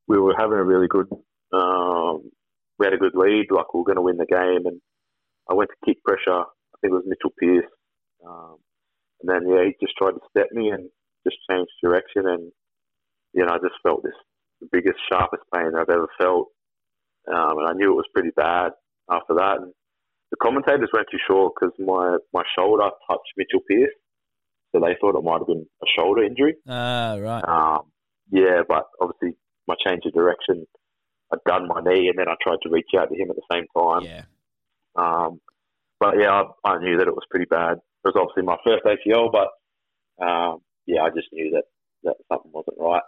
we 0.08 0.18
were 0.18 0.34
having 0.36 0.58
a 0.58 0.64
really 0.64 0.88
good, 0.88 1.06
um, 1.52 2.30
we 2.78 2.86
had 2.86 2.94
a 2.94 2.98
good 2.98 3.14
lead, 3.14 3.46
like 3.50 3.72
we 3.72 3.78
were 3.78 3.84
going 3.84 3.96
to 3.96 4.02
win 4.02 4.16
the 4.16 4.26
game. 4.26 4.66
And 4.66 4.80
I 5.48 5.54
went 5.54 5.70
to 5.70 5.86
kick 5.86 6.02
pressure. 6.02 6.40
I 6.40 6.76
think 6.80 6.92
it 6.92 6.96
was 6.96 7.04
Mitchell 7.06 7.34
Pearce. 7.38 7.70
Um, 8.26 8.56
and 9.20 9.28
then, 9.28 9.48
yeah, 9.48 9.64
he 9.64 9.76
just 9.80 9.96
tried 9.96 10.12
to 10.12 10.20
step 10.30 10.48
me 10.52 10.70
and 10.70 10.88
just 11.26 11.36
changed 11.48 11.70
direction. 11.82 12.26
And, 12.26 12.50
you 13.34 13.44
know, 13.44 13.52
I 13.52 13.58
just 13.58 13.80
felt 13.82 14.02
this 14.02 14.14
the 14.60 14.68
biggest, 14.70 14.98
sharpest 15.10 15.42
pain 15.54 15.72
I've 15.76 15.90
ever 15.90 16.08
felt 16.18 16.48
um, 17.28 17.58
and 17.58 17.68
I 17.68 17.72
knew 17.74 17.92
it 17.92 17.96
was 17.96 18.08
pretty 18.14 18.30
bad 18.34 18.72
after 19.10 19.34
that. 19.34 19.58
And 19.60 19.72
the 20.30 20.36
commentators 20.42 20.90
weren't 20.92 21.08
too 21.10 21.18
sure 21.26 21.52
because 21.54 21.74
my, 21.78 22.16
my 22.32 22.42
shoulder 22.58 22.88
touched 23.08 23.32
Mitchell 23.36 23.60
Pearce, 23.68 23.94
so 24.72 24.80
they 24.80 24.96
thought 25.00 25.18
it 25.18 25.24
might 25.24 25.38
have 25.38 25.46
been 25.46 25.66
a 25.82 25.86
shoulder 25.98 26.24
injury. 26.24 26.54
Ah, 26.68 27.12
uh, 27.12 27.18
right. 27.18 27.44
Um, 27.46 27.92
yeah, 28.30 28.62
but 28.66 28.86
obviously 29.00 29.36
my 29.68 29.74
change 29.86 30.02
of 30.06 30.14
direction, 30.14 30.66
I'd 31.32 31.44
done 31.46 31.68
my 31.68 31.80
knee, 31.80 32.08
and 32.08 32.18
then 32.18 32.28
I 32.28 32.34
tried 32.42 32.58
to 32.62 32.70
reach 32.70 32.90
out 32.98 33.08
to 33.10 33.14
him 33.14 33.30
at 33.30 33.36
the 33.36 33.48
same 33.52 33.66
time. 33.76 34.02
Yeah. 34.04 34.24
Um, 34.96 35.40
but 36.00 36.14
yeah, 36.18 36.42
I, 36.64 36.68
I 36.68 36.78
knew 36.78 36.98
that 36.98 37.08
it 37.08 37.14
was 37.14 37.26
pretty 37.30 37.46
bad. 37.46 37.78
It 37.78 38.12
was 38.12 38.16
obviously 38.16 38.42
my 38.42 38.56
first 38.64 38.84
ACL, 38.84 39.30
but 39.30 39.48
um, 40.24 40.58
yeah, 40.86 41.02
I 41.02 41.10
just 41.10 41.28
knew 41.32 41.52
that 41.52 41.64
that 42.04 42.16
something 42.28 42.50
wasn't 42.52 42.76
right. 42.78 43.02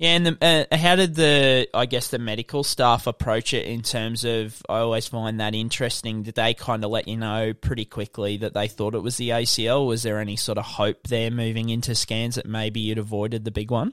Yeah, 0.00 0.16
and 0.16 0.26
the, 0.26 0.66
uh, 0.72 0.76
how 0.78 0.96
did 0.96 1.14
the 1.14 1.68
I 1.74 1.84
guess 1.84 2.08
the 2.08 2.18
medical 2.18 2.64
staff 2.64 3.06
approach 3.06 3.52
it 3.52 3.66
in 3.66 3.82
terms 3.82 4.24
of? 4.24 4.62
I 4.66 4.78
always 4.78 5.06
find 5.06 5.38
that 5.40 5.54
interesting. 5.54 6.22
Did 6.22 6.36
they 6.36 6.54
kind 6.54 6.82
of 6.82 6.90
let 6.90 7.06
you 7.06 7.18
know 7.18 7.52
pretty 7.52 7.84
quickly 7.84 8.38
that 8.38 8.54
they 8.54 8.66
thought 8.66 8.94
it 8.94 9.02
was 9.02 9.18
the 9.18 9.28
ACL? 9.28 9.86
Was 9.86 10.02
there 10.02 10.18
any 10.18 10.36
sort 10.36 10.56
of 10.56 10.64
hope 10.64 11.08
there 11.08 11.30
moving 11.30 11.68
into 11.68 11.94
scans 11.94 12.36
that 12.36 12.46
maybe 12.46 12.80
you'd 12.80 12.96
avoided 12.96 13.44
the 13.44 13.50
big 13.50 13.70
one? 13.70 13.92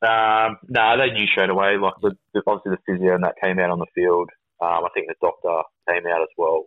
Um, 0.00 0.56
no, 0.66 0.96
they 0.96 1.12
knew 1.12 1.26
straight 1.26 1.50
away. 1.50 1.76
Like 1.76 2.00
the, 2.00 2.16
obviously 2.46 2.72
the 2.72 2.78
physio 2.86 3.14
and 3.14 3.24
that 3.24 3.34
came 3.38 3.58
out 3.58 3.68
on 3.68 3.80
the 3.80 3.92
field. 3.94 4.30
Um, 4.62 4.86
I 4.86 4.88
think 4.94 5.08
the 5.08 5.14
doctor 5.20 5.60
came 5.90 6.06
out 6.06 6.22
as 6.22 6.32
well. 6.38 6.64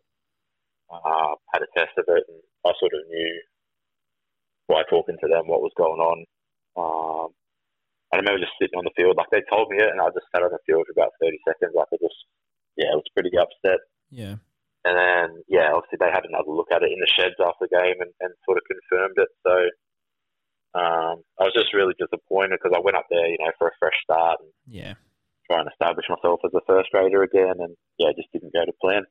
Uh, 0.88 1.34
had 1.52 1.64
a 1.64 1.80
test 1.80 1.98
of 1.98 2.06
it, 2.10 2.26
and 2.28 2.38
I 2.64 2.74
sort 2.80 2.94
of 2.94 3.10
knew 3.10 3.42
by 4.68 4.84
talking 4.88 5.18
to 5.20 5.28
them 5.28 5.48
what 5.48 5.64
was 5.64 5.72
going 5.76 6.00
on. 6.00 6.26
Um, 6.78 7.34
I 8.14 8.22
remember 8.22 8.46
just 8.46 8.54
sitting 8.62 8.78
on 8.78 8.86
the 8.86 8.94
field, 8.94 9.18
like 9.18 9.34
they 9.34 9.42
told 9.50 9.74
me 9.74 9.82
it, 9.82 9.90
and 9.90 9.98
I 9.98 10.14
just 10.14 10.30
sat 10.30 10.46
on 10.46 10.54
the 10.54 10.62
field 10.70 10.86
for 10.86 10.94
about 10.94 11.18
30 11.18 11.34
seconds. 11.50 11.74
Like 11.74 11.90
I 11.90 11.98
just, 11.98 12.20
yeah, 12.78 12.94
I 12.94 13.02
was 13.02 13.10
pretty 13.18 13.34
upset. 13.34 13.82
Yeah. 14.14 14.38
And 14.86 14.94
then, 14.94 15.42
yeah, 15.50 15.74
obviously 15.74 15.98
they 15.98 16.14
had 16.14 16.30
another 16.30 16.54
look 16.54 16.70
at 16.70 16.86
it 16.86 16.94
in 16.94 17.02
the 17.02 17.10
sheds 17.10 17.42
after 17.42 17.66
the 17.66 17.74
game 17.74 17.98
and, 18.06 18.14
and 18.22 18.30
sort 18.46 18.62
of 18.62 18.70
confirmed 18.70 19.18
it. 19.18 19.32
So 19.42 19.56
um, 20.78 21.26
I 21.42 21.50
was 21.50 21.58
just 21.58 21.74
really 21.74 21.98
disappointed 21.98 22.62
because 22.62 22.78
I 22.78 22.86
went 22.86 23.02
up 23.02 23.10
there, 23.10 23.26
you 23.26 23.42
know, 23.42 23.50
for 23.58 23.74
a 23.74 23.80
fresh 23.82 23.98
start 24.06 24.46
and 24.46 24.54
yeah, 24.70 24.94
try 25.50 25.66
and 25.66 25.72
establish 25.74 26.06
myself 26.06 26.46
as 26.46 26.54
a 26.54 26.62
first 26.70 26.94
grader 26.94 27.26
again. 27.26 27.66
And 27.66 27.74
yeah, 27.98 28.14
just 28.14 28.30
didn't 28.30 28.54
go 28.54 28.62
to 28.62 28.78
plan. 28.78 29.10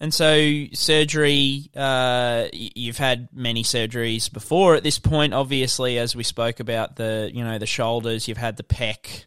And 0.00 0.12
so 0.12 0.64
surgery, 0.72 1.70
uh, 1.74 2.48
you've 2.52 2.98
had 2.98 3.28
many 3.32 3.62
surgeries 3.62 4.30
before 4.32 4.74
at 4.74 4.82
this 4.82 4.98
point. 4.98 5.32
Obviously, 5.32 5.98
as 5.98 6.16
we 6.16 6.24
spoke 6.24 6.60
about 6.60 6.96
the, 6.96 7.30
you 7.32 7.44
know, 7.44 7.58
the 7.58 7.66
shoulders, 7.66 8.26
you've 8.26 8.36
had 8.36 8.56
the 8.56 8.64
pec, 8.64 9.24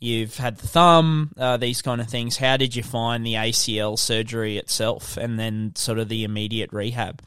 you've 0.00 0.36
had 0.36 0.58
the 0.58 0.66
thumb, 0.66 1.32
uh, 1.38 1.56
these 1.56 1.80
kind 1.80 2.00
of 2.00 2.08
things. 2.08 2.36
How 2.36 2.56
did 2.56 2.74
you 2.74 2.82
find 2.82 3.24
the 3.24 3.34
ACL 3.34 3.98
surgery 3.98 4.58
itself, 4.58 5.16
and 5.16 5.38
then 5.38 5.72
sort 5.76 5.98
of 5.98 6.08
the 6.08 6.24
immediate 6.24 6.72
rehab? 6.72 7.22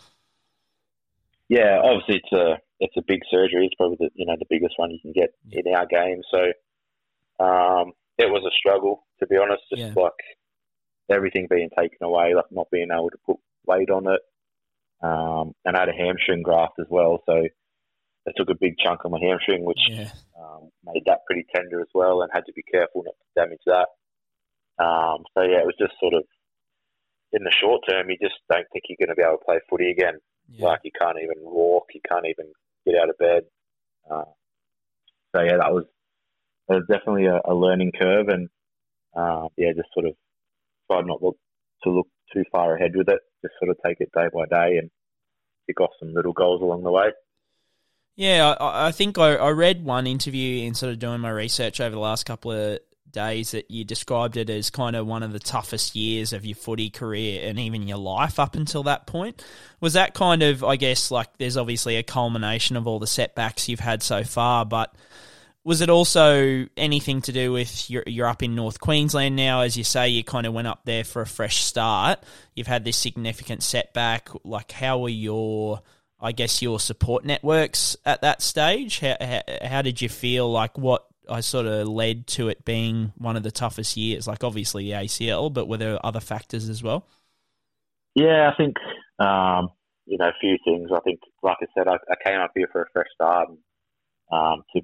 Yeah, 1.49 1.79
obviously 1.83 2.21
it's 2.23 2.31
a 2.33 2.57
it's 2.79 2.97
a 2.97 3.03
big 3.07 3.21
surgery. 3.29 3.65
It's 3.65 3.75
probably 3.75 3.97
the 3.99 4.09
you 4.15 4.25
know 4.25 4.35
the 4.37 4.45
biggest 4.49 4.73
one 4.77 4.91
you 4.91 4.99
can 4.99 5.13
get 5.13 5.33
in 5.51 5.73
our 5.73 5.85
game. 5.85 6.21
So 6.31 6.39
um, 7.43 7.93
it 8.17 8.29
was 8.29 8.43
a 8.45 8.51
struggle 8.57 9.05
to 9.19 9.27
be 9.27 9.37
honest. 9.37 9.61
Just 9.69 9.81
yeah. 9.81 9.93
like 9.95 10.13
everything 11.09 11.47
being 11.49 11.69
taken 11.77 11.97
away, 12.01 12.33
like 12.35 12.51
not 12.51 12.71
being 12.71 12.89
able 12.91 13.09
to 13.09 13.17
put 13.25 13.37
weight 13.65 13.89
on 13.89 14.07
it. 14.07 14.21
Um, 15.01 15.53
and 15.65 15.75
I 15.75 15.81
had 15.81 15.89
a 15.89 15.93
hamstring 15.93 16.43
graft 16.43 16.75
as 16.79 16.87
well, 16.89 17.21
so 17.25 17.43
it 18.25 18.33
took 18.37 18.49
a 18.49 18.55
big 18.59 18.75
chunk 18.77 19.01
of 19.03 19.11
my 19.11 19.19
hamstring, 19.21 19.65
which 19.65 19.79
yeah. 19.89 20.09
um, 20.39 20.69
made 20.85 21.03
that 21.07 21.25
pretty 21.25 21.45
tender 21.53 21.81
as 21.81 21.89
well, 21.93 22.21
and 22.21 22.31
had 22.33 22.45
to 22.45 22.53
be 22.53 22.63
careful 22.63 23.03
not 23.03 23.15
to 23.19 23.41
damage 23.41 23.59
that. 23.65 23.87
Um, 24.83 25.23
so 25.35 25.43
yeah, 25.43 25.59
it 25.59 25.65
was 25.65 25.75
just 25.77 25.93
sort 25.99 26.13
of 26.13 26.23
in 27.33 27.43
the 27.43 27.51
short 27.51 27.81
term, 27.89 28.09
you 28.09 28.17
just 28.21 28.39
don't 28.49 28.65
think 28.71 28.85
you're 28.87 29.05
going 29.05 29.13
to 29.13 29.19
be 29.19 29.25
able 29.25 29.37
to 29.37 29.45
play 29.45 29.59
footy 29.69 29.91
again. 29.91 30.19
Yeah. 30.47 30.67
Like 30.67 30.81
you 30.83 30.91
can't 30.99 31.17
even 31.17 31.43
walk, 31.43 31.87
you 31.93 32.01
can't 32.07 32.25
even 32.25 32.51
get 32.85 32.95
out 33.01 33.09
of 33.09 33.17
bed. 33.17 33.43
Uh, 34.09 34.31
so 35.35 35.41
yeah, 35.41 35.57
that 35.57 35.73
was, 35.73 35.85
that 36.67 36.75
was 36.75 36.85
definitely 36.89 37.25
a, 37.25 37.41
a 37.43 37.53
learning 37.53 37.91
curve, 37.99 38.27
and 38.29 38.49
uh, 39.17 39.47
yeah, 39.57 39.73
just 39.75 39.89
sort 39.93 40.05
of 40.05 40.13
not 41.01 41.21
look, 41.21 41.37
to 41.83 41.89
look 41.89 42.07
too 42.33 42.43
far 42.51 42.75
ahead 42.75 42.95
with 42.95 43.09
it. 43.09 43.19
Just 43.41 43.55
sort 43.59 43.71
of 43.71 43.77
take 43.85 43.97
it 43.99 44.11
day 44.15 44.27
by 44.33 44.45
day 44.45 44.77
and 44.77 44.89
pick 45.67 45.79
off 45.79 45.91
some 45.99 46.13
little 46.13 46.33
goals 46.33 46.61
along 46.61 46.83
the 46.83 46.91
way. 46.91 47.09
Yeah, 48.15 48.55
I, 48.59 48.87
I 48.87 48.91
think 48.91 49.17
I, 49.17 49.35
I 49.35 49.49
read 49.49 49.83
one 49.83 50.05
interview 50.05 50.65
in 50.65 50.75
sort 50.75 50.91
of 50.91 50.99
doing 50.99 51.21
my 51.21 51.31
research 51.31 51.81
over 51.81 51.95
the 51.95 51.99
last 51.99 52.25
couple 52.25 52.51
of 52.51 52.79
days 53.13 53.51
that 53.51 53.71
you 53.71 53.85
described 53.85 54.35
it 54.37 54.49
as 54.49 54.69
kind 54.69 54.95
of 54.95 55.07
one 55.07 55.23
of 55.23 55.31
the 55.31 55.39
toughest 55.39 55.95
years 55.95 56.33
of 56.33 56.45
your 56.45 56.55
footy 56.55 56.89
career 56.89 57.47
and 57.47 57.59
even 57.59 57.87
your 57.87 57.97
life 57.97 58.39
up 58.39 58.55
until 58.55 58.83
that 58.83 59.05
point. 59.07 59.43
Was 59.79 59.93
that 59.93 60.13
kind 60.13 60.43
of, 60.43 60.63
I 60.63 60.75
guess, 60.75 61.11
like 61.11 61.37
there's 61.37 61.55
obviously 61.57 61.95
a 61.95 62.03
culmination 62.03 62.75
of 62.75 62.87
all 62.87 62.99
the 62.99 63.07
setbacks 63.07 63.69
you've 63.69 63.79
had 63.79 64.03
so 64.03 64.23
far, 64.23 64.65
but 64.65 64.93
was 65.65 65.81
it 65.81 65.89
also 65.89 66.67
anything 66.75 67.21
to 67.21 67.31
do 67.31 67.51
with 67.51 67.89
you're, 67.89 68.03
you're 68.05 68.27
up 68.27 68.43
in 68.43 68.55
North 68.55 68.79
Queensland 68.79 69.35
now? 69.35 69.61
As 69.61 69.77
you 69.77 69.83
say, 69.83 70.09
you 70.09 70.23
kind 70.23 70.45
of 70.45 70.53
went 70.53 70.67
up 70.67 70.81
there 70.85 71.03
for 71.03 71.21
a 71.21 71.27
fresh 71.27 71.63
start. 71.63 72.19
You've 72.53 72.67
had 72.67 72.83
this 72.83 72.97
significant 72.97 73.63
setback. 73.63 74.29
Like, 74.43 74.71
how 74.71 74.99
were 74.99 75.09
your, 75.09 75.81
I 76.19 76.33
guess, 76.33 76.61
your 76.61 76.79
support 76.79 77.23
networks 77.23 77.95
at 78.05 78.21
that 78.21 78.41
stage? 78.41 78.99
How, 78.99 79.15
how, 79.21 79.41
how 79.61 79.81
did 79.81 80.01
you 80.01 80.09
feel? 80.09 80.51
Like, 80.51 80.77
what 80.77 81.05
I 81.29 81.39
sort 81.39 81.65
of 81.65 81.87
led 81.87 82.27
to 82.27 82.49
it 82.49 82.65
being 82.65 83.13
one 83.17 83.37
of 83.37 83.43
the 83.43 83.51
toughest 83.51 83.95
years? 83.95 84.27
Like, 84.27 84.43
obviously 84.43 84.85
the 84.85 84.97
ACL, 84.97 85.53
but 85.53 85.69
were 85.69 85.77
there 85.77 86.05
other 86.05 86.19
factors 86.19 86.67
as 86.67 86.83
well? 86.83 87.07
Yeah, 88.15 88.51
I 88.51 88.55
think 88.57 88.75
um, 89.17 89.69
you 90.05 90.17
know 90.17 90.27
a 90.27 90.39
few 90.39 90.57
things. 90.65 90.91
I 90.93 90.99
think, 90.99 91.21
like 91.41 91.57
I 91.61 91.65
said, 91.75 91.87
I, 91.87 91.95
I 92.11 92.15
came 92.23 92.39
up 92.39 92.51
here 92.55 92.67
for 92.71 92.83
a 92.83 92.89
fresh 92.91 93.07
start, 93.15 93.49
and 93.49 93.57
um, 94.31 94.63
to 94.75 94.81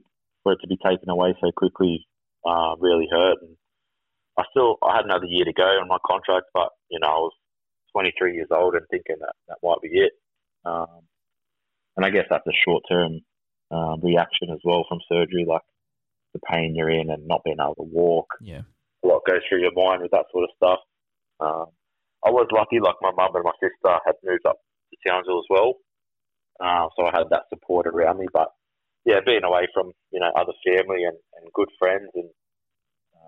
for 0.49 0.53
it 0.53 0.59
to 0.61 0.67
be 0.67 0.77
taken 0.77 1.09
away 1.09 1.35
so 1.39 1.51
quickly 1.55 2.07
uh, 2.45 2.75
really 2.79 3.07
hurt. 3.11 3.37
And 3.41 3.55
I 4.37 4.43
still 4.51 4.77
I 4.83 4.95
had 4.95 5.05
another 5.05 5.25
year 5.25 5.45
to 5.45 5.53
go 5.53 5.63
on 5.63 5.87
my 5.87 5.97
contract, 6.05 6.47
but 6.53 6.69
you 6.89 6.99
know 6.99 7.07
I 7.07 7.19
was 7.19 7.33
23 7.93 8.35
years 8.35 8.47
old 8.51 8.75
and 8.75 8.85
thinking 8.89 9.17
that 9.19 9.33
that 9.47 9.57
might 9.63 9.81
be 9.81 9.89
it. 9.89 10.13
Um, 10.65 11.05
and 11.97 12.05
I 12.05 12.09
guess 12.09 12.25
that's 12.29 12.47
a 12.47 12.61
short 12.65 12.83
term 12.89 13.19
um, 13.71 14.01
reaction 14.01 14.49
as 14.51 14.59
well 14.63 14.85
from 14.87 14.99
surgery, 15.09 15.45
like 15.47 15.61
the 16.33 16.39
pain 16.39 16.75
you're 16.75 16.89
in 16.89 17.09
and 17.09 17.27
not 17.27 17.43
being 17.43 17.57
able 17.59 17.75
to 17.75 17.83
walk. 17.83 18.27
Yeah, 18.41 18.61
a 19.03 19.07
lot 19.07 19.21
goes 19.27 19.41
through 19.47 19.61
your 19.61 19.73
mind 19.75 20.01
with 20.01 20.11
that 20.11 20.25
sort 20.31 20.45
of 20.45 20.55
stuff. 20.55 20.79
Um, 21.39 21.65
I 22.25 22.31
was 22.31 22.47
lucky, 22.51 22.79
like 22.79 22.95
my 23.01 23.11
mum 23.11 23.35
and 23.35 23.45
my 23.45 23.55
sister 23.61 23.99
had 24.05 24.15
moved 24.23 24.45
up 24.45 24.57
to 24.91 25.09
Townsville 25.09 25.39
as 25.39 25.49
well, 25.49 25.75
uh, 26.59 26.87
so 26.95 27.05
I 27.05 27.17
had 27.17 27.29
that 27.31 27.43
support 27.49 27.87
around 27.87 28.19
me. 28.19 28.27
But 28.31 28.49
yeah, 29.05 29.19
being 29.25 29.43
away 29.43 29.67
from 29.73 29.91
you 30.11 30.19
know 30.19 30.31
other 30.35 30.53
family 30.65 31.03
and, 31.03 31.17
and 31.37 31.53
good 31.53 31.69
friends, 31.79 32.09
and 32.15 32.29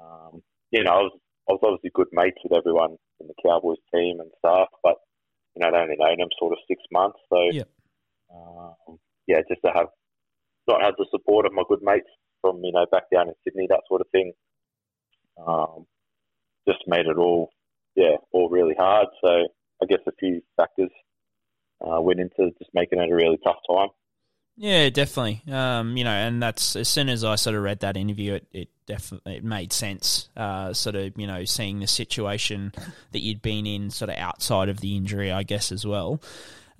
um, 0.01 0.41
you 0.71 0.83
know, 0.83 0.91
I 0.91 1.01
was 1.01 1.19
I 1.49 1.53
was 1.53 1.61
obviously 1.63 1.91
good 1.93 2.07
mates 2.11 2.39
with 2.43 2.57
everyone 2.57 2.97
in 3.19 3.27
the 3.27 3.33
Cowboys 3.43 3.81
team 3.93 4.19
and 4.19 4.31
staff, 4.39 4.67
but 4.83 4.95
you 5.55 5.61
know, 5.61 5.67
I'd 5.67 5.81
only 5.81 5.95
known 5.97 6.17
them 6.17 6.29
sort 6.39 6.53
of 6.53 6.59
six 6.67 6.81
months, 6.91 7.19
so 7.29 7.39
yeah, 7.51 7.63
um, 8.33 8.99
yeah, 9.27 9.41
just 9.47 9.61
to 9.65 9.71
have 9.73 9.87
not 10.67 10.81
have 10.81 10.95
the 10.97 11.07
support 11.11 11.45
of 11.45 11.53
my 11.53 11.63
good 11.67 11.81
mates 11.81 12.09
from 12.41 12.61
you 12.63 12.71
know 12.71 12.85
back 12.91 13.03
down 13.13 13.29
in 13.29 13.35
Sydney, 13.43 13.67
that 13.69 13.83
sort 13.87 14.01
of 14.01 14.07
thing, 14.11 14.33
um, 15.45 15.85
just 16.67 16.79
made 16.87 17.05
it 17.05 17.17
all 17.17 17.49
yeah 17.95 18.17
all 18.31 18.49
really 18.49 18.75
hard. 18.77 19.07
So 19.23 19.47
I 19.81 19.85
guess 19.87 19.99
a 20.07 20.11
few 20.19 20.41
factors 20.57 20.91
uh, 21.81 21.99
went 22.01 22.19
into 22.19 22.51
just 22.59 22.71
making 22.73 22.99
it 22.99 23.11
a 23.11 23.15
really 23.15 23.39
tough 23.43 23.59
time. 23.69 23.89
Yeah, 24.57 24.89
definitely. 24.89 25.41
Um, 25.51 25.97
you 25.97 26.03
know, 26.03 26.11
and 26.11 26.41
that's 26.41 26.75
as 26.75 26.87
soon 26.87 27.09
as 27.09 27.23
I 27.23 27.35
sort 27.35 27.55
of 27.55 27.63
read 27.63 27.79
that 27.79 27.97
interview, 27.97 28.33
it, 28.35 28.47
it 28.51 28.69
definitely 28.85 29.37
it 29.37 29.43
made 29.43 29.73
sense. 29.73 30.29
Uh, 30.37 30.73
sort 30.73 30.95
of, 30.95 31.17
you 31.17 31.25
know, 31.25 31.45
seeing 31.45 31.79
the 31.79 31.87
situation 31.87 32.71
that 33.11 33.19
you'd 33.19 33.41
been 33.41 33.65
in, 33.65 33.89
sort 33.89 34.09
of 34.09 34.17
outside 34.17 34.69
of 34.69 34.79
the 34.81 34.95
injury, 34.95 35.31
I 35.31 35.43
guess 35.43 35.71
as 35.71 35.85
well. 35.85 36.21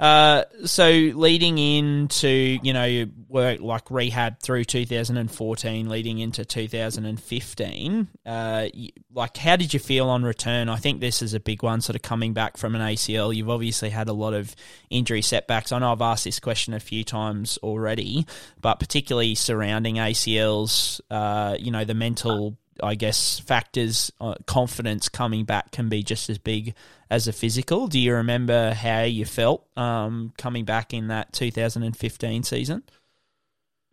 Uh, 0.02 0.45
so 0.66 0.89
leading 0.89 1.60
into 1.60 2.28
you 2.28 2.74
know 2.74 3.06
work 3.30 3.60
like 3.62 3.91
rehab 3.91 4.39
through 4.39 4.64
2014, 4.64 5.89
leading 5.89 6.18
into 6.18 6.43
2015, 6.43 8.08
uh, 8.26 8.68
like 9.14 9.38
how 9.38 9.56
did 9.56 9.76
you 9.76 9.80
feel 9.80 10.10
on 10.10 10.24
return? 10.24 10.70
I 10.70 10.78
think 10.78 11.02
this 11.02 11.22
is 11.22 11.36
a 11.36 11.39
big 11.39 11.62
one, 11.62 11.82
sort 11.82 11.95
of 11.95 12.02
coming 12.02 12.34
back 12.34 12.58
from 12.58 12.74
an 12.74 12.82
ACL. 12.82 13.34
You've 13.34 13.52
obviously 13.52 13.91
had 13.91 14.10
a 14.10 14.14
lot 14.14 14.34
of 14.34 14.56
injury 14.89 15.22
setbacks. 15.22 15.72
I 15.72 15.78
know 15.78 15.91
I've 15.91 16.02
asked 16.02 16.24
this 16.24 16.39
question 16.39 16.74
a 16.74 16.80
few 16.80 17.04
times 17.04 17.60
already, 17.62 18.26
but 18.60 18.80
particularly 18.80 19.36
surrounding 19.36 19.97
ACLs, 19.97 20.99
uh, 21.12 21.58
you 21.60 21.70
know 21.70 21.86
the 21.86 21.93
mental 21.93 22.58
I 22.82 22.95
guess 22.95 23.39
factors, 23.39 24.11
uh, 24.22 24.36
confidence 24.45 25.09
coming 25.09 25.45
back 25.45 25.72
can 25.72 25.89
be 25.89 26.03
just 26.03 26.30
as 26.30 26.38
big 26.38 26.74
as 27.09 27.28
a 27.28 27.34
physical. 27.34 27.88
Do 27.88 27.99
you 27.99 28.15
remember 28.15 28.74
how 28.74 29.01
you 29.01 29.26
felt 29.26 29.67
um, 29.78 30.34
coming 30.38 30.65
back 30.65 30.93
in 30.93 31.07
that 31.07 31.34
2015 31.34 32.43
season? 32.43 32.84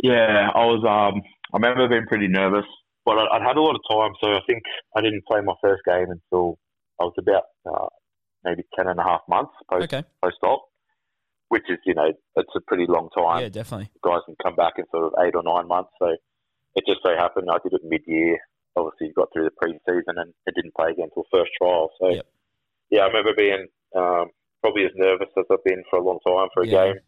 Yeah, 0.03 0.51
I 0.55 0.64
was. 0.64 0.85
Um, 0.87 1.22
I 1.53 1.57
remember 1.57 1.89
being 1.89 2.07
pretty 2.07 2.29
nervous, 2.29 2.66
but 3.05 3.18
I'd 3.18 3.43
had 3.43 3.57
a 3.57 3.61
lot 3.61 3.74
of 3.74 3.81
time, 3.91 4.12
so 4.22 4.33
I 4.33 4.41
think 4.47 4.62
I 4.97 5.01
didn't 5.01 5.24
play 5.26 5.41
my 5.41 5.55
first 5.61 5.83
game 5.85 6.07
until 6.11 6.59
I 7.01 7.05
was 7.05 7.14
about 7.18 7.45
uh, 7.66 7.89
maybe 8.45 8.62
10 8.76 8.87
and 8.87 9.01
a 9.01 9.03
half 9.03 9.22
months 9.29 9.53
post 9.70 9.93
okay. 9.93 10.05
post 10.22 10.37
op, 10.45 10.68
which 11.49 11.64
is 11.68 11.79
you 11.85 11.95
know 11.95 12.12
it's 12.37 12.55
a 12.55 12.61
pretty 12.68 12.87
long 12.87 13.09
time. 13.16 13.43
Yeah, 13.43 13.49
definitely. 13.49 13.91
Guys 14.05 14.20
can 14.26 14.37
come 14.43 14.55
back 14.55 14.74
in 14.79 14.85
sort 14.93 15.07
of 15.07 15.12
eight 15.24 15.35
or 15.35 15.43
nine 15.43 15.66
months, 15.66 15.91
so 15.99 16.14
it 16.76 16.85
just 16.87 17.01
so 17.05 17.16
happened 17.16 17.49
I 17.51 17.59
did 17.64 17.72
it 17.72 17.81
mid 17.83 18.03
year 18.07 18.39
obviously 18.79 19.12
got 19.14 19.29
through 19.33 19.45
the 19.45 19.57
pre-season 19.61 20.16
and 20.16 20.33
it 20.47 20.55
didn't 20.55 20.74
play 20.74 20.91
again 20.93 21.09
until 21.11 21.24
first 21.33 21.51
trial. 21.61 21.91
So, 22.01 22.09
yep. 22.11 22.26
yeah, 22.91 23.01
I 23.03 23.07
remember 23.07 23.33
being 23.37 23.66
um, 23.97 24.31
probably 24.62 24.85
as 24.85 24.93
nervous 24.97 25.29
as 25.37 25.45
I've 25.51 25.64
been 25.64 25.83
for 25.91 25.99
a 25.99 26.05
long 26.05 26.18
time 26.26 26.49
for 26.55 26.62
a 26.62 26.66
yeah. 26.66 26.87
game. 26.87 27.01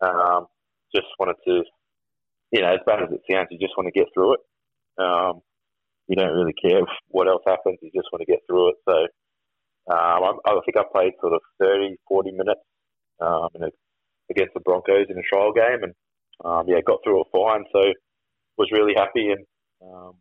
Um, 0.00 0.46
just 0.94 1.06
wanted 1.18 1.36
to, 1.46 1.64
you 2.52 2.60
know, 2.62 2.72
as 2.72 2.80
bad 2.86 3.02
as 3.02 3.10
it 3.12 3.22
sounds, 3.30 3.48
you 3.50 3.58
just 3.58 3.76
want 3.76 3.92
to 3.92 3.98
get 3.98 4.08
through 4.14 4.34
it. 4.34 4.40
Um, 4.98 5.40
you 6.08 6.16
don't 6.16 6.34
really 6.34 6.54
care 6.54 6.80
what 7.08 7.28
else 7.28 7.42
happens. 7.46 7.78
You 7.82 7.90
just 7.94 8.08
want 8.12 8.20
to 8.20 8.32
get 8.32 8.40
through 8.46 8.70
it. 8.70 8.76
So 8.88 8.96
um, 9.92 10.40
I, 10.44 10.50
I, 10.50 10.60
think 10.64 10.76
I 10.76 10.84
played 10.90 11.12
sort 11.20 11.34
of 11.34 11.40
30, 11.60 11.96
40 12.08 12.30
minutes 12.32 12.60
um, 13.20 13.48
a, 13.60 13.68
against 14.30 14.54
the 14.54 14.60
Broncos 14.60 15.06
in 15.10 15.18
a 15.18 15.22
trial 15.22 15.52
game 15.52 15.82
and, 15.82 15.94
um, 16.44 16.64
yeah, 16.68 16.80
got 16.86 17.00
through 17.04 17.20
it 17.20 17.26
fine. 17.32 17.64
So 17.72 17.80
was 18.56 18.70
really 18.72 18.94
happy 18.96 19.30
and 19.30 19.44
um, 19.82 20.14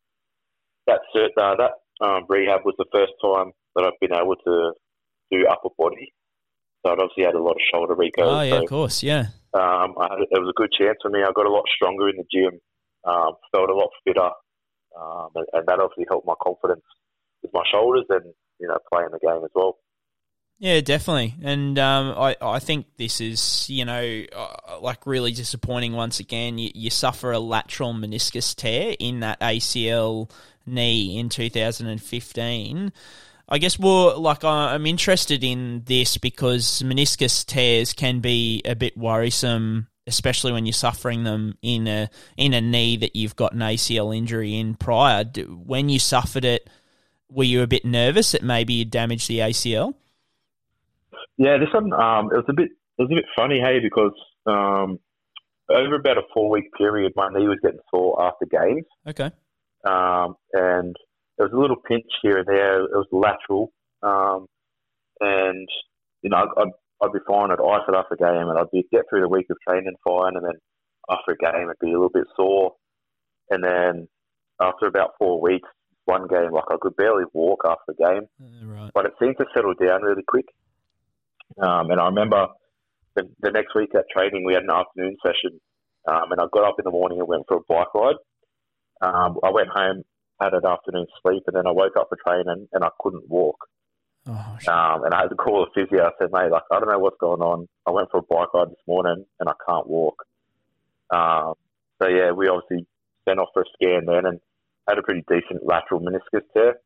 that 0.87 1.01
cert, 1.15 1.29
uh, 1.37 1.55
that 1.55 2.05
um, 2.05 2.25
rehab 2.29 2.61
was 2.65 2.75
the 2.77 2.85
first 2.91 3.13
time 3.21 3.51
that 3.75 3.85
I've 3.85 3.99
been 3.99 4.13
able 4.13 4.35
to 4.35 4.73
do 5.31 5.45
upper 5.47 5.69
body. 5.77 6.13
So 6.85 6.91
I'd 6.91 6.99
obviously 6.99 7.25
had 7.25 7.35
a 7.35 7.41
lot 7.41 7.57
of 7.59 7.67
shoulder 7.73 7.95
recos. 7.95 8.23
Oh 8.23 8.41
yeah, 8.41 8.51
so, 8.51 8.63
of 8.63 8.69
course, 8.69 9.03
yeah. 9.03 9.25
Um, 9.53 9.95
I 9.99 10.07
had, 10.09 10.19
it 10.29 10.39
was 10.39 10.53
a 10.53 10.59
good 10.59 10.71
chance 10.71 10.97
for 11.01 11.09
me. 11.09 11.19
I 11.21 11.31
got 11.35 11.45
a 11.45 11.51
lot 11.51 11.65
stronger 11.75 12.09
in 12.09 12.17
the 12.17 12.25
gym, 12.31 12.59
um, 13.05 13.33
felt 13.51 13.69
a 13.69 13.75
lot 13.75 13.89
fitter, 14.05 14.29
um, 14.95 15.29
and, 15.35 15.45
and 15.53 15.67
that 15.67 15.79
obviously 15.79 16.05
helped 16.09 16.27
my 16.27 16.35
confidence 16.41 16.85
with 17.41 17.51
my 17.53 17.63
shoulders 17.71 18.05
and 18.09 18.33
you 18.59 18.67
know 18.67 18.77
playing 18.91 19.09
the 19.11 19.19
game 19.19 19.43
as 19.43 19.51
well. 19.53 19.77
Yeah, 20.59 20.81
definitely, 20.81 21.35
and 21.43 21.77
um, 21.77 22.15
I 22.17 22.35
I 22.41 22.57
think 22.57 22.87
this 22.97 23.21
is 23.21 23.69
you 23.69 23.85
know 23.85 24.23
uh, 24.35 24.79
like 24.81 25.05
really 25.05 25.31
disappointing 25.31 25.93
once 25.93 26.19
again. 26.19 26.57
You, 26.57 26.71
you 26.73 26.89
suffer 26.89 27.31
a 27.31 27.37
lateral 27.37 27.93
meniscus 27.93 28.55
tear 28.55 28.95
in 28.99 29.19
that 29.19 29.39
ACL 29.39 30.31
knee 30.65 31.19
in 31.19 31.29
2015. 31.29 32.91
I 33.49 33.57
guess 33.59 33.77
more 33.77 34.15
like 34.15 34.43
I'm 34.43 34.87
interested 34.87 35.43
in 35.43 35.83
this 35.85 36.17
because 36.17 36.81
meniscus 36.83 37.45
tears 37.45 37.93
can 37.93 38.19
be 38.19 38.63
a 38.65 38.75
bit 38.75 38.97
worrisome, 38.97 39.87
especially 40.07 40.53
when 40.53 40.65
you're 40.65 40.73
suffering 40.73 41.23
them 41.23 41.55
in 41.61 41.87
a 41.87 42.09
in 42.35 42.55
a 42.55 42.61
knee 42.61 42.97
that 42.97 43.15
you've 43.15 43.35
got 43.35 43.53
an 43.53 43.59
ACL 43.59 44.15
injury 44.15 44.57
in 44.57 44.73
prior. 44.73 45.23
When 45.47 45.87
you 45.87 45.99
suffered 45.99 46.45
it, 46.45 46.67
were 47.29 47.43
you 47.43 47.61
a 47.61 47.67
bit 47.67 47.85
nervous 47.85 48.31
that 48.31 48.41
maybe 48.41 48.73
you 48.73 48.85
damaged 48.85 49.27
the 49.27 49.39
ACL? 49.39 49.93
Yeah, 51.37 51.57
this 51.57 51.69
one 51.73 51.93
um, 51.93 52.29
it 52.31 52.37
was 52.37 52.45
a 52.49 52.53
bit 52.53 52.69
it 52.97 53.01
was 53.01 53.11
a 53.11 53.15
bit 53.15 53.25
funny, 53.35 53.59
hey, 53.59 53.79
because 53.79 54.13
um, 54.45 54.99
over 55.69 55.95
about 55.95 56.17
a 56.17 56.23
four 56.33 56.49
week 56.49 56.71
period, 56.77 57.13
my 57.15 57.29
knee 57.29 57.47
was 57.47 57.59
getting 57.61 57.79
sore 57.91 58.21
after 58.21 58.45
games. 58.45 58.85
Okay 59.07 59.31
um, 59.87 60.35
and 60.53 60.95
there 61.37 61.47
was 61.47 61.53
a 61.53 61.59
little 61.59 61.77
pinch 61.87 62.05
here 62.21 62.37
and 62.37 62.47
there. 62.47 62.81
It 62.83 62.91
was 62.91 63.07
lateral, 63.11 63.71
um, 64.01 64.47
and 65.19 65.67
you 66.21 66.29
know 66.29 66.47
I'd, 66.57 66.71
I'd 67.03 67.13
be 67.13 67.19
fine. 67.27 67.51
I'd 67.51 67.61
ice 67.61 67.85
it 67.87 67.95
after 67.95 68.15
a 68.15 68.17
game, 68.17 68.49
and 68.49 68.57
I'd 68.57 68.71
be 68.71 68.85
get 68.91 69.05
through 69.09 69.21
the 69.21 69.29
week 69.29 69.47
of 69.49 69.57
training 69.67 69.95
fine, 70.03 70.35
and 70.35 70.45
then 70.45 70.57
after 71.09 71.31
a 71.31 71.37
game, 71.37 71.63
it'd 71.63 71.79
be 71.79 71.89
a 71.89 71.99
little 71.99 72.09
bit 72.09 72.27
sore, 72.35 72.73
and 73.49 73.63
then 73.63 74.07
after 74.61 74.87
about 74.87 75.11
four 75.19 75.39
weeks, 75.39 75.69
one 76.05 76.27
game 76.27 76.51
like 76.51 76.65
I 76.69 76.77
could 76.81 76.95
barely 76.95 77.25
walk 77.33 77.61
after 77.65 77.93
the 77.93 78.05
game, 78.05 78.69
right. 78.69 78.91
but 78.93 79.05
it 79.05 79.13
seemed 79.21 79.37
to 79.37 79.45
settle 79.55 79.73
down 79.73 80.01
really 80.01 80.23
quick. 80.27 80.45
Um, 81.61 81.91
and 81.91 81.99
I 81.99 82.05
remember 82.05 82.47
the, 83.15 83.29
the 83.41 83.51
next 83.51 83.75
week 83.75 83.89
at 83.95 84.05
training, 84.15 84.45
we 84.45 84.53
had 84.53 84.63
an 84.63 84.71
afternoon 84.71 85.17
session, 85.25 85.59
um, 86.07 86.31
and 86.31 86.41
I 86.41 86.45
got 86.51 86.67
up 86.67 86.75
in 86.79 86.85
the 86.85 86.91
morning 86.91 87.19
and 87.19 87.27
went 87.27 87.43
for 87.47 87.57
a 87.57 87.61
bike 87.67 87.93
ride. 87.93 88.15
Um, 89.01 89.37
I 89.43 89.51
went 89.51 89.69
home, 89.69 90.03
had 90.41 90.53
an 90.53 90.65
afternoon 90.65 91.07
sleep, 91.21 91.43
and 91.47 91.55
then 91.55 91.67
I 91.67 91.71
woke 91.71 91.97
up 91.97 92.09
for 92.09 92.17
training 92.25 92.67
and 92.71 92.83
I 92.83 92.89
couldn't 92.99 93.29
walk. 93.29 93.57
Oh, 94.27 94.57
um, 94.67 95.03
and 95.05 95.13
I 95.13 95.21
had 95.21 95.29
to 95.29 95.35
call 95.35 95.63
a 95.63 95.67
physio. 95.73 96.03
I 96.03 96.11
said, 96.19 96.31
mate, 96.33 96.51
like, 96.51 96.63
I 96.71 96.79
don't 96.79 96.89
know 96.89 96.99
what's 96.99 97.17
going 97.19 97.41
on. 97.41 97.67
I 97.85 97.91
went 97.91 98.09
for 98.11 98.17
a 98.17 98.23
bike 98.23 98.53
ride 98.53 98.69
this 98.69 98.87
morning 98.87 99.25
and 99.39 99.49
I 99.49 99.53
can't 99.67 99.87
walk. 99.87 100.25
Um, 101.09 101.53
so, 102.01 102.09
yeah, 102.09 102.31
we 102.31 102.49
obviously 102.49 102.85
sent 103.27 103.39
off 103.39 103.49
for 103.53 103.61
a 103.61 103.65
scan 103.75 104.05
then. 104.05 104.25
And 104.25 104.39
had 104.87 104.97
a 104.97 105.03
pretty 105.03 105.23
decent 105.27 105.65
lateral 105.65 106.01
meniscus 106.01 106.43
tear. 106.53 106.79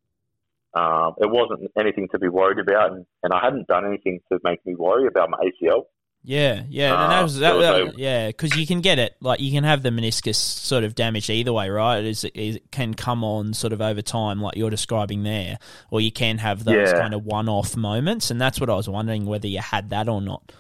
Um, 0.74 1.15
it 1.17 1.30
wasn't 1.30 1.69
anything 1.78 2.07
to 2.13 2.19
be 2.19 2.30
worried 2.30 2.59
about, 2.59 2.91
and, 2.93 3.05
and 3.24 3.33
I 3.33 3.39
hadn't 3.43 3.67
done 3.67 3.86
anything 3.86 4.20
to 4.32 4.39
make 4.43 4.66
me 4.66 4.75
worry 4.75 5.08
about 5.08 5.29
my 5.29 5.37
ACL. 5.37 5.83
Yeah, 6.24 6.63
yeah, 6.70 6.93
and 6.93 7.01
Uh, 7.04 7.08
that 7.09 7.24
was 7.24 7.39
that, 7.39 7.55
was 7.55 7.66
that- 7.66 7.97
yeah, 7.97 8.28
because 8.28 8.55
you 8.55 8.67
can 8.67 8.79
get 8.82 9.00
it 9.00 9.16
like 9.21 9.39
you 9.39 9.51
can 9.51 9.63
have 9.63 9.82
the 9.82 9.89
meniscus 9.89 10.36
sort 10.36 10.83
of 10.83 10.93
damaged 10.93 11.32
either 11.32 11.51
way, 11.51 11.67
right? 11.70 11.97
It, 11.97 12.05
is, 12.05 12.24
it 12.24 12.71
can 12.71 12.93
come 12.93 13.24
on 13.24 13.54
sort 13.54 13.74
of 13.74 13.82
over 13.82 14.04
time, 14.04 14.39
like 14.39 14.55
you're 14.55 14.70
describing 14.70 15.24
there, 15.24 15.58
or 15.89 16.00
you 16.00 16.12
can 16.12 16.37
have 16.37 16.63
those 16.63 16.89
Yeah. 16.91 17.00
kind 17.00 17.16
of 17.16 17.25
one-off 17.25 17.75
moments, 17.75 18.29
and 18.29 18.39
that's 18.39 18.59
what 18.62 18.70
I 18.70 18.75
was 18.75 18.87
wondering 18.87 19.25
whether 19.25 19.47
you 19.47 19.59
had 19.59 19.89
that 19.89 20.08
or 20.08 20.21
not. 20.21 20.51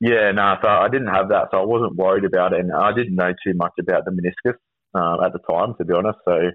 Yeah, 0.00 0.32
no, 0.32 0.56
so 0.62 0.68
I 0.68 0.88
didn't 0.88 1.08
have 1.08 1.28
that, 1.28 1.48
so 1.52 1.60
I 1.60 1.64
wasn't 1.66 1.96
worried 1.96 2.24
about 2.24 2.54
it, 2.54 2.60
and 2.60 2.72
I 2.72 2.92
didn't 2.94 3.14
know 3.16 3.32
too 3.44 3.52
much 3.54 3.72
about 3.78 4.06
the 4.06 4.12
meniscus 4.12 4.54
uh, 4.94 5.22
at 5.24 5.34
the 5.34 5.40
time, 5.40 5.74
to 5.76 5.84
be 5.84 5.92
honest. 5.92 6.18
So 6.24 6.52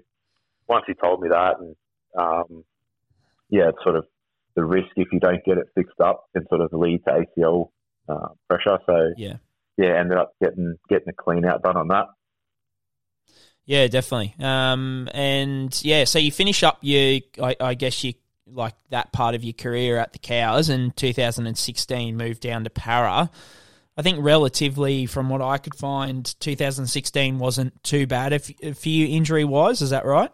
once 0.66 0.82
he 0.88 0.94
told 0.94 1.20
me 1.22 1.28
that, 1.28 1.54
and 1.60 1.76
um, 2.18 2.64
yeah, 3.50 3.68
it's 3.68 3.82
sort 3.82 3.96
of 3.96 4.06
the 4.54 4.64
risk 4.64 4.88
if 4.96 5.08
you 5.12 5.20
don't 5.20 5.44
get 5.44 5.58
it 5.58 5.66
fixed 5.74 6.00
up 6.00 6.24
can 6.34 6.46
sort 6.48 6.60
of 6.62 6.72
lead 6.72 7.02
to 7.06 7.24
ACL 7.38 7.70
uh, 8.08 8.28
pressure. 8.48 8.78
So 8.86 9.12
Yeah. 9.16 9.36
yeah, 9.76 9.98
ended 10.00 10.18
up 10.18 10.32
getting 10.42 10.76
getting 10.88 11.08
a 11.08 11.12
clean 11.12 11.44
out 11.44 11.62
done 11.62 11.76
on 11.76 11.88
that. 11.88 12.06
Yeah, 13.66 13.88
definitely. 13.88 14.34
Um, 14.38 15.08
and 15.12 15.78
yeah, 15.84 16.04
so 16.04 16.18
you 16.20 16.30
finish 16.30 16.62
up 16.62 16.78
your, 16.82 17.20
I, 17.42 17.56
I 17.60 17.74
guess 17.74 18.04
you 18.04 18.14
like 18.46 18.74
that 18.90 19.12
part 19.12 19.34
of 19.34 19.42
your 19.42 19.54
career 19.54 19.98
at 19.98 20.12
the 20.12 20.20
Cows, 20.20 20.68
and 20.68 20.96
2016 20.96 22.16
moved 22.16 22.40
down 22.40 22.62
to 22.64 22.70
Para. 22.70 23.28
I 23.96 24.02
think 24.02 24.18
relatively, 24.20 25.06
from 25.06 25.28
what 25.30 25.42
I 25.42 25.58
could 25.58 25.74
find, 25.74 26.24
2016 26.38 27.38
wasn't 27.38 27.82
too 27.82 28.06
bad 28.06 28.32
if, 28.32 28.52
for 28.78 28.88
you 28.88 29.08
injury 29.08 29.44
wise. 29.44 29.82
Is 29.82 29.90
that 29.90 30.04
right? 30.04 30.30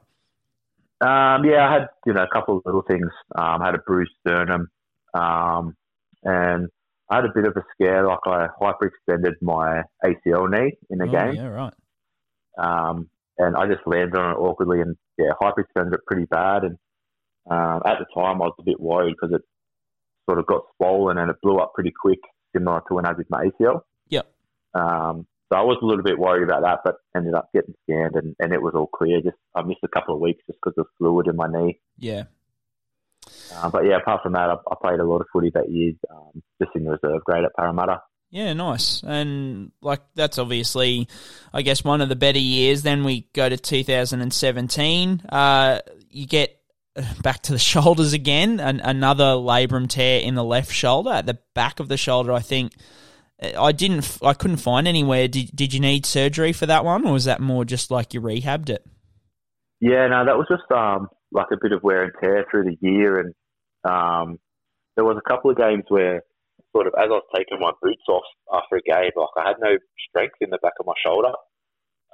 Um, 1.03 1.45
yeah, 1.45 1.69
I 1.69 1.73
had 1.73 1.87
you 2.07 2.13
know 2.13 2.23
a 2.23 2.29
couple 2.33 2.57
of 2.59 2.63
little 2.65 2.83
things. 2.83 3.11
Um, 3.35 3.61
I 3.63 3.67
had 3.67 3.75
a 3.75 3.79
bruised 3.87 4.13
sternum, 4.21 4.69
um, 5.15 5.77
and 6.23 6.69
I 7.11 7.17
had 7.17 7.25
a 7.25 7.33
bit 7.35 7.45
of 7.47 7.57
a 7.57 7.65
scare. 7.75 8.07
Like 8.07 8.21
I 8.27 8.47
hyperextended 8.61 9.35
my 9.43 9.83
ACL 10.05 10.49
knee 10.51 10.73
in 10.91 11.01
a 11.01 11.07
Oh, 11.09 11.11
game. 11.11 11.35
Yeah, 11.35 11.49
right. 11.49 11.75
um, 12.59 13.09
and 13.39 13.57
I 13.57 13.67
just 13.67 13.87
landed 13.87 14.17
on 14.17 14.31
it 14.33 14.39
awkwardly 14.39 14.81
and 14.81 14.97
yeah, 15.19 15.31
hyperextended 15.43 15.95
it 15.95 16.01
pretty 16.07 16.27
bad. 16.27 16.63
And 16.65 16.79
um, 17.51 17.83
at 17.85 17.99
the 17.99 18.07
time, 18.15 18.41
I 18.41 18.47
was 18.47 18.55
a 18.61 18.63
bit 18.63 18.79
worried 18.81 19.15
because 19.21 19.35
it 19.35 19.43
sort 20.29 20.39
of 20.39 20.47
got 20.47 20.63
swollen 20.77 21.19
and 21.19 21.31
it 21.31 21.37
blew 21.43 21.57
up 21.59 21.73
pretty 21.75 21.93
quick, 22.01 22.21
similar 22.55 22.81
to 22.89 22.95
when 22.95 23.07
I 23.07 23.13
did 23.15 23.27
my 23.29 23.47
ACL. 23.61 23.81
Yep. 24.11 24.27
Um, 24.75 25.27
so 25.53 25.59
I 25.59 25.63
was 25.63 25.77
a 25.83 25.85
little 25.85 26.03
bit 26.03 26.19
worried 26.19 26.45
about 26.45 26.63
that, 26.63 26.79
but 26.83 26.97
ended 27.15 27.35
up 27.35 27.51
getting 27.53 27.75
scanned 27.83 28.17
and, 28.17 28.35
and 28.39 28.55
it 28.55 28.63
was 28.63 28.73
all 28.75 28.87
clear. 28.87 29.21
Just 29.21 29.37
I 29.55 29.63
missed 29.63 29.81
a 29.85 29.89
couple 29.89 30.15
of 30.15 30.21
weeks 30.21 30.43
just 30.47 30.59
because 30.63 30.79
of 30.79 30.87
fluid 30.97 31.27
in 31.27 31.37
my 31.37 31.47
knee. 31.47 31.79
Yeah. 31.99 32.25
Uh, 33.55 33.69
but 33.69 33.85
yeah, 33.85 33.99
apart 33.99 34.23
from 34.23 34.33
that, 34.33 34.49
I, 34.49 34.55
I 34.55 34.75
played 34.81 35.01
a 35.01 35.05
lot 35.05 35.21
of 35.21 35.27
footy 35.31 35.51
that 35.55 35.71
year, 35.71 35.93
um, 36.11 36.43
just 36.61 36.75
in 36.75 36.85
the 36.85 36.93
reserve 36.93 37.23
grade 37.25 37.45
at 37.45 37.55
Parramatta. 37.55 38.01
Yeah, 38.31 38.55
nice. 38.55 39.03
And 39.03 39.73
like 39.83 40.01
that's 40.15 40.39
obviously, 40.39 41.07
I 41.53 41.61
guess, 41.61 41.85
one 41.85 42.01
of 42.01 42.09
the 42.09 42.17
better 42.17 42.39
years. 42.39 42.81
Then 42.81 43.05
we 43.05 43.29
go 43.35 43.47
to 43.47 43.59
2017. 43.59 45.23
Uh, 45.29 45.81
you 46.09 46.27
get 46.27 46.59
back 47.23 47.43
to 47.43 47.53
the 47.53 47.59
shoulders 47.59 48.15
again. 48.15 48.59
An- 48.59 48.81
another 48.81 49.35
labrum 49.35 49.87
tear 49.87 50.21
in 50.21 50.35
the 50.35 50.45
left 50.45 50.73
shoulder 50.73 51.11
at 51.11 51.27
the 51.27 51.39
back 51.53 51.79
of 51.79 51.89
the 51.89 51.99
shoulder. 51.99 52.33
I 52.33 52.41
think 52.41 52.73
I 53.43 53.73
didn't. 53.73 54.19
I 54.23 54.35
couldn't 54.35 54.59
find 54.59 54.87
anywhere. 54.87 55.27
Did 55.27 55.51
Did 55.55 55.75
you 55.75 55.81
need 55.81 56.07
surgery 56.07 56.53
for 56.53 56.67
that 56.67 56.85
one, 56.85 57.07
or 57.07 57.13
was 57.13 57.25
that 57.25 57.41
more 57.41 57.65
just 57.65 57.91
like 57.91 58.15
you 58.15 58.21
rehabbed 58.21 58.71
it? 58.71 58.87
Yeah, 59.81 60.07
no, 60.07 60.25
that 60.25 60.39
was 60.39 60.47
just 60.47 60.71
um, 60.71 61.09
like 61.33 61.51
a 61.53 61.59
bit 61.61 61.73
of 61.73 61.83
wear 61.83 62.05
and 62.05 62.13
tear 62.23 62.47
through 62.49 62.71
the 62.71 62.79
year, 62.81 63.19
and 63.19 63.35
um, 63.83 64.39
there 64.95 65.05
was 65.05 65.19
a 65.19 65.29
couple 65.29 65.51
of 65.51 65.57
games 65.57 65.83
where, 65.89 66.23
sort 66.71 66.87
of, 66.87 66.95
as 66.95 67.11
I 67.11 67.19
was 67.19 67.27
taking 67.35 67.59
my 67.59 67.73
boots 67.83 68.07
off 68.09 68.23
after 68.55 68.77
a 68.77 68.87
game, 68.87 69.11
like 69.17 69.35
I 69.37 69.49
had 69.49 69.59
no 69.59 69.75
strength 70.09 70.39
in 70.41 70.51
the 70.51 70.63
back 70.63 70.79
of 70.79 70.87
my 70.87 70.95
shoulder, 71.05 71.35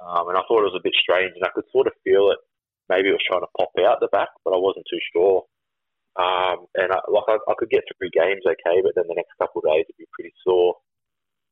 um, 0.01 0.29
and 0.29 0.37
I 0.37 0.41
thought 0.47 0.65
it 0.65 0.73
was 0.73 0.81
a 0.81 0.83
bit 0.83 0.97
strange, 0.97 1.33
and 1.35 1.45
I 1.45 1.53
could 1.53 1.69
sort 1.71 1.85
of 1.85 1.93
feel 2.03 2.31
it. 2.33 2.39
Maybe 2.89 3.09
it 3.09 3.17
was 3.21 3.27
trying 3.29 3.45
to 3.45 3.53
pop 3.53 3.69
out 3.85 4.01
the 4.01 4.09
back, 4.09 4.33
but 4.43 4.57
I 4.57 4.57
wasn't 4.57 4.89
too 4.89 5.03
sure. 5.13 5.45
Um, 6.17 6.65
and 6.73 6.89
I, 6.89 7.05
like 7.05 7.29
I, 7.29 7.37
I 7.37 7.53
could 7.53 7.69
get 7.69 7.85
through 7.85 8.09
games 8.17 8.41
okay, 8.49 8.81
but 8.81 8.97
then 8.97 9.05
the 9.05 9.15
next 9.15 9.37
couple 9.37 9.61
of 9.61 9.69
days 9.69 9.85
it'd 9.85 10.01
be 10.01 10.09
pretty 10.09 10.33
sore. 10.41 10.73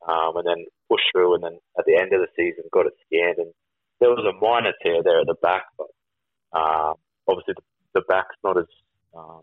Um, 0.07 0.37
and 0.37 0.45
then 0.45 0.65
push 0.89 1.01
through, 1.11 1.35
and 1.35 1.43
then 1.43 1.59
at 1.77 1.85
the 1.85 1.95
end 1.95 2.13
of 2.13 2.21
the 2.21 2.27
season 2.35 2.63
got 2.71 2.85
it 2.85 2.93
scanned, 3.07 3.39
and 3.39 3.53
there 3.99 4.09
was 4.09 4.23
a 4.23 4.33
minor 4.39 4.73
tear 4.83 5.03
there 5.03 5.21
at 5.21 5.27
the 5.27 5.35
back, 5.41 5.63
but 5.77 5.87
uh, 6.53 6.93
obviously 7.27 7.55
the, 7.55 7.99
the 7.99 8.01
back's 8.07 8.35
not 8.43 8.57
as 8.57 8.69
um, 9.17 9.41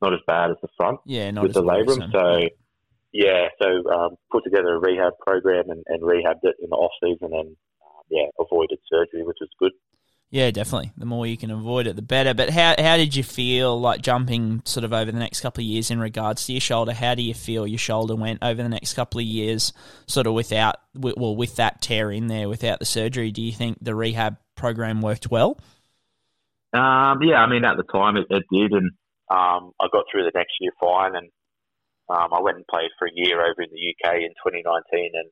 not 0.00 0.12
as 0.12 0.20
bad 0.26 0.50
as 0.50 0.56
the 0.62 0.68
front. 0.76 1.00
Yeah, 1.04 1.30
not 1.30 1.42
with 1.42 1.54
the 1.54 1.62
labrum. 1.62 2.12
So 2.12 2.48
yeah, 3.12 3.48
so 3.60 3.66
um, 3.90 4.16
put 4.30 4.44
together 4.44 4.74
a 4.74 4.78
rehab 4.78 5.14
program 5.20 5.70
and, 5.70 5.84
and 5.86 6.02
rehabbed 6.02 6.44
it 6.44 6.56
in 6.62 6.70
the 6.70 6.76
off 6.76 6.92
season, 7.02 7.32
and 7.32 7.56
uh, 7.82 8.02
yeah, 8.10 8.26
avoided 8.38 8.78
surgery, 8.90 9.22
which 9.22 9.38
was 9.40 9.50
good. 9.58 9.72
Yeah, 10.30 10.50
definitely. 10.50 10.90
The 10.96 11.06
more 11.06 11.26
you 11.26 11.36
can 11.36 11.52
avoid 11.52 11.86
it, 11.86 11.94
the 11.94 12.02
better. 12.02 12.34
But 12.34 12.50
how 12.50 12.74
how 12.76 12.96
did 12.96 13.14
you 13.14 13.22
feel 13.22 13.80
like 13.80 14.02
jumping 14.02 14.62
sort 14.64 14.82
of 14.82 14.92
over 14.92 15.12
the 15.12 15.18
next 15.18 15.40
couple 15.40 15.62
of 15.62 15.66
years 15.66 15.92
in 15.92 16.00
regards 16.00 16.46
to 16.46 16.52
your 16.52 16.60
shoulder? 16.60 16.92
How 16.92 17.14
do 17.14 17.22
you 17.22 17.34
feel 17.34 17.68
your 17.68 17.78
shoulder 17.78 18.16
went 18.16 18.40
over 18.42 18.60
the 18.60 18.68
next 18.68 18.94
couple 18.94 19.20
of 19.20 19.26
years, 19.26 19.72
sort 20.08 20.26
of 20.26 20.34
without 20.34 20.76
wi- 20.92 21.14
well 21.16 21.36
with 21.36 21.54
that 21.56 21.80
tear 21.80 22.10
in 22.10 22.26
there, 22.26 22.48
without 22.48 22.80
the 22.80 22.84
surgery? 22.84 23.30
Do 23.30 23.42
you 23.42 23.52
think 23.52 23.78
the 23.80 23.94
rehab 23.94 24.36
program 24.56 25.02
worked 25.02 25.30
well? 25.30 25.56
Um, 26.72 27.22
yeah, 27.22 27.38
I 27.38 27.48
mean, 27.48 27.64
at 27.64 27.76
the 27.76 27.84
time 27.84 28.16
it, 28.16 28.26
it 28.28 28.42
did, 28.50 28.72
and 28.72 28.90
um, 29.30 29.70
I 29.80 29.86
got 29.92 30.06
through 30.10 30.24
the 30.24 30.32
next 30.34 30.54
year 30.58 30.72
fine, 30.80 31.14
and 31.14 31.30
um, 32.08 32.34
I 32.34 32.40
went 32.40 32.56
and 32.56 32.66
played 32.66 32.90
for 32.98 33.06
a 33.06 33.14
year 33.14 33.40
over 33.40 33.62
in 33.62 33.70
the 33.70 33.94
UK 33.94 34.16
in 34.16 34.34
2019, 34.42 35.12
and 35.14 35.30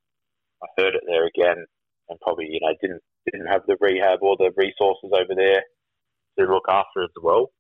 I 0.63 0.67
heard 0.79 0.95
it 0.95 1.03
there 1.09 1.27
again, 1.27 1.67
and 2.09 2.21
probably 2.21 2.47
you 2.49 2.61
know 2.63 2.73
didn't 2.81 3.03
didn't 3.31 3.47
have 3.47 3.63
the 3.67 3.77
rehab 3.81 4.19
or 4.23 4.37
the 4.37 4.51
resources 4.57 5.11
over 5.13 5.35
there 5.35 5.63
to 6.39 6.53
look 6.53 6.65
after 6.69 7.05
as 7.05 7.11
well. 7.23 7.51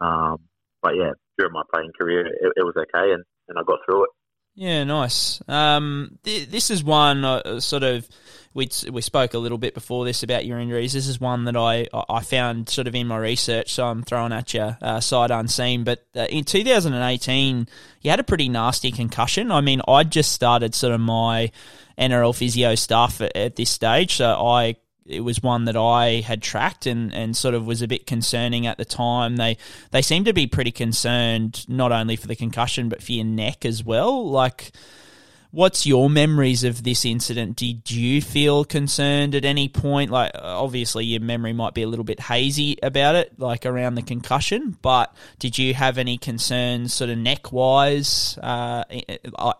Um, 0.00 0.38
but 0.82 0.96
yeah, 0.96 1.12
during 1.38 1.52
my 1.52 1.62
playing 1.72 1.92
career, 1.98 2.26
it, 2.26 2.52
it 2.56 2.62
was 2.62 2.74
okay, 2.76 3.12
and, 3.12 3.24
and 3.48 3.58
I 3.58 3.62
got 3.66 3.80
through 3.86 4.04
it. 4.04 4.10
Yeah, 4.58 4.84
nice. 4.84 5.42
Um, 5.48 6.18
th- 6.22 6.48
this 6.48 6.70
is 6.70 6.82
one 6.82 7.26
uh, 7.26 7.60
sort 7.60 7.82
of 7.82 8.08
we 8.54 8.70
we 8.90 9.02
spoke 9.02 9.34
a 9.34 9.38
little 9.38 9.58
bit 9.58 9.74
before 9.74 10.06
this 10.06 10.22
about 10.22 10.46
your 10.46 10.58
injuries. 10.58 10.94
This 10.94 11.06
is 11.08 11.20
one 11.20 11.44
that 11.44 11.56
I 11.56 11.86
I 11.92 12.22
found 12.22 12.70
sort 12.70 12.86
of 12.86 12.94
in 12.94 13.06
my 13.06 13.18
research, 13.18 13.74
so 13.74 13.84
I'm 13.84 14.02
throwing 14.02 14.32
at 14.32 14.54
you 14.54 14.74
uh, 14.80 15.00
sight 15.00 15.30
unseen. 15.30 15.84
But 15.84 16.06
uh, 16.16 16.26
in 16.30 16.44
2018, 16.44 17.68
you 18.00 18.10
had 18.10 18.18
a 18.18 18.24
pretty 18.24 18.48
nasty 18.48 18.90
concussion. 18.90 19.50
I 19.50 19.60
mean, 19.60 19.82
I 19.86 20.04
just 20.04 20.32
started 20.32 20.74
sort 20.74 20.94
of 20.94 21.00
my 21.00 21.52
NRL 21.98 22.34
physio 22.34 22.76
stuff 22.76 23.20
at, 23.20 23.36
at 23.36 23.56
this 23.56 23.68
stage, 23.68 24.14
so 24.14 24.26
I 24.26 24.76
it 25.08 25.20
was 25.20 25.42
one 25.42 25.64
that 25.66 25.76
I 25.76 26.20
had 26.20 26.42
tracked 26.42 26.86
and, 26.86 27.14
and 27.14 27.36
sort 27.36 27.54
of 27.54 27.66
was 27.66 27.82
a 27.82 27.88
bit 27.88 28.06
concerning 28.06 28.66
at 28.66 28.78
the 28.78 28.84
time. 28.84 29.36
They 29.36 29.56
they 29.90 30.02
seem 30.02 30.24
to 30.24 30.32
be 30.32 30.46
pretty 30.46 30.72
concerned 30.72 31.68
not 31.68 31.92
only 31.92 32.16
for 32.16 32.26
the 32.26 32.36
concussion 32.36 32.88
but 32.88 33.02
for 33.02 33.12
your 33.12 33.24
neck 33.24 33.64
as 33.64 33.84
well. 33.84 34.28
Like, 34.28 34.72
what's 35.50 35.86
your 35.86 36.10
memories 36.10 36.64
of 36.64 36.82
this 36.82 37.04
incident? 37.04 37.56
Did 37.56 37.90
you 37.90 38.20
feel 38.20 38.64
concerned 38.64 39.34
at 39.34 39.44
any 39.44 39.68
point? 39.68 40.10
Like, 40.10 40.32
obviously 40.34 41.04
your 41.06 41.20
memory 41.20 41.52
might 41.52 41.74
be 41.74 41.82
a 41.82 41.88
little 41.88 42.04
bit 42.04 42.20
hazy 42.20 42.76
about 42.82 43.14
it, 43.14 43.38
like 43.38 43.64
around 43.64 43.94
the 43.94 44.02
concussion. 44.02 44.76
But 44.82 45.14
did 45.38 45.56
you 45.58 45.74
have 45.74 45.98
any 45.98 46.18
concerns, 46.18 46.92
sort 46.92 47.10
of 47.10 47.18
neck 47.18 47.52
wise, 47.52 48.38
uh, 48.42 48.84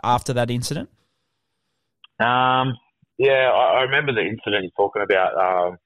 after 0.03 0.33
that 0.35 0.51
incident? 0.51 0.91
Um, 2.19 2.75
yeah, 3.19 3.51
I, 3.53 3.79
I 3.79 3.83
remember 3.83 4.13
the 4.13 4.23
incident 4.27 4.65
you're 4.65 4.77
talking 4.77 5.03
about. 5.03 5.35
Um, 5.37 5.79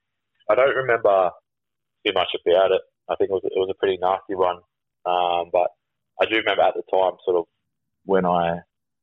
I 0.48 0.55
don't 0.55 0.74
remember 0.74 1.31
too 2.07 2.12
much 2.15 2.28
about 2.47 2.73
it. 2.73 2.82
I 3.09 3.16
think 3.16 3.31
it 3.31 3.35
was 3.35 3.43
it 3.44 3.59
was 3.59 3.70
a 3.70 3.78
pretty 3.78 3.98
nasty 3.98 4.35
one. 4.35 4.59
Um, 5.07 5.51
but 5.52 5.69
I 6.20 6.27
do 6.27 6.36
remember 6.36 6.62
at 6.62 6.74
the 6.74 6.82
time, 6.90 7.16
sort 7.24 7.36
of 7.39 7.44
when 8.05 8.27
I 8.27 8.61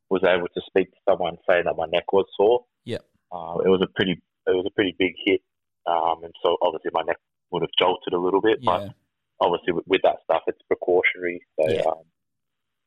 was 0.10 0.24
able 0.24 0.48
to 0.48 0.62
speak 0.68 0.92
to 0.92 0.98
someone 1.10 1.38
saying 1.50 1.64
that 1.66 1.76
my 1.78 1.86
neck 1.88 2.12
was 2.14 2.26
sore. 2.38 2.66
Yep. 2.86 3.04
Uh, 3.32 3.58
it 3.66 3.70
was 3.70 3.82
a 3.84 3.88
pretty 3.96 4.22
it 4.48 4.56
was 4.56 4.66
a 4.68 4.74
pretty 4.76 4.96
big 4.98 5.14
hit, 5.26 5.42
um, 5.86 6.24
and 6.24 6.34
so 6.44 6.58
obviously 6.62 6.92
my 6.94 7.04
neck 7.04 7.18
would 7.52 7.62
have 7.64 7.76
jolted 7.80 8.14
a 8.14 8.20
little 8.20 8.42
bit. 8.42 8.60
Yeah. 8.62 8.72
But 8.72 8.94
obviously 9.42 9.74
with, 9.74 9.88
with 9.88 10.02
that 10.04 10.18
stuff, 10.24 10.44
it's 10.48 10.62
precautionary. 10.68 11.42
So 11.60 11.70
Yeah. 11.70 11.82
um, 11.88 12.04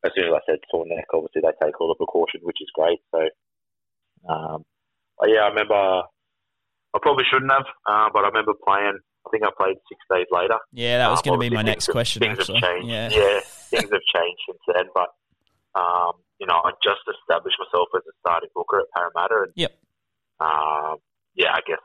as 0.05 0.13
soon 0.17 0.29
as 0.29 0.33
I 0.33 0.41
said 0.47 0.59
sore 0.71 0.87
neck, 0.87 1.05
obviously 1.13 1.43
they 1.45 1.53
take 1.65 1.79
all 1.81 1.89
the 1.89 1.95
precautions, 2.01 2.43
which 2.45 2.57
is 2.61 2.71
great. 2.75 3.01
So 3.13 3.21
um, 4.33 4.65
but 5.21 5.29
yeah, 5.29 5.45
I 5.45 5.49
remember 5.49 5.75
I 5.77 6.99
probably 7.01 7.25
shouldn't 7.31 7.53
have, 7.53 7.67
uh, 7.87 8.09
but 8.13 8.25
I 8.25 8.29
remember 8.29 8.53
playing. 8.67 8.99
I 9.27 9.29
think 9.31 9.45
I 9.45 9.51
played 9.57 9.77
six 9.89 10.01
days 10.11 10.27
later. 10.33 10.57
Yeah, 10.73 10.99
that 10.99 11.11
was 11.13 11.21
Um, 11.21 11.37
going 11.37 11.39
to 11.39 11.45
be 11.51 11.55
my 11.55 11.63
next 11.63 11.87
have- 11.87 11.93
question. 11.95 12.21
Things 12.25 12.41
Actually, 12.41 12.61
have 12.61 12.71
changed. 12.71 12.89
yeah, 12.89 13.09
Yeah, 13.13 13.41
things 13.69 13.91
have 13.93 14.07
changed 14.17 14.41
since 14.49 14.63
then. 14.75 14.87
But 14.97 15.13
um, 15.79 16.19
you 16.41 16.47
know, 16.49 16.57
I 16.65 16.73
just 16.83 17.05
established 17.07 17.61
myself 17.61 17.89
as 17.95 18.03
a 18.09 18.15
starting 18.25 18.49
hooker 18.57 18.81
at 18.81 18.87
Parramatta, 18.97 19.45
and 19.45 19.53
Yep. 19.55 19.73
um, 20.41 20.97
yeah, 21.37 21.53
I 21.53 21.61
guess 21.69 21.79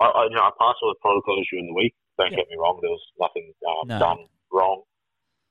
I, 0.00 0.06
I, 0.06 0.24
you 0.28 0.36
know 0.36 0.44
I 0.44 0.52
passed 0.60 0.78
all 0.84 0.92
the 0.92 1.00
protocols 1.00 1.48
during 1.50 1.66
the 1.72 1.74
week. 1.74 1.94
Don't 2.20 2.30
get 2.30 2.46
me 2.48 2.56
wrong, 2.60 2.78
there 2.80 2.90
was 2.92 3.02
nothing 3.20 3.52
um, 3.68 3.88
No. 3.88 3.98
done 3.98 4.20
wrong. 4.52 4.82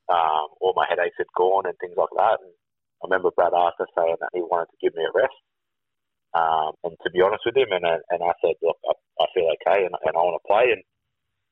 Um, 0.10 0.48
all 0.62 0.74
my 0.76 0.86
headaches 0.90 1.18
had 1.18 1.28
gone 1.36 1.66
and 1.66 1.74
things 1.82 1.98
like 1.98 2.14
that. 2.18 2.38
And 2.42 2.54
I 3.02 3.10
remember 3.10 3.30
Brad 3.36 3.54
Arthur 3.54 3.86
saying 3.98 4.18
that 4.22 4.30
he 4.34 4.42
wanted 4.42 4.70
to 4.70 4.78
give 4.82 4.94
me 4.96 5.02
a 5.04 5.12
rest. 5.14 5.34
Um, 6.36 6.76
and 6.84 6.96
to 7.00 7.10
be 7.16 7.24
honest 7.24 7.48
with 7.48 7.56
him, 7.58 7.72
and 7.72 7.86
and 7.88 8.22
I 8.22 8.34
said, 8.44 8.60
look, 8.62 8.78
I, 8.84 8.94
I 9.24 9.26
feel 9.34 9.48
okay, 9.58 9.88
and, 9.88 9.96
and 9.96 10.14
I 10.16 10.22
want 10.22 10.36
to 10.38 10.48
play. 10.50 10.68
And 10.76 10.84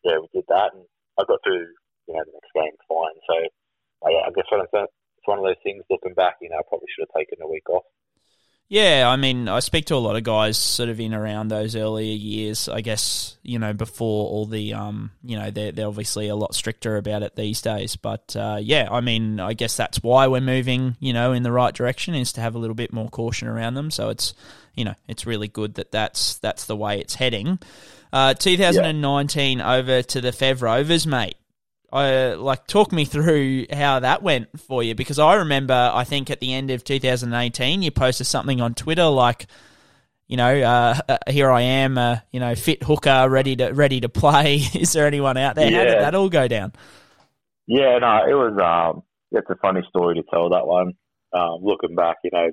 yeah, 0.04 0.20
we 0.20 0.28
did 0.36 0.48
that, 0.52 0.76
and 0.76 0.84
I 1.20 1.24
got 1.24 1.40
through, 1.44 1.66
you 2.08 2.14
know, 2.14 2.24
the 2.28 2.36
next 2.36 2.52
game 2.54 2.76
fine. 2.92 3.18
So 3.28 3.36
yeah, 4.12 4.28
I 4.28 4.32
guess 4.36 4.48
what 4.52 4.62
I'm 4.62 4.72
saying, 4.76 4.92
it's 4.92 5.30
one 5.30 5.40
of 5.40 5.48
those 5.48 5.62
things. 5.64 5.88
Looking 5.90 6.14
back, 6.14 6.38
you 6.44 6.52
know, 6.52 6.60
I 6.60 6.68
probably 6.68 6.92
should 6.92 7.08
have 7.08 7.16
taken 7.16 7.40
a 7.42 7.48
week 7.50 7.68
off. 7.72 7.88
Yeah, 8.70 9.08
I 9.08 9.18
mean, 9.18 9.50
I 9.50 9.60
speak 9.60 9.86
to 9.88 9.96
a 9.96 9.98
lot 9.98 10.16
of 10.16 10.24
guys 10.24 10.58
sort 10.58 10.90
of 10.90 11.00
in 11.00 11.14
around 11.14 11.50
those 11.50 11.76
earlier 11.76 12.16
years. 12.16 12.68
I 12.68 12.82
guess 12.82 13.38
you 13.44 13.60
know 13.60 13.74
before 13.74 14.28
all 14.30 14.46
the, 14.48 14.74
um, 14.74 15.12
you 15.24 15.38
know, 15.38 15.52
they're 15.52 15.72
they're 15.72 15.88
obviously 15.88 16.28
a 16.28 16.36
lot 16.36 16.56
stricter 16.56 16.98
about 16.98 17.22
it 17.22 17.36
these 17.36 17.62
days. 17.62 17.96
But 17.96 18.36
uh, 18.36 18.58
yeah, 18.62 18.88
I 18.90 19.02
mean, 19.02 19.40
I 19.40 19.54
guess 19.54 19.78
that's 19.78 20.02
why 20.02 20.28
we're 20.28 20.42
moving, 20.42 20.96
you 21.00 21.14
know, 21.14 21.34
in 21.34 21.44
the 21.44 21.52
right 21.52 21.74
direction 21.74 22.16
is 22.16 22.34
to 22.34 22.42
have 22.42 22.56
a 22.56 22.58
little 22.58 22.74
bit 22.74 22.92
more 22.92 23.10
caution 23.10 23.48
around 23.48 23.76
them. 23.76 23.92
So 23.92 24.10
it's, 24.10 24.34
you 24.74 24.86
know, 24.86 24.96
it's 25.08 25.28
really 25.28 25.50
good 25.50 25.76
that 25.76 25.92
that's 25.92 26.38
that's 26.38 26.66
the 26.66 26.76
way 26.76 27.00
it's 27.00 27.16
heading. 27.16 27.60
Uh, 28.12 28.34
2019 28.34 29.60
over 29.62 30.02
to 30.04 30.22
the 30.22 30.32
Fev 30.32 30.62
Rovers, 30.62 31.06
mate. 31.06 31.36
I 31.94 32.34
like 32.34 32.66
talk 32.66 32.92
me 32.92 33.06
through 33.06 33.68
how 33.72 34.00
that 34.00 34.24
went 34.24 34.60
for 34.60 34.82
you 34.82 34.96
because 34.96 35.20
I 35.20 35.36
remember 35.36 35.92
I 35.94 36.04
think 36.04 36.32
at 36.32 36.40
the 36.40 36.52
end 36.52 36.72
of 36.72 36.84
2018 36.84 37.84
you 37.84 37.92
posted 37.92 38.26
something 38.26 38.60
on 38.62 38.74
Twitter 38.74 39.06
like 39.06 39.46
you 40.28 40.36
know 40.36 40.60
uh, 40.60 41.00
uh, 41.08 41.18
here 41.30 41.52
I 41.52 41.62
am 41.62 42.00
uh, 42.00 42.18
you 42.32 42.40
know 42.40 42.56
fit 42.56 42.82
hooker 42.82 43.30
ready 43.30 43.56
to 43.58 43.72
ready 43.74 44.02
to 44.02 44.10
play. 44.10 44.56
Is 44.74 44.94
there 44.94 45.06
anyone 45.06 45.38
out 45.38 45.56
there? 45.56 45.70
How 45.70 45.84
did 45.84 46.00
that 46.00 46.16
all 46.16 46.30
go 46.30 46.48
down? 46.48 46.74
Yeah, 47.68 48.00
no, 48.00 48.26
it 48.28 48.34
was. 48.34 48.58
Um, 48.60 49.04
it's 49.32 49.50
a 49.50 49.56
funny 49.62 49.82
story 49.88 50.16
to 50.16 50.24
tell 50.34 50.50
that 50.50 50.66
one. 50.66 50.94
Um, 51.32 51.60
looking 51.62 51.96
back, 51.96 52.18
you 52.24 52.32
know, 52.34 52.50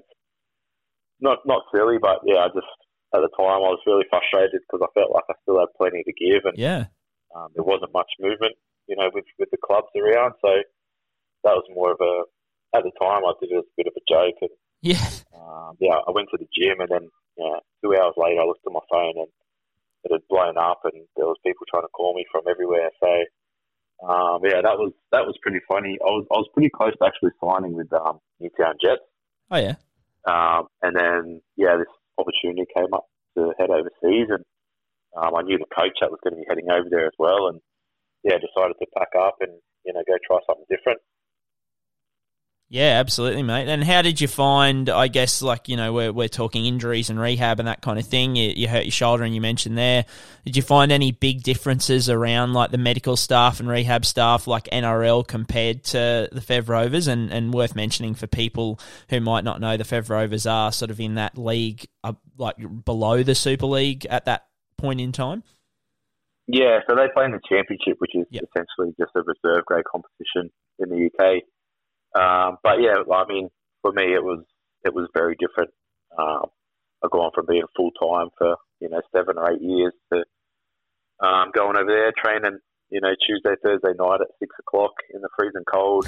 not 1.21 1.39
not 1.47 1.63
silly, 1.75 1.97
but 2.01 2.21
yeah, 2.25 2.41
I 2.41 2.49
just 2.49 2.69
at 3.15 3.21
the 3.21 3.31
time 3.37 3.65
I 3.65 3.73
was 3.73 3.81
really 3.87 4.05
frustrated 4.11 4.61
because 4.69 4.87
I 4.87 4.93
felt 4.93 5.13
like 5.13 5.25
I 5.31 5.35
still 5.43 5.59
had 5.59 5.73
plenty 5.77 6.05
to 6.05 6.13
give, 6.13 6.45
and 6.45 6.59
yeah. 6.59 6.87
um, 7.35 7.49
there 7.55 7.65
wasn't 7.65 7.93
much 7.93 8.09
movement, 8.21 8.55
you 8.91 8.97
know, 8.99 9.09
with 9.15 9.25
with 9.39 9.51
the 9.55 9.63
clubs 9.63 9.95
around. 9.95 10.35
So 10.43 10.51
that 11.47 11.55
was 11.55 11.65
more 11.71 11.95
of 11.95 12.01
a. 12.03 12.27
At 12.71 12.85
the 12.87 12.95
time, 13.03 13.27
I 13.27 13.35
did 13.43 13.51
it 13.51 13.59
as 13.59 13.67
a 13.67 13.77
bit 13.79 13.91
of 13.91 13.99
a 13.99 14.05
joke, 14.07 14.39
and 14.43 14.55
yeah 14.83 15.03
um, 15.35 15.75
yeah, 15.81 15.99
I 16.07 16.11
went 16.11 16.29
to 16.31 16.39
the 16.39 16.47
gym, 16.55 16.79
and 16.79 16.91
then 16.91 17.11
yeah, 17.39 17.59
two 17.83 17.95
hours 17.95 18.15
later, 18.17 18.43
I 18.43 18.47
looked 18.47 18.67
at 18.67 18.73
my 18.73 18.87
phone, 18.91 19.15
and 19.17 19.31
it 20.05 20.13
had 20.13 20.29
blown 20.29 20.59
up, 20.59 20.83
and 20.85 21.07
there 21.17 21.27
was 21.27 21.39
people 21.47 21.67
trying 21.71 21.83
to 21.83 21.95
call 21.95 22.15
me 22.15 22.27
from 22.31 22.47
everywhere. 22.47 22.91
So 23.03 23.11
um, 24.07 24.39
yeah, 24.45 24.63
that 24.63 24.79
was 24.79 24.93
that 25.11 25.27
was 25.27 25.35
pretty 25.43 25.59
funny. 25.67 25.99
I 25.99 26.11
was 26.11 26.27
I 26.31 26.39
was 26.39 26.51
pretty 26.55 26.71
close 26.71 26.95
to 26.99 27.07
actually 27.07 27.35
signing 27.43 27.75
with 27.75 27.93
um, 27.93 28.21
Newtown 28.39 28.75
Jets, 28.79 29.03
oh 29.51 29.59
yeah 29.59 29.75
um, 30.27 30.69
and 30.83 30.97
then 30.97 31.41
yeah, 31.57 31.77
this 31.77 31.93
opportunity 32.19 32.67
came 32.75 32.93
up 32.93 33.07
to 33.37 33.53
head 33.59 33.71
overseas, 33.71 34.29
and 34.29 34.45
um, 35.17 35.35
I 35.35 35.43
knew 35.43 35.59
the 35.59 35.75
coach 35.75 35.97
that 36.01 36.11
was 36.11 36.21
going 36.23 36.35
to 36.35 36.41
be 36.41 36.47
heading 36.49 36.71
over 36.71 36.89
there 36.91 37.07
as 37.07 37.17
well, 37.19 37.49
and 37.49 37.61
yeah, 38.25 38.39
decided 38.39 38.77
to 38.81 38.87
pack 38.97 39.09
up 39.19 39.37
and 39.41 39.53
you 39.85 39.93
know 39.93 40.03
go 40.07 40.15
try 40.27 40.39
something 40.47 40.67
different. 40.69 41.01
Yeah, 42.73 43.01
absolutely, 43.01 43.43
mate. 43.43 43.67
And 43.67 43.83
how 43.83 44.01
did 44.01 44.21
you 44.21 44.29
find? 44.29 44.89
I 44.89 45.09
guess 45.09 45.43
like 45.43 45.69
you 45.69 45.77
know 45.77 45.93
we're 45.93 46.13
we're 46.13 46.29
talking 46.29 46.67
injuries 46.67 47.11
and 47.11 47.19
rehab 47.19 47.59
and 47.59 47.67
that 47.67 47.83
kind 47.83 47.99
of 47.99 48.07
thing. 48.07 48.37
You, 48.37 48.53
you 48.55 48.69
hurt 48.69 48.85
your 48.85 48.93
shoulder, 48.93 49.25
and 49.25 49.35
you 49.35 49.41
mentioned 49.41 49.77
there. 49.77 50.07
Did 50.45 50.57
you 50.57 50.63
find 50.63 50.93
any 50.93 51.11
big 51.11 51.43
differences 51.43 52.09
around 52.09 52.53
like 52.53 52.71
the 52.71 52.79
medical 52.79 53.17
staff 53.17 53.59
and 53.59 53.69
rehab 53.69 54.07
staff, 54.07 54.47
like 54.47 54.67
NRL 54.67 55.27
compared 55.27 55.83
to 55.87 56.29
the 56.31 56.41
Fev 56.41 56.69
Rovers? 56.69 57.09
And 57.09 57.33
and 57.33 57.53
worth 57.53 57.75
mentioning 57.75 58.15
for 58.15 58.29
people 58.29 58.79
who 59.09 59.21
might 59.21 59.43
not 59.43 59.61
know, 59.61 59.77
the 59.77 59.83
Fev 59.83 60.09
Rovers 60.09 60.47
are 60.47 60.71
sort 60.71 60.93
of 60.93 61.01
in 61.01 61.17
that 61.17 61.37
league, 61.37 61.89
uh, 62.05 62.13
like 62.39 62.55
below 62.85 63.25
the 63.25 63.35
Super 63.35 63.67
League 63.67 64.07
at 64.07 64.27
that 64.27 64.47
point 64.77 65.01
in 65.01 65.11
time. 65.11 65.43
Yeah, 66.53 66.81
so 66.89 66.97
they 66.97 67.07
play 67.15 67.27
in 67.27 67.33
the 67.33 67.41
championship, 67.49 67.97
which 67.99 68.15
is 68.15 68.27
essentially 68.33 68.95
just 68.99 69.13
a 69.15 69.23
reserve 69.23 69.65
grade 69.67 69.85
competition 69.85 70.51
in 70.81 70.89
the 70.89 71.07
UK. 71.07 71.47
Um, 72.19 72.59
but 72.63 72.81
yeah, 72.81 73.03
I 73.13 73.25
mean, 73.29 73.51
for 73.83 73.93
me, 73.93 74.15
it 74.15 74.23
was 74.23 74.43
it 74.85 74.93
was 74.93 75.09
very 75.15 75.37
different. 75.39 75.71
Um, 76.19 76.47
I've 77.05 77.11
gone 77.11 77.31
from 77.35 77.47
being 77.47 77.63
full 77.77 77.93
time 77.93 78.29
for 78.37 78.57
you 78.81 78.89
know 78.89 79.01
seven 79.15 79.39
or 79.39 79.53
eight 79.53 79.63
years 79.63 79.93
to 80.13 80.25
um, 81.25 81.51
going 81.55 81.77
over 81.77 81.87
there 81.87 82.13
training. 82.19 82.59
You 82.91 83.01
know, 83.01 83.15
Tuesday, 83.25 83.55
Thursday 83.63 83.95
night 83.97 84.21
at 84.21 84.35
six 84.41 84.51
o'clock 84.59 84.91
in 85.15 85.21
the 85.21 85.29
freezing 85.39 85.65
cold. 85.71 86.07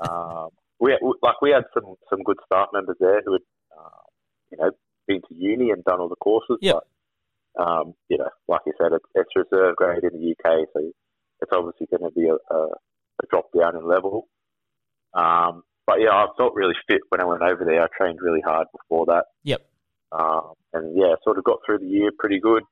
um, 0.08 0.50
we 0.78 0.96
like 1.22 1.42
we 1.42 1.50
had 1.50 1.64
some 1.74 1.96
some 2.08 2.22
good 2.22 2.38
staff 2.46 2.68
members 2.72 2.96
there 3.00 3.20
who 3.24 3.32
had 3.32 3.42
uh, 3.76 4.04
you 4.52 4.58
know 4.58 4.70
been 5.08 5.22
to 5.28 5.34
uni 5.34 5.70
and 5.70 5.82
done 5.82 6.00
all 6.00 6.08
the 6.08 6.16
courses. 6.16 6.58
Yep. 6.60 6.74
But 6.74 6.84
um, 7.58 7.94
you 8.08 8.18
know, 8.18 8.28
like 8.48 8.62
you 8.66 8.72
said, 8.78 8.92
it's, 8.92 9.04
it's 9.14 9.30
reserve 9.36 9.76
grade 9.76 10.04
in 10.04 10.20
the 10.20 10.30
UK, 10.32 10.66
so 10.72 10.90
it's 11.40 11.52
obviously 11.52 11.86
going 11.90 12.08
to 12.08 12.14
be 12.14 12.28
a, 12.28 12.54
a, 12.54 12.62
a 12.66 13.26
drop 13.30 13.46
down 13.56 13.76
in 13.76 13.86
level. 13.86 14.28
Um, 15.14 15.62
but 15.86 16.00
yeah, 16.00 16.10
I 16.10 16.26
felt 16.36 16.54
really 16.54 16.74
fit 16.88 17.00
when 17.08 17.20
I 17.20 17.24
went 17.24 17.42
over 17.42 17.64
there. 17.64 17.82
I 17.82 17.86
trained 17.96 18.18
really 18.20 18.42
hard 18.44 18.66
before 18.72 19.06
that. 19.06 19.24
Yep. 19.44 19.62
Um, 20.12 20.52
and 20.72 20.96
yeah, 20.96 21.14
sort 21.24 21.38
of 21.38 21.44
got 21.44 21.60
through 21.64 21.78
the 21.78 21.86
year 21.86 22.10
pretty 22.18 22.40
good. 22.40 22.62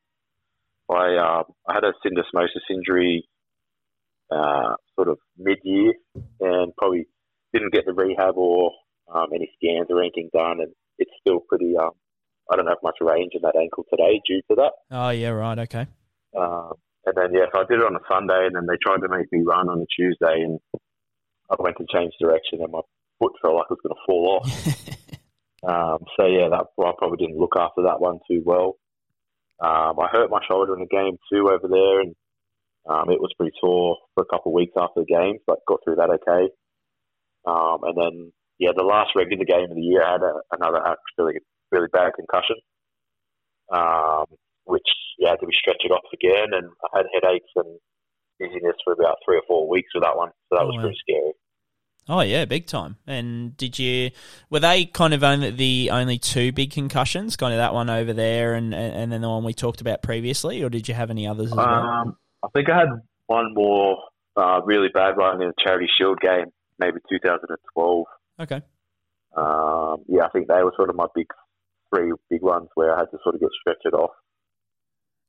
I 0.90 1.16
um, 1.16 1.44
I 1.66 1.74
had 1.74 1.84
a 1.84 1.94
syndesmosis 2.04 2.70
injury 2.70 3.26
uh, 4.30 4.74
sort 4.94 5.08
of 5.08 5.18
mid 5.38 5.58
year 5.62 5.94
and 6.40 6.74
probably 6.76 7.06
didn't 7.52 7.72
get 7.72 7.86
the 7.86 7.92
rehab 7.92 8.36
or 8.36 8.72
um, 9.12 9.28
any 9.34 9.50
scans 9.56 9.86
or 9.90 10.00
anything 10.00 10.30
done. 10.32 10.60
And 10.60 10.72
it's 10.98 11.10
still 11.20 11.40
pretty, 11.40 11.74
um, 11.76 11.90
I 12.50 12.56
don't 12.56 12.66
have 12.66 12.82
much 12.82 12.96
range 13.00 13.32
in 13.34 13.42
that 13.42 13.56
ankle 13.56 13.84
today 13.90 14.20
due 14.26 14.42
to 14.50 14.54
that. 14.56 14.72
Oh 14.90 15.10
yeah, 15.10 15.30
right, 15.30 15.58
okay. 15.58 15.86
Um, 16.36 16.74
and 17.06 17.14
then, 17.16 17.34
yeah, 17.34 17.46
so 17.52 17.60
I 17.60 17.64
did 17.68 17.80
it 17.80 17.86
on 17.86 17.96
a 17.96 18.04
Sunday 18.10 18.46
and 18.46 18.56
then 18.56 18.66
they 18.66 18.80
tried 18.82 19.00
to 19.00 19.08
make 19.08 19.30
me 19.30 19.42
run 19.44 19.68
on 19.68 19.80
a 19.80 19.86
Tuesday 19.94 20.42
and 20.42 20.58
I 21.50 21.56
went 21.58 21.76
to 21.76 21.86
change 21.92 22.12
direction 22.18 22.60
and 22.62 22.72
my 22.72 22.80
foot 23.18 23.32
felt 23.42 23.56
like 23.56 23.66
it 23.70 23.76
was 23.76 23.84
going 23.84 23.94
to 23.94 24.06
fall 24.06 24.40
off. 24.40 24.48
um, 25.68 25.98
so, 26.16 26.26
yeah, 26.26 26.48
that 26.48 26.66
well, 26.76 26.88
I 26.88 26.92
probably 26.96 27.18
didn't 27.18 27.38
look 27.38 27.56
after 27.56 27.82
that 27.82 28.00
one 28.00 28.20
too 28.28 28.42
well. 28.44 28.76
Um, 29.60 30.00
I 30.00 30.08
hurt 30.10 30.30
my 30.30 30.40
shoulder 30.48 30.74
in 30.74 30.80
the 30.80 30.86
game 30.86 31.16
too 31.30 31.50
over 31.50 31.68
there 31.68 32.00
and 32.00 32.14
um, 32.88 33.10
it 33.10 33.20
was 33.20 33.32
pretty 33.36 33.56
sore 33.60 33.96
for 34.14 34.22
a 34.22 34.26
couple 34.26 34.52
of 34.52 34.56
weeks 34.56 34.74
after 34.76 35.00
the 35.00 35.06
game, 35.06 35.38
but 35.46 35.64
got 35.68 35.80
through 35.84 35.96
that 35.96 36.10
okay. 36.10 36.52
Um, 37.46 37.78
and 37.84 37.96
then, 37.96 38.32
yeah, 38.58 38.72
the 38.74 38.82
last 38.82 39.10
regular 39.14 39.44
game 39.44 39.70
of 39.70 39.76
the 39.76 39.82
year, 39.82 40.02
I 40.02 40.12
had 40.12 40.22
a, 40.22 40.40
another 40.52 40.80
actually 40.84 41.40
really 41.74 41.88
bad 41.92 42.12
concussion, 42.14 42.56
um, 43.72 44.26
which 44.64 44.86
yeah, 45.18 45.30
had 45.30 45.40
to 45.40 45.46
be 45.46 45.54
stretched 45.58 45.86
off 45.90 46.04
again. 46.12 46.52
And 46.52 46.70
I 46.92 46.98
had 46.98 47.06
headaches 47.14 47.50
and 47.56 47.78
dizziness 48.40 48.76
for 48.84 48.92
about 48.92 49.16
three 49.24 49.36
or 49.36 49.42
four 49.48 49.68
weeks 49.68 49.90
with 49.94 50.04
that 50.04 50.16
one. 50.16 50.30
So 50.48 50.56
that 50.56 50.62
Oh, 50.62 50.66
was 50.66 50.76
wow. 50.76 50.82
pretty 50.82 50.98
scary. 51.00 51.32
Oh 52.06 52.20
yeah, 52.20 52.44
big 52.44 52.66
time. 52.66 52.96
And 53.06 53.56
did 53.56 53.78
you 53.78 54.10
were 54.50 54.60
they 54.60 54.84
kind 54.84 55.14
of 55.14 55.24
only 55.24 55.50
the 55.50 55.88
only 55.90 56.18
two 56.18 56.52
big 56.52 56.70
concussions, 56.70 57.34
kind 57.36 57.54
of 57.54 57.58
that 57.58 57.72
one 57.72 57.88
over 57.88 58.12
there 58.12 58.54
and 58.54 58.74
and 58.74 58.94
and 58.94 59.12
then 59.12 59.22
the 59.22 59.28
one 59.28 59.42
we 59.42 59.54
talked 59.54 59.80
about 59.80 60.02
previously, 60.02 60.62
or 60.62 60.68
did 60.68 60.86
you 60.86 60.94
have 60.94 61.10
any 61.10 61.26
others 61.26 61.50
as 61.50 61.56
well? 61.56 61.66
Um, 61.66 62.16
I 62.42 62.48
think 62.54 62.68
I 62.68 62.78
had 62.78 62.88
one 63.26 63.54
more 63.54 63.96
uh, 64.36 64.60
really 64.66 64.88
bad 64.92 65.16
one 65.16 65.40
in 65.40 65.48
a 65.48 65.52
charity 65.64 65.86
shield 65.98 66.20
game, 66.20 66.46
maybe 66.78 66.98
2012. 67.08 68.04
Okay. 68.40 68.60
Um, 69.34 70.04
yeah, 70.06 70.24
I 70.24 70.28
think 70.28 70.48
they 70.48 70.62
were 70.62 70.74
sort 70.76 70.90
of 70.90 70.96
my 70.96 71.06
big 71.14 71.26
three 71.94 72.12
big 72.30 72.42
ones 72.42 72.68
where 72.74 72.94
I 72.94 73.00
had 73.00 73.10
to 73.10 73.18
sort 73.22 73.34
of 73.34 73.40
get 73.40 73.50
stretched 73.60 73.94
off. 73.94 74.10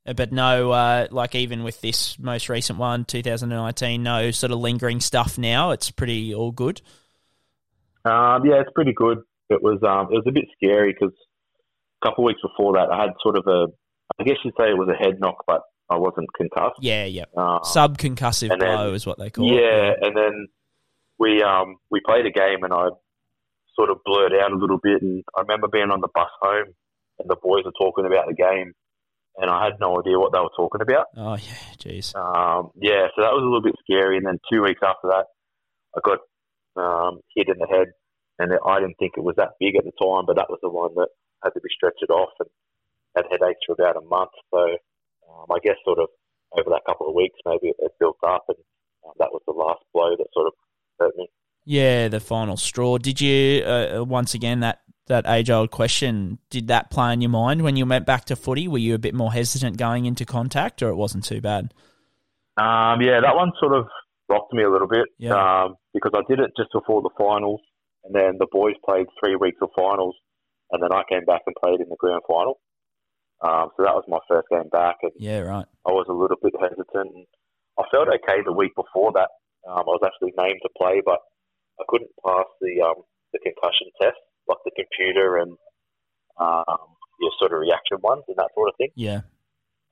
Uh, 0.07 0.13
But 0.13 0.31
no, 0.31 0.71
uh, 0.71 1.07
like 1.11 1.35
even 1.35 1.63
with 1.63 1.81
this 1.81 2.17
most 2.19 2.49
recent 2.49 2.79
one, 2.79 3.05
2019, 3.05 4.01
no 4.03 4.31
sort 4.31 4.51
of 4.51 4.59
lingering 4.59 4.99
stuff 4.99 5.37
now. 5.37 5.71
It's 5.71 5.91
pretty 5.91 6.33
all 6.33 6.51
good. 6.51 6.81
Um, 8.03 8.45
yeah, 8.45 8.61
it's 8.61 8.71
pretty 8.75 8.93
good. 8.93 9.19
It 9.49 9.61
was 9.61 9.79
um, 9.83 10.07
it 10.11 10.15
was 10.15 10.25
a 10.27 10.31
bit 10.31 10.45
scary 10.55 10.93
because 10.93 11.13
a 12.01 12.07
couple 12.07 12.23
of 12.23 12.27
weeks 12.27 12.41
before 12.41 12.73
that, 12.73 12.91
I 12.91 13.01
had 13.01 13.11
sort 13.21 13.37
of 13.37 13.45
a, 13.47 13.67
I 14.19 14.23
guess 14.23 14.37
you'd 14.43 14.53
say 14.57 14.69
it 14.69 14.77
was 14.77 14.89
a 14.89 14.95
head 14.95 15.19
knock, 15.19 15.43
but 15.47 15.61
I 15.89 15.97
wasn't 15.97 16.27
concussed. 16.33 16.79
Yeah, 16.81 17.05
yeah. 17.05 17.25
Um, 17.35 17.59
Subconcussive 17.63 18.51
and 18.51 18.61
then- 18.61 18.75
blow 18.75 18.93
is 18.93 19.05
what 19.05 19.17
they 19.19 19.29
call 19.29 19.45
yeah, 19.45 19.53
it. 19.91 19.97
Yeah, 20.01 20.07
and 20.07 20.17
then 20.17 20.47
we 21.17 21.41
um 21.43 21.77
we 21.89 22.01
played 22.05 22.25
a 22.25 22.31
game 22.31 22.63
and 22.63 22.73
I 22.73 22.89
sort 23.75 23.89
of 23.89 23.97
blurred 24.05 24.33
out 24.33 24.51
a 24.51 24.55
little 24.55 24.79
bit 24.81 25.01
and 25.01 25.23
I 25.37 25.41
remember 25.41 25.67
being 25.67 25.91
on 25.91 26.01
the 26.01 26.09
bus 26.13 26.29
home 26.41 26.73
and 27.19 27.29
the 27.29 27.35
boys 27.41 27.63
were 27.65 27.75
talking 27.79 28.05
about 28.05 28.27
the 28.27 28.35
game 28.35 28.73
and 29.37 29.51
I 29.51 29.65
had 29.65 29.79
no 29.79 29.99
idea 29.99 30.19
what 30.19 30.31
they 30.31 30.39
were 30.39 30.55
talking 30.55 30.81
about. 30.81 31.07
Oh 31.15 31.35
yeah, 31.35 31.63
jeez. 31.77 32.15
Um, 32.15 32.71
yeah, 32.75 33.07
so 33.15 33.21
that 33.21 33.35
was 33.35 33.43
a 33.43 33.45
little 33.45 33.61
bit 33.61 33.75
scary. 33.83 34.17
And 34.17 34.25
then 34.25 34.39
two 34.51 34.63
weeks 34.63 34.79
after 34.83 35.11
that, 35.11 35.27
I 35.95 35.99
got 36.03 36.19
um, 36.79 37.19
hit 37.35 37.49
in 37.49 37.59
the 37.59 37.67
head, 37.67 37.91
and 38.39 38.51
I 38.65 38.79
didn't 38.79 38.95
think 38.99 39.13
it 39.17 39.23
was 39.23 39.35
that 39.35 39.59
big 39.59 39.75
at 39.75 39.83
the 39.83 39.95
time, 39.99 40.25
but 40.25 40.35
that 40.35 40.49
was 40.49 40.59
the 40.61 40.69
one 40.69 40.95
that 40.95 41.09
had 41.43 41.51
to 41.51 41.61
be 41.61 41.69
stretched 41.71 42.09
off 42.09 42.31
and 42.39 42.49
had 43.15 43.25
headaches 43.31 43.63
for 43.67 43.75
about 43.75 43.99
a 43.99 44.07
month. 44.07 44.31
So 44.51 44.59
um, 45.27 45.47
I 45.51 45.59
guess 45.63 45.79
sort 45.83 45.99
of 45.99 46.07
over 46.55 46.69
that 46.71 46.87
couple 46.87 47.07
of 47.07 47.15
weeks, 47.15 47.39
maybe 47.45 47.75
it, 47.75 47.91
built 47.99 48.17
up, 48.23 48.45
and 48.47 48.59
um, 49.05 49.13
that 49.19 49.31
was 49.31 49.41
the 49.47 49.53
last 49.53 49.83
blow 49.93 50.15
that 50.15 50.31
sort 50.33 50.47
of 50.47 50.53
hurt 50.99 51.15
me. 51.17 51.27
Yeah, 51.65 52.07
the 52.09 52.19
final 52.19 52.57
straw. 52.57 52.97
Did 52.97 53.19
you 53.21 53.63
uh, 53.65 54.03
once 54.07 54.33
again 54.33 54.59
that 54.61 54.81
that 55.07 55.25
age 55.27 55.49
old 55.49 55.71
question? 55.71 56.37
Did 56.49 56.67
that 56.67 56.89
play 56.91 57.13
in 57.13 57.21
your 57.21 57.29
mind 57.31 57.63
when 57.63 57.75
you 57.75 57.85
went 57.85 58.05
back 58.05 58.25
to 58.25 58.35
footy? 58.35 58.67
Were 58.67 58.77
you 58.77 58.95
a 58.95 58.99
bit 58.99 59.13
more 59.15 59.33
hesitant 59.33 59.77
going 59.77 60.05
into 60.05 60.25
contact, 60.25 60.81
or 60.83 60.89
it 60.89 60.95
wasn't 60.95 61.23
too 61.25 61.41
bad? 61.41 61.73
Um, 62.57 63.01
yeah, 63.01 63.19
that 63.21 63.35
one 63.35 63.51
sort 63.59 63.73
of 63.73 63.87
rocked 64.29 64.53
me 64.53 64.63
a 64.63 64.69
little 64.69 64.87
bit 64.87 65.05
Yeah. 65.19 65.35
um, 65.65 65.75
because 65.93 66.11
I 66.15 66.21
did 66.29 66.39
it 66.39 66.51
just 66.57 66.71
before 66.71 67.01
the 67.01 67.09
finals, 67.17 67.61
and 68.03 68.15
then 68.15 68.37
the 68.39 68.47
boys 68.51 68.75
played 68.85 69.07
three 69.19 69.35
weeks 69.35 69.57
of 69.61 69.69
finals, 69.75 70.15
and 70.71 70.81
then 70.81 70.91
I 70.93 71.03
came 71.09 71.25
back 71.25 71.41
and 71.45 71.55
played 71.61 71.81
in 71.81 71.89
the 71.89 71.97
grand 71.99 72.21
final. 72.27 72.59
Um, 73.41 73.69
so 73.75 73.83
that 73.83 73.93
was 73.93 74.05
my 74.07 74.19
first 74.29 74.47
game 74.49 74.69
back, 74.71 74.97
and 75.03 75.11
Yeah, 75.17 75.39
right. 75.41 75.65
I 75.85 75.91
was 75.91 76.05
a 76.09 76.13
little 76.13 76.37
bit 76.41 76.53
hesitant. 76.59 77.27
I 77.77 77.83
felt 77.91 78.07
okay 78.07 78.41
the 78.45 78.53
week 78.53 78.73
before 78.75 79.11
that. 79.13 79.29
Um, 79.67 79.79
I 79.79 79.91
was 79.91 80.01
actually 80.05 80.31
named 80.37 80.59
to 80.63 80.69
play, 80.77 81.01
but 81.05 81.19
I 81.79 81.83
couldn't 81.87 82.11
pass 82.25 82.45
the 82.61 82.81
um, 82.81 83.03
the 83.33 83.39
concussion 83.39 83.91
test, 84.01 84.19
like 84.47 84.59
the 84.65 84.71
computer 84.75 85.37
and 85.37 85.57
um, 86.39 86.95
your 87.19 87.31
sort 87.39 87.53
of 87.53 87.59
reaction 87.59 87.97
ones 88.01 88.23
and 88.27 88.37
that 88.37 88.51
sort 88.55 88.69
of 88.69 88.75
thing. 88.77 88.91
Yeah. 88.95 89.21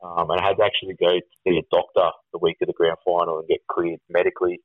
Um, 0.03 0.30
and 0.30 0.39
I 0.39 0.43
had 0.43 0.57
to 0.60 0.65
actually 0.65 0.95
go 0.99 1.15
to 1.15 1.35
see 1.47 1.57
a 1.57 1.64
doctor 1.72 2.11
the 2.34 2.39
week 2.39 2.57
of 2.61 2.68
the 2.68 2.73
grand 2.73 2.97
final 3.05 3.39
and 3.39 3.47
get 3.47 3.64
cleared 3.72 3.99
medically 4.10 4.60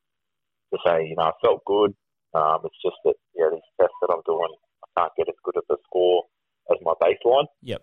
to 0.74 0.78
say, 0.84 1.06
you 1.06 1.14
know, 1.16 1.30
I 1.30 1.32
felt 1.42 1.64
good. 1.64 1.94
Um, 2.34 2.60
it's 2.64 2.82
just 2.82 2.96
that, 3.04 3.14
yeah, 3.34 3.46
these 3.50 3.70
tests 3.80 3.94
that 4.02 4.12
I'm 4.12 4.22
doing, 4.26 4.50
I 4.82 5.00
can't 5.00 5.12
get 5.16 5.28
as 5.28 5.38
good 5.44 5.56
of 5.56 5.64
a 5.70 5.76
score 5.86 6.24
as 6.70 6.78
my 6.82 6.92
baseline. 7.00 7.46
Yep. 7.62 7.82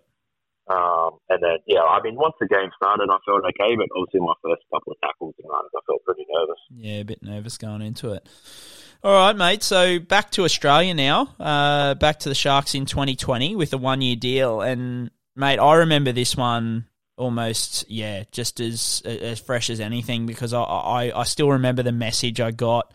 Um, 0.68 1.20
and 1.30 1.44
then, 1.44 1.58
yeah, 1.68 1.82
I 1.82 2.02
mean, 2.02 2.16
once 2.16 2.34
the 2.40 2.48
game 2.48 2.70
started, 2.76 3.08
I 3.10 3.18
felt 3.26 3.44
okay, 3.44 3.76
but 3.76 3.88
obviously 3.96 4.22
my 4.22 4.34
first 4.44 4.64
couple 4.74 4.94
of 4.94 5.00
tackles 5.02 5.36
and 5.38 5.50
runs, 5.50 5.70
I 5.76 5.80
felt 5.86 6.04
pretty 6.06 6.26
nervous. 6.34 6.60
Yeah, 6.72 7.02
a 7.02 7.04
bit 7.04 7.22
nervous 7.22 7.58
going 7.58 7.82
into 7.82 8.14
it. 8.14 8.28
All 9.04 9.14
right, 9.14 9.36
mate. 9.36 9.62
So 9.62 10.00
back 10.00 10.32
to 10.32 10.44
Australia 10.44 10.96
now. 10.96 11.36
Uh, 11.40 11.94
back 11.94 12.20
to 12.20 12.30
the 12.30 12.36
Sharks 12.36 12.74
in 12.74 12.86
2020 12.88 13.56
with 13.56 13.74
a 13.74 13.78
one 13.78 14.02
year 14.02 14.16
deal. 14.16 14.62
And, 14.62 15.12
mate, 15.36 15.60
I 15.60 15.76
remember 15.76 16.12
this 16.12 16.36
one 16.36 16.86
almost, 17.18 17.90
yeah, 17.90 18.24
just 18.32 18.60
as 18.60 19.02
as 19.06 19.40
fresh 19.40 19.70
as 19.70 19.80
anything 19.80 20.26
because 20.26 20.54
I, 20.54 20.62
I, 20.62 21.20
I 21.20 21.24
still 21.24 21.52
remember 21.52 21.84
the 21.84 21.92
message 21.92 22.42
I 22.42 22.52
got 22.52 22.92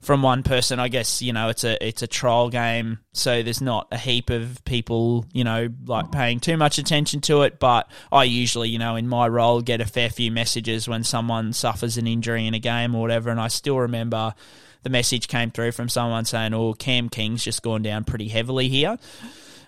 from 0.00 0.22
one 0.22 0.42
person. 0.42 0.78
I 0.78 0.88
guess 0.88 1.22
you 1.22 1.32
know 1.32 1.48
it's 1.48 1.64
a 1.64 1.86
it's 1.86 2.02
a 2.02 2.06
trial 2.06 2.48
game, 2.50 2.98
so 3.12 3.42
there's 3.42 3.60
not 3.60 3.88
a 3.92 3.98
heap 3.98 4.30
of 4.30 4.64
people 4.64 5.26
you 5.32 5.44
know 5.44 5.68
like 5.86 6.10
paying 6.10 6.40
too 6.40 6.56
much 6.56 6.78
attention 6.78 7.20
to 7.22 7.42
it. 7.42 7.58
But 7.58 7.90
I 8.10 8.24
usually 8.24 8.68
you 8.68 8.78
know 8.78 8.96
in 8.96 9.08
my 9.08 9.28
role 9.28 9.60
get 9.60 9.80
a 9.80 9.86
fair 9.86 10.10
few 10.10 10.30
messages 10.30 10.88
when 10.88 11.04
someone 11.04 11.52
suffers 11.52 11.96
an 11.96 12.06
injury 12.06 12.46
in 12.46 12.54
a 12.54 12.58
game 12.58 12.94
or 12.94 13.02
whatever, 13.02 13.30
and 13.30 13.40
I 13.40 13.48
still 13.48 13.78
remember 13.78 14.34
the 14.82 14.90
message 14.90 15.28
came 15.28 15.50
through 15.50 15.72
from 15.72 15.88
someone 15.88 16.24
saying, 16.24 16.54
"Oh, 16.54 16.72
Cam 16.72 17.08
King's 17.08 17.44
just 17.44 17.62
gone 17.62 17.82
down 17.82 18.04
pretty 18.04 18.28
heavily 18.28 18.68
here." 18.68 18.98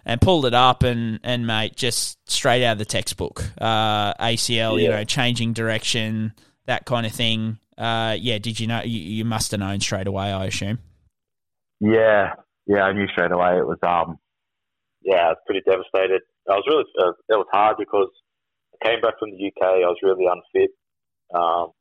And 0.04 0.20
pulled 0.20 0.46
it 0.46 0.54
up 0.54 0.82
and, 0.82 1.20
and 1.22 1.46
mate, 1.46 1.76
just 1.76 2.18
straight 2.28 2.64
out 2.64 2.72
of 2.72 2.78
the 2.78 2.84
textbook. 2.84 3.44
Uh, 3.60 4.12
ACL, 4.14 4.82
you 4.82 4.88
know, 4.88 5.04
changing 5.04 5.52
direction, 5.52 6.32
that 6.66 6.86
kind 6.86 7.06
of 7.06 7.12
thing. 7.12 7.58
Uh, 7.82 8.14
yeah, 8.14 8.38
did 8.38 8.60
you 8.60 8.68
know? 8.68 8.80
You, 8.84 9.00
you 9.00 9.24
must 9.24 9.50
have 9.50 9.58
known 9.58 9.80
straight 9.80 10.06
away, 10.06 10.30
I 10.30 10.46
assume. 10.46 10.78
Yeah, 11.80 12.34
yeah, 12.66 12.82
I 12.82 12.92
knew 12.92 13.08
straight 13.08 13.32
away 13.32 13.58
it 13.58 13.66
was. 13.66 13.82
Um, 13.82 14.18
yeah, 15.02 15.26
I 15.26 15.28
was 15.34 15.42
pretty 15.46 15.62
devastated. 15.66 16.22
I 16.48 16.54
was 16.54 16.64
really 16.70 16.86
uh, 17.02 17.10
it 17.10 17.38
was 17.42 17.50
hard 17.50 17.76
because 17.78 18.06
I 18.78 18.86
came 18.86 19.00
back 19.00 19.18
from 19.18 19.30
the 19.34 19.50
UK. 19.50 19.82
I 19.82 19.90
was 19.90 19.98
really 20.00 20.30
unfit. 20.30 20.70
Um, 21.34 21.74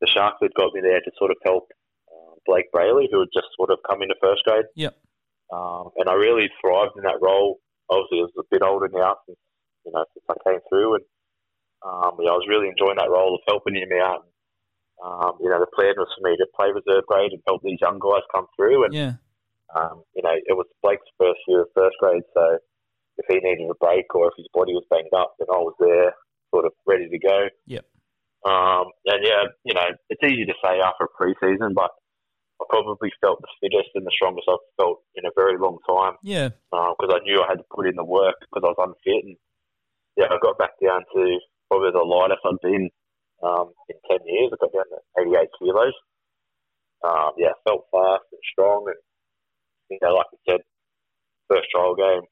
the 0.00 0.06
Sharks 0.06 0.38
had 0.40 0.54
got 0.54 0.72
me 0.72 0.82
there 0.82 1.00
to 1.00 1.10
sort 1.18 1.32
of 1.32 1.38
help 1.44 1.66
uh, 2.06 2.38
Blayke 2.46 2.70
Brailey, 2.72 3.10
who 3.10 3.18
had 3.18 3.34
just 3.34 3.50
sort 3.58 3.70
of 3.70 3.78
come 3.88 4.02
into 4.02 4.14
first 4.22 4.44
grade. 4.44 4.70
Yep. 4.76 4.94
Um, 5.52 5.90
and 5.96 6.08
I 6.08 6.14
really 6.14 6.46
thrived 6.62 6.94
in 6.96 7.02
that 7.02 7.18
role. 7.20 7.58
Obviously, 7.90 8.22
I 8.22 8.30
was 8.30 8.38
a 8.38 8.46
bit 8.54 8.62
older 8.62 8.86
now 8.86 9.16
since 9.26 9.38
you 9.84 9.90
know 9.90 10.04
since 10.14 10.24
I 10.30 10.38
came 10.46 10.62
through, 10.70 10.94
and 10.94 11.04
um, 11.82 12.22
yeah, 12.22 12.30
I 12.30 12.38
was 12.38 12.46
really 12.46 12.70
enjoying 12.70 13.02
that 13.02 13.10
role 13.10 13.34
of 13.34 13.42
helping 13.50 13.74
him 13.74 13.90
out. 13.98 14.29
Um, 15.02 15.32
you 15.40 15.48
know, 15.48 15.58
the 15.60 15.70
plan 15.74 15.94
was 15.96 16.08
for 16.12 16.28
me 16.28 16.36
to 16.36 16.46
play 16.54 16.68
reserve 16.72 17.06
grade 17.06 17.32
and 17.32 17.42
help 17.46 17.62
these 17.62 17.80
young 17.80 17.98
guys 17.98 18.22
come 18.34 18.46
through, 18.56 18.84
and 18.84 18.92
Yeah. 18.94 19.12
um, 19.74 20.02
you 20.14 20.22
know, 20.22 20.34
it 20.34 20.52
was 20.56 20.66
Blayke's 20.84 21.08
first 21.18 21.40
year 21.48 21.62
of 21.62 21.68
first 21.74 21.96
grade, 22.00 22.22
so 22.34 22.58
if 23.16 23.26
he 23.28 23.36
needed 23.40 23.68
a 23.70 23.74
break 23.80 24.12
or 24.14 24.28
if 24.28 24.34
his 24.36 24.48
body 24.52 24.72
was 24.72 24.84
banged 24.90 25.12
up, 25.14 25.34
then 25.38 25.48
I 25.52 25.58
was 25.58 25.74
there, 25.80 26.14
sort 26.52 26.64
of 26.66 26.72
ready 26.86 27.08
to 27.08 27.18
go. 27.18 27.48
Yep. 27.66 27.84
Um, 28.44 28.86
and 29.06 29.20
yeah, 29.24 29.44
you 29.64 29.74
know, 29.74 29.84
it's 30.08 30.22
easy 30.24 30.44
to 30.46 30.54
say 30.64 30.80
after 30.80 31.04
a 31.04 31.12
preseason, 31.22 31.74
but 31.74 31.90
I 32.60 32.64
probably 32.68 33.12
felt 33.20 33.40
the 33.40 33.48
fittest 33.60 33.90
and 33.94 34.06
the 34.06 34.10
strongest 34.12 34.48
I've 34.48 34.64
felt 34.76 35.00
in 35.14 35.24
a 35.26 35.30
very 35.36 35.56
long 35.58 35.78
time 35.88 36.16
Yeah. 36.22 36.48
because 36.70 37.12
I 37.12 37.20
knew 37.24 37.40
I 37.42 37.48
had 37.48 37.58
to 37.58 37.64
put 37.74 37.86
in 37.86 37.96
the 37.96 38.04
work 38.04 38.36
because 38.40 38.64
I 38.64 38.72
was 38.72 38.80
unfit. 38.80 39.24
And 39.24 39.36
yeah, 40.16 40.26
I 40.30 40.36
got 40.42 40.58
back 40.58 40.72
down 40.82 41.04
to 41.14 41.38
probably 41.68 41.90
the 41.92 42.04
lightest 42.04 42.40
I'd 42.44 42.60
been 42.62 42.90
um, 43.42 43.72
in 43.88 43.96
10 44.10 44.26
years. 44.26 44.50
I 44.52 44.56
got 44.60 44.72
down 44.72 44.84
to 44.90 45.20
88 45.20 45.48
kilos. 45.58 45.94
Um, 47.02 47.32
yeah, 47.38 47.52
felt 47.64 47.86
fast 47.90 48.24
and 48.32 48.40
strong. 48.52 48.84
And, 48.86 48.96
you 49.90 49.98
know, 50.02 50.14
like 50.14 50.26
I 50.32 50.52
said, 50.52 50.60
first 51.48 51.68
trial 51.70 51.94
game, 51.94 52.22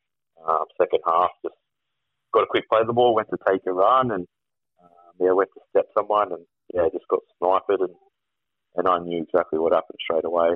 um, 0.47 0.64
second 0.80 1.01
half, 1.06 1.30
just 1.43 1.56
got 2.32 2.44
a 2.44 2.47
quick 2.47 2.68
play 2.68 2.80
of 2.80 2.86
the 2.86 2.93
ball, 2.93 3.14
went 3.14 3.28
to 3.30 3.39
take 3.48 3.62
a 3.66 3.72
run 3.72 4.10
and, 4.10 4.26
um, 4.82 5.12
yeah, 5.20 5.32
went 5.32 5.51
to 5.55 5.60
step 5.70 5.86
someone 5.97 6.32
and, 6.32 6.44
yeah, 6.74 6.89
just 6.93 7.09
got 7.09 7.20
sniped 7.39 7.80
and, 7.80 7.94
and 8.76 8.86
I 8.89 8.98
knew 8.98 9.22
exactly 9.22 9.59
what 9.59 9.72
happened 9.72 9.98
straight 10.05 10.24
away. 10.24 10.55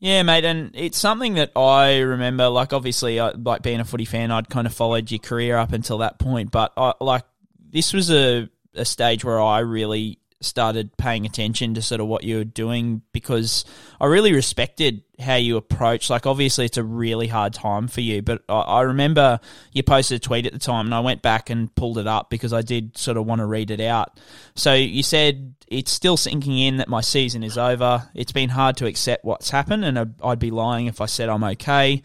Yeah, 0.00 0.22
mate, 0.22 0.44
and 0.44 0.70
it's 0.74 0.98
something 0.98 1.34
that 1.34 1.52
I 1.56 1.98
remember. 2.00 2.48
Like, 2.48 2.72
obviously, 2.74 3.20
I, 3.20 3.30
like 3.30 3.62
being 3.62 3.80
a 3.80 3.84
footy 3.84 4.04
fan, 4.04 4.30
I'd 4.30 4.50
kind 4.50 4.66
of 4.66 4.74
followed 4.74 5.10
your 5.10 5.20
career 5.20 5.56
up 5.56 5.72
until 5.72 5.98
that 5.98 6.18
point. 6.18 6.50
But 6.50 6.72
I, 6.76 6.92
like, 7.00 7.24
this 7.70 7.94
was 7.94 8.10
a 8.10 8.50
a 8.74 8.84
stage 8.84 9.24
where 9.24 9.40
I 9.40 9.60
really 9.60 10.18
started 10.44 10.96
paying 10.96 11.26
attention 11.26 11.74
to 11.74 11.82
sort 11.82 12.00
of 12.00 12.06
what 12.06 12.22
you 12.24 12.36
were 12.36 12.44
doing 12.44 13.02
because 13.12 13.64
I 14.00 14.06
really 14.06 14.32
respected 14.32 15.02
how 15.18 15.36
you 15.36 15.56
approach. 15.56 16.10
Like, 16.10 16.26
obviously, 16.26 16.66
it's 16.66 16.76
a 16.76 16.84
really 16.84 17.26
hard 17.26 17.54
time 17.54 17.88
for 17.88 18.00
you, 18.00 18.22
but 18.22 18.42
I, 18.48 18.60
I 18.60 18.80
remember 18.82 19.40
you 19.72 19.82
posted 19.82 20.16
a 20.16 20.18
tweet 20.20 20.46
at 20.46 20.52
the 20.52 20.58
time, 20.58 20.86
and 20.86 20.94
I 20.94 21.00
went 21.00 21.22
back 21.22 21.50
and 21.50 21.74
pulled 21.74 21.98
it 21.98 22.06
up 22.06 22.30
because 22.30 22.52
I 22.52 22.62
did 22.62 22.96
sort 22.96 23.16
of 23.16 23.26
want 23.26 23.40
to 23.40 23.46
read 23.46 23.70
it 23.70 23.80
out. 23.80 24.18
So 24.54 24.74
you 24.74 25.02
said 25.02 25.54
it's 25.66 25.92
still 25.92 26.16
sinking 26.16 26.58
in 26.58 26.76
that 26.78 26.88
my 26.88 27.00
season 27.00 27.42
is 27.42 27.58
over. 27.58 28.08
It's 28.14 28.32
been 28.32 28.50
hard 28.50 28.76
to 28.78 28.86
accept 28.86 29.24
what's 29.24 29.50
happened, 29.50 29.84
and 29.84 30.14
I'd 30.22 30.38
be 30.38 30.50
lying 30.50 30.86
if 30.86 31.00
I 31.00 31.06
said 31.06 31.28
I'm 31.28 31.44
okay. 31.44 32.02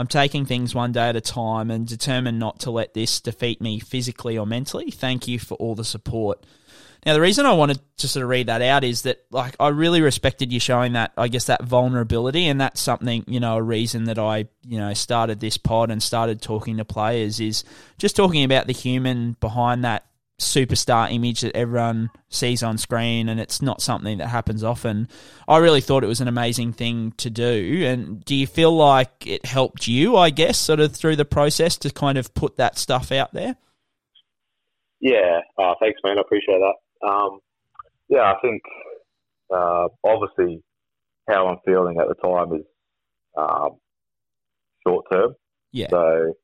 I'm 0.00 0.06
taking 0.06 0.46
things 0.46 0.74
one 0.74 0.92
day 0.92 1.10
at 1.10 1.16
a 1.16 1.20
time 1.20 1.70
and 1.70 1.86
determined 1.86 2.38
not 2.38 2.60
to 2.60 2.70
let 2.70 2.94
this 2.94 3.20
defeat 3.20 3.60
me 3.60 3.80
physically 3.80 4.38
or 4.38 4.46
mentally. 4.46 4.90
Thank 4.90 5.28
you 5.28 5.38
for 5.38 5.56
all 5.56 5.74
the 5.74 5.84
support. 5.84 6.46
Now, 7.04 7.12
the 7.12 7.20
reason 7.20 7.44
I 7.44 7.52
wanted 7.52 7.80
to 7.98 8.08
sort 8.08 8.22
of 8.22 8.30
read 8.30 8.46
that 8.46 8.62
out 8.62 8.82
is 8.82 9.02
that, 9.02 9.26
like, 9.30 9.56
I 9.60 9.68
really 9.68 10.00
respected 10.00 10.54
you 10.54 10.58
showing 10.58 10.94
that, 10.94 11.12
I 11.18 11.28
guess, 11.28 11.44
that 11.48 11.64
vulnerability. 11.64 12.46
And 12.46 12.58
that's 12.62 12.80
something, 12.80 13.24
you 13.26 13.40
know, 13.40 13.58
a 13.58 13.62
reason 13.62 14.04
that 14.04 14.18
I, 14.18 14.46
you 14.66 14.78
know, 14.78 14.94
started 14.94 15.38
this 15.38 15.58
pod 15.58 15.90
and 15.90 16.02
started 16.02 16.40
talking 16.40 16.78
to 16.78 16.84
players 16.86 17.38
is 17.38 17.62
just 17.98 18.16
talking 18.16 18.42
about 18.42 18.68
the 18.68 18.72
human 18.72 19.36
behind 19.38 19.84
that 19.84 20.06
superstar 20.40 21.12
image 21.12 21.42
that 21.42 21.56
everyone 21.56 22.10
sees 22.28 22.62
on 22.62 22.78
screen. 22.78 23.28
And 23.28 23.38
it's 23.38 23.62
not 23.62 23.80
something 23.80 24.18
that 24.18 24.28
happens 24.28 24.64
often. 24.64 25.08
I 25.46 25.58
really 25.58 25.80
thought 25.80 26.04
it 26.04 26.08
was 26.08 26.20
an 26.20 26.28
amazing 26.28 26.72
thing 26.72 27.12
to 27.18 27.30
do. 27.30 27.84
And 27.86 28.24
do 28.24 28.34
you 28.34 28.46
feel 28.46 28.74
like 28.74 29.26
it 29.26 29.44
helped 29.44 29.86
you, 29.86 30.16
I 30.16 30.30
guess, 30.30 30.58
sort 30.58 30.80
of 30.80 30.94
through 30.94 31.16
the 31.16 31.24
process 31.24 31.76
to 31.78 31.90
kind 31.90 32.18
of 32.18 32.34
put 32.34 32.56
that 32.56 32.78
stuff 32.78 33.12
out 33.12 33.32
there? 33.32 33.56
Yeah, 35.00 35.40
uh, 35.58 35.74
thanks, 35.80 36.00
man. 36.04 36.18
I 36.18 36.20
appreciate 36.20 36.58
that. 36.58 37.08
Um, 37.08 37.38
yeah, 38.08 38.32
I 38.32 38.34
think 38.42 38.62
uh, 39.50 39.88
obviously 40.04 40.62
how 41.28 41.48
I'm 41.48 41.58
feeling 41.64 41.98
at 42.00 42.08
the 42.08 42.14
time 42.14 42.52
is 42.54 42.66
um, 43.36 43.78
short 44.86 45.06
term. 45.10 45.34
Yeah. 45.72 45.88
So 45.90 46.34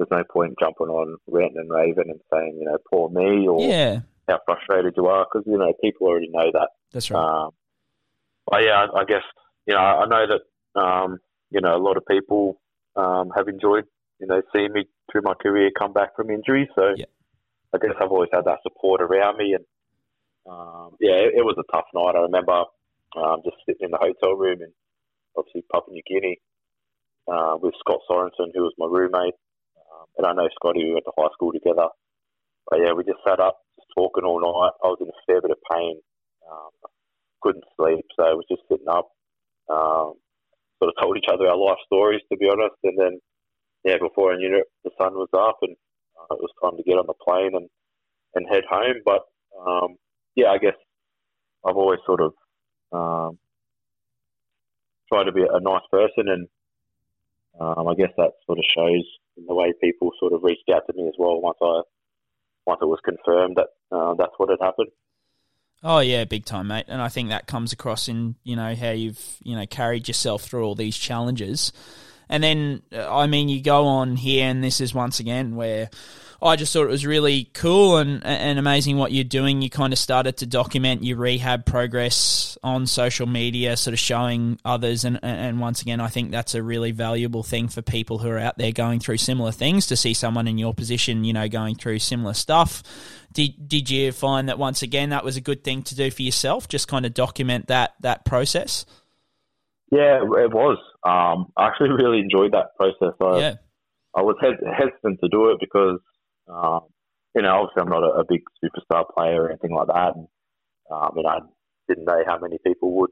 there's 0.00 0.10
no 0.10 0.24
point 0.32 0.54
jumping 0.58 0.86
on 0.86 1.18
ranting 1.26 1.58
and 1.58 1.70
raving 1.70 2.08
and 2.08 2.20
saying, 2.32 2.56
you 2.58 2.64
know, 2.64 2.78
poor 2.90 3.10
me 3.10 3.46
or 3.46 3.60
Yeah. 3.60 4.00
how 4.26 4.40
frustrated 4.46 4.94
you 4.96 5.06
are 5.06 5.26
because, 5.30 5.46
you 5.46 5.58
know, 5.58 5.72
people 5.82 6.06
already 6.06 6.30
know 6.30 6.50
that. 6.52 6.70
That's 6.92 7.10
right. 7.10 7.22
Um, 7.22 7.50
but 8.50 8.62
yeah, 8.64 8.86
I, 8.94 9.00
I 9.00 9.04
guess, 9.04 9.22
you 9.66 9.74
know, 9.74 9.80
I 9.80 10.06
know 10.06 10.26
that, 10.26 10.80
um, 10.80 11.18
you 11.50 11.60
know, 11.60 11.76
a 11.76 11.82
lot 11.82 11.98
of 11.98 12.06
people 12.06 12.58
um, 12.96 13.30
have 13.36 13.48
enjoyed, 13.48 13.84
you 14.18 14.26
know, 14.26 14.40
seeing 14.54 14.72
me 14.72 14.86
through 15.12 15.22
my 15.22 15.34
career 15.34 15.70
come 15.78 15.92
back 15.92 16.16
from 16.16 16.30
injury. 16.30 16.68
So 16.74 16.94
yeah. 16.96 17.04
I 17.74 17.78
guess 17.78 17.94
I've 18.00 18.10
always 18.10 18.30
had 18.32 18.46
that 18.46 18.60
support 18.62 19.02
around 19.02 19.36
me. 19.36 19.54
And 19.54 19.64
um, 20.50 20.96
yeah, 20.98 21.12
it, 21.12 21.34
it 21.36 21.44
was 21.44 21.56
a 21.58 21.72
tough 21.72 21.86
night. 21.92 22.16
I 22.16 22.22
remember 22.22 22.64
um, 23.16 23.42
just 23.44 23.56
sitting 23.66 23.84
in 23.84 23.90
the 23.90 23.98
hotel 23.98 24.34
room 24.34 24.62
in 24.62 24.72
obviously 25.36 25.62
Papua 25.70 25.92
New 25.92 26.02
Guinea 26.08 26.40
uh, 27.28 27.58
with 27.60 27.74
Scott 27.80 28.00
Sorensen, 28.08 28.50
who 28.54 28.62
was 28.62 28.72
my 28.78 28.86
roommate. 28.86 29.34
And 30.18 30.26
I 30.26 30.32
know 30.32 30.48
Scotty, 30.54 30.84
we 30.84 30.92
went 30.92 31.04
to 31.06 31.12
high 31.16 31.32
school 31.32 31.52
together. 31.52 31.88
but 32.70 32.80
yeah, 32.80 32.92
we 32.92 33.04
just 33.04 33.24
sat 33.26 33.40
up, 33.40 33.60
just 33.76 33.88
talking 33.96 34.24
all 34.24 34.40
night. 34.40 34.72
I 34.84 34.88
was 34.88 34.98
in 35.00 35.08
a 35.08 35.22
fair 35.26 35.40
bit 35.40 35.50
of 35.50 35.58
pain, 35.70 36.00
um, 36.50 36.70
couldn't 37.42 37.64
sleep, 37.76 38.04
so 38.16 38.24
I 38.24 38.34
was 38.34 38.44
just 38.50 38.62
sitting 38.68 38.88
up. 38.88 39.08
Um, 39.68 40.14
sort 40.82 40.92
of 40.96 41.02
told 41.02 41.16
each 41.16 41.30
other 41.32 41.46
our 41.48 41.56
life 41.56 41.78
stories, 41.86 42.22
to 42.30 42.38
be 42.38 42.48
honest, 42.48 42.74
and 42.84 42.98
then 42.98 43.20
yeah, 43.84 43.96
before 44.00 44.32
I 44.32 44.36
knew 44.36 44.56
it, 44.56 44.66
the 44.84 44.90
sun 45.00 45.14
was 45.14 45.28
up, 45.34 45.58
and 45.62 45.76
uh, 46.18 46.34
it 46.34 46.40
was 46.40 46.50
time 46.62 46.76
to 46.76 46.82
get 46.82 46.98
on 46.98 47.06
the 47.06 47.14
plane 47.14 47.52
and 47.54 47.68
and 48.34 48.46
head 48.50 48.64
home. 48.68 48.96
But 49.04 49.22
um, 49.58 49.96
yeah, 50.34 50.48
I 50.48 50.58
guess 50.58 50.76
I've 51.64 51.76
always 51.76 52.00
sort 52.06 52.20
of 52.20 52.32
um, 52.92 53.38
tried 55.08 55.24
to 55.24 55.32
be 55.32 55.42
a 55.42 55.60
nice 55.60 55.86
person, 55.90 56.28
and 56.28 56.48
um, 57.60 57.88
I 57.88 57.94
guess 57.94 58.12
that 58.16 58.32
sort 58.46 58.58
of 58.58 58.64
shows 58.74 59.04
in 59.40 59.46
the 59.46 59.54
way 59.54 59.72
people 59.80 60.10
sort 60.20 60.32
of 60.32 60.42
reached 60.42 60.68
out 60.72 60.82
to 60.86 60.92
me 60.94 61.08
as 61.08 61.14
well 61.18 61.40
once 61.40 61.58
I 61.62 61.82
once 62.66 62.80
it 62.82 62.86
was 62.86 63.00
confirmed 63.04 63.56
that 63.56 63.68
uh, 63.90 64.14
that's 64.14 64.32
what 64.36 64.50
had 64.50 64.64
happened. 64.64 64.88
Oh 65.82 66.00
yeah, 66.00 66.24
big 66.24 66.44
time, 66.44 66.68
mate. 66.68 66.84
And 66.88 67.00
I 67.00 67.08
think 67.08 67.30
that 67.30 67.46
comes 67.46 67.72
across 67.72 68.08
in 68.08 68.36
you 68.44 68.54
know 68.56 68.74
how 68.74 68.90
you've 68.90 69.38
you 69.42 69.56
know 69.56 69.66
carried 69.66 70.08
yourself 70.08 70.42
through 70.42 70.64
all 70.64 70.74
these 70.74 70.96
challenges. 70.96 71.72
And 72.30 72.42
then, 72.42 72.82
uh, 72.92 73.14
I 73.14 73.26
mean, 73.26 73.50
you 73.50 73.60
go 73.60 73.86
on 73.86 74.16
here, 74.16 74.46
and 74.46 74.64
this 74.64 74.80
is 74.80 74.94
once 74.94 75.20
again 75.20 75.56
where 75.56 75.90
I 76.42 76.56
just 76.56 76.72
thought 76.72 76.84
it 76.84 76.90
was 76.90 77.04
really 77.04 77.50
cool 77.52 77.98
and, 77.98 78.24
and 78.24 78.58
amazing 78.58 78.96
what 78.96 79.12
you're 79.12 79.24
doing. 79.24 79.60
You 79.60 79.68
kind 79.68 79.92
of 79.92 79.98
started 79.98 80.38
to 80.38 80.46
document 80.46 81.04
your 81.04 81.18
rehab 81.18 81.66
progress 81.66 82.56
on 82.62 82.86
social 82.86 83.26
media, 83.26 83.76
sort 83.76 83.92
of 83.92 83.98
showing 83.98 84.58
others. 84.64 85.04
And, 85.04 85.18
and 85.22 85.60
once 85.60 85.82
again, 85.82 86.00
I 86.00 86.08
think 86.08 86.30
that's 86.30 86.54
a 86.54 86.62
really 86.62 86.92
valuable 86.92 87.42
thing 87.42 87.68
for 87.68 87.82
people 87.82 88.18
who 88.18 88.30
are 88.30 88.38
out 88.38 88.56
there 88.56 88.72
going 88.72 89.00
through 89.00 89.18
similar 89.18 89.52
things 89.52 89.88
to 89.88 89.96
see 89.96 90.14
someone 90.14 90.48
in 90.48 90.56
your 90.56 90.72
position, 90.72 91.24
you 91.24 91.34
know, 91.34 91.48
going 91.48 91.74
through 91.74 91.98
similar 91.98 92.32
stuff. 92.32 92.82
Did, 93.34 93.68
did 93.68 93.90
you 93.90 94.10
find 94.10 94.48
that 94.48 94.58
once 94.58 94.82
again 94.82 95.10
that 95.10 95.24
was 95.24 95.36
a 95.36 95.42
good 95.42 95.62
thing 95.62 95.82
to 95.82 95.94
do 95.94 96.10
for 96.10 96.22
yourself? 96.22 96.68
Just 96.68 96.88
kind 96.88 97.04
of 97.04 97.12
document 97.12 97.66
that, 97.66 97.94
that 98.00 98.24
process? 98.24 98.86
Yeah, 99.90 100.22
it 100.22 100.52
was. 100.54 100.78
Um, 101.02 101.52
I 101.56 101.66
actually 101.66 101.90
really 101.98 102.20
enjoyed 102.20 102.52
that 102.52 102.76
process. 102.76 103.14
I, 103.20 103.38
yeah. 103.38 103.54
I 104.14 104.22
was 104.22 104.36
hesitant 104.42 105.20
to 105.22 105.28
do 105.28 105.50
it 105.50 105.58
because, 105.60 105.98
um, 106.48 106.80
you 107.34 107.42
know, 107.42 107.62
obviously 107.62 107.82
I'm 107.82 107.90
not 107.90 108.02
a, 108.02 108.22
a, 108.22 108.24
big 108.28 108.42
superstar 108.58 109.04
player 109.14 109.42
or 109.42 109.50
anything 109.50 109.70
like 109.70 109.86
that. 109.86 110.16
And, 110.16 110.26
um, 110.90 111.10
and 111.16 111.26
I 111.26 111.38
didn't 111.86 112.06
know 112.06 112.22
how 112.26 112.38
many 112.38 112.58
people 112.66 112.90
would, 112.98 113.10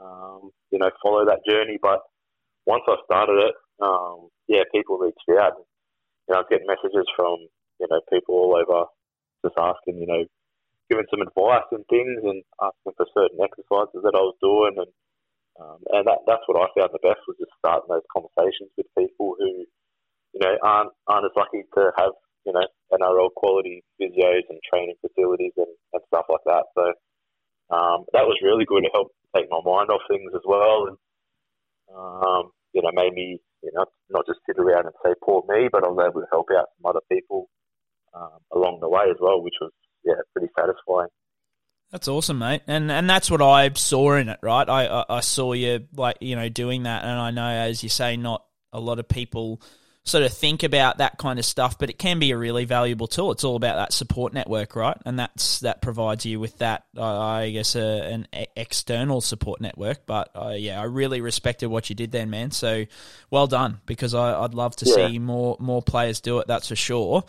um, 0.00 0.50
you 0.70 0.78
know, 0.78 0.90
follow 1.02 1.24
that 1.26 1.42
journey. 1.48 1.78
But 1.82 1.98
once 2.64 2.84
I 2.86 2.94
started 3.06 3.50
it, 3.50 3.54
um, 3.82 4.28
yeah, 4.46 4.62
people 4.72 4.98
reached 4.98 5.18
out. 5.30 5.58
And, 5.58 5.66
you 6.28 6.34
know, 6.34 6.40
I 6.40 6.42
getting 6.48 6.66
messages 6.66 7.06
from, 7.16 7.38
you 7.80 7.86
know, 7.90 8.00
people 8.12 8.34
all 8.34 8.54
over 8.54 8.86
just 9.44 9.58
asking, 9.58 9.98
you 9.98 10.06
know, 10.06 10.24
giving 10.90 11.06
some 11.10 11.22
advice 11.22 11.66
and 11.72 11.84
things 11.90 12.22
and 12.22 12.42
asking 12.62 12.94
for 12.96 13.06
certain 13.14 13.42
exercises 13.42 14.02
that 14.02 14.14
I 14.14 14.22
was 14.22 14.38
doing 14.38 14.78
and 14.78 14.86
um, 15.60 15.80
and 15.92 16.04
that, 16.06 16.20
that's 16.26 16.44
what 16.46 16.60
I 16.60 16.68
found 16.76 16.92
the 16.92 17.00
best 17.00 17.24
was 17.26 17.40
just 17.40 17.52
starting 17.58 17.88
those 17.88 18.04
conversations 18.12 18.68
with 18.76 18.86
people 18.98 19.36
who, 19.38 19.64
you 20.36 20.40
know, 20.40 20.56
aren't 20.62 20.92
aren't 21.08 21.26
as 21.26 21.36
lucky 21.36 21.64
to 21.64 21.92
have 21.96 22.12
you 22.44 22.52
know 22.52 22.66
NRL 22.92 23.32
quality 23.34 23.82
physios 24.00 24.44
and 24.48 24.60
training 24.68 24.96
facilities 25.00 25.52
and, 25.56 25.72
and 25.92 26.02
stuff 26.08 26.26
like 26.28 26.44
that. 26.44 26.64
So 26.76 26.84
um, 27.74 28.04
that 28.12 28.28
was 28.28 28.38
really 28.44 28.64
good 28.68 28.84
to 28.84 28.92
help 28.92 29.12
take 29.34 29.48
my 29.50 29.60
mind 29.64 29.90
off 29.90 30.04
things 30.08 30.32
as 30.34 30.44
well, 30.44 30.92
and 30.92 30.96
um, 31.94 32.52
you 32.72 32.82
know, 32.82 32.92
made 32.92 33.14
me 33.14 33.40
you 33.62 33.72
know 33.74 33.86
not 34.10 34.26
just 34.26 34.40
sit 34.46 34.60
around 34.60 34.86
and 34.86 34.94
say 35.04 35.14
poor 35.24 35.42
me, 35.48 35.68
but 35.72 35.84
I 35.84 35.88
was 35.88 36.04
able 36.04 36.20
to 36.20 36.30
help 36.30 36.48
out 36.52 36.68
some 36.76 36.90
other 36.90 37.04
people 37.10 37.48
um, 38.14 38.40
along 38.52 38.80
the 38.80 38.88
way 38.88 39.08
as 39.10 39.16
well, 39.20 39.42
which 39.42 39.56
was 39.60 39.72
yeah 40.04 40.20
pretty 40.32 40.52
satisfying. 40.58 41.08
That's 41.96 42.08
awesome, 42.08 42.40
mate, 42.40 42.60
and 42.66 42.92
and 42.92 43.08
that's 43.08 43.30
what 43.30 43.40
I 43.40 43.70
saw 43.70 44.16
in 44.16 44.28
it, 44.28 44.38
right? 44.42 44.68
I, 44.68 44.84
I, 44.84 45.04
I 45.08 45.20
saw 45.20 45.54
you 45.54 45.88
like 45.96 46.18
you 46.20 46.36
know 46.36 46.50
doing 46.50 46.82
that, 46.82 47.04
and 47.04 47.18
I 47.18 47.30
know, 47.30 47.48
as 47.48 47.82
you 47.82 47.88
say, 47.88 48.18
not 48.18 48.44
a 48.70 48.78
lot 48.78 48.98
of 48.98 49.08
people 49.08 49.62
sort 50.02 50.22
of 50.22 50.30
think 50.30 50.62
about 50.62 50.98
that 50.98 51.16
kind 51.16 51.38
of 51.38 51.46
stuff, 51.46 51.78
but 51.78 51.88
it 51.88 51.98
can 51.98 52.18
be 52.18 52.32
a 52.32 52.36
really 52.36 52.66
valuable 52.66 53.06
tool. 53.06 53.32
It's 53.32 53.44
all 53.44 53.56
about 53.56 53.76
that 53.76 53.94
support 53.94 54.34
network, 54.34 54.76
right? 54.76 54.98
And 55.06 55.18
that's 55.18 55.60
that 55.60 55.80
provides 55.80 56.26
you 56.26 56.38
with 56.38 56.58
that, 56.58 56.84
I 57.00 57.48
guess, 57.48 57.74
uh, 57.74 58.06
an 58.10 58.28
external 58.54 59.22
support 59.22 59.62
network. 59.62 60.04
But 60.04 60.32
uh, 60.34 60.54
yeah, 60.54 60.78
I 60.78 60.84
really 60.84 61.22
respected 61.22 61.68
what 61.68 61.88
you 61.88 61.96
did 61.96 62.12
then, 62.12 62.28
man. 62.28 62.50
So 62.50 62.84
well 63.30 63.46
done, 63.46 63.80
because 63.86 64.12
I, 64.12 64.38
would 64.38 64.52
love 64.52 64.76
to 64.76 64.86
yeah. 64.86 65.08
see 65.08 65.18
more 65.18 65.56
more 65.60 65.80
players 65.80 66.20
do 66.20 66.40
it. 66.40 66.46
That's 66.46 66.68
for 66.68 66.76
sure. 66.76 67.24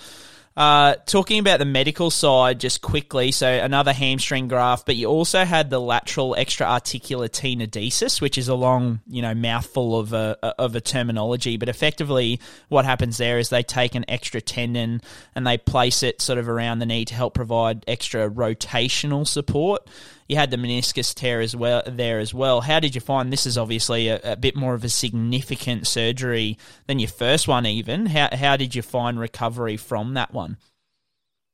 Uh, 0.58 0.96
talking 1.06 1.38
about 1.38 1.60
the 1.60 1.66
medical 1.66 2.10
side 2.10 2.60
just 2.60 2.82
quickly, 2.82 3.32
so 3.32 3.48
another 3.48 3.94
hamstring 3.94 4.48
graft, 4.48 4.88
but 4.88 4.96
you 4.96 5.06
also 5.06 5.46
had 5.46 5.70
the 5.70 5.80
lateral 5.80 6.36
extra-articular 6.36 7.28
tenodesis, 7.28 8.20
which 8.20 8.40
is 8.40 8.48
a 8.48 8.56
long, 8.56 9.00
you 9.06 9.22
know, 9.22 9.36
mouthful 9.36 10.00
of 10.00 10.14
a, 10.14 10.36
of 10.58 10.76
a 10.76 10.82
terminology. 10.82 11.58
But 11.58 11.70
effectively, 11.70 12.40
what 12.70 12.86
happens 12.86 13.18
there 13.18 13.38
is 13.38 13.50
they 13.50 13.62
take 13.62 13.94
an 13.94 14.06
extra 14.08 14.42
tendon 14.42 15.02
and 15.36 15.46
they 15.46 15.60
place 15.60 16.02
it 16.02 16.24
sort 16.24 16.40
of 16.40 16.50
around 16.50 16.80
the 16.80 16.88
knee 16.88 17.06
to 17.06 17.14
help 17.14 17.36
provide 17.36 17.84
extra 17.88 18.28
rotational 18.28 19.28
support 19.28 19.88
you 20.28 20.36
had 20.36 20.52
the 20.52 20.58
meniscus 20.58 21.14
tear 21.14 21.40
as 21.40 21.56
well 21.56 21.82
there 21.86 22.20
as 22.20 22.34
well. 22.34 22.62
How 22.62 22.80
did 22.80 22.96
you 22.96 23.02
find 23.02 23.32
this? 23.32 23.46
Is 23.46 23.58
obviously 23.58 24.10
a, 24.10 24.20
a, 24.24 24.36
bit 24.36 24.56
more 24.56 24.74
of 24.74 24.84
a 24.84 24.90
significant 24.90 25.88
surgery 25.88 26.58
than 26.86 27.00
your 27.00 27.10
first 27.10 27.48
one. 27.48 27.66
Even 27.66 28.08
how 28.08 28.30
how 28.34 28.58
did 28.58 28.76
you 28.76 28.82
find 28.82 29.20
recovery 29.20 29.78
from 29.78 30.14
that 30.16 30.34
one? 30.34 30.58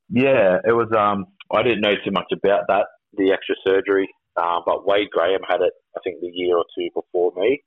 Yeah, 0.09 0.57
it 0.65 0.73
was. 0.73 0.91
Um, 0.97 1.27
I 1.51 1.63
didn't 1.63 1.81
know 1.81 1.95
too 2.03 2.11
much 2.11 2.31
about 2.31 2.63
that, 2.67 2.85
the 3.13 3.31
extra 3.31 3.55
surgery, 3.65 4.09
uh, 4.35 4.59
but 4.65 4.87
Wade 4.87 5.09
Graham 5.11 5.41
had 5.47 5.61
it. 5.61 5.73
I 5.95 5.99
think 6.03 6.21
the 6.21 6.31
year 6.33 6.57
or 6.57 6.65
two 6.75 6.89
before 6.95 7.31
me, 7.35 7.61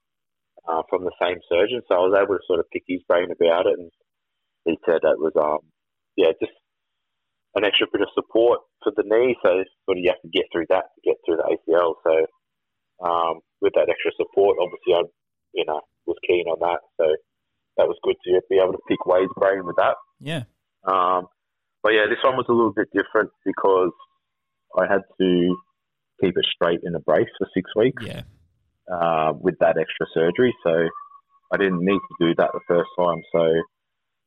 uh, 0.67 0.83
from 0.91 1.05
the 1.05 1.13
same 1.23 1.39
surgeon. 1.49 1.83
So 1.89 1.95
I 1.95 1.99
was 1.99 2.19
able 2.19 2.35
to 2.35 2.47
sort 2.47 2.61
of 2.61 2.71
pick 2.73 2.83
his 2.87 3.03
brain 3.09 3.31
about 3.31 3.67
it, 3.67 3.79
and 3.79 3.91
he 4.65 4.79
said 4.85 5.01
that 5.03 5.19
was 5.19 5.33
um, 5.39 5.71
yeah, 6.17 6.33
just 6.41 6.53
an 7.57 7.65
extra 7.65 7.87
bit 7.91 8.03
of 8.03 8.09
support 8.15 8.61
for 8.85 8.93
the 8.97 9.03
knee. 9.05 9.35
So 9.43 9.65
sort 9.85 9.99
of 9.99 10.05
you 10.05 10.13
have 10.13 10.23
to 10.23 10.29
get 10.29 10.45
through 10.53 10.67
that 10.69 10.93
to 10.95 11.01
get 11.03 11.17
through 11.25 11.41
the 11.41 11.57
ACL. 11.57 11.95
So 12.05 12.15
um, 13.05 13.41
with 13.61 13.73
that 13.75 13.89
extra 13.89 14.13
support, 14.17 14.59
obviously 14.61 14.95
I, 14.95 15.03
you 15.55 15.65
know, 15.65 15.81
was 16.07 16.17
keen 16.27 16.47
on 16.47 16.61
that. 16.61 16.81
So 17.01 17.17
that 17.77 17.89
was 17.89 17.97
good 18.05 18.17
to 18.25 18.41
be 18.49 18.61
able 18.61 18.73
to 18.73 18.87
pick 18.89 19.05
Wade's 19.07 19.33
brain 19.37 19.65
with 19.65 19.77
that. 19.77 19.97
Yeah. 20.21 20.45
Um, 20.85 21.27
but 21.83 21.93
yeah, 21.93 22.07
this 22.09 22.23
one 22.23 22.37
was 22.37 22.47
a 22.49 22.53
little 22.53 22.73
bit 22.73 22.89
different 22.93 23.31
because 23.45 23.93
I 24.77 24.85
had 24.87 25.03
to 25.21 25.57
keep 26.21 26.37
it 26.37 26.47
straight 26.55 26.81
in 26.85 26.95
a 26.95 27.01
brace 27.01 27.29
for 27.39 27.49
six 27.55 27.71
weeks. 27.75 28.05
Yeah. 28.05 28.23
Uh, 28.87 29.33
with 29.41 29.59
that 29.59 29.77
extra 29.77 30.07
surgery, 30.15 30.55
so 30.63 30.87
I 31.53 31.57
didn't 31.57 31.85
need 31.85 31.99
to 31.99 32.15
do 32.21 32.35
that 32.37 32.51
the 32.55 32.61
first 32.69 32.89
time. 32.97 33.21
So 33.33 33.63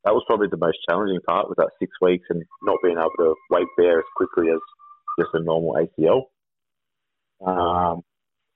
that 0.05 0.13
was 0.13 0.23
probably 0.27 0.47
the 0.49 0.57
most 0.57 0.77
challenging 0.89 1.19
part 1.27 1.47
was 1.47 1.55
that 1.57 1.71
six 1.79 1.91
weeks 2.01 2.25
and 2.29 2.43
not 2.63 2.77
being 2.83 2.97
able 2.97 3.11
to 3.17 3.35
weight 3.49 3.67
bear 3.77 3.99
as 3.99 4.05
quickly 4.15 4.49
as 4.49 4.59
just 5.19 5.33
a 5.33 5.43
normal 5.43 5.75
ACL. 5.75 6.23
Um, 7.45 8.01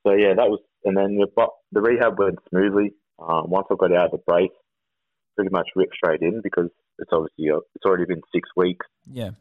so 0.05 0.13
yeah, 0.13 0.33
that 0.35 0.49
was, 0.49 0.59
and 0.85 0.97
then 0.97 1.17
the, 1.17 1.47
the 1.71 1.81
rehab 1.81 2.17
went 2.17 2.39
smoothly. 2.49 2.93
Um, 3.19 3.49
once 3.49 3.67
I 3.71 3.75
got 3.75 3.95
out 3.95 4.05
of 4.05 4.11
the 4.11 4.17
brace, 4.25 4.51
pretty 5.35 5.51
much 5.51 5.69
ripped 5.75 5.95
straight 5.95 6.21
in 6.21 6.41
because 6.41 6.69
it's 6.99 7.11
obviously 7.11 7.49
uh, 7.49 7.59
it's 7.75 7.85
already 7.85 8.05
been 8.05 8.21
six 8.33 8.49
weeks. 8.55 8.85
Yeah. 9.11 9.31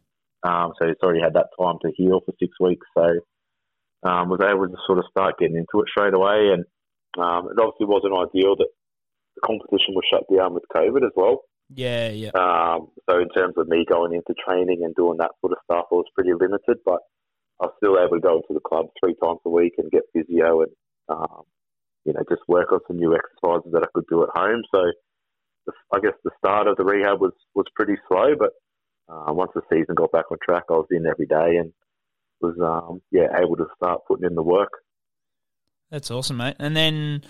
Um, 0.42 0.72
so 0.78 0.88
it's 0.88 1.02
already 1.02 1.20
had 1.20 1.34
that 1.34 1.50
time 1.60 1.76
to 1.82 1.92
heal 1.96 2.20
for 2.24 2.34
six 2.38 2.52
weeks. 2.60 2.86
So 2.96 3.04
um, 4.02 4.28
was 4.28 4.40
able 4.42 4.66
to 4.66 4.76
sort 4.86 4.98
of 4.98 5.04
start 5.10 5.38
getting 5.38 5.56
into 5.56 5.82
it 5.82 5.88
straight 5.90 6.14
away, 6.14 6.50
and 6.52 6.64
um, 7.18 7.48
it 7.50 7.60
obviously 7.60 7.86
wasn't 7.86 8.14
ideal 8.14 8.56
that 8.56 8.68
the 9.36 9.40
competition 9.46 9.94
was 9.94 10.04
shut 10.10 10.24
down 10.34 10.54
with 10.54 10.64
COVID 10.74 11.04
as 11.04 11.12
well. 11.14 11.42
Yeah, 11.74 12.08
yeah. 12.10 12.30
Um, 12.34 12.88
so 13.08 13.18
in 13.18 13.28
terms 13.30 13.54
of 13.56 13.68
me 13.68 13.84
going 13.88 14.14
into 14.14 14.34
training 14.46 14.82
and 14.84 14.94
doing 14.94 15.18
that 15.18 15.32
sort 15.40 15.52
of 15.52 15.58
stuff, 15.64 15.86
I 15.90 15.94
was 15.94 16.06
pretty 16.14 16.32
limited, 16.32 16.78
but 16.84 17.00
I 17.60 17.66
was 17.66 17.74
still 17.78 17.98
able 17.98 18.16
to 18.16 18.20
go 18.20 18.36
into 18.36 18.54
the 18.54 18.60
club 18.60 18.86
three 18.98 19.14
times 19.22 19.40
a 19.44 19.50
week 19.50 19.74
and 19.78 19.90
get 19.90 20.02
physio 20.12 20.62
and 20.62 20.72
um, 21.08 21.42
you 22.04 22.12
know 22.12 22.22
just 22.28 22.42
work 22.48 22.72
on 22.72 22.80
some 22.86 22.98
new 22.98 23.14
exercises 23.14 23.72
that 23.72 23.82
I 23.82 23.90
could 23.94 24.06
do 24.08 24.22
at 24.22 24.30
home. 24.34 24.62
So 24.74 24.82
the, 25.66 25.72
I 25.94 26.00
guess 26.00 26.18
the 26.24 26.30
start 26.38 26.66
of 26.66 26.76
the 26.76 26.84
rehab 26.84 27.20
was 27.20 27.32
was 27.54 27.66
pretty 27.74 27.96
slow, 28.08 28.34
but 28.38 28.50
uh, 29.08 29.32
once 29.32 29.52
the 29.54 29.62
season 29.70 29.94
got 29.94 30.12
back 30.12 30.30
on 30.30 30.38
track, 30.42 30.64
I 30.70 30.74
was 30.74 30.88
in 30.90 31.06
every 31.06 31.26
day 31.26 31.56
and 31.56 31.72
was 32.40 32.56
um, 32.60 33.00
yeah 33.10 33.28
able 33.40 33.56
to 33.56 33.66
start 33.76 34.02
putting 34.06 34.26
in 34.26 34.34
the 34.34 34.42
work. 34.42 34.72
That's 35.90 36.10
awesome, 36.10 36.38
mate. 36.38 36.56
And 36.58 36.76
then 36.76 37.22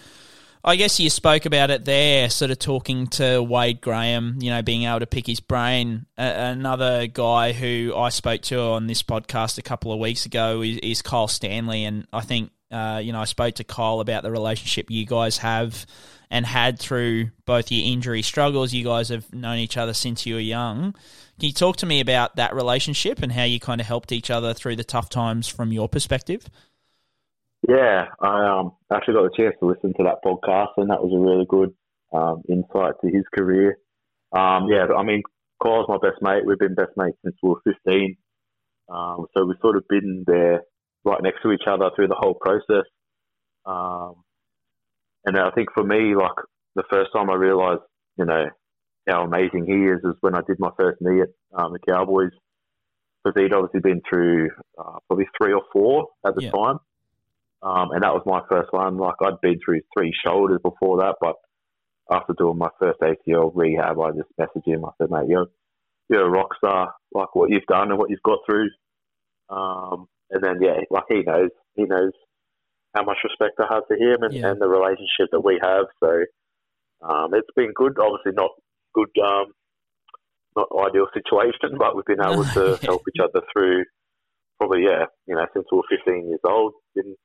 I 0.64 0.76
guess 0.76 1.00
you 1.00 1.10
spoke 1.10 1.44
about 1.44 1.70
it 1.70 1.84
there, 1.84 2.30
sort 2.30 2.52
of 2.52 2.58
talking 2.58 3.08
to 3.08 3.42
Wade 3.42 3.80
Graham, 3.80 4.38
you 4.40 4.50
know, 4.50 4.62
being 4.62 4.84
able 4.84 5.00
to 5.00 5.06
pick 5.06 5.26
his 5.26 5.40
brain. 5.40 6.06
Another 6.16 7.08
guy 7.08 7.52
who 7.52 7.94
I 7.96 8.10
spoke 8.10 8.42
to 8.42 8.60
on 8.60 8.86
this 8.86 9.02
podcast 9.02 9.58
a 9.58 9.62
couple 9.62 9.92
of 9.92 9.98
weeks 9.98 10.24
ago 10.24 10.62
is, 10.62 10.78
is 10.78 11.02
Kyle 11.02 11.26
Stanley, 11.26 11.84
and 11.84 12.06
I 12.12 12.20
think 12.20 12.52
uh, 12.72 13.00
you 13.02 13.12
know, 13.12 13.20
I 13.20 13.24
spoke 13.26 13.56
to 13.56 13.64
Kyle 13.64 14.00
about 14.00 14.22
the 14.22 14.30
relationship 14.30 14.90
you 14.90 15.04
guys 15.04 15.38
have 15.38 15.84
and 16.30 16.46
had 16.46 16.78
through 16.78 17.30
both 17.44 17.70
your 17.70 17.84
injury 17.84 18.22
struggles. 18.22 18.72
You 18.72 18.84
guys 18.84 19.10
have 19.10 19.32
known 19.34 19.58
each 19.58 19.76
other 19.76 19.92
since 19.92 20.24
you 20.24 20.34
were 20.34 20.40
young. 20.40 20.92
Can 21.38 21.48
you 21.48 21.52
talk 21.52 21.76
to 21.78 21.86
me 21.86 22.00
about 22.00 22.36
that 22.36 22.54
relationship 22.54 23.22
and 23.22 23.30
how 23.30 23.44
you 23.44 23.60
kind 23.60 23.80
of 23.80 23.86
helped 23.86 24.10
each 24.10 24.30
other 24.30 24.54
through 24.54 24.76
the 24.76 24.84
tough 24.84 25.10
times 25.10 25.46
from 25.46 25.70
your 25.70 25.88
perspective? 25.88 26.48
Yeah, 27.68 28.06
I 28.20 28.58
um, 28.58 28.72
actually 28.92 29.14
got 29.14 29.30
the 29.30 29.36
chance 29.36 29.54
to 29.60 29.66
listen 29.66 29.94
to 29.94 30.04
that 30.04 30.24
podcast, 30.24 30.72
and 30.78 30.90
that 30.90 31.02
was 31.02 31.12
a 31.14 31.18
really 31.18 31.46
good 31.48 31.72
um, 32.12 32.42
insight 32.48 32.94
to 33.00 33.06
his 33.06 33.24
career. 33.34 33.78
Um, 34.32 34.66
yeah, 34.68 34.86
I 34.96 35.04
mean, 35.04 35.22
Kyle's 35.62 35.86
my 35.88 35.98
best 35.98 36.20
mate. 36.22 36.44
We've 36.44 36.58
been 36.58 36.74
best 36.74 36.92
mates 36.96 37.18
since 37.24 37.36
we 37.42 37.50
were 37.50 37.62
15. 37.64 38.16
Um, 38.88 39.26
so 39.34 39.44
we've 39.44 39.56
sort 39.62 39.76
of 39.76 39.84
been 39.88 40.24
there 40.26 40.62
right 41.04 41.22
next 41.22 41.42
to 41.42 41.52
each 41.52 41.66
other 41.66 41.90
through 41.94 42.08
the 42.08 42.18
whole 42.18 42.34
process. 42.34 42.84
Um, 43.64 44.24
and 45.24 45.38
I 45.38 45.50
think 45.50 45.68
for 45.72 45.84
me, 45.84 46.14
like 46.16 46.34
the 46.74 46.82
first 46.90 47.10
time 47.14 47.30
I 47.30 47.34
realised, 47.34 47.82
you 48.18 48.24
know, 48.24 48.46
how 49.08 49.24
amazing 49.24 49.66
he 49.66 49.86
is, 49.86 50.00
is 50.04 50.18
when 50.20 50.34
I 50.34 50.40
did 50.46 50.58
my 50.58 50.70
first 50.78 50.98
knee 51.00 51.22
at 51.22 51.28
um, 51.56 51.72
the 51.72 51.78
Cowboys. 51.78 52.30
Because 53.24 53.40
he'd 53.40 53.54
obviously 53.54 53.80
been 53.80 54.02
through 54.08 54.50
uh, 54.76 54.98
probably 55.06 55.28
three 55.40 55.52
or 55.52 55.62
four 55.72 56.08
at 56.26 56.34
the 56.34 56.42
yeah. 56.42 56.50
time. 56.50 56.78
Um, 57.62 57.92
and 57.92 58.02
that 58.02 58.12
was 58.12 58.22
my 58.26 58.40
first 58.48 58.72
one. 58.72 58.98
Like 58.98 59.14
I'd 59.22 59.40
been 59.40 59.60
through 59.64 59.82
three 59.96 60.12
shoulders 60.24 60.58
before 60.62 60.98
that, 60.98 61.16
but 61.20 61.36
after 62.10 62.34
doing 62.36 62.58
my 62.58 62.68
first 62.80 62.98
ACL 63.00 63.52
rehab, 63.54 64.00
I 64.00 64.10
just 64.10 64.30
messaged 64.38 64.66
him. 64.66 64.84
I 64.84 64.90
said, 64.98 65.10
mate, 65.10 65.28
you're, 65.28 65.46
you're 66.08 66.26
a 66.26 66.30
rock 66.30 66.50
star, 66.56 66.92
like 67.12 67.34
what 67.34 67.50
you've 67.50 67.66
done 67.68 67.90
and 67.90 67.98
what 67.98 68.10
you've 68.10 68.22
got 68.22 68.40
through. 68.44 68.68
Um, 69.48 70.06
and 70.30 70.42
then, 70.42 70.56
yeah, 70.60 70.80
like 70.90 71.04
he 71.08 71.22
knows, 71.22 71.50
he 71.76 71.84
knows 71.84 72.12
how 72.94 73.04
much 73.04 73.18
respect 73.22 73.60
I 73.60 73.72
have 73.72 73.84
for 73.86 73.96
him 73.96 74.22
and, 74.22 74.34
yeah. 74.34 74.50
and 74.50 74.60
the 74.60 74.68
relationship 74.68 75.30
that 75.30 75.44
we 75.44 75.60
have. 75.62 75.86
So 76.02 76.24
um, 77.08 77.34
it's 77.34 77.48
been 77.54 77.72
good. 77.74 77.98
Obviously, 77.98 78.32
not 78.32 78.50
good, 78.94 79.10
um, 79.22 79.52
not 80.56 80.68
ideal 80.88 81.06
situation, 81.14 81.78
but 81.78 81.94
we've 81.94 82.04
been 82.04 82.20
able 82.26 82.44
to 82.44 82.78
help 82.82 83.02
each 83.08 83.22
other 83.22 83.44
through. 83.52 83.84
Probably, 84.58 84.84
yeah, 84.84 85.06
you 85.26 85.34
know, 85.34 85.46
since 85.54 85.66
we 85.70 85.78
were 85.78 85.96
15 85.96 86.28
years 86.28 86.40
old, 86.44 86.74
been 86.94 87.16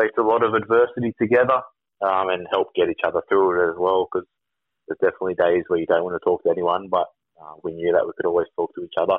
faced 0.00 0.18
a 0.18 0.22
lot 0.22 0.42
of 0.42 0.54
adversity 0.54 1.14
together 1.20 1.60
um, 2.02 2.28
and 2.28 2.46
help 2.50 2.68
get 2.74 2.88
each 2.88 3.00
other 3.04 3.22
through 3.28 3.60
it 3.60 3.72
as 3.72 3.76
well. 3.78 4.08
Because 4.10 4.26
there's 4.88 4.98
definitely 4.98 5.34
days 5.34 5.64
where 5.68 5.78
you 5.78 5.86
don't 5.86 6.04
want 6.04 6.14
to 6.14 6.24
talk 6.24 6.42
to 6.44 6.50
anyone, 6.50 6.88
but 6.90 7.06
uh, 7.40 7.54
we 7.62 7.72
knew 7.72 7.92
that 7.92 8.06
we 8.06 8.12
could 8.16 8.26
always 8.26 8.48
talk 8.56 8.74
to 8.74 8.84
each 8.84 8.94
other. 9.00 9.18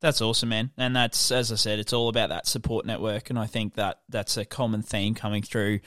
That's 0.00 0.20
awesome, 0.20 0.50
man. 0.50 0.72
And 0.76 0.94
that's, 0.94 1.30
as 1.30 1.50
I 1.50 1.54
said, 1.54 1.78
it's 1.78 1.92
all 1.92 2.08
about 2.08 2.28
that 2.28 2.46
support 2.46 2.84
network. 2.84 3.30
And 3.30 3.38
I 3.38 3.46
think 3.46 3.74
that 3.74 4.00
that's 4.08 4.36
a 4.36 4.44
common 4.44 4.82
theme 4.82 5.14
coming 5.14 5.42
through 5.42 5.80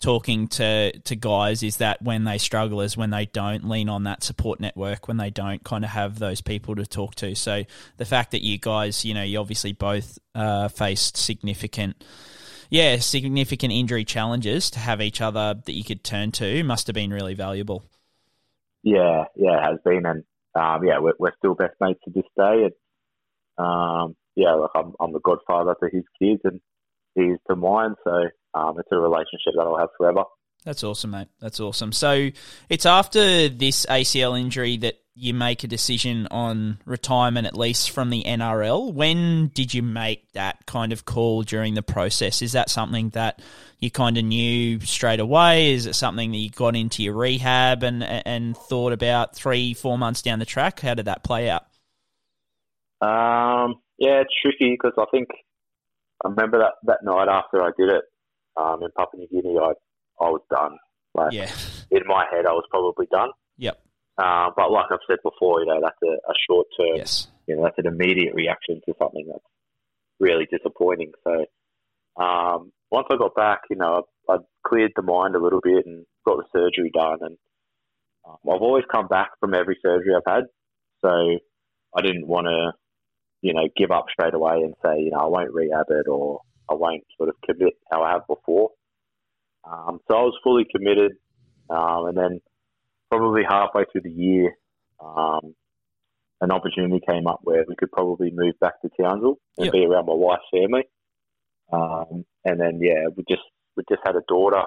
talking 0.00 0.48
to, 0.48 0.92
to 1.00 1.16
guys 1.16 1.62
is 1.62 1.78
that 1.78 2.02
when 2.02 2.24
they 2.24 2.36
struggle 2.36 2.82
is 2.82 2.94
when 2.94 3.08
they 3.08 3.24
don't 3.24 3.66
lean 3.66 3.88
on 3.88 4.04
that 4.04 4.22
support 4.22 4.60
network, 4.60 5.08
when 5.08 5.16
they 5.16 5.30
don't 5.30 5.64
kind 5.64 5.82
of 5.82 5.90
have 5.90 6.18
those 6.18 6.42
people 6.42 6.74
to 6.74 6.84
talk 6.84 7.14
to. 7.14 7.34
So 7.34 7.64
the 7.96 8.04
fact 8.04 8.32
that 8.32 8.42
you 8.42 8.58
guys, 8.58 9.04
you 9.04 9.14
know, 9.14 9.22
you 9.22 9.38
obviously 9.38 9.72
both 9.72 10.18
uh, 10.34 10.68
faced 10.68 11.16
significant 11.16 12.04
yeah, 12.70 12.98
significant 12.98 13.72
injury 13.72 14.04
challenges 14.04 14.70
to 14.70 14.78
have 14.78 15.00
each 15.00 15.20
other 15.20 15.54
that 15.64 15.72
you 15.72 15.84
could 15.84 16.04
turn 16.04 16.32
to 16.32 16.62
must 16.64 16.86
have 16.86 16.94
been 16.94 17.12
really 17.12 17.34
valuable. 17.34 17.84
Yeah, 18.82 19.24
yeah, 19.34 19.58
it 19.58 19.64
has 19.64 19.78
been, 19.84 20.04
and 20.04 20.24
um, 20.54 20.84
yeah, 20.84 20.98
we're, 20.98 21.14
we're, 21.18 21.32
still 21.38 21.54
best 21.54 21.74
mates 21.80 22.00
to 22.04 22.10
this 22.10 22.24
day. 22.36 22.68
And 22.68 23.66
um, 23.66 24.16
yeah, 24.36 24.52
look, 24.52 24.72
I'm, 24.74 24.92
I'm 25.00 25.12
the 25.12 25.20
godfather 25.20 25.74
to 25.82 25.88
his 25.90 26.04
kids, 26.20 26.42
and 26.44 26.60
he's 27.14 27.38
to 27.48 27.56
mine. 27.56 27.94
So 28.04 28.28
um, 28.54 28.78
it's 28.78 28.88
a 28.92 28.96
relationship 28.96 29.54
that 29.56 29.62
I'll 29.62 29.78
have 29.78 29.88
forever. 29.96 30.24
That's 30.64 30.82
awesome, 30.82 31.10
mate. 31.10 31.28
That's 31.40 31.60
awesome. 31.60 31.92
So 31.92 32.30
it's 32.68 32.86
after 32.86 33.48
this 33.48 33.86
ACL 33.86 34.38
injury 34.38 34.78
that 34.78 35.03
you 35.16 35.32
make 35.32 35.62
a 35.62 35.68
decision 35.68 36.26
on 36.30 36.78
retirement, 36.84 37.46
at 37.46 37.56
least 37.56 37.90
from 37.90 38.10
the 38.10 38.24
NRL. 38.24 38.92
When 38.92 39.48
did 39.48 39.72
you 39.72 39.82
make 39.82 40.32
that 40.32 40.66
kind 40.66 40.92
of 40.92 41.04
call 41.04 41.42
during 41.42 41.74
the 41.74 41.82
process? 41.82 42.42
Is 42.42 42.52
that 42.52 42.68
something 42.68 43.10
that 43.10 43.40
you 43.78 43.92
kind 43.92 44.18
of 44.18 44.24
knew 44.24 44.80
straight 44.80 45.20
away? 45.20 45.72
Is 45.72 45.86
it 45.86 45.94
something 45.94 46.32
that 46.32 46.38
you 46.38 46.50
got 46.50 46.74
into 46.74 47.04
your 47.04 47.14
rehab 47.14 47.84
and 47.84 48.02
and 48.02 48.56
thought 48.56 48.92
about 48.92 49.36
three, 49.36 49.72
four 49.72 49.96
months 49.96 50.20
down 50.20 50.40
the 50.40 50.44
track? 50.44 50.80
How 50.80 50.94
did 50.94 51.04
that 51.04 51.22
play 51.22 51.48
out? 51.48 51.62
Um, 53.00 53.76
yeah, 53.98 54.22
it's 54.22 54.34
tricky 54.42 54.72
because 54.72 54.94
I 54.98 55.04
think 55.12 55.28
I 56.24 56.28
remember 56.28 56.58
that, 56.58 56.72
that 56.84 57.04
night 57.04 57.28
after 57.28 57.62
I 57.62 57.70
did 57.78 57.90
it 57.90 58.02
um, 58.56 58.82
in 58.82 58.88
Papua 58.96 59.20
New 59.20 59.28
Guinea, 59.28 59.58
I 59.58 59.72
I 60.20 60.30
was 60.30 60.42
done. 60.50 60.76
Like 61.14 61.32
yeah. 61.32 61.50
in 61.92 62.02
my 62.06 62.24
head, 62.32 62.46
I 62.46 62.52
was 62.52 62.64
probably 62.70 63.06
done. 63.12 63.30
Yep. 63.58 63.80
Uh, 64.16 64.50
but 64.56 64.70
like 64.70 64.86
I've 64.92 64.98
said 65.08 65.18
before, 65.22 65.60
you 65.60 65.66
know, 65.66 65.80
that's 65.82 65.98
a, 66.02 66.30
a 66.30 66.34
short 66.48 66.66
term. 66.78 66.96
Yes. 66.96 67.28
You 67.46 67.56
know, 67.56 67.64
that's 67.64 67.78
an 67.78 67.86
immediate 67.86 68.34
reaction 68.34 68.80
to 68.86 68.94
something 68.98 69.26
that's 69.26 69.44
really 70.20 70.46
disappointing. 70.50 71.12
So 71.24 72.22
um, 72.22 72.72
once 72.90 73.06
I 73.10 73.16
got 73.16 73.34
back, 73.34 73.62
you 73.70 73.76
know, 73.76 74.04
I, 74.28 74.34
I 74.34 74.36
cleared 74.66 74.92
the 74.94 75.02
mind 75.02 75.34
a 75.34 75.42
little 75.42 75.60
bit 75.60 75.84
and 75.86 76.06
got 76.24 76.38
the 76.38 76.44
surgery 76.52 76.90
done. 76.94 77.18
And 77.22 77.36
um, 78.26 78.36
I've 78.44 78.62
always 78.62 78.84
come 78.90 79.08
back 79.08 79.32
from 79.40 79.54
every 79.54 79.78
surgery 79.82 80.14
I've 80.16 80.32
had. 80.32 80.44
So 81.02 81.10
I 81.96 82.00
didn't 82.00 82.26
want 82.26 82.46
to, 82.46 82.72
you 83.42 83.52
know, 83.52 83.68
give 83.76 83.90
up 83.90 84.06
straight 84.12 84.34
away 84.34 84.62
and 84.62 84.74
say, 84.82 85.00
you 85.00 85.10
know, 85.10 85.18
I 85.18 85.26
won't 85.26 85.52
rehab 85.52 85.86
it 85.90 86.08
or 86.08 86.40
I 86.70 86.74
won't 86.74 87.04
sort 87.16 87.28
of 87.28 87.34
commit 87.44 87.74
how 87.90 88.02
I 88.02 88.12
have 88.12 88.26
before. 88.26 88.70
Um, 89.64 90.00
so 90.08 90.16
I 90.16 90.22
was 90.22 90.38
fully 90.42 90.66
committed. 90.74 91.12
Um, 91.68 92.06
and 92.08 92.16
then 92.16 92.40
probably 93.16 93.42
halfway 93.48 93.84
through 93.90 94.02
the 94.02 94.10
year, 94.10 94.52
um, 95.00 95.54
an 96.40 96.50
opportunity 96.50 97.00
came 97.08 97.26
up 97.26 97.40
where 97.42 97.64
we 97.68 97.76
could 97.76 97.92
probably 97.92 98.30
move 98.32 98.54
back 98.60 98.80
to 98.82 98.90
Townsville 99.00 99.38
and 99.56 99.66
yep. 99.66 99.72
be 99.72 99.84
around 99.84 100.06
my 100.06 100.14
wife's 100.14 100.42
family. 100.52 100.84
Um, 101.72 102.24
and 102.44 102.60
then 102.60 102.80
yeah, 102.82 103.06
we 103.16 103.24
just 103.28 103.42
we 103.76 103.84
just 103.88 104.02
had 104.04 104.16
a 104.16 104.22
daughter, 104.28 104.62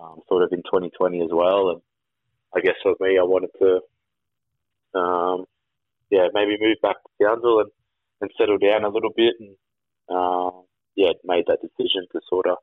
um, 0.00 0.20
sort 0.28 0.42
of 0.42 0.50
in 0.52 0.62
2020 0.62 1.20
as 1.22 1.28
well. 1.32 1.70
And 1.70 1.80
I 2.56 2.60
guess 2.60 2.76
for 2.82 2.94
me, 3.00 3.18
I 3.18 3.22
wanted 3.22 3.50
to, 3.60 4.98
um, 4.98 5.44
yeah, 6.10 6.28
maybe 6.32 6.56
move 6.60 6.78
back 6.82 6.96
to 6.96 7.24
Townsville 7.24 7.60
and, 7.60 7.70
and 8.20 8.30
settle 8.38 8.58
down 8.58 8.84
a 8.84 8.88
little 8.88 9.12
bit. 9.14 9.34
And 9.38 9.56
uh, 10.08 10.62
yeah, 10.96 11.12
made 11.24 11.44
that 11.48 11.60
decision 11.60 12.06
to 12.12 12.20
sort 12.28 12.46
of 12.46 12.56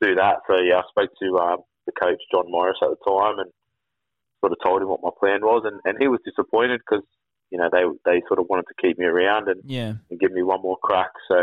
do 0.00 0.14
that. 0.16 0.38
So 0.46 0.58
yeah, 0.60 0.80
I 0.80 0.82
spoke 0.90 1.10
to 1.22 1.38
um, 1.38 1.58
the 1.86 1.92
coach 1.92 2.20
John 2.30 2.50
Morris 2.50 2.78
at 2.82 2.90
the 2.90 3.10
time 3.10 3.38
and 3.38 3.50
sort 4.44 4.52
of 4.52 4.58
told 4.62 4.82
him 4.82 4.88
what 4.88 5.02
my 5.02 5.10
plan 5.18 5.40
was, 5.40 5.62
and, 5.64 5.80
and 5.84 5.96
he 5.98 6.08
was 6.08 6.20
disappointed 6.24 6.80
because 6.80 7.04
you 7.50 7.58
know 7.58 7.68
they 7.72 7.84
they 8.04 8.22
sort 8.28 8.38
of 8.38 8.46
wanted 8.48 8.66
to 8.68 8.74
keep 8.80 8.98
me 8.98 9.06
around 9.06 9.48
and 9.48 9.62
yeah. 9.64 9.94
and 10.10 10.20
give 10.20 10.32
me 10.32 10.42
one 10.42 10.60
more 10.60 10.76
crack. 10.82 11.10
So, 11.28 11.36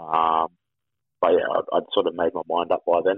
um, 0.00 0.48
but 1.20 1.32
yeah, 1.32 1.48
I'd, 1.50 1.76
I'd 1.76 1.82
sort 1.92 2.06
of 2.06 2.14
made 2.14 2.32
my 2.32 2.42
mind 2.48 2.70
up 2.70 2.84
by 2.86 3.00
then. 3.04 3.16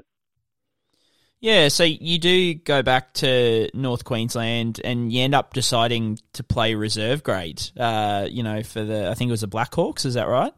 Yeah, 1.40 1.68
so 1.68 1.84
you 1.84 2.18
do 2.18 2.54
go 2.54 2.82
back 2.82 3.12
to 3.14 3.68
North 3.74 4.04
Queensland 4.04 4.80
and 4.82 5.12
you 5.12 5.20
end 5.20 5.34
up 5.34 5.52
deciding 5.52 6.18
to 6.32 6.42
play 6.42 6.74
reserve 6.74 7.22
grade. 7.22 7.62
Uh, 7.76 8.26
you 8.30 8.42
know, 8.42 8.62
for 8.62 8.82
the 8.82 9.10
I 9.10 9.14
think 9.14 9.28
it 9.28 9.32
was 9.32 9.42
the 9.42 9.48
Blackhawks. 9.48 10.06
Is 10.06 10.14
that 10.14 10.28
right? 10.28 10.54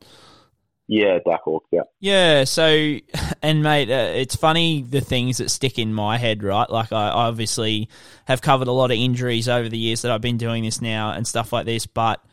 Yeah, 0.89 1.19
Blackhawks. 1.27 1.67
Yeah. 1.73 1.83
Yeah. 2.01 2.45
So, 2.45 2.67
and 3.43 3.63
mate, 3.63 3.91
uh, 3.91 4.13
it's 4.15 4.37
funny 4.37 4.83
the 4.83 5.01
things 5.01 5.39
that 5.39 5.51
stick 5.51 5.79
in 5.79 5.93
my 5.93 6.19
head, 6.19 6.43
right? 6.43 6.69
Like 6.69 6.93
I 6.93 7.09
obviously 7.09 7.89
have 8.27 8.41
covered 8.41 8.69
a 8.69 8.73
lot 8.73 8.91
of 8.91 8.97
injuries 8.97 9.49
over 9.49 9.69
the 9.69 9.79
years 9.79 10.03
that 10.03 10.13
I've 10.13 10.21
been 10.21 10.39
doing 10.39 10.65
this 10.65 10.81
now 10.81 11.11
and 11.11 11.27
stuff 11.27 11.53
like 11.53 11.67
this, 11.67 11.87
but 11.87 12.25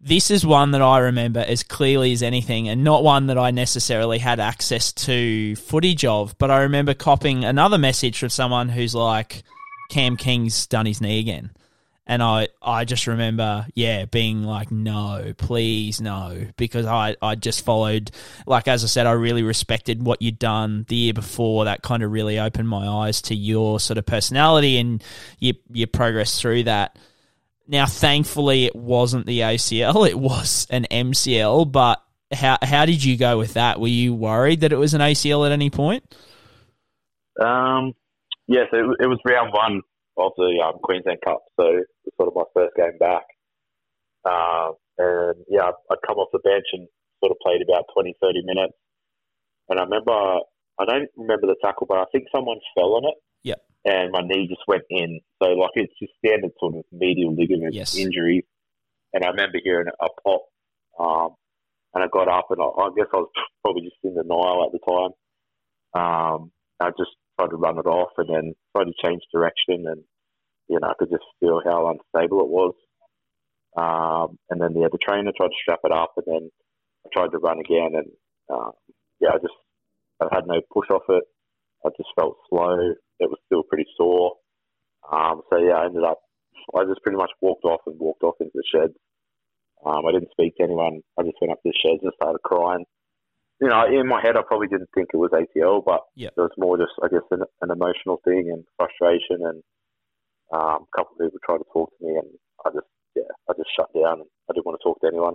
this 0.00 0.30
is 0.30 0.44
one 0.44 0.72
that 0.72 0.82
I 0.82 0.98
remember 0.98 1.40
as 1.40 1.62
clearly 1.62 2.12
as 2.12 2.22
anything, 2.22 2.68
and 2.68 2.82
not 2.82 3.04
one 3.04 3.28
that 3.28 3.38
I 3.38 3.52
necessarily 3.52 4.18
had 4.18 4.40
access 4.40 4.92
to 4.92 5.54
footage 5.56 6.04
of. 6.04 6.36
But 6.38 6.50
I 6.50 6.62
remember 6.62 6.92
copying 6.92 7.44
another 7.44 7.78
message 7.78 8.18
from 8.18 8.30
someone 8.30 8.68
who's 8.68 8.96
like, 8.96 9.44
"Cam 9.90 10.16
King's 10.16 10.66
done 10.66 10.86
his 10.86 11.00
knee 11.00 11.20
again." 11.20 11.50
And 12.04 12.20
I, 12.20 12.48
I 12.60 12.84
just 12.84 13.06
remember, 13.06 13.64
yeah, 13.74 14.06
being 14.06 14.42
like, 14.42 14.72
no, 14.72 15.34
please, 15.36 16.00
no, 16.00 16.46
because 16.56 16.84
I, 16.84 17.14
I 17.22 17.36
just 17.36 17.64
followed, 17.64 18.10
like, 18.44 18.66
as 18.66 18.82
I 18.82 18.88
said, 18.88 19.06
I 19.06 19.12
really 19.12 19.44
respected 19.44 20.02
what 20.02 20.20
you'd 20.20 20.38
done 20.38 20.84
the 20.88 20.96
year 20.96 21.14
before. 21.14 21.64
That 21.64 21.82
kind 21.82 22.02
of 22.02 22.10
really 22.10 22.40
opened 22.40 22.68
my 22.68 22.88
eyes 22.88 23.22
to 23.22 23.36
your 23.36 23.78
sort 23.78 23.98
of 23.98 24.06
personality 24.06 24.78
and 24.78 25.02
your, 25.38 25.54
your 25.70 25.86
progress 25.86 26.40
through 26.40 26.64
that. 26.64 26.98
Now, 27.68 27.86
thankfully, 27.86 28.64
it 28.64 28.74
wasn't 28.74 29.26
the 29.26 29.40
ACL, 29.40 30.08
it 30.08 30.18
was 30.18 30.66
an 30.70 30.86
MCL, 30.90 31.70
but 31.70 32.02
how, 32.32 32.58
how 32.62 32.84
did 32.84 33.04
you 33.04 33.16
go 33.16 33.38
with 33.38 33.54
that? 33.54 33.78
Were 33.78 33.86
you 33.86 34.12
worried 34.12 34.62
that 34.62 34.72
it 34.72 34.76
was 34.76 34.94
an 34.94 35.00
ACL 35.00 35.46
at 35.46 35.52
any 35.52 35.70
point? 35.70 36.02
Um, 37.40 37.92
yes, 38.48 38.66
it, 38.72 38.84
it 39.00 39.06
was 39.06 39.20
round 39.24 39.52
one 39.52 39.82
of 40.16 40.32
the 40.36 40.62
um, 40.66 40.80
Queensland 40.82 41.20
Cup. 41.24 41.44
So 41.58 41.82
was 42.04 42.14
sort 42.16 42.28
of 42.28 42.34
my 42.36 42.48
first 42.54 42.74
game 42.76 42.98
back. 42.98 43.24
Uh, 44.24 44.72
and 44.98 45.36
yeah, 45.48 45.70
I'd 45.90 46.04
come 46.06 46.18
off 46.18 46.28
the 46.32 46.38
bench 46.40 46.66
and 46.72 46.86
sort 47.22 47.32
of 47.32 47.38
played 47.42 47.62
about 47.62 47.84
20, 47.94 48.14
30 48.20 48.42
minutes. 48.44 48.74
and 49.68 49.78
I 49.80 49.84
remember 49.84 50.12
I 50.80 50.84
don't 50.86 51.08
remember 51.16 51.46
the 51.46 51.56
tackle, 51.62 51.86
but 51.86 51.98
I 51.98 52.04
think 52.12 52.24
someone 52.34 52.58
fell 52.76 52.94
on 52.94 53.04
it. 53.04 53.14
Yep. 53.44 53.60
And 53.84 54.10
my 54.12 54.20
knee 54.22 54.48
just 54.48 54.62
went 54.66 54.84
in. 54.90 55.20
So 55.42 55.50
like 55.50 55.70
it's 55.74 55.92
just 56.00 56.12
standard 56.24 56.52
sort 56.58 56.76
of 56.76 56.84
medial 56.92 57.34
ligament 57.34 57.74
Yes. 57.74 57.96
injury. 57.96 58.46
And 59.12 59.24
I 59.24 59.28
remember 59.28 59.58
hearing 59.62 59.88
a 59.88 60.06
pop. 60.24 60.42
Um, 60.98 61.34
and 61.94 62.02
I 62.02 62.06
got 62.10 62.28
up 62.28 62.46
and 62.50 62.60
I, 62.62 62.64
I 62.64 62.88
guess 62.96 63.06
I 63.12 63.18
was 63.18 63.30
probably 63.62 63.82
just 63.82 63.96
in 64.02 64.14
denial 64.14 64.64
at 64.64 64.72
the 64.72 64.80
time. 64.86 65.12
Um, 65.94 66.52
I 66.80 66.88
just 66.96 67.10
tried 67.38 67.50
to 67.50 67.56
run 67.56 67.78
it 67.78 67.86
off 67.86 68.10
and 68.16 68.28
then 68.28 68.54
tried 68.74 68.84
to 68.84 68.92
change 69.04 69.22
direction 69.32 69.84
and 69.86 70.02
you 70.68 70.78
know 70.80 70.88
I 70.88 70.94
could 70.98 71.10
just 71.10 71.24
feel 71.40 71.60
how 71.64 71.88
unstable 71.88 72.40
it 72.40 72.48
was. 72.48 72.74
Um, 73.74 74.38
and 74.50 74.60
then 74.60 74.80
yeah, 74.80 74.88
the 74.92 74.98
trainer 74.98 75.32
tried 75.36 75.48
to 75.48 75.62
strap 75.62 75.80
it 75.84 75.92
up 75.92 76.12
and 76.16 76.26
then 76.26 76.50
I 77.06 77.08
tried 77.12 77.30
to 77.32 77.38
run 77.38 77.58
again 77.58 77.92
and 77.94 78.06
um, 78.52 78.72
yeah, 79.20 79.30
I 79.30 79.38
just 79.38 79.54
I 80.20 80.28
had 80.34 80.46
no 80.46 80.60
push 80.72 80.90
off 80.90 81.02
it. 81.08 81.24
I 81.84 81.88
just 81.96 82.10
felt 82.18 82.36
slow. 82.50 82.76
It 83.18 83.30
was 83.30 83.38
still 83.46 83.62
pretty 83.62 83.86
sore. 83.96 84.34
Um, 85.10 85.42
so 85.50 85.58
yeah, 85.58 85.74
I 85.74 85.86
ended 85.86 86.04
up 86.04 86.20
I 86.74 86.84
just 86.84 87.02
pretty 87.02 87.18
much 87.18 87.30
walked 87.40 87.64
off 87.64 87.80
and 87.86 87.98
walked 87.98 88.22
off 88.22 88.36
into 88.40 88.52
the 88.54 88.62
shed. 88.72 88.90
Um, 89.84 90.06
I 90.06 90.12
didn't 90.12 90.30
speak 90.30 90.56
to 90.56 90.62
anyone. 90.64 91.00
I 91.18 91.22
just 91.22 91.36
went 91.40 91.52
up 91.52 91.62
to 91.62 91.70
the 91.70 91.78
sheds 91.82 92.02
and 92.02 92.12
started 92.14 92.38
crying. 92.44 92.84
You 93.60 93.68
know, 93.68 93.86
in 93.86 94.08
my 94.08 94.20
head, 94.20 94.36
I 94.36 94.42
probably 94.46 94.68
didn't 94.68 94.90
think 94.94 95.08
it 95.12 95.16
was 95.16 95.30
ACL, 95.30 95.82
but 95.84 96.02
Yep. 96.16 96.34
it 96.36 96.40
was 96.40 96.50
more 96.58 96.78
just, 96.78 96.92
I 97.02 97.08
guess, 97.08 97.26
an, 97.30 97.42
an 97.62 97.70
emotional 97.70 98.20
thing 98.24 98.50
and 98.50 98.64
frustration. 98.76 99.42
And 99.46 99.62
um, 100.52 100.86
a 100.86 100.96
couple 100.96 101.16
of 101.18 101.26
people 101.26 101.38
tried 101.44 101.58
to 101.58 101.64
talk 101.72 101.90
to 101.98 102.04
me, 102.04 102.12
and 102.12 102.28
I 102.64 102.70
just, 102.70 102.86
yeah, 103.16 103.30
I 103.48 103.52
just 103.56 103.70
shut 103.76 103.92
down. 103.94 104.20
And 104.20 104.28
I 104.50 104.52
didn't 104.52 104.66
want 104.66 104.78
to 104.80 104.84
talk 104.84 105.00
to 105.00 105.06
anyone. 105.06 105.34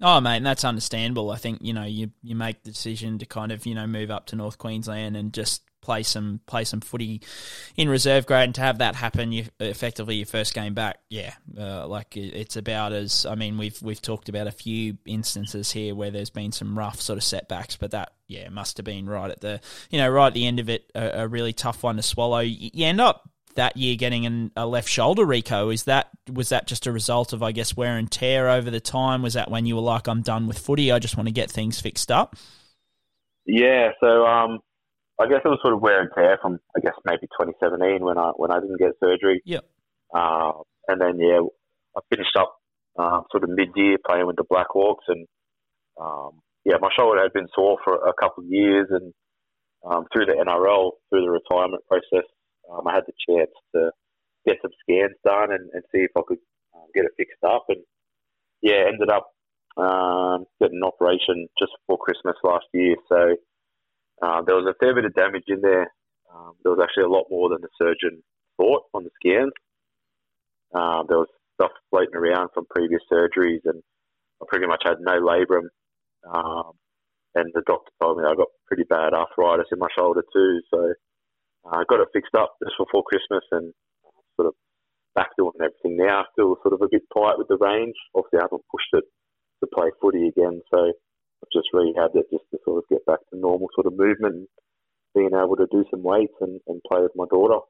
Oh, 0.00 0.20
mate, 0.20 0.36
and 0.36 0.46
that's 0.46 0.64
understandable. 0.64 1.30
I 1.30 1.36
think 1.36 1.58
you 1.60 1.72
know 1.72 1.84
you 1.84 2.10
you 2.22 2.36
make 2.36 2.62
the 2.62 2.70
decision 2.70 3.18
to 3.18 3.26
kind 3.26 3.50
of 3.50 3.66
you 3.66 3.74
know 3.74 3.86
move 3.86 4.10
up 4.10 4.26
to 4.26 4.36
North 4.36 4.58
Queensland 4.58 5.16
and 5.16 5.32
just 5.32 5.62
play 5.80 6.02
some 6.02 6.40
play 6.46 6.64
some 6.64 6.80
footy 6.80 7.20
in 7.76 7.88
reserve 7.88 8.26
grade, 8.26 8.44
and 8.44 8.54
to 8.54 8.60
have 8.60 8.78
that 8.78 8.94
happen, 8.94 9.32
you 9.32 9.46
effectively 9.58 10.16
your 10.16 10.26
first 10.26 10.54
game 10.54 10.74
back. 10.74 10.98
Yeah, 11.10 11.34
uh, 11.58 11.88
like 11.88 12.16
it's 12.16 12.56
about 12.56 12.92
as 12.92 13.26
I 13.26 13.34
mean 13.34 13.58
we've 13.58 13.80
we've 13.82 14.00
talked 14.00 14.28
about 14.28 14.46
a 14.46 14.52
few 14.52 14.98
instances 15.04 15.72
here 15.72 15.96
where 15.96 16.12
there's 16.12 16.30
been 16.30 16.52
some 16.52 16.78
rough 16.78 17.00
sort 17.00 17.16
of 17.16 17.24
setbacks, 17.24 17.76
but 17.76 17.90
that 17.90 18.12
yeah 18.28 18.48
must 18.50 18.76
have 18.76 18.84
been 18.84 19.08
right 19.08 19.30
at 19.30 19.40
the 19.40 19.60
you 19.90 19.98
know 19.98 20.08
right 20.08 20.28
at 20.28 20.34
the 20.34 20.46
end 20.46 20.60
of 20.60 20.68
it 20.68 20.90
a, 20.94 21.22
a 21.22 21.28
really 21.28 21.52
tough 21.52 21.82
one 21.82 21.96
to 21.96 22.02
swallow. 22.02 22.40
You 22.40 22.70
you 22.72 22.86
end 22.86 23.00
up 23.00 23.28
that 23.58 23.76
year 23.76 23.94
getting 23.96 24.24
an, 24.26 24.50
a 24.56 24.66
left 24.66 24.88
shoulder 24.88 25.26
reco 25.26 25.72
is 25.72 25.84
that 25.84 26.08
was 26.32 26.48
that 26.48 26.66
just 26.66 26.86
a 26.86 26.92
result 26.92 27.32
of 27.32 27.42
I 27.42 27.52
guess 27.52 27.76
wear 27.76 27.96
and 27.96 28.10
tear 28.10 28.48
over 28.48 28.70
the 28.70 28.80
time 28.80 29.22
was 29.22 29.34
that 29.34 29.50
when 29.50 29.66
you 29.66 29.76
were 29.76 29.82
like 29.82 30.08
I'm 30.08 30.22
done 30.22 30.46
with 30.46 30.58
footy 30.58 30.90
I 30.90 30.98
just 30.98 31.16
want 31.16 31.28
to 31.28 31.32
get 31.32 31.50
things 31.50 31.80
fixed 31.80 32.10
up 32.10 32.34
Yeah, 33.44 33.90
so 34.00 34.26
um, 34.26 34.60
I 35.18 35.26
guess 35.26 35.40
it 35.44 35.48
was 35.48 35.58
sort 35.62 35.74
of 35.74 35.80
wear 35.80 36.00
and 36.00 36.10
tear 36.14 36.38
from, 36.40 36.60
I 36.76 36.80
guess, 36.80 36.94
maybe 37.04 37.26
2017 37.40 38.04
when 38.04 38.18
I 38.18 38.30
when 38.36 38.52
I 38.52 38.60
didn't 38.60 38.78
get 38.78 38.92
surgery. 39.02 39.42
Yep. 39.44 39.64
Uh, 40.14 40.52
and 40.86 41.00
then 41.00 41.18
yeah, 41.18 41.40
I 41.96 42.00
finished 42.08 42.36
up 42.38 42.54
uh, 42.98 43.22
sort 43.32 43.42
of 43.42 43.50
mid 43.50 43.70
year 43.74 43.96
playing 44.06 44.26
with 44.26 44.36
the 44.36 44.44
Blackhawks, 44.44 45.08
and 45.08 45.26
um, 46.00 46.40
yeah, 46.64 46.76
my 46.80 46.88
shoulder 46.96 47.20
had 47.20 47.32
been 47.32 47.48
sore 47.54 47.78
for 47.82 47.94
a 47.96 48.12
couple 48.20 48.44
of 48.44 48.50
years, 48.50 48.86
and 48.90 49.12
um, 49.84 50.06
through 50.12 50.26
the 50.26 50.38
NRL, 50.38 50.92
through 51.10 51.24
the 51.24 51.30
retirement 51.30 51.82
process, 51.88 52.28
um, 52.70 52.86
I 52.86 52.94
had 52.94 53.04
the 53.06 53.12
chance 53.28 53.50
to 53.74 53.90
get 54.46 54.58
some 54.62 54.70
scans 54.82 55.16
done 55.24 55.52
and, 55.52 55.70
and 55.72 55.82
see 55.92 56.02
if 56.02 56.10
I 56.16 56.20
could 56.26 56.38
um, 56.74 56.86
get 56.94 57.04
it 57.04 57.12
fixed 57.16 57.42
up, 57.44 57.66
and 57.68 57.82
yeah, 58.62 58.84
ended 58.88 59.10
up 59.10 59.30
um, 59.76 60.44
getting 60.60 60.78
an 60.78 60.88
operation 60.88 61.48
just 61.58 61.72
before 61.80 61.98
Christmas 61.98 62.36
last 62.42 62.66
year. 62.72 62.96
So 63.08 63.36
um, 64.26 64.44
there 64.46 64.56
was 64.56 64.66
a 64.68 64.78
fair 64.84 64.94
bit 64.94 65.04
of 65.04 65.14
damage 65.14 65.44
in 65.48 65.60
there. 65.60 65.92
Um, 66.34 66.54
there 66.62 66.72
was 66.72 66.80
actually 66.82 67.04
a 67.04 67.08
lot 67.08 67.26
more 67.30 67.48
than 67.48 67.62
the 67.62 67.68
surgeon 67.80 68.22
thought 68.56 68.82
on 68.92 69.04
the 69.04 69.10
scans. 69.20 69.52
Um, 70.74 71.06
there 71.08 71.18
was 71.18 71.28
stuff 71.54 71.70
floating 71.90 72.14
around 72.14 72.50
from 72.52 72.66
previous 72.70 73.00
surgeries, 73.10 73.60
and 73.64 73.82
I 74.42 74.44
pretty 74.48 74.66
much 74.66 74.82
had 74.84 75.00
no 75.00 75.20
labrum. 75.20 75.68
Um, 76.28 76.72
and 77.34 77.50
the 77.54 77.62
doctor 77.66 77.90
told 78.02 78.18
me 78.18 78.24
I 78.24 78.34
got 78.34 78.48
pretty 78.66 78.84
bad 78.84 79.14
arthritis 79.14 79.68
in 79.72 79.78
my 79.78 79.88
shoulder 79.96 80.22
too. 80.32 80.60
So 80.70 80.94
uh, 81.64 81.76
I 81.76 81.84
got 81.88 82.00
it 82.00 82.08
fixed 82.12 82.34
up 82.36 82.54
just 82.62 82.76
before 82.78 83.02
Christmas, 83.04 83.44
and 83.52 83.72
uh, 84.04 84.20
sort 84.36 84.48
of 84.48 84.54
back 85.14 85.30
doing 85.36 85.52
everything 85.60 85.96
now. 85.96 86.24
Still 86.32 86.56
sort 86.62 86.74
of 86.74 86.82
a 86.82 86.88
bit 86.90 87.02
tight 87.14 87.38
with 87.38 87.48
the 87.48 87.58
range. 87.58 87.96
Obviously, 88.14 88.38
I 88.40 88.46
haven't 88.46 88.68
pushed 88.70 88.92
it 88.92 89.04
to 89.60 89.66
play 89.74 89.90
footy 90.00 90.28
again, 90.28 90.60
so 90.70 90.92
I've 91.42 91.52
just 91.52 91.68
rehabbed 91.74 92.16
it 92.16 92.26
just 92.30 92.44
to 92.52 92.58
sort 92.64 92.78
of 92.78 92.88
get 92.88 93.04
back 93.06 93.20
to 93.30 93.38
normal 93.38 93.68
sort 93.74 93.86
of 93.86 93.98
movement 93.98 94.34
and 94.34 94.48
being 95.14 95.34
able 95.34 95.56
to 95.56 95.66
do 95.70 95.84
some 95.90 96.02
weights 96.02 96.34
and, 96.40 96.60
and 96.68 96.80
play 96.86 97.00
with 97.02 97.12
my 97.16 97.24
daughter. 97.30 97.60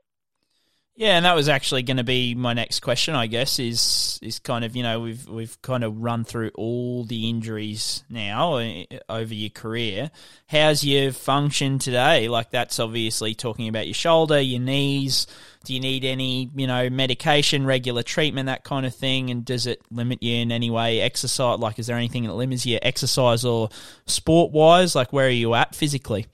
Yeah, 0.99 1.17
and 1.17 1.27
that 1.27 1.37
was 1.37 1.49
actually 1.49 1.85
going 1.85 1.99
to 1.99 2.05
be 2.05 2.35
my 2.35 2.55
next 2.55 2.81
question, 2.81 3.15
I 3.15 3.29
guess, 3.29 3.61
is 3.61 4.19
is 4.21 4.41
kind 4.41 4.65
of 4.65 4.75
you 4.75 4.83
know 4.83 4.99
we've 4.99 5.29
we've 5.29 5.63
kind 5.63 5.85
of 5.85 5.97
run 5.97 6.25
through 6.25 6.51
all 6.57 7.05
the 7.05 7.31
injuries 7.31 8.03
now 8.11 8.55
uh, 8.57 8.83
over 9.09 9.33
your 9.33 9.51
career. 9.51 10.11
How's 10.49 10.83
your 10.83 11.13
function 11.13 11.79
today? 11.79 12.29
Like 12.29 12.51
that's 12.51 12.81
obviously 12.81 13.37
talking 13.37 13.69
about 13.69 13.87
your 13.87 13.95
shoulder, 13.95 14.41
your 14.41 14.61
knees. 14.61 15.29
Do 15.63 15.73
you 15.73 15.79
need 15.79 16.05
any 16.05 16.51
you 16.57 16.67
know 16.67 16.91
medication, 16.91 17.65
regular 17.65 18.03
treatment, 18.03 18.47
that 18.47 18.65
kind 18.65 18.85
of 18.85 18.93
thing? 18.93 19.31
And 19.31 19.45
does 19.45 19.69
it 19.69 19.81
limit 19.93 20.21
you 20.21 20.39
in 20.39 20.51
any 20.51 20.69
way? 20.69 21.01
Exercise, 21.01 21.61
like 21.61 21.79
is 21.79 21.87
there 21.87 21.97
anything 21.97 22.25
that 22.25 22.35
limits 22.35 22.67
you 22.67 22.81
exercise 22.83 23.45
or 23.45 23.69
sport 24.07 24.51
wise? 24.51 24.97
Like 24.97 25.13
where 25.13 25.29
are 25.29 25.31
you 25.31 25.55
at 25.55 25.77
physically? 25.77 26.27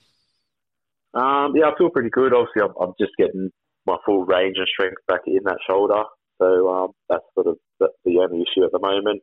Um, 1.12 1.52
yeah, 1.54 1.66
I 1.66 1.76
feel 1.76 1.90
pretty 1.90 2.08
good. 2.08 2.32
Obviously, 2.32 2.62
I'm, 2.62 2.72
I'm 2.80 2.94
just 2.98 3.12
getting 3.18 3.52
my 3.86 3.96
full 4.04 4.24
range 4.24 4.56
and 4.56 4.68
strength 4.68 5.02
back 5.08 5.20
in 5.26 5.40
that 5.44 5.58
shoulder. 5.68 6.02
So 6.40 6.68
um, 6.68 6.90
that's 7.08 7.24
sort 7.34 7.46
of 7.46 7.56
the, 7.80 7.88
the 8.04 8.18
only 8.18 8.42
issue 8.42 8.64
at 8.64 8.72
the 8.72 8.80
moment. 8.80 9.22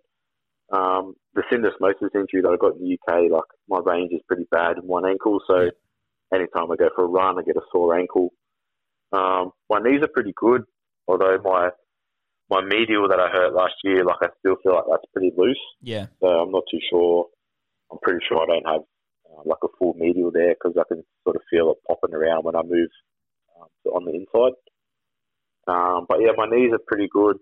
Um, 0.72 1.16
the 1.34 1.44
syndesmosis 1.52 2.16
injury 2.16 2.42
that 2.42 2.52
I 2.54 2.58
got 2.58 2.78
in 2.78 2.84
the 2.84 2.98
UK, 2.98 3.32
like 3.32 3.50
my 3.68 3.80
range 3.84 4.12
is 4.14 4.22
pretty 4.28 4.46
bad 4.52 4.78
in 4.78 4.88
one 4.88 5.06
ankle. 5.06 5.40
So 5.46 5.70
anytime 6.34 6.72
I 6.72 6.76
go 6.76 6.90
for 6.96 7.04
a 7.04 7.08
run, 7.08 7.38
I 7.38 7.44
get 7.44 7.58
a 7.58 7.62
sore 7.72 7.98
ankle. 7.98 8.30
Um, 9.12 9.52
my 9.70 9.80
knees 9.80 10.02
are 10.02 10.14
pretty 10.14 10.34
good, 10.36 10.64
although 11.08 11.38
my 11.44 11.70
my 12.50 12.62
medial 12.62 13.08
that 13.08 13.20
I 13.20 13.30
hurt 13.30 13.54
last 13.54 13.76
year, 13.84 14.04
like 14.04 14.18
I 14.22 14.28
still 14.40 14.58
feel 14.62 14.76
like 14.76 14.84
that's 14.90 15.12
pretty 15.14 15.32
loose. 15.38 15.60
Yeah. 15.82 16.08
So 16.22 16.28
I'm 16.28 16.52
not 16.52 16.64
too 16.70 16.80
sure. 16.90 17.28
I'm 17.92 17.98
pretty 18.02 18.20
sure 18.28 18.42
I 18.42 18.46
don't 18.46 18.68
have 18.68 18.82
uh, 19.28 19.42
like 19.46 19.64
a 19.64 19.68
full 19.80 19.94
medial 19.94 20.32
there 20.32 20.54
because 20.54 20.76
I 20.78 20.84
can 20.88 21.04
sort 21.24 21.38
of 21.38 21.44
feel 21.50 21.72
it 21.72 21.78
popping 21.88 22.14
around 22.16 22.44
when 22.44 22.56
I 22.56 22.62
move 22.64 22.90
on 23.92 24.06
the 24.06 24.14
inside. 24.14 24.56
Um, 25.68 26.06
but 26.08 26.20
yeah, 26.22 26.32
my 26.36 26.48
knees 26.50 26.74
are 26.74 26.88
pretty 26.88 27.08
good. 27.12 27.38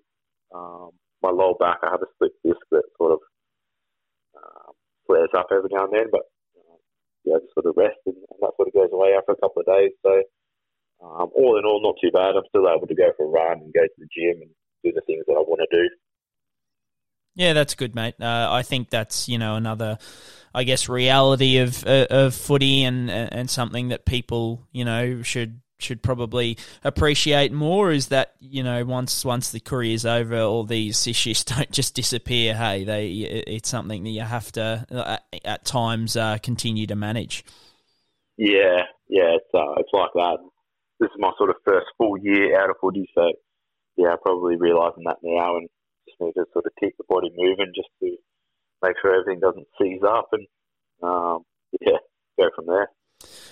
Um, 0.54 0.92
my 1.22 1.30
lower 1.30 1.56
back, 1.60 1.80
I 1.84 1.92
have 1.92 2.02
a 2.02 2.12
split 2.16 2.32
disc 2.44 2.60
that 2.72 2.84
sort 2.98 3.14
of 3.14 3.20
um, 4.36 4.74
flares 5.06 5.30
up 5.38 5.48
every 5.52 5.70
now 5.72 5.86
and 5.86 5.94
then, 5.94 6.08
but 6.12 6.22
uh, 6.58 6.78
yeah, 7.26 7.38
just 7.42 7.54
sort 7.54 7.66
of 7.66 7.78
rest 7.78 8.00
and, 8.06 8.16
and 8.16 8.40
that 8.42 8.56
sort 8.56 8.68
of 8.68 8.74
goes 8.74 8.90
away 8.92 9.16
after 9.18 9.34
a 9.34 9.42
couple 9.42 9.62
of 9.62 9.68
days. 9.68 9.92
So 10.04 10.24
um, 11.02 11.30
all 11.36 11.58
in 11.58 11.66
all, 11.66 11.82
not 11.82 11.96
too 12.02 12.12
bad. 12.12 12.36
I'm 12.36 12.48
still 12.50 12.68
able 12.68 12.88
to 12.88 12.96
go 12.96 13.12
for 13.16 13.26
a 13.26 13.30
run 13.30 13.60
and 13.60 13.74
go 13.74 13.84
to 13.84 13.98
the 13.98 14.08
gym 14.12 14.42
and 14.42 14.52
do 14.84 14.92
the 14.92 15.02
things 15.08 15.24
that 15.28 15.34
I 15.34 15.44
want 15.44 15.62
to 15.70 15.78
do. 15.78 15.90
Yeah, 17.36 17.54
that's 17.54 17.76
good, 17.76 17.96
mate. 17.96 18.16
Uh, 18.20 18.48
I 18.52 18.64
think 18.64 18.90
that's 18.90 19.30
you 19.30 19.38
know 19.38 19.56
another, 19.56 19.98
I 20.54 20.66
guess, 20.66 20.90
reality 20.90 21.58
of 21.60 21.86
uh, 21.86 22.08
of 22.10 22.36
footy 22.36 22.84
and 22.84 23.10
and 23.10 23.50
something 23.50 23.90
that 23.90 24.06
people 24.06 24.68
you 24.74 24.84
know 24.84 25.22
should 25.22 25.62
should 25.80 26.02
probably 26.04 26.58
appreciate 26.84 27.52
more 27.52 27.92
is 27.92 28.08
that 28.08 28.36
you 28.40 28.64
know 28.64 28.86
once 28.86 29.26
once 29.26 29.52
the 29.52 29.60
career's 29.60 30.06
over, 30.06 30.40
all 30.40 30.64
these 30.64 31.08
issues 31.08 31.44
don't 31.46 31.72
just 31.72 31.96
disappear. 31.96 32.56
Hey, 32.56 32.84
they 32.84 33.10
it's 33.10 33.70
something 33.70 34.04
that 34.04 34.10
you 34.10 34.22
have 34.22 34.52
to 34.54 34.86
uh, 34.92 35.18
at 35.46 35.66
times 35.66 36.16
uh, 36.16 36.38
continue 36.40 36.88
to 36.88 36.96
manage. 36.96 37.44
Yeah, 38.38 38.84
yeah, 39.08 39.36
it's 39.36 39.50
uh, 39.54 39.74
it's 39.78 39.90
like 39.94 40.12
that. 40.16 40.38
This 41.00 41.08
is 41.08 41.18
my 41.18 41.32
sort 41.38 41.50
of 41.50 41.56
first 41.66 41.88
full 41.98 42.18
year 42.18 42.60
out 42.60 42.70
of 42.70 42.76
footy, 42.82 43.10
so 43.16 43.32
yeah, 43.98 44.16
probably 44.22 44.56
realising 44.56 45.04
that 45.06 45.18
now 45.24 45.58
and 45.58 45.68
just 46.08 46.22
need 46.22 46.34
to 46.34 46.46
sort 46.54 46.66
of 46.66 46.72
keep 46.80 46.96
the 46.98 47.04
body 47.10 47.30
moving 47.36 47.72
just 47.76 47.90
to 48.02 48.16
make 48.82 48.96
sure 49.02 49.14
everything 49.14 49.40
doesn't 49.40 49.68
seize 49.80 50.02
up 50.08 50.30
and 50.32 50.48
um, 51.04 51.44
yeah, 51.82 51.98
go 52.40 52.50
from 52.56 52.66
there. 52.68 52.90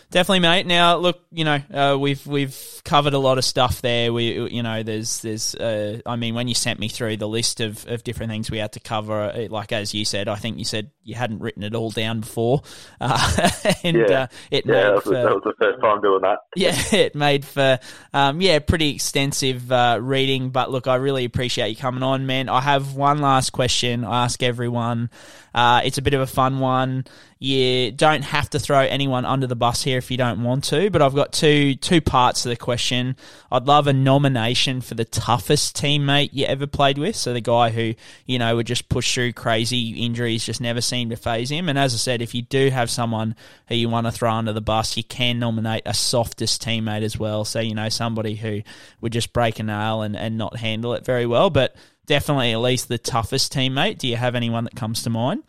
Definitely, 0.10 0.40
mate. 0.40 0.66
Now, 0.66 0.96
look, 0.96 1.20
you 1.34 1.44
know, 1.44 1.60
uh, 1.74 1.98
we've 2.00 2.26
we've 2.26 2.58
covered 2.86 3.14
a 3.14 3.20
lot 3.20 3.38
of 3.38 3.44
stuff 3.44 3.82
there. 3.82 4.14
We, 4.14 4.50
you 4.54 4.64
know, 4.64 4.82
there's 4.82 5.20
there's, 5.20 5.54
uh, 5.54 6.00
I 6.06 6.16
mean, 6.16 6.34
when 6.34 6.48
you 6.48 6.56
sent 6.56 6.80
me 6.80 6.88
through 6.88 7.18
the 7.18 7.28
list 7.28 7.60
of, 7.60 7.86
of 7.88 8.06
different 8.06 8.32
things 8.32 8.50
we 8.50 8.60
had 8.60 8.72
to 8.74 8.80
cover, 8.80 9.26
it, 9.36 9.52
like 9.52 9.74
as 9.74 9.94
you 9.94 10.06
said, 10.06 10.30
I 10.30 10.36
think 10.36 10.60
you 10.60 10.64
said 10.64 10.92
you 11.04 11.16
hadn't 11.16 11.40
written 11.40 11.62
it 11.62 11.76
all 11.76 11.92
down 11.92 12.22
before, 12.22 12.62
uh, 13.02 13.50
and 13.84 13.98
yeah, 13.98 14.04
uh, 14.22 14.28
it 14.50 14.66
yeah, 14.66 14.72
made 14.72 14.84
that 14.84 14.96
was, 14.96 15.04
for, 15.04 15.10
that 15.10 15.26
was 15.26 15.44
the 15.44 15.54
first 15.60 15.82
time 15.82 16.00
doing 16.00 16.22
that. 16.22 16.38
yeah, 16.56 16.98
it 16.98 17.14
made 17.14 17.44
for 17.44 17.78
um, 18.14 18.40
yeah 18.40 18.60
pretty 18.60 18.96
extensive 18.96 19.70
uh, 19.74 20.00
reading. 20.02 20.52
But 20.52 20.72
look, 20.72 20.88
I 20.88 20.96
really 20.96 21.26
appreciate 21.26 21.68
you 21.68 21.76
coming 21.76 22.04
on, 22.04 22.26
man. 22.26 22.48
I 22.48 22.62
have 22.62 22.96
one 22.96 23.20
last 23.20 23.50
question. 23.50 24.06
I 24.06 24.24
ask 24.24 24.42
everyone. 24.42 25.10
Uh, 25.54 25.82
it's 25.84 25.98
a 25.98 26.02
bit 26.02 26.14
of 26.14 26.22
a 26.22 26.28
fun 26.28 26.60
one. 26.60 27.04
You 27.40 27.92
don't 27.92 28.24
have 28.24 28.50
to 28.52 28.60
throw 28.60 28.80
anyone 28.80 29.24
under 29.24 29.46
the 29.46 29.56
bus 29.56 29.84
here 29.84 30.00
if 30.00 30.10
you 30.10 30.18
don't 30.18 30.44
want 30.44 30.64
to, 30.66 30.90
but 30.90 31.02
I've 31.04 31.14
got 31.14 31.32
two 31.32 31.76
two 31.76 32.02
parts 32.02 32.44
to 32.44 32.50
the 32.50 32.56
question. 32.56 33.16
I'd 33.52 33.68
love 33.68 33.86
a 33.86 33.94
nomination 33.94 34.82
for 34.82 34.96
the 34.96 35.06
toughest 35.06 35.78
teammate 35.78 36.30
you 36.34 36.46
ever 36.46 36.66
played 36.66 36.98
with. 36.98 37.16
So 37.16 37.34
the 37.34 37.42
guy 37.42 37.70
who 37.70 37.94
you 38.26 38.40
know 38.40 38.56
would 38.56 38.66
just 38.66 38.90
push 38.90 39.14
through 39.14 39.34
crazy 39.34 39.90
injuries, 40.04 40.46
just 40.46 40.62
never 40.62 40.82
seemed 40.82 41.12
to 41.12 41.18
phase 41.18 41.52
him. 41.52 41.70
And 41.70 41.78
as 41.78 41.94
I 41.94 41.98
said, 41.98 42.22
if 42.24 42.34
you 42.34 42.42
do 42.42 42.70
have 42.70 42.90
someone 42.90 43.36
who 43.68 43.76
you 43.76 43.88
want 43.88 44.08
to 44.08 44.12
throw 44.12 44.32
under 44.32 44.54
the 44.54 44.62
bus, 44.62 44.98
you 44.98 45.04
can 45.04 45.38
nominate 45.38 45.84
a 45.86 45.94
softest 45.94 46.64
teammate 46.64 47.04
as 47.04 47.20
well. 47.20 47.46
So 47.46 47.60
you 47.60 47.76
know 47.76 47.90
somebody 47.90 48.36
who 48.36 48.64
would 49.02 49.14
just 49.14 49.32
break 49.32 49.60
a 49.60 49.64
nail 49.64 50.02
and, 50.02 50.16
and 50.16 50.40
not 50.40 50.58
handle 50.58 50.94
it 50.96 51.06
very 51.06 51.28
well, 51.28 51.52
but 51.52 51.76
definitely 52.08 52.54
at 52.54 52.62
least 52.62 52.88
the 52.88 52.98
toughest 52.98 53.54
teammate. 53.54 54.00
Do 54.00 54.08
you 54.08 54.16
have 54.16 54.34
anyone 54.34 54.64
that 54.64 54.76
comes 54.76 55.04
to 55.04 55.12
mind? 55.12 55.44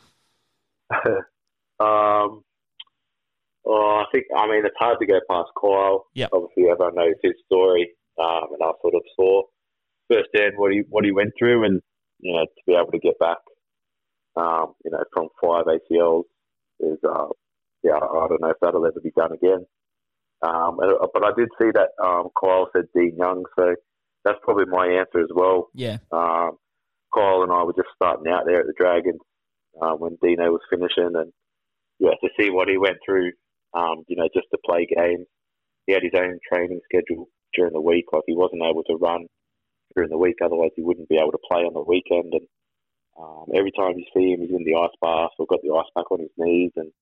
um, 1.80 2.42
oh, 3.66 4.02
I 4.02 4.05
think 4.12 4.26
I 4.36 4.46
mean 4.48 4.64
it's 4.64 4.76
hard 4.78 4.98
to 5.00 5.06
go 5.06 5.20
past 5.30 5.50
Kyle. 5.60 6.06
Yeah. 6.14 6.28
Obviously, 6.32 6.70
everyone 6.70 6.94
knows 6.94 7.14
his 7.22 7.34
story, 7.46 7.90
um, 8.20 8.48
and 8.52 8.62
I 8.62 8.72
sort 8.82 8.94
of 8.94 9.02
saw 9.16 9.42
firsthand 10.10 10.55
what 10.56 10.72
he 10.72 10.82
what 10.88 11.05
he 11.05 11.12
went 11.12 11.32
through, 11.38 11.64
and 11.64 11.80
you 12.20 12.32
know 12.34 12.44
to 12.44 12.62
be 12.66 12.74
able 12.74 12.92
to 12.92 12.98
get 12.98 13.18
back, 13.18 13.38
um, 14.36 14.74
you 14.84 14.90
know, 14.90 15.02
from 15.12 15.28
five 15.42 15.64
ACLs 15.66 16.24
is, 16.80 16.98
uh, 17.05 17.26
yeah, 17.82 17.96
I 17.96 18.26
don't 18.28 18.40
know 18.40 18.50
if 18.50 18.56
that'll 18.60 18.86
ever 18.86 19.00
be 19.02 19.12
done 19.16 19.32
again. 19.32 19.66
Um, 20.42 20.78
but 20.78 21.24
I 21.24 21.32
did 21.36 21.48
see 21.60 21.70
that 21.74 21.90
um, 22.02 22.28
Kyle 22.40 22.68
said 22.72 22.84
Dean 22.94 23.16
Young, 23.18 23.44
so 23.59 23.74
that's 24.24 24.38
probably 24.42 24.66
my 24.66 24.86
answer 24.86 25.20
as 25.20 25.30
well. 25.34 25.68
Yeah. 25.74 25.98
Um, 26.12 26.52
Kyle 27.12 27.42
and 27.42 27.50
I 27.50 27.64
were 27.64 27.72
just 27.72 27.88
starting 27.96 28.30
out 28.32 28.44
there 28.46 28.60
at 28.60 28.66
the 28.66 28.74
Dragons 28.78 29.20
uh, 29.82 29.94
when 29.94 30.16
Dino 30.22 30.52
was 30.52 30.60
finishing, 30.70 31.16
and 31.16 31.32
yeah, 31.98 32.14
to 32.22 32.28
see 32.38 32.50
what 32.50 32.68
he 32.68 32.78
went 32.78 32.98
through, 33.04 33.32
um, 33.74 34.04
you 34.08 34.16
know, 34.16 34.28
just 34.34 34.46
to 34.52 34.58
play 34.64 34.86
games. 34.86 35.26
He 35.86 35.92
had 35.92 36.02
his 36.02 36.12
own 36.14 36.38
training 36.50 36.80
schedule 36.84 37.28
during 37.54 37.72
the 37.72 37.80
week. 37.80 38.06
Like 38.12 38.22
he 38.26 38.36
wasn't 38.36 38.62
able 38.62 38.84
to 38.84 38.96
run 38.96 39.26
during 39.94 40.10
the 40.10 40.18
week, 40.18 40.36
otherwise 40.44 40.70
he 40.76 40.82
wouldn't 40.82 41.08
be 41.08 41.16
able 41.18 41.32
to 41.32 41.46
play 41.50 41.62
on 41.62 41.74
the 41.74 41.82
weekend. 41.82 42.32
And 42.34 42.46
um, 43.18 43.46
every 43.54 43.72
time 43.72 43.96
you 43.96 44.04
see 44.14 44.32
him, 44.32 44.40
he's 44.40 44.54
in 44.54 44.64
the 44.64 44.78
ice 44.78 44.94
bath 45.00 45.30
or 45.38 45.46
got 45.46 45.60
the 45.62 45.74
ice 45.74 45.90
pack 45.96 46.10
on 46.10 46.20
his 46.20 46.34
knees, 46.36 46.72
and 46.76 46.92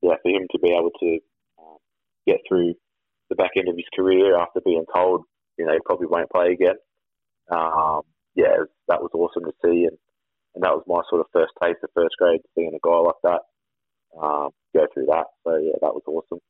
yeah, 0.00 0.14
for 0.22 0.30
him 0.30 0.46
to 0.52 0.58
be 0.58 0.70
able 0.70 0.92
to 1.00 1.18
um, 1.58 1.78
get 2.26 2.38
through 2.48 2.74
the 3.28 3.36
back 3.36 3.52
end 3.56 3.68
of 3.68 3.76
his 3.76 3.88
career 3.94 4.38
after 4.38 4.60
being 4.64 4.84
told, 4.94 5.24
you 5.58 5.66
know, 5.66 5.72
he 5.72 5.80
probably 5.84 6.06
won't 6.06 6.30
play 6.30 6.52
again. 6.52 6.76
Um, 7.50 8.02
yeah, 8.34 8.64
that 8.88 9.02
was 9.02 9.10
awesome 9.14 9.44
to 9.44 9.52
see, 9.62 9.84
and 9.84 9.98
and 10.54 10.62
that 10.62 10.72
was 10.72 10.84
my 10.86 11.02
sort 11.10 11.20
of 11.20 11.26
first 11.32 11.52
taste 11.60 11.82
of 11.82 11.90
first 11.94 12.14
grade, 12.16 12.40
seeing 12.54 12.72
a 12.72 12.86
guy 12.86 12.96
like 12.96 13.18
that 13.24 13.40
um, 14.20 14.50
go 14.74 14.86
through 14.92 15.06
that. 15.06 15.24
So 15.44 15.56
yeah, 15.56 15.74
that 15.80 15.94
was 15.94 16.02
awesome. 16.06 16.40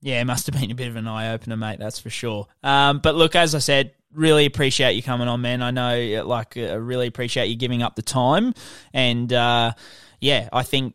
Yeah, 0.00 0.20
it 0.20 0.24
must 0.26 0.46
have 0.46 0.60
been 0.60 0.70
a 0.70 0.74
bit 0.74 0.88
of 0.88 0.96
an 0.96 1.08
eye 1.08 1.32
opener, 1.32 1.56
mate. 1.56 1.78
That's 1.78 1.98
for 1.98 2.10
sure. 2.10 2.46
Um, 2.62 2.98
but 2.98 3.14
look, 3.14 3.34
as 3.34 3.54
I 3.54 3.58
said, 3.58 3.92
really 4.12 4.44
appreciate 4.44 4.92
you 4.92 5.02
coming 5.02 5.28
on, 5.28 5.40
man. 5.40 5.62
I 5.62 5.70
know, 5.70 6.24
like, 6.26 6.56
I 6.58 6.74
really 6.74 7.06
appreciate 7.06 7.46
you 7.46 7.56
giving 7.56 7.82
up 7.82 7.96
the 7.96 8.02
time, 8.02 8.52
and 8.92 9.32
uh, 9.32 9.72
yeah, 10.20 10.48
I 10.52 10.62
think 10.62 10.94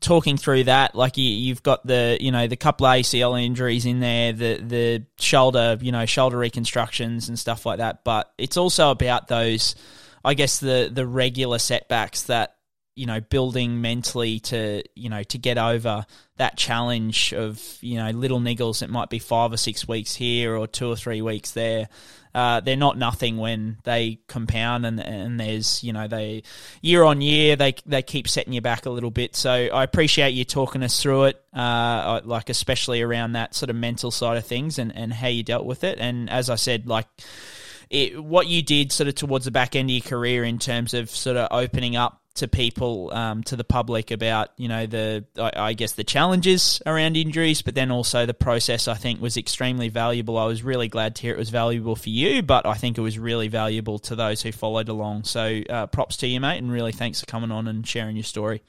talking 0.00 0.36
through 0.36 0.64
that, 0.64 0.94
like 0.94 1.16
you, 1.16 1.52
have 1.52 1.62
got 1.62 1.86
the 1.86 2.18
you 2.20 2.32
know 2.32 2.46
the 2.46 2.56
couple 2.56 2.86
ACL 2.86 3.42
injuries 3.42 3.86
in 3.86 4.00
there, 4.00 4.32
the 4.32 4.56
the 4.58 5.06
shoulder 5.18 5.78
you 5.80 5.92
know 5.92 6.06
shoulder 6.06 6.38
reconstructions 6.38 7.28
and 7.28 7.38
stuff 7.38 7.66
like 7.66 7.78
that. 7.78 8.04
But 8.04 8.32
it's 8.38 8.56
also 8.56 8.90
about 8.90 9.28
those, 9.28 9.74
I 10.24 10.34
guess 10.34 10.58
the 10.58 10.90
the 10.92 11.06
regular 11.06 11.58
setbacks 11.58 12.24
that 12.24 12.55
you 12.96 13.04
know 13.06 13.20
building 13.20 13.82
mentally 13.82 14.40
to 14.40 14.82
you 14.94 15.08
know 15.10 15.22
to 15.22 15.38
get 15.38 15.58
over 15.58 16.04
that 16.38 16.56
challenge 16.56 17.32
of 17.34 17.62
you 17.80 17.98
know 17.98 18.10
little 18.10 18.40
niggles 18.40 18.80
that 18.80 18.90
might 18.90 19.10
be 19.10 19.18
five 19.18 19.52
or 19.52 19.56
six 19.56 19.86
weeks 19.86 20.14
here 20.14 20.56
or 20.56 20.66
two 20.66 20.90
or 20.90 20.96
three 20.96 21.22
weeks 21.22 21.52
there. 21.52 21.88
Uh, 22.34 22.60
they're 22.60 22.76
not 22.76 22.98
nothing 22.98 23.38
when 23.38 23.78
they 23.84 24.18
compound 24.26 24.84
and 24.84 25.00
and 25.00 25.38
there's 25.38 25.84
you 25.84 25.92
know 25.92 26.08
they 26.08 26.42
year 26.82 27.02
on 27.02 27.20
year 27.20 27.54
they 27.56 27.74
they 27.86 28.02
keep 28.02 28.28
setting 28.28 28.52
you 28.52 28.60
back 28.60 28.86
a 28.86 28.90
little 28.90 29.10
bit. 29.10 29.36
So 29.36 29.50
I 29.50 29.84
appreciate 29.84 30.30
you 30.30 30.44
talking 30.44 30.82
us 30.82 31.00
through 31.00 31.24
it 31.24 31.44
uh, 31.54 32.20
like 32.24 32.48
especially 32.48 33.02
around 33.02 33.32
that 33.32 33.54
sort 33.54 33.70
of 33.70 33.76
mental 33.76 34.10
side 34.10 34.38
of 34.38 34.46
things 34.46 34.78
and 34.78 34.94
and 34.96 35.12
how 35.12 35.28
you 35.28 35.42
dealt 35.42 35.66
with 35.66 35.84
it. 35.84 35.98
And 35.98 36.28
as 36.30 36.50
I 36.50 36.56
said 36.56 36.86
like 36.86 37.06
it, 37.88 38.22
what 38.22 38.46
you 38.46 38.62
did 38.62 38.90
sort 38.90 39.08
of 39.08 39.14
towards 39.14 39.44
the 39.44 39.50
back 39.50 39.76
end 39.76 39.90
of 39.90 39.94
your 39.94 40.02
career 40.02 40.44
in 40.44 40.58
terms 40.58 40.92
of 40.92 41.08
sort 41.08 41.36
of 41.36 41.48
opening 41.50 41.94
up 41.96 42.20
to 42.36 42.48
people, 42.48 43.12
um, 43.12 43.42
to 43.44 43.56
the 43.56 43.64
public 43.64 44.10
about, 44.10 44.50
you 44.56 44.68
know, 44.68 44.86
the, 44.86 45.24
I, 45.38 45.52
I, 45.56 45.72
guess 45.72 45.92
the 45.92 46.04
challenges 46.04 46.80
around 46.86 47.16
injuries, 47.16 47.62
but 47.62 47.74
then 47.74 47.90
also 47.90 48.26
the 48.26 48.34
process 48.34 48.88
I 48.88 48.94
think 48.94 49.20
was 49.20 49.36
extremely 49.36 49.88
valuable. 49.88 50.38
I 50.38 50.46
was 50.46 50.62
really 50.62 50.88
glad 50.88 51.16
to 51.16 51.22
hear 51.22 51.34
it 51.34 51.38
was 51.38 51.50
valuable 51.50 51.96
for 51.96 52.08
you, 52.08 52.42
but 52.42 52.66
I 52.66 52.74
think 52.74 52.98
it 52.98 53.00
was 53.00 53.18
really 53.18 53.48
valuable 53.48 53.98
to 54.00 54.14
those 54.14 54.42
who 54.42 54.52
followed 54.52 54.88
along. 54.88 55.24
So 55.24 55.62
uh, 55.68 55.86
props 55.86 56.16
to 56.18 56.26
you, 56.26 56.40
mate, 56.40 56.58
and 56.58 56.70
really 56.70 56.92
thanks 56.92 57.20
for 57.20 57.26
coming 57.26 57.50
on 57.50 57.66
and 57.66 57.86
sharing 57.86 58.16
your 58.16 58.24
story. 58.24 58.62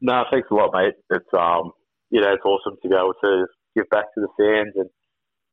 No, 0.00 0.24
thanks 0.30 0.48
a 0.50 0.54
lot, 0.54 0.70
mate. 0.72 0.94
It's, 1.10 1.28
um, 1.36 1.72
you 2.10 2.20
know, 2.20 2.32
it's 2.32 2.44
awesome 2.44 2.76
to 2.82 2.88
be 2.88 2.94
able 2.94 3.14
to 3.22 3.46
give 3.74 3.88
back 3.90 4.12
to 4.14 4.20
the 4.20 4.28
fans 4.38 4.74
and, 4.76 4.90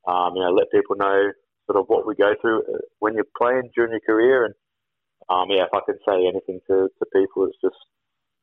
um, 0.08 0.36
you 0.36 0.44
know, 0.44 0.52
let 0.52 0.72
people 0.72 0.96
know 0.98 1.32
sort 1.66 1.80
of 1.80 1.86
what 1.88 2.06
we 2.06 2.16
go 2.16 2.34
through 2.42 2.62
uh, 2.62 2.78
when 3.00 3.14
you're 3.14 3.26
playing 3.38 3.70
during 3.76 3.92
your 3.92 4.02
career 4.02 4.46
and 4.46 4.54
um, 5.30 5.50
yeah, 5.50 5.64
if 5.64 5.74
I 5.74 5.82
can 5.86 5.98
say 6.08 6.28
anything 6.28 6.60
to, 6.68 6.90
to 6.90 7.06
people, 7.14 7.46
it's 7.46 7.60
just, 7.62 7.78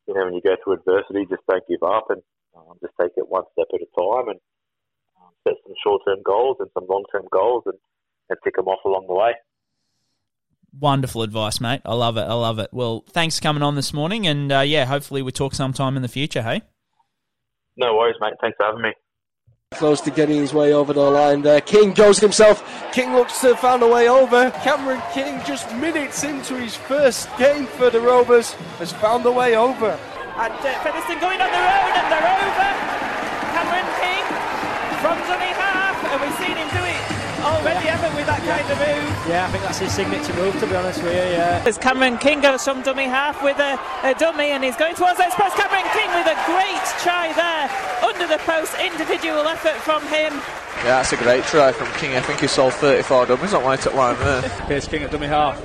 you 0.07 0.15
know, 0.15 0.25
when 0.25 0.35
you 0.35 0.43
go 0.43 0.57
through 0.63 0.75
adversity, 0.75 1.27
just 1.29 1.43
don't 1.49 1.67
give 1.69 1.83
up 1.83 2.07
and 2.11 2.23
um, 2.57 2.79
just 2.81 2.95
take 3.01 3.13
it 3.17 3.29
one 3.29 3.45
step 3.53 3.69
at 3.73 3.81
a 3.81 3.91
time 3.99 4.29
and 4.29 4.41
um, 5.19 5.33
set 5.47 5.55
some 5.65 5.75
short 5.85 6.03
term 6.07 6.19
goals 6.25 6.57
and 6.61 6.71
some 6.75 6.87
long 6.89 7.05
term 7.13 7.25
goals 7.31 7.65
and, 7.67 7.79
and 8.29 8.39
tick 8.45 8.57
them 8.57 8.69
off 8.69 8.85
along 8.85 9.07
the 9.07 9.15
way. 9.15 9.33
Wonderful 10.79 11.23
advice, 11.23 11.61
mate. 11.61 11.83
I 11.85 11.95
love 11.95 12.17
it. 12.17 12.23
I 12.23 12.35
love 12.35 12.59
it. 12.61 12.71
Well, 12.73 13.05
thanks 13.09 13.39
for 13.39 13.43
coming 13.43 13.63
on 13.63 13.75
this 13.75 13.93
morning. 13.93 14.27
And 14.27 14.53
uh, 14.53 14.61
yeah, 14.61 14.85
hopefully 14.85 15.23
we 15.23 15.33
talk 15.33 15.55
sometime 15.55 15.97
in 15.97 16.03
the 16.03 16.09
future, 16.09 16.43
hey? 16.43 16.63
No 17.77 17.97
worries, 17.97 18.17
mate. 18.21 18.35
Thanks 18.41 18.57
for 18.57 18.67
having 18.67 18.83
me. 18.83 18.91
Close 19.77 20.01
to 20.01 20.11
getting 20.11 20.37
his 20.37 20.53
way 20.53 20.75
over 20.75 20.93
the 20.93 21.01
line 21.01 21.43
there. 21.43 21.61
King 21.61 21.95
goes 21.95 22.19
himself. 22.19 22.63
King 22.93 23.15
looks 23.15 23.41
to 23.41 23.49
have 23.49 23.61
found 23.61 23.85
a 23.85 23.89
way 23.89 24.09
over. 24.09 24.51
Cameron 24.63 25.01
King, 25.13 25.41
just 25.47 25.73
minutes 25.77 26.25
into 26.25 26.57
his 26.57 26.75
first 26.75 27.29
game 27.39 27.67
for 27.67 27.89
the 27.89 28.01
Rovers, 28.01 28.53
has 28.79 28.93
found 28.93 29.25
a 29.27 29.33
way 29.33 29.57
over. 29.57 29.99
And 30.37 30.53
uh, 30.53 31.21
going 31.21 31.41
on 31.41 31.51
their 31.53 31.69
own, 31.71 31.93
and 31.95 32.13
they're 32.13 32.85
over. 32.85 32.90
It 37.61 37.67
already, 37.67 37.87
haven't 37.87 38.17
we, 38.17 38.23
that 38.25 38.41
kind 38.41 38.65
of 38.65 38.79
move? 38.79 39.29
Yeah, 39.29 39.47
I 39.47 39.51
think 39.51 39.65
that's 39.65 39.79
his 39.79 39.93
signature 39.93 40.35
move, 40.35 40.59
to 40.61 40.67
be 40.67 40.75
honest 40.75 41.03
with 41.03 41.13
you, 41.13 41.37
yeah. 41.37 41.63
As 41.67 41.79
Cameron 41.79 42.19
King 42.19 42.41
goes 42.41 42.65
from 42.65 42.83
dummy 42.83 43.05
half 43.05 43.43
with 43.43 43.59
a, 43.59 43.79
a 44.03 44.15
dummy, 44.15 44.51
and 44.51 44.65
he's 44.65 44.77
going 44.77 44.95
towards 44.95 45.19
that 45.19 45.33
post. 45.37 45.57
Cameron 45.57 45.87
King 45.93 46.09
with 46.17 46.29
a 46.29 46.39
great 46.49 46.85
try 47.05 47.33
there, 47.37 47.69
under 48.01 48.27
the 48.27 48.41
post, 48.49 48.73
individual 48.81 49.45
effort 49.47 49.77
from 49.85 50.03
him. 50.09 50.33
Yeah, 50.85 51.05
that's 51.05 51.13
a 51.13 51.21
great 51.21 51.45
try 51.45 51.73
from 51.73 51.89
King. 52.01 52.17
I 52.17 52.21
think 52.21 52.41
he 52.41 52.49
sold 52.49 52.73
34 52.75 53.27
dummies 53.27 53.53
on 53.53 53.65
white 53.65 53.85
at 53.87 53.95
line 53.95 54.17
there. 54.21 54.43
Here's 54.69 54.89
King 54.89 55.03
at 55.03 55.11
dummy 55.11 55.27
half. 55.27 55.61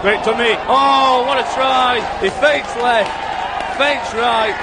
Great 0.00 0.24
dummy. 0.24 0.56
Oh, 0.68 1.24
what 1.28 1.38
a 1.38 1.46
try! 1.52 2.00
He 2.20 2.30
fakes 2.40 2.72
left, 2.80 3.12
fakes 3.76 4.12
right. 4.14 4.56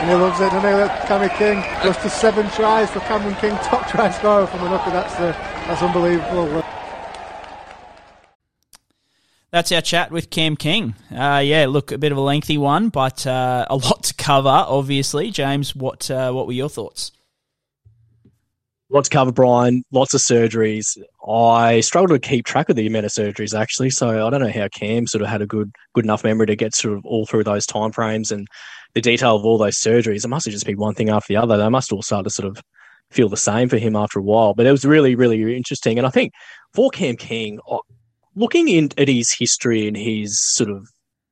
And 0.00 0.08
he 0.08 0.16
loves 0.16 0.40
it, 0.40 0.48
doesn't 0.48 0.64
he? 0.64 1.06
Cameron 1.06 1.30
King. 1.36 1.62
Close 1.82 1.96
to 1.98 2.08
seven 2.08 2.48
tries 2.50 2.90
for 2.90 3.00
Cameron 3.00 3.34
King, 3.36 3.52
top 3.68 3.86
try 3.86 4.10
scorer 4.10 4.46
from 4.46 4.60
the 4.60 4.68
Nookie. 4.68 4.92
That's, 4.92 5.14
uh, 5.20 5.36
that's 5.70 5.82
unbelievable. 5.82 6.64
That's 9.52 9.70
our 9.72 9.80
chat 9.80 10.10
with 10.10 10.30
Cam 10.30 10.56
King. 10.56 10.94
Uh, 11.14 11.42
yeah, 11.44 11.66
look, 11.66 11.92
a 11.92 11.98
bit 11.98 12.10
of 12.12 12.18
a 12.18 12.20
lengthy 12.20 12.58
one, 12.58 12.88
but 12.88 13.24
uh, 13.26 13.66
a 13.70 13.76
lot 13.76 14.02
to 14.04 14.14
cover, 14.14 14.48
obviously. 14.48 15.30
James, 15.30 15.74
what 15.76 16.10
uh, 16.10 16.32
what 16.32 16.46
were 16.46 16.52
your 16.52 16.68
thoughts? 16.68 17.12
Lots 18.92 19.08
to 19.08 19.12
cover, 19.12 19.30
Brien. 19.30 19.84
Lots 19.92 20.14
of 20.14 20.20
surgeries. 20.20 20.98
I 21.28 21.80
struggled 21.80 22.20
to 22.20 22.28
keep 22.28 22.46
track 22.46 22.68
of 22.68 22.74
the 22.74 22.88
amount 22.88 23.06
of 23.06 23.12
surgeries 23.12 23.56
actually, 23.56 23.90
so 23.90 24.26
I 24.26 24.30
don't 24.30 24.40
know 24.40 24.50
how 24.50 24.66
Cam 24.68 25.06
sort 25.06 25.22
of 25.22 25.28
had 25.28 25.42
a 25.42 25.46
good 25.46 25.70
good 25.94 26.04
enough 26.04 26.24
memory 26.24 26.46
to 26.46 26.56
get 26.56 26.74
sort 26.74 26.96
of 26.96 27.06
all 27.06 27.26
through 27.26 27.44
those 27.44 27.66
time 27.66 27.92
frames 27.92 28.32
and 28.32 28.48
the 28.94 29.00
detail 29.00 29.36
of 29.36 29.44
all 29.44 29.58
those 29.58 29.76
surgeries, 29.76 30.24
it 30.24 30.28
must 30.28 30.46
have 30.46 30.52
just 30.52 30.66
been 30.66 30.78
one 30.78 30.94
thing 30.94 31.10
after 31.10 31.32
the 31.32 31.36
other. 31.36 31.56
They 31.56 31.68
must 31.68 31.92
all 31.92 32.02
start 32.02 32.24
to 32.24 32.30
sort 32.30 32.48
of 32.48 32.60
feel 33.10 33.28
the 33.28 33.36
same 33.36 33.68
for 33.68 33.78
him 33.78 33.96
after 33.96 34.18
a 34.18 34.22
while. 34.22 34.54
But 34.54 34.66
it 34.66 34.70
was 34.70 34.84
really, 34.84 35.14
really 35.14 35.56
interesting. 35.56 35.98
And 35.98 36.06
I 36.06 36.10
think 36.10 36.32
for 36.72 36.90
Cam 36.90 37.16
King, 37.16 37.58
uh, 37.68 37.78
looking 38.34 38.68
in, 38.68 38.90
at 38.96 39.08
his 39.08 39.32
history 39.32 39.88
and 39.88 39.96
his 39.96 40.40
sort 40.40 40.70
of, 40.70 40.88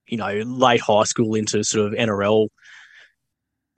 you 0.07 0.17
know, 0.17 0.33
late 0.47 0.81
high 0.81 1.05
school 1.05 1.35
into 1.35 1.63
sort 1.63 1.93
of 1.93 1.99
NRL, 1.99 2.49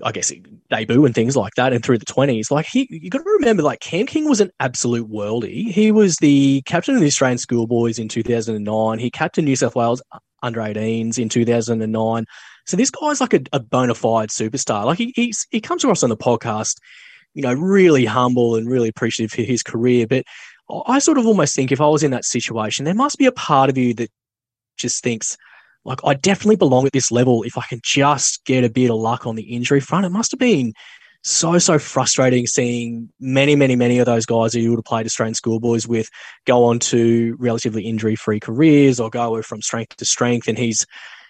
I 0.02 0.12
guess, 0.12 0.32
debut 0.70 1.04
and 1.04 1.14
things 1.14 1.36
like 1.36 1.54
that, 1.56 1.72
and 1.72 1.84
through 1.84 1.98
the 1.98 2.06
20s, 2.06 2.50
like 2.50 2.66
he, 2.66 2.86
you 2.90 3.10
got 3.10 3.18
to 3.18 3.30
remember, 3.38 3.62
like 3.62 3.80
Cam 3.80 4.06
King 4.06 4.28
was 4.28 4.40
an 4.40 4.50
absolute 4.60 5.10
worldie. 5.10 5.70
He 5.70 5.92
was 5.92 6.16
the 6.16 6.62
captain 6.62 6.94
of 6.94 7.00
the 7.00 7.06
Australian 7.06 7.38
schoolboys 7.38 7.98
in 7.98 8.08
2009. 8.08 8.98
He 8.98 9.10
captained 9.10 9.46
New 9.46 9.56
South 9.56 9.74
Wales 9.74 10.00
under 10.42 10.60
18s 10.60 11.18
in 11.18 11.28
2009. 11.28 12.24
So 12.66 12.76
this 12.76 12.90
guy's 12.90 13.20
like 13.20 13.34
a, 13.34 13.40
a 13.52 13.60
bona 13.60 13.94
fide 13.94 14.30
superstar. 14.30 14.86
Like 14.86 14.98
he, 14.98 15.34
he 15.50 15.60
comes 15.60 15.84
across 15.84 16.02
on 16.02 16.08
the 16.08 16.16
podcast 16.16 16.76
you 17.34 17.42
know, 17.42 17.52
really 17.52 18.04
humble 18.04 18.56
and 18.56 18.68
really 18.68 18.88
appreciative 18.88 19.32
for 19.32 19.42
his 19.42 19.62
career. 19.62 20.06
But 20.06 20.24
I 20.86 20.98
sort 20.98 21.18
of 21.18 21.26
almost 21.26 21.54
think 21.54 21.72
if 21.72 21.80
I 21.80 21.88
was 21.88 22.02
in 22.02 22.10
that 22.12 22.24
situation, 22.24 22.84
there 22.84 22.94
must 22.94 23.18
be 23.18 23.26
a 23.26 23.32
part 23.32 23.70
of 23.70 23.78
you 23.78 23.94
that 23.94 24.10
just 24.76 25.02
thinks, 25.02 25.36
like, 25.84 26.00
I 26.04 26.14
definitely 26.14 26.56
belong 26.56 26.86
at 26.86 26.92
this 26.92 27.10
level 27.10 27.42
if 27.42 27.56
I 27.56 27.62
can 27.68 27.80
just 27.82 28.44
get 28.44 28.64
a 28.64 28.70
bit 28.70 28.90
of 28.90 28.96
luck 28.96 29.26
on 29.26 29.36
the 29.36 29.42
injury 29.42 29.80
front. 29.80 30.06
It 30.06 30.10
must 30.10 30.30
have 30.32 30.40
been 30.40 30.72
so, 31.22 31.58
so 31.58 31.78
frustrating 31.78 32.46
seeing 32.46 33.10
many, 33.20 33.54
many, 33.54 33.76
many 33.76 33.98
of 33.98 34.06
those 34.06 34.26
guys 34.26 34.54
who 34.54 34.60
you 34.60 34.70
would 34.70 34.78
have 34.78 34.84
played 34.84 35.06
Australian 35.06 35.34
schoolboys 35.34 35.86
with 35.86 36.08
go 36.46 36.64
on 36.64 36.78
to 36.78 37.36
relatively 37.38 37.82
injury 37.82 38.16
free 38.16 38.40
careers 38.40 38.98
or 38.98 39.10
go 39.10 39.42
from 39.42 39.60
strength 39.60 39.96
to 39.96 40.04
strength. 40.04 40.48
And 40.48 40.56
he's, 40.56 40.86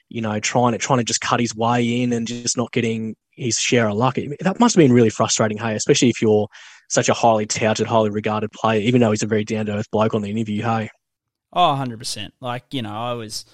you 0.09 0.21
know, 0.21 0.39
trying 0.39 0.73
to 0.73 0.79
trying 0.79 0.99
to 0.99 1.05
just 1.05 1.21
cut 1.21 1.41
his 1.41 1.55
way 1.55 2.03
in 2.03 2.13
and 2.13 2.27
just 2.27 2.57
not 2.57 2.73
getting 2.73 3.17
his 3.41 3.57
share 3.57 3.89
of 3.89 3.97
luck. 3.97 4.17
That 4.41 4.61
must 4.61 4.75
have 4.75 4.81
been 4.81 4.93
really 4.93 5.11
frustrating, 5.11 5.59
hey, 5.59 5.75
especially 5.75 6.11
if 6.11 6.21
you're 6.21 6.49
such 6.89 7.09
a 7.09 7.15
highly 7.15 7.47
touted, 7.47 7.87
highly 7.87 8.11
regarded 8.11 8.51
player, 8.53 8.81
even 8.81 9.01
though 9.01 9.11
he's 9.11 9.23
a 9.23 9.27
very 9.27 9.45
down 9.45 9.67
to 9.67 9.73
earth 9.73 9.91
bloke 9.91 10.15
on 10.15 10.23
the 10.23 10.31
interview, 10.31 10.63
hey. 10.63 10.91
Oh, 11.53 11.77
100%. 11.79 12.31
Like, 12.41 12.65
you 12.73 12.83
know, 12.83 12.93
I 12.93 13.15
was, 13.15 13.45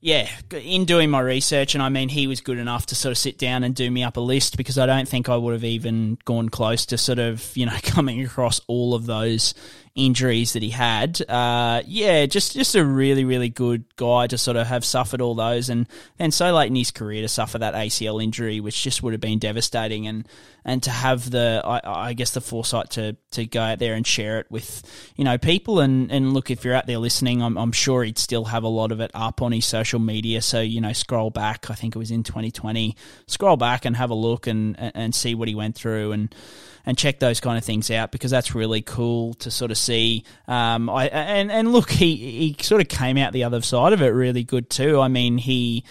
yeah, 0.00 0.28
in 0.50 0.84
doing 0.84 1.10
my 1.10 1.20
research, 1.20 1.74
and 1.74 1.82
I 1.82 1.88
mean, 1.88 2.08
he 2.08 2.26
was 2.26 2.40
good 2.40 2.58
enough 2.58 2.86
to 2.86 2.94
sort 2.94 3.12
of 3.12 3.18
sit 3.18 3.38
down 3.38 3.62
and 3.64 3.74
do 3.74 3.90
me 3.90 4.02
up 4.02 4.16
a 4.16 4.20
list 4.20 4.56
because 4.56 4.78
I 4.78 4.86
don't 4.86 5.08
think 5.08 5.28
I 5.28 5.36
would 5.36 5.52
have 5.52 5.64
even 5.64 6.18
gone 6.24 6.48
close 6.48 6.86
to 6.86 6.98
sort 6.98 7.18
of, 7.18 7.56
you 7.56 7.66
know, 7.66 7.76
coming 7.82 8.22
across 8.22 8.60
all 8.66 8.94
of 8.94 9.06
those 9.06 9.54
injuries 9.94 10.54
that 10.54 10.62
he 10.62 10.70
had. 10.70 11.20
Uh, 11.28 11.82
yeah, 11.86 12.26
just 12.26 12.52
just 12.52 12.74
a 12.74 12.84
really 12.84 13.24
really 13.24 13.48
good 13.48 13.84
guy 13.96 14.26
to 14.26 14.38
sort 14.38 14.56
of 14.56 14.66
have 14.66 14.84
suffered 14.84 15.20
all 15.20 15.34
those, 15.34 15.68
and 15.68 15.86
then 16.18 16.30
so 16.30 16.52
late 16.54 16.68
in 16.68 16.76
his 16.76 16.90
career 16.90 17.22
to 17.22 17.28
suffer 17.28 17.58
that 17.58 17.74
ACL 17.74 18.22
injury, 18.22 18.60
which 18.60 18.82
just 18.82 19.02
would 19.02 19.12
have 19.12 19.20
been 19.20 19.38
devastating, 19.38 20.06
and 20.06 20.26
and 20.64 20.82
to 20.82 20.90
have 20.90 21.30
the 21.30 21.60
I, 21.64 22.08
I 22.08 22.12
guess 22.12 22.30
the 22.30 22.40
foresight 22.40 22.90
to 22.90 23.16
to 23.32 23.46
go 23.46 23.60
out 23.60 23.78
there 23.78 23.94
and 23.94 24.06
share 24.06 24.38
it 24.38 24.46
with 24.50 24.82
you 25.16 25.24
know 25.24 25.38
people, 25.38 25.80
and 25.80 26.10
and 26.10 26.32
look 26.32 26.50
if 26.50 26.64
you're 26.64 26.74
out 26.74 26.86
there 26.86 26.98
listening, 26.98 27.42
I'm 27.42 27.56
I'm 27.56 27.72
sure 27.72 28.04
he'd 28.04 28.18
still 28.18 28.46
have 28.46 28.62
a 28.62 28.68
lot 28.68 28.92
of 28.92 29.00
it 29.00 29.10
up 29.14 29.42
on 29.42 29.52
his 29.52 29.64
social 29.64 30.00
media. 30.00 30.42
So 30.42 30.60
you 30.60 30.80
know, 30.80 30.92
scroll 30.92 31.30
back. 31.30 31.70
I 31.70 31.74
think 31.74 31.96
it 31.96 31.98
was 31.98 32.10
in 32.10 32.22
2020. 32.22 32.96
Scroll 33.26 33.56
back 33.56 33.84
and 33.84 33.96
have 33.96 34.10
a 34.10 34.14
look 34.14 34.46
and 34.46 34.76
and 34.78 35.14
see 35.14 35.34
what 35.34 35.48
he 35.48 35.54
went 35.54 35.74
through 35.74 36.12
and 36.12 36.34
and 36.84 36.98
check 36.98 37.20
those 37.20 37.40
kind 37.40 37.56
of 37.56 37.64
things 37.64 37.90
out 37.90 38.10
because 38.10 38.30
that's 38.30 38.54
really 38.54 38.82
cool 38.82 39.34
to 39.34 39.50
sort 39.50 39.70
of 39.70 39.78
see. 39.78 40.24
Um, 40.48 40.90
I 40.90 41.06
and 41.08 41.50
and 41.50 41.72
look, 41.72 41.90
he 41.90 42.16
he 42.16 42.56
sort 42.62 42.80
of 42.80 42.88
came 42.88 43.16
out 43.16 43.32
the 43.32 43.44
other 43.44 43.62
side 43.62 43.92
of 43.92 44.02
it 44.02 44.08
really 44.08 44.44
good 44.44 44.70
too. 44.70 45.00
I 45.00 45.08
mean, 45.08 45.38
he. 45.38 45.84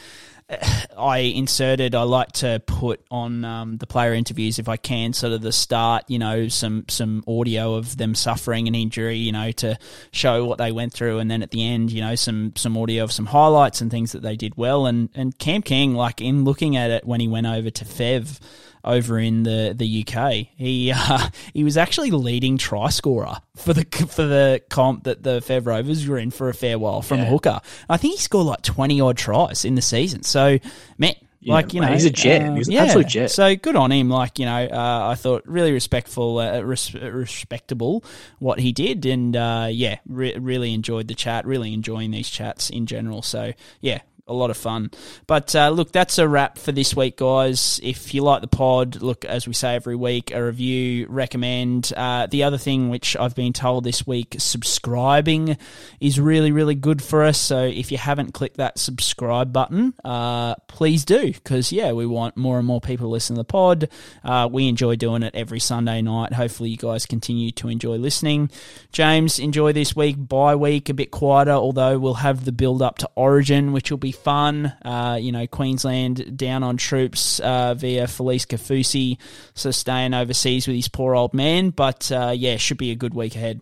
I 0.97 1.19
inserted. 1.19 1.95
I 1.95 2.03
like 2.03 2.31
to 2.33 2.61
put 2.65 3.03
on 3.09 3.45
um, 3.45 3.77
the 3.77 3.87
player 3.87 4.13
interviews 4.13 4.59
if 4.59 4.67
I 4.67 4.77
can, 4.77 5.13
sort 5.13 5.33
of 5.33 5.41
the 5.41 5.51
start. 5.51 6.03
You 6.07 6.19
know, 6.19 6.47
some 6.47 6.85
some 6.89 7.23
audio 7.27 7.75
of 7.75 7.97
them 7.97 8.15
suffering 8.15 8.67
an 8.67 8.75
injury. 8.75 9.17
You 9.17 9.31
know, 9.31 9.51
to 9.53 9.77
show 10.11 10.45
what 10.45 10.57
they 10.57 10.71
went 10.71 10.93
through, 10.93 11.19
and 11.19 11.29
then 11.29 11.43
at 11.43 11.51
the 11.51 11.65
end, 11.65 11.91
you 11.91 12.01
know, 12.01 12.15
some 12.15 12.53
some 12.55 12.77
audio 12.77 13.03
of 13.03 13.11
some 13.11 13.27
highlights 13.27 13.81
and 13.81 13.89
things 13.89 14.11
that 14.11 14.21
they 14.21 14.35
did 14.35 14.55
well. 14.57 14.85
And 14.85 15.09
and 15.15 15.37
Cam 15.37 15.61
King, 15.61 15.95
like 15.95 16.21
in 16.21 16.43
looking 16.43 16.75
at 16.75 16.91
it 16.91 17.05
when 17.05 17.19
he 17.19 17.27
went 17.27 17.47
over 17.47 17.69
to 17.69 17.85
Fev 17.85 18.39
over 18.83 19.19
in 19.19 19.43
the, 19.43 19.73
the 19.75 20.05
UK. 20.05 20.47
He 20.55 20.91
uh, 20.95 21.29
he 21.53 21.63
was 21.63 21.77
actually 21.77 22.11
leading 22.11 22.57
try 22.57 22.89
scorer 22.89 23.37
for 23.55 23.73
the 23.73 23.85
for 24.09 24.23
the 24.23 24.61
comp 24.69 25.03
that 25.03 25.23
the 25.23 25.39
Fev 25.39 25.65
Rovers 25.65 26.07
were 26.07 26.17
in 26.17 26.31
for 26.31 26.49
a 26.49 26.53
fair 26.53 26.79
while 26.79 27.01
from 27.01 27.19
yeah. 27.19 27.25
hooker. 27.25 27.61
I 27.89 27.97
think 27.97 28.15
he 28.15 28.19
scored 28.19 28.47
like 28.47 28.61
twenty 28.61 29.01
odd 29.01 29.17
tries 29.17 29.65
in 29.65 29.75
the 29.75 29.81
season. 29.81 30.23
So 30.23 30.59
man. 30.97 31.15
Yeah, 31.43 31.55
like 31.55 31.73
you 31.73 31.81
know, 31.81 31.87
he's 31.87 32.05
a 32.05 32.11
jet. 32.11 32.47
Uh, 32.47 32.53
he's 32.53 32.67
an 32.67 32.75
yeah. 32.75 32.83
absolute 32.83 33.07
jet. 33.07 33.31
So 33.31 33.55
good 33.55 33.75
on 33.75 33.91
him. 33.91 34.09
Like 34.09 34.37
you 34.37 34.45
know, 34.45 34.63
uh, 34.63 35.09
I 35.09 35.15
thought 35.15 35.41
really 35.47 35.71
respectful, 35.71 36.37
uh, 36.37 36.61
res- 36.61 36.93
respectable 36.93 38.05
what 38.37 38.59
he 38.59 38.71
did, 38.71 39.07
and 39.07 39.35
uh, 39.35 39.67
yeah, 39.71 39.97
re- 40.05 40.37
really 40.37 40.71
enjoyed 40.71 41.07
the 41.07 41.15
chat. 41.15 41.47
Really 41.47 41.73
enjoying 41.73 42.11
these 42.11 42.29
chats 42.29 42.69
in 42.69 42.85
general. 42.85 43.23
So 43.23 43.53
yeah, 43.79 44.01
a 44.27 44.33
lot 44.33 44.49
of 44.49 44.57
fun. 44.57 44.91
But 45.27 45.55
uh, 45.55 45.69
look, 45.69 45.91
that's 45.91 46.17
a 46.17 46.27
wrap 46.27 46.57
for 46.57 46.71
this 46.71 46.95
week, 46.95 47.17
guys. 47.17 47.79
If 47.83 48.13
you 48.13 48.23
like 48.23 48.41
the 48.41 48.47
pod, 48.47 49.01
look, 49.01 49.25
as 49.25 49.47
we 49.47 49.53
say 49.53 49.75
every 49.75 49.95
week, 49.95 50.31
a 50.31 50.43
review, 50.43 51.07
recommend. 51.09 51.91
Uh, 51.95 52.27
the 52.27 52.43
other 52.43 52.57
thing 52.57 52.89
which 52.89 53.17
I've 53.17 53.35
been 53.35 53.53
told 53.53 53.83
this 53.83 54.05
week, 54.05 54.35
subscribing 54.37 55.57
is 55.99 56.19
really, 56.19 56.51
really 56.51 56.75
good 56.75 57.01
for 57.01 57.23
us. 57.23 57.37
So 57.37 57.63
if 57.63 57.91
you 57.91 57.97
haven't 57.97 58.33
clicked 58.33 58.57
that 58.57 58.79
subscribe 58.79 59.51
button, 59.51 59.93
uh, 60.03 60.55
please 60.67 61.05
do, 61.05 61.33
because, 61.33 61.71
yeah, 61.71 61.91
we 61.91 62.05
want 62.05 62.37
more 62.37 62.57
and 62.57 62.67
more 62.67 62.81
people 62.81 63.07
to 63.07 63.11
listen 63.11 63.35
to 63.35 63.41
the 63.41 63.45
pod. 63.45 63.89
Uh, 64.23 64.47
we 64.51 64.67
enjoy 64.67 64.95
doing 64.95 65.23
it 65.23 65.35
every 65.35 65.59
Sunday 65.59 66.01
night. 66.01 66.33
Hopefully, 66.33 66.69
you 66.69 66.77
guys 66.77 67.05
continue 67.05 67.51
to 67.51 67.67
enjoy 67.67 67.95
listening. 67.95 68.49
James, 68.91 69.39
enjoy 69.39 69.73
this 69.73 69.95
week, 69.95 70.15
bye 70.17 70.55
week, 70.55 70.89
a 70.89 70.93
bit 70.93 71.11
quieter, 71.11 71.51
although 71.51 71.97
we'll 71.99 72.15
have 72.15 72.45
the 72.45 72.51
build 72.51 72.81
up 72.81 72.97
to 72.99 73.09
Origin, 73.15 73.73
which 73.73 73.89
will 73.89 73.97
be 73.97 74.11
fun. 74.23 74.73
Uh, 74.83 75.17
you 75.19 75.31
know, 75.31 75.47
Queensland 75.47 76.37
down 76.37 76.63
on 76.63 76.77
troops 76.77 77.39
uh, 77.39 77.73
via 77.73 78.07
Felice 78.07 78.45
Kaufusi, 78.45 79.17
so 79.53 79.71
staying 79.71 80.13
overseas 80.13 80.67
with 80.67 80.75
his 80.75 80.87
poor 80.87 81.15
old 81.15 81.33
man. 81.33 81.69
But 81.69 82.11
uh, 82.11 82.33
yeah, 82.35 82.57
should 82.57 82.77
be 82.77 82.91
a 82.91 82.95
good 82.95 83.13
week 83.13 83.35
ahead. 83.35 83.61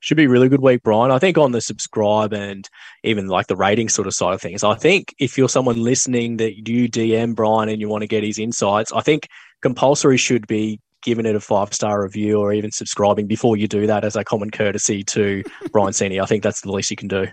Should 0.00 0.16
be 0.16 0.24
a 0.24 0.28
really 0.28 0.48
good 0.48 0.60
week, 0.60 0.82
Brien. 0.82 1.10
I 1.10 1.18
think 1.18 1.36
on 1.36 1.52
the 1.52 1.60
subscribe 1.60 2.32
and 2.32 2.68
even 3.02 3.26
like 3.26 3.48
the 3.48 3.56
rating 3.56 3.88
sort 3.88 4.06
of 4.06 4.14
side 4.14 4.34
of 4.34 4.40
things, 4.40 4.62
I 4.62 4.74
think 4.74 5.14
if 5.18 5.36
you're 5.36 5.48
someone 5.48 5.82
listening 5.82 6.36
that 6.36 6.68
you 6.68 6.88
DM 6.88 7.34
Brien 7.34 7.68
and 7.68 7.80
you 7.80 7.88
want 7.88 8.02
to 8.02 8.06
get 8.06 8.22
his 8.22 8.38
insights, 8.38 8.92
I 8.92 9.00
think 9.00 9.26
compulsory 9.62 10.16
should 10.16 10.46
be 10.46 10.78
giving 11.02 11.26
it 11.26 11.34
a 11.34 11.40
five 11.40 11.72
star 11.72 12.02
review 12.02 12.38
or 12.38 12.52
even 12.52 12.70
subscribing 12.70 13.26
before 13.26 13.56
you 13.56 13.66
do 13.66 13.86
that 13.86 14.04
as 14.04 14.16
a 14.16 14.24
common 14.24 14.50
courtesy 14.50 15.02
to 15.04 15.42
Brien 15.72 15.92
Seeney. 15.92 16.20
I 16.22 16.26
think 16.26 16.42
that's 16.42 16.60
the 16.60 16.70
least 16.70 16.90
you 16.90 16.96
can 16.96 17.08
do. 17.08 17.26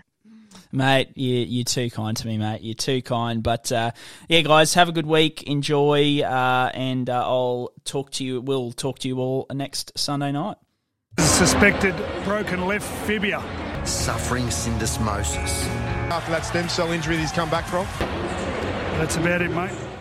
Mate, 0.74 1.16
you, 1.16 1.36
you're 1.36 1.64
too 1.64 1.88
kind 1.88 2.16
to 2.16 2.26
me, 2.26 2.36
mate. 2.36 2.62
You're 2.62 2.74
too 2.74 3.00
kind. 3.00 3.42
But 3.44 3.70
uh, 3.70 3.92
yeah, 4.28 4.40
guys, 4.40 4.74
have 4.74 4.88
a 4.88 4.92
good 4.92 5.06
week. 5.06 5.44
Enjoy. 5.44 6.20
Uh, 6.20 6.70
and 6.74 7.08
uh, 7.08 7.22
I'll 7.22 7.72
talk 7.84 8.10
to 8.12 8.24
you. 8.24 8.40
We'll 8.40 8.72
talk 8.72 8.98
to 9.00 9.08
you 9.08 9.20
all 9.20 9.46
next 9.52 9.92
Sunday 9.96 10.32
night. 10.32 10.56
Suspected 11.18 11.94
broken 12.24 12.66
left 12.66 12.86
fibia. 13.06 13.40
Suffering 13.84 14.46
syndesmosis. 14.46 15.64
After 16.10 16.32
that 16.32 16.44
stem 16.44 16.68
cell 16.68 16.90
injury 16.90 17.18
he's 17.18 17.30
come 17.30 17.48
back 17.50 17.66
from? 17.66 17.86
That's 18.98 19.16
about 19.16 19.42
it, 19.42 19.52
mate. 19.52 19.93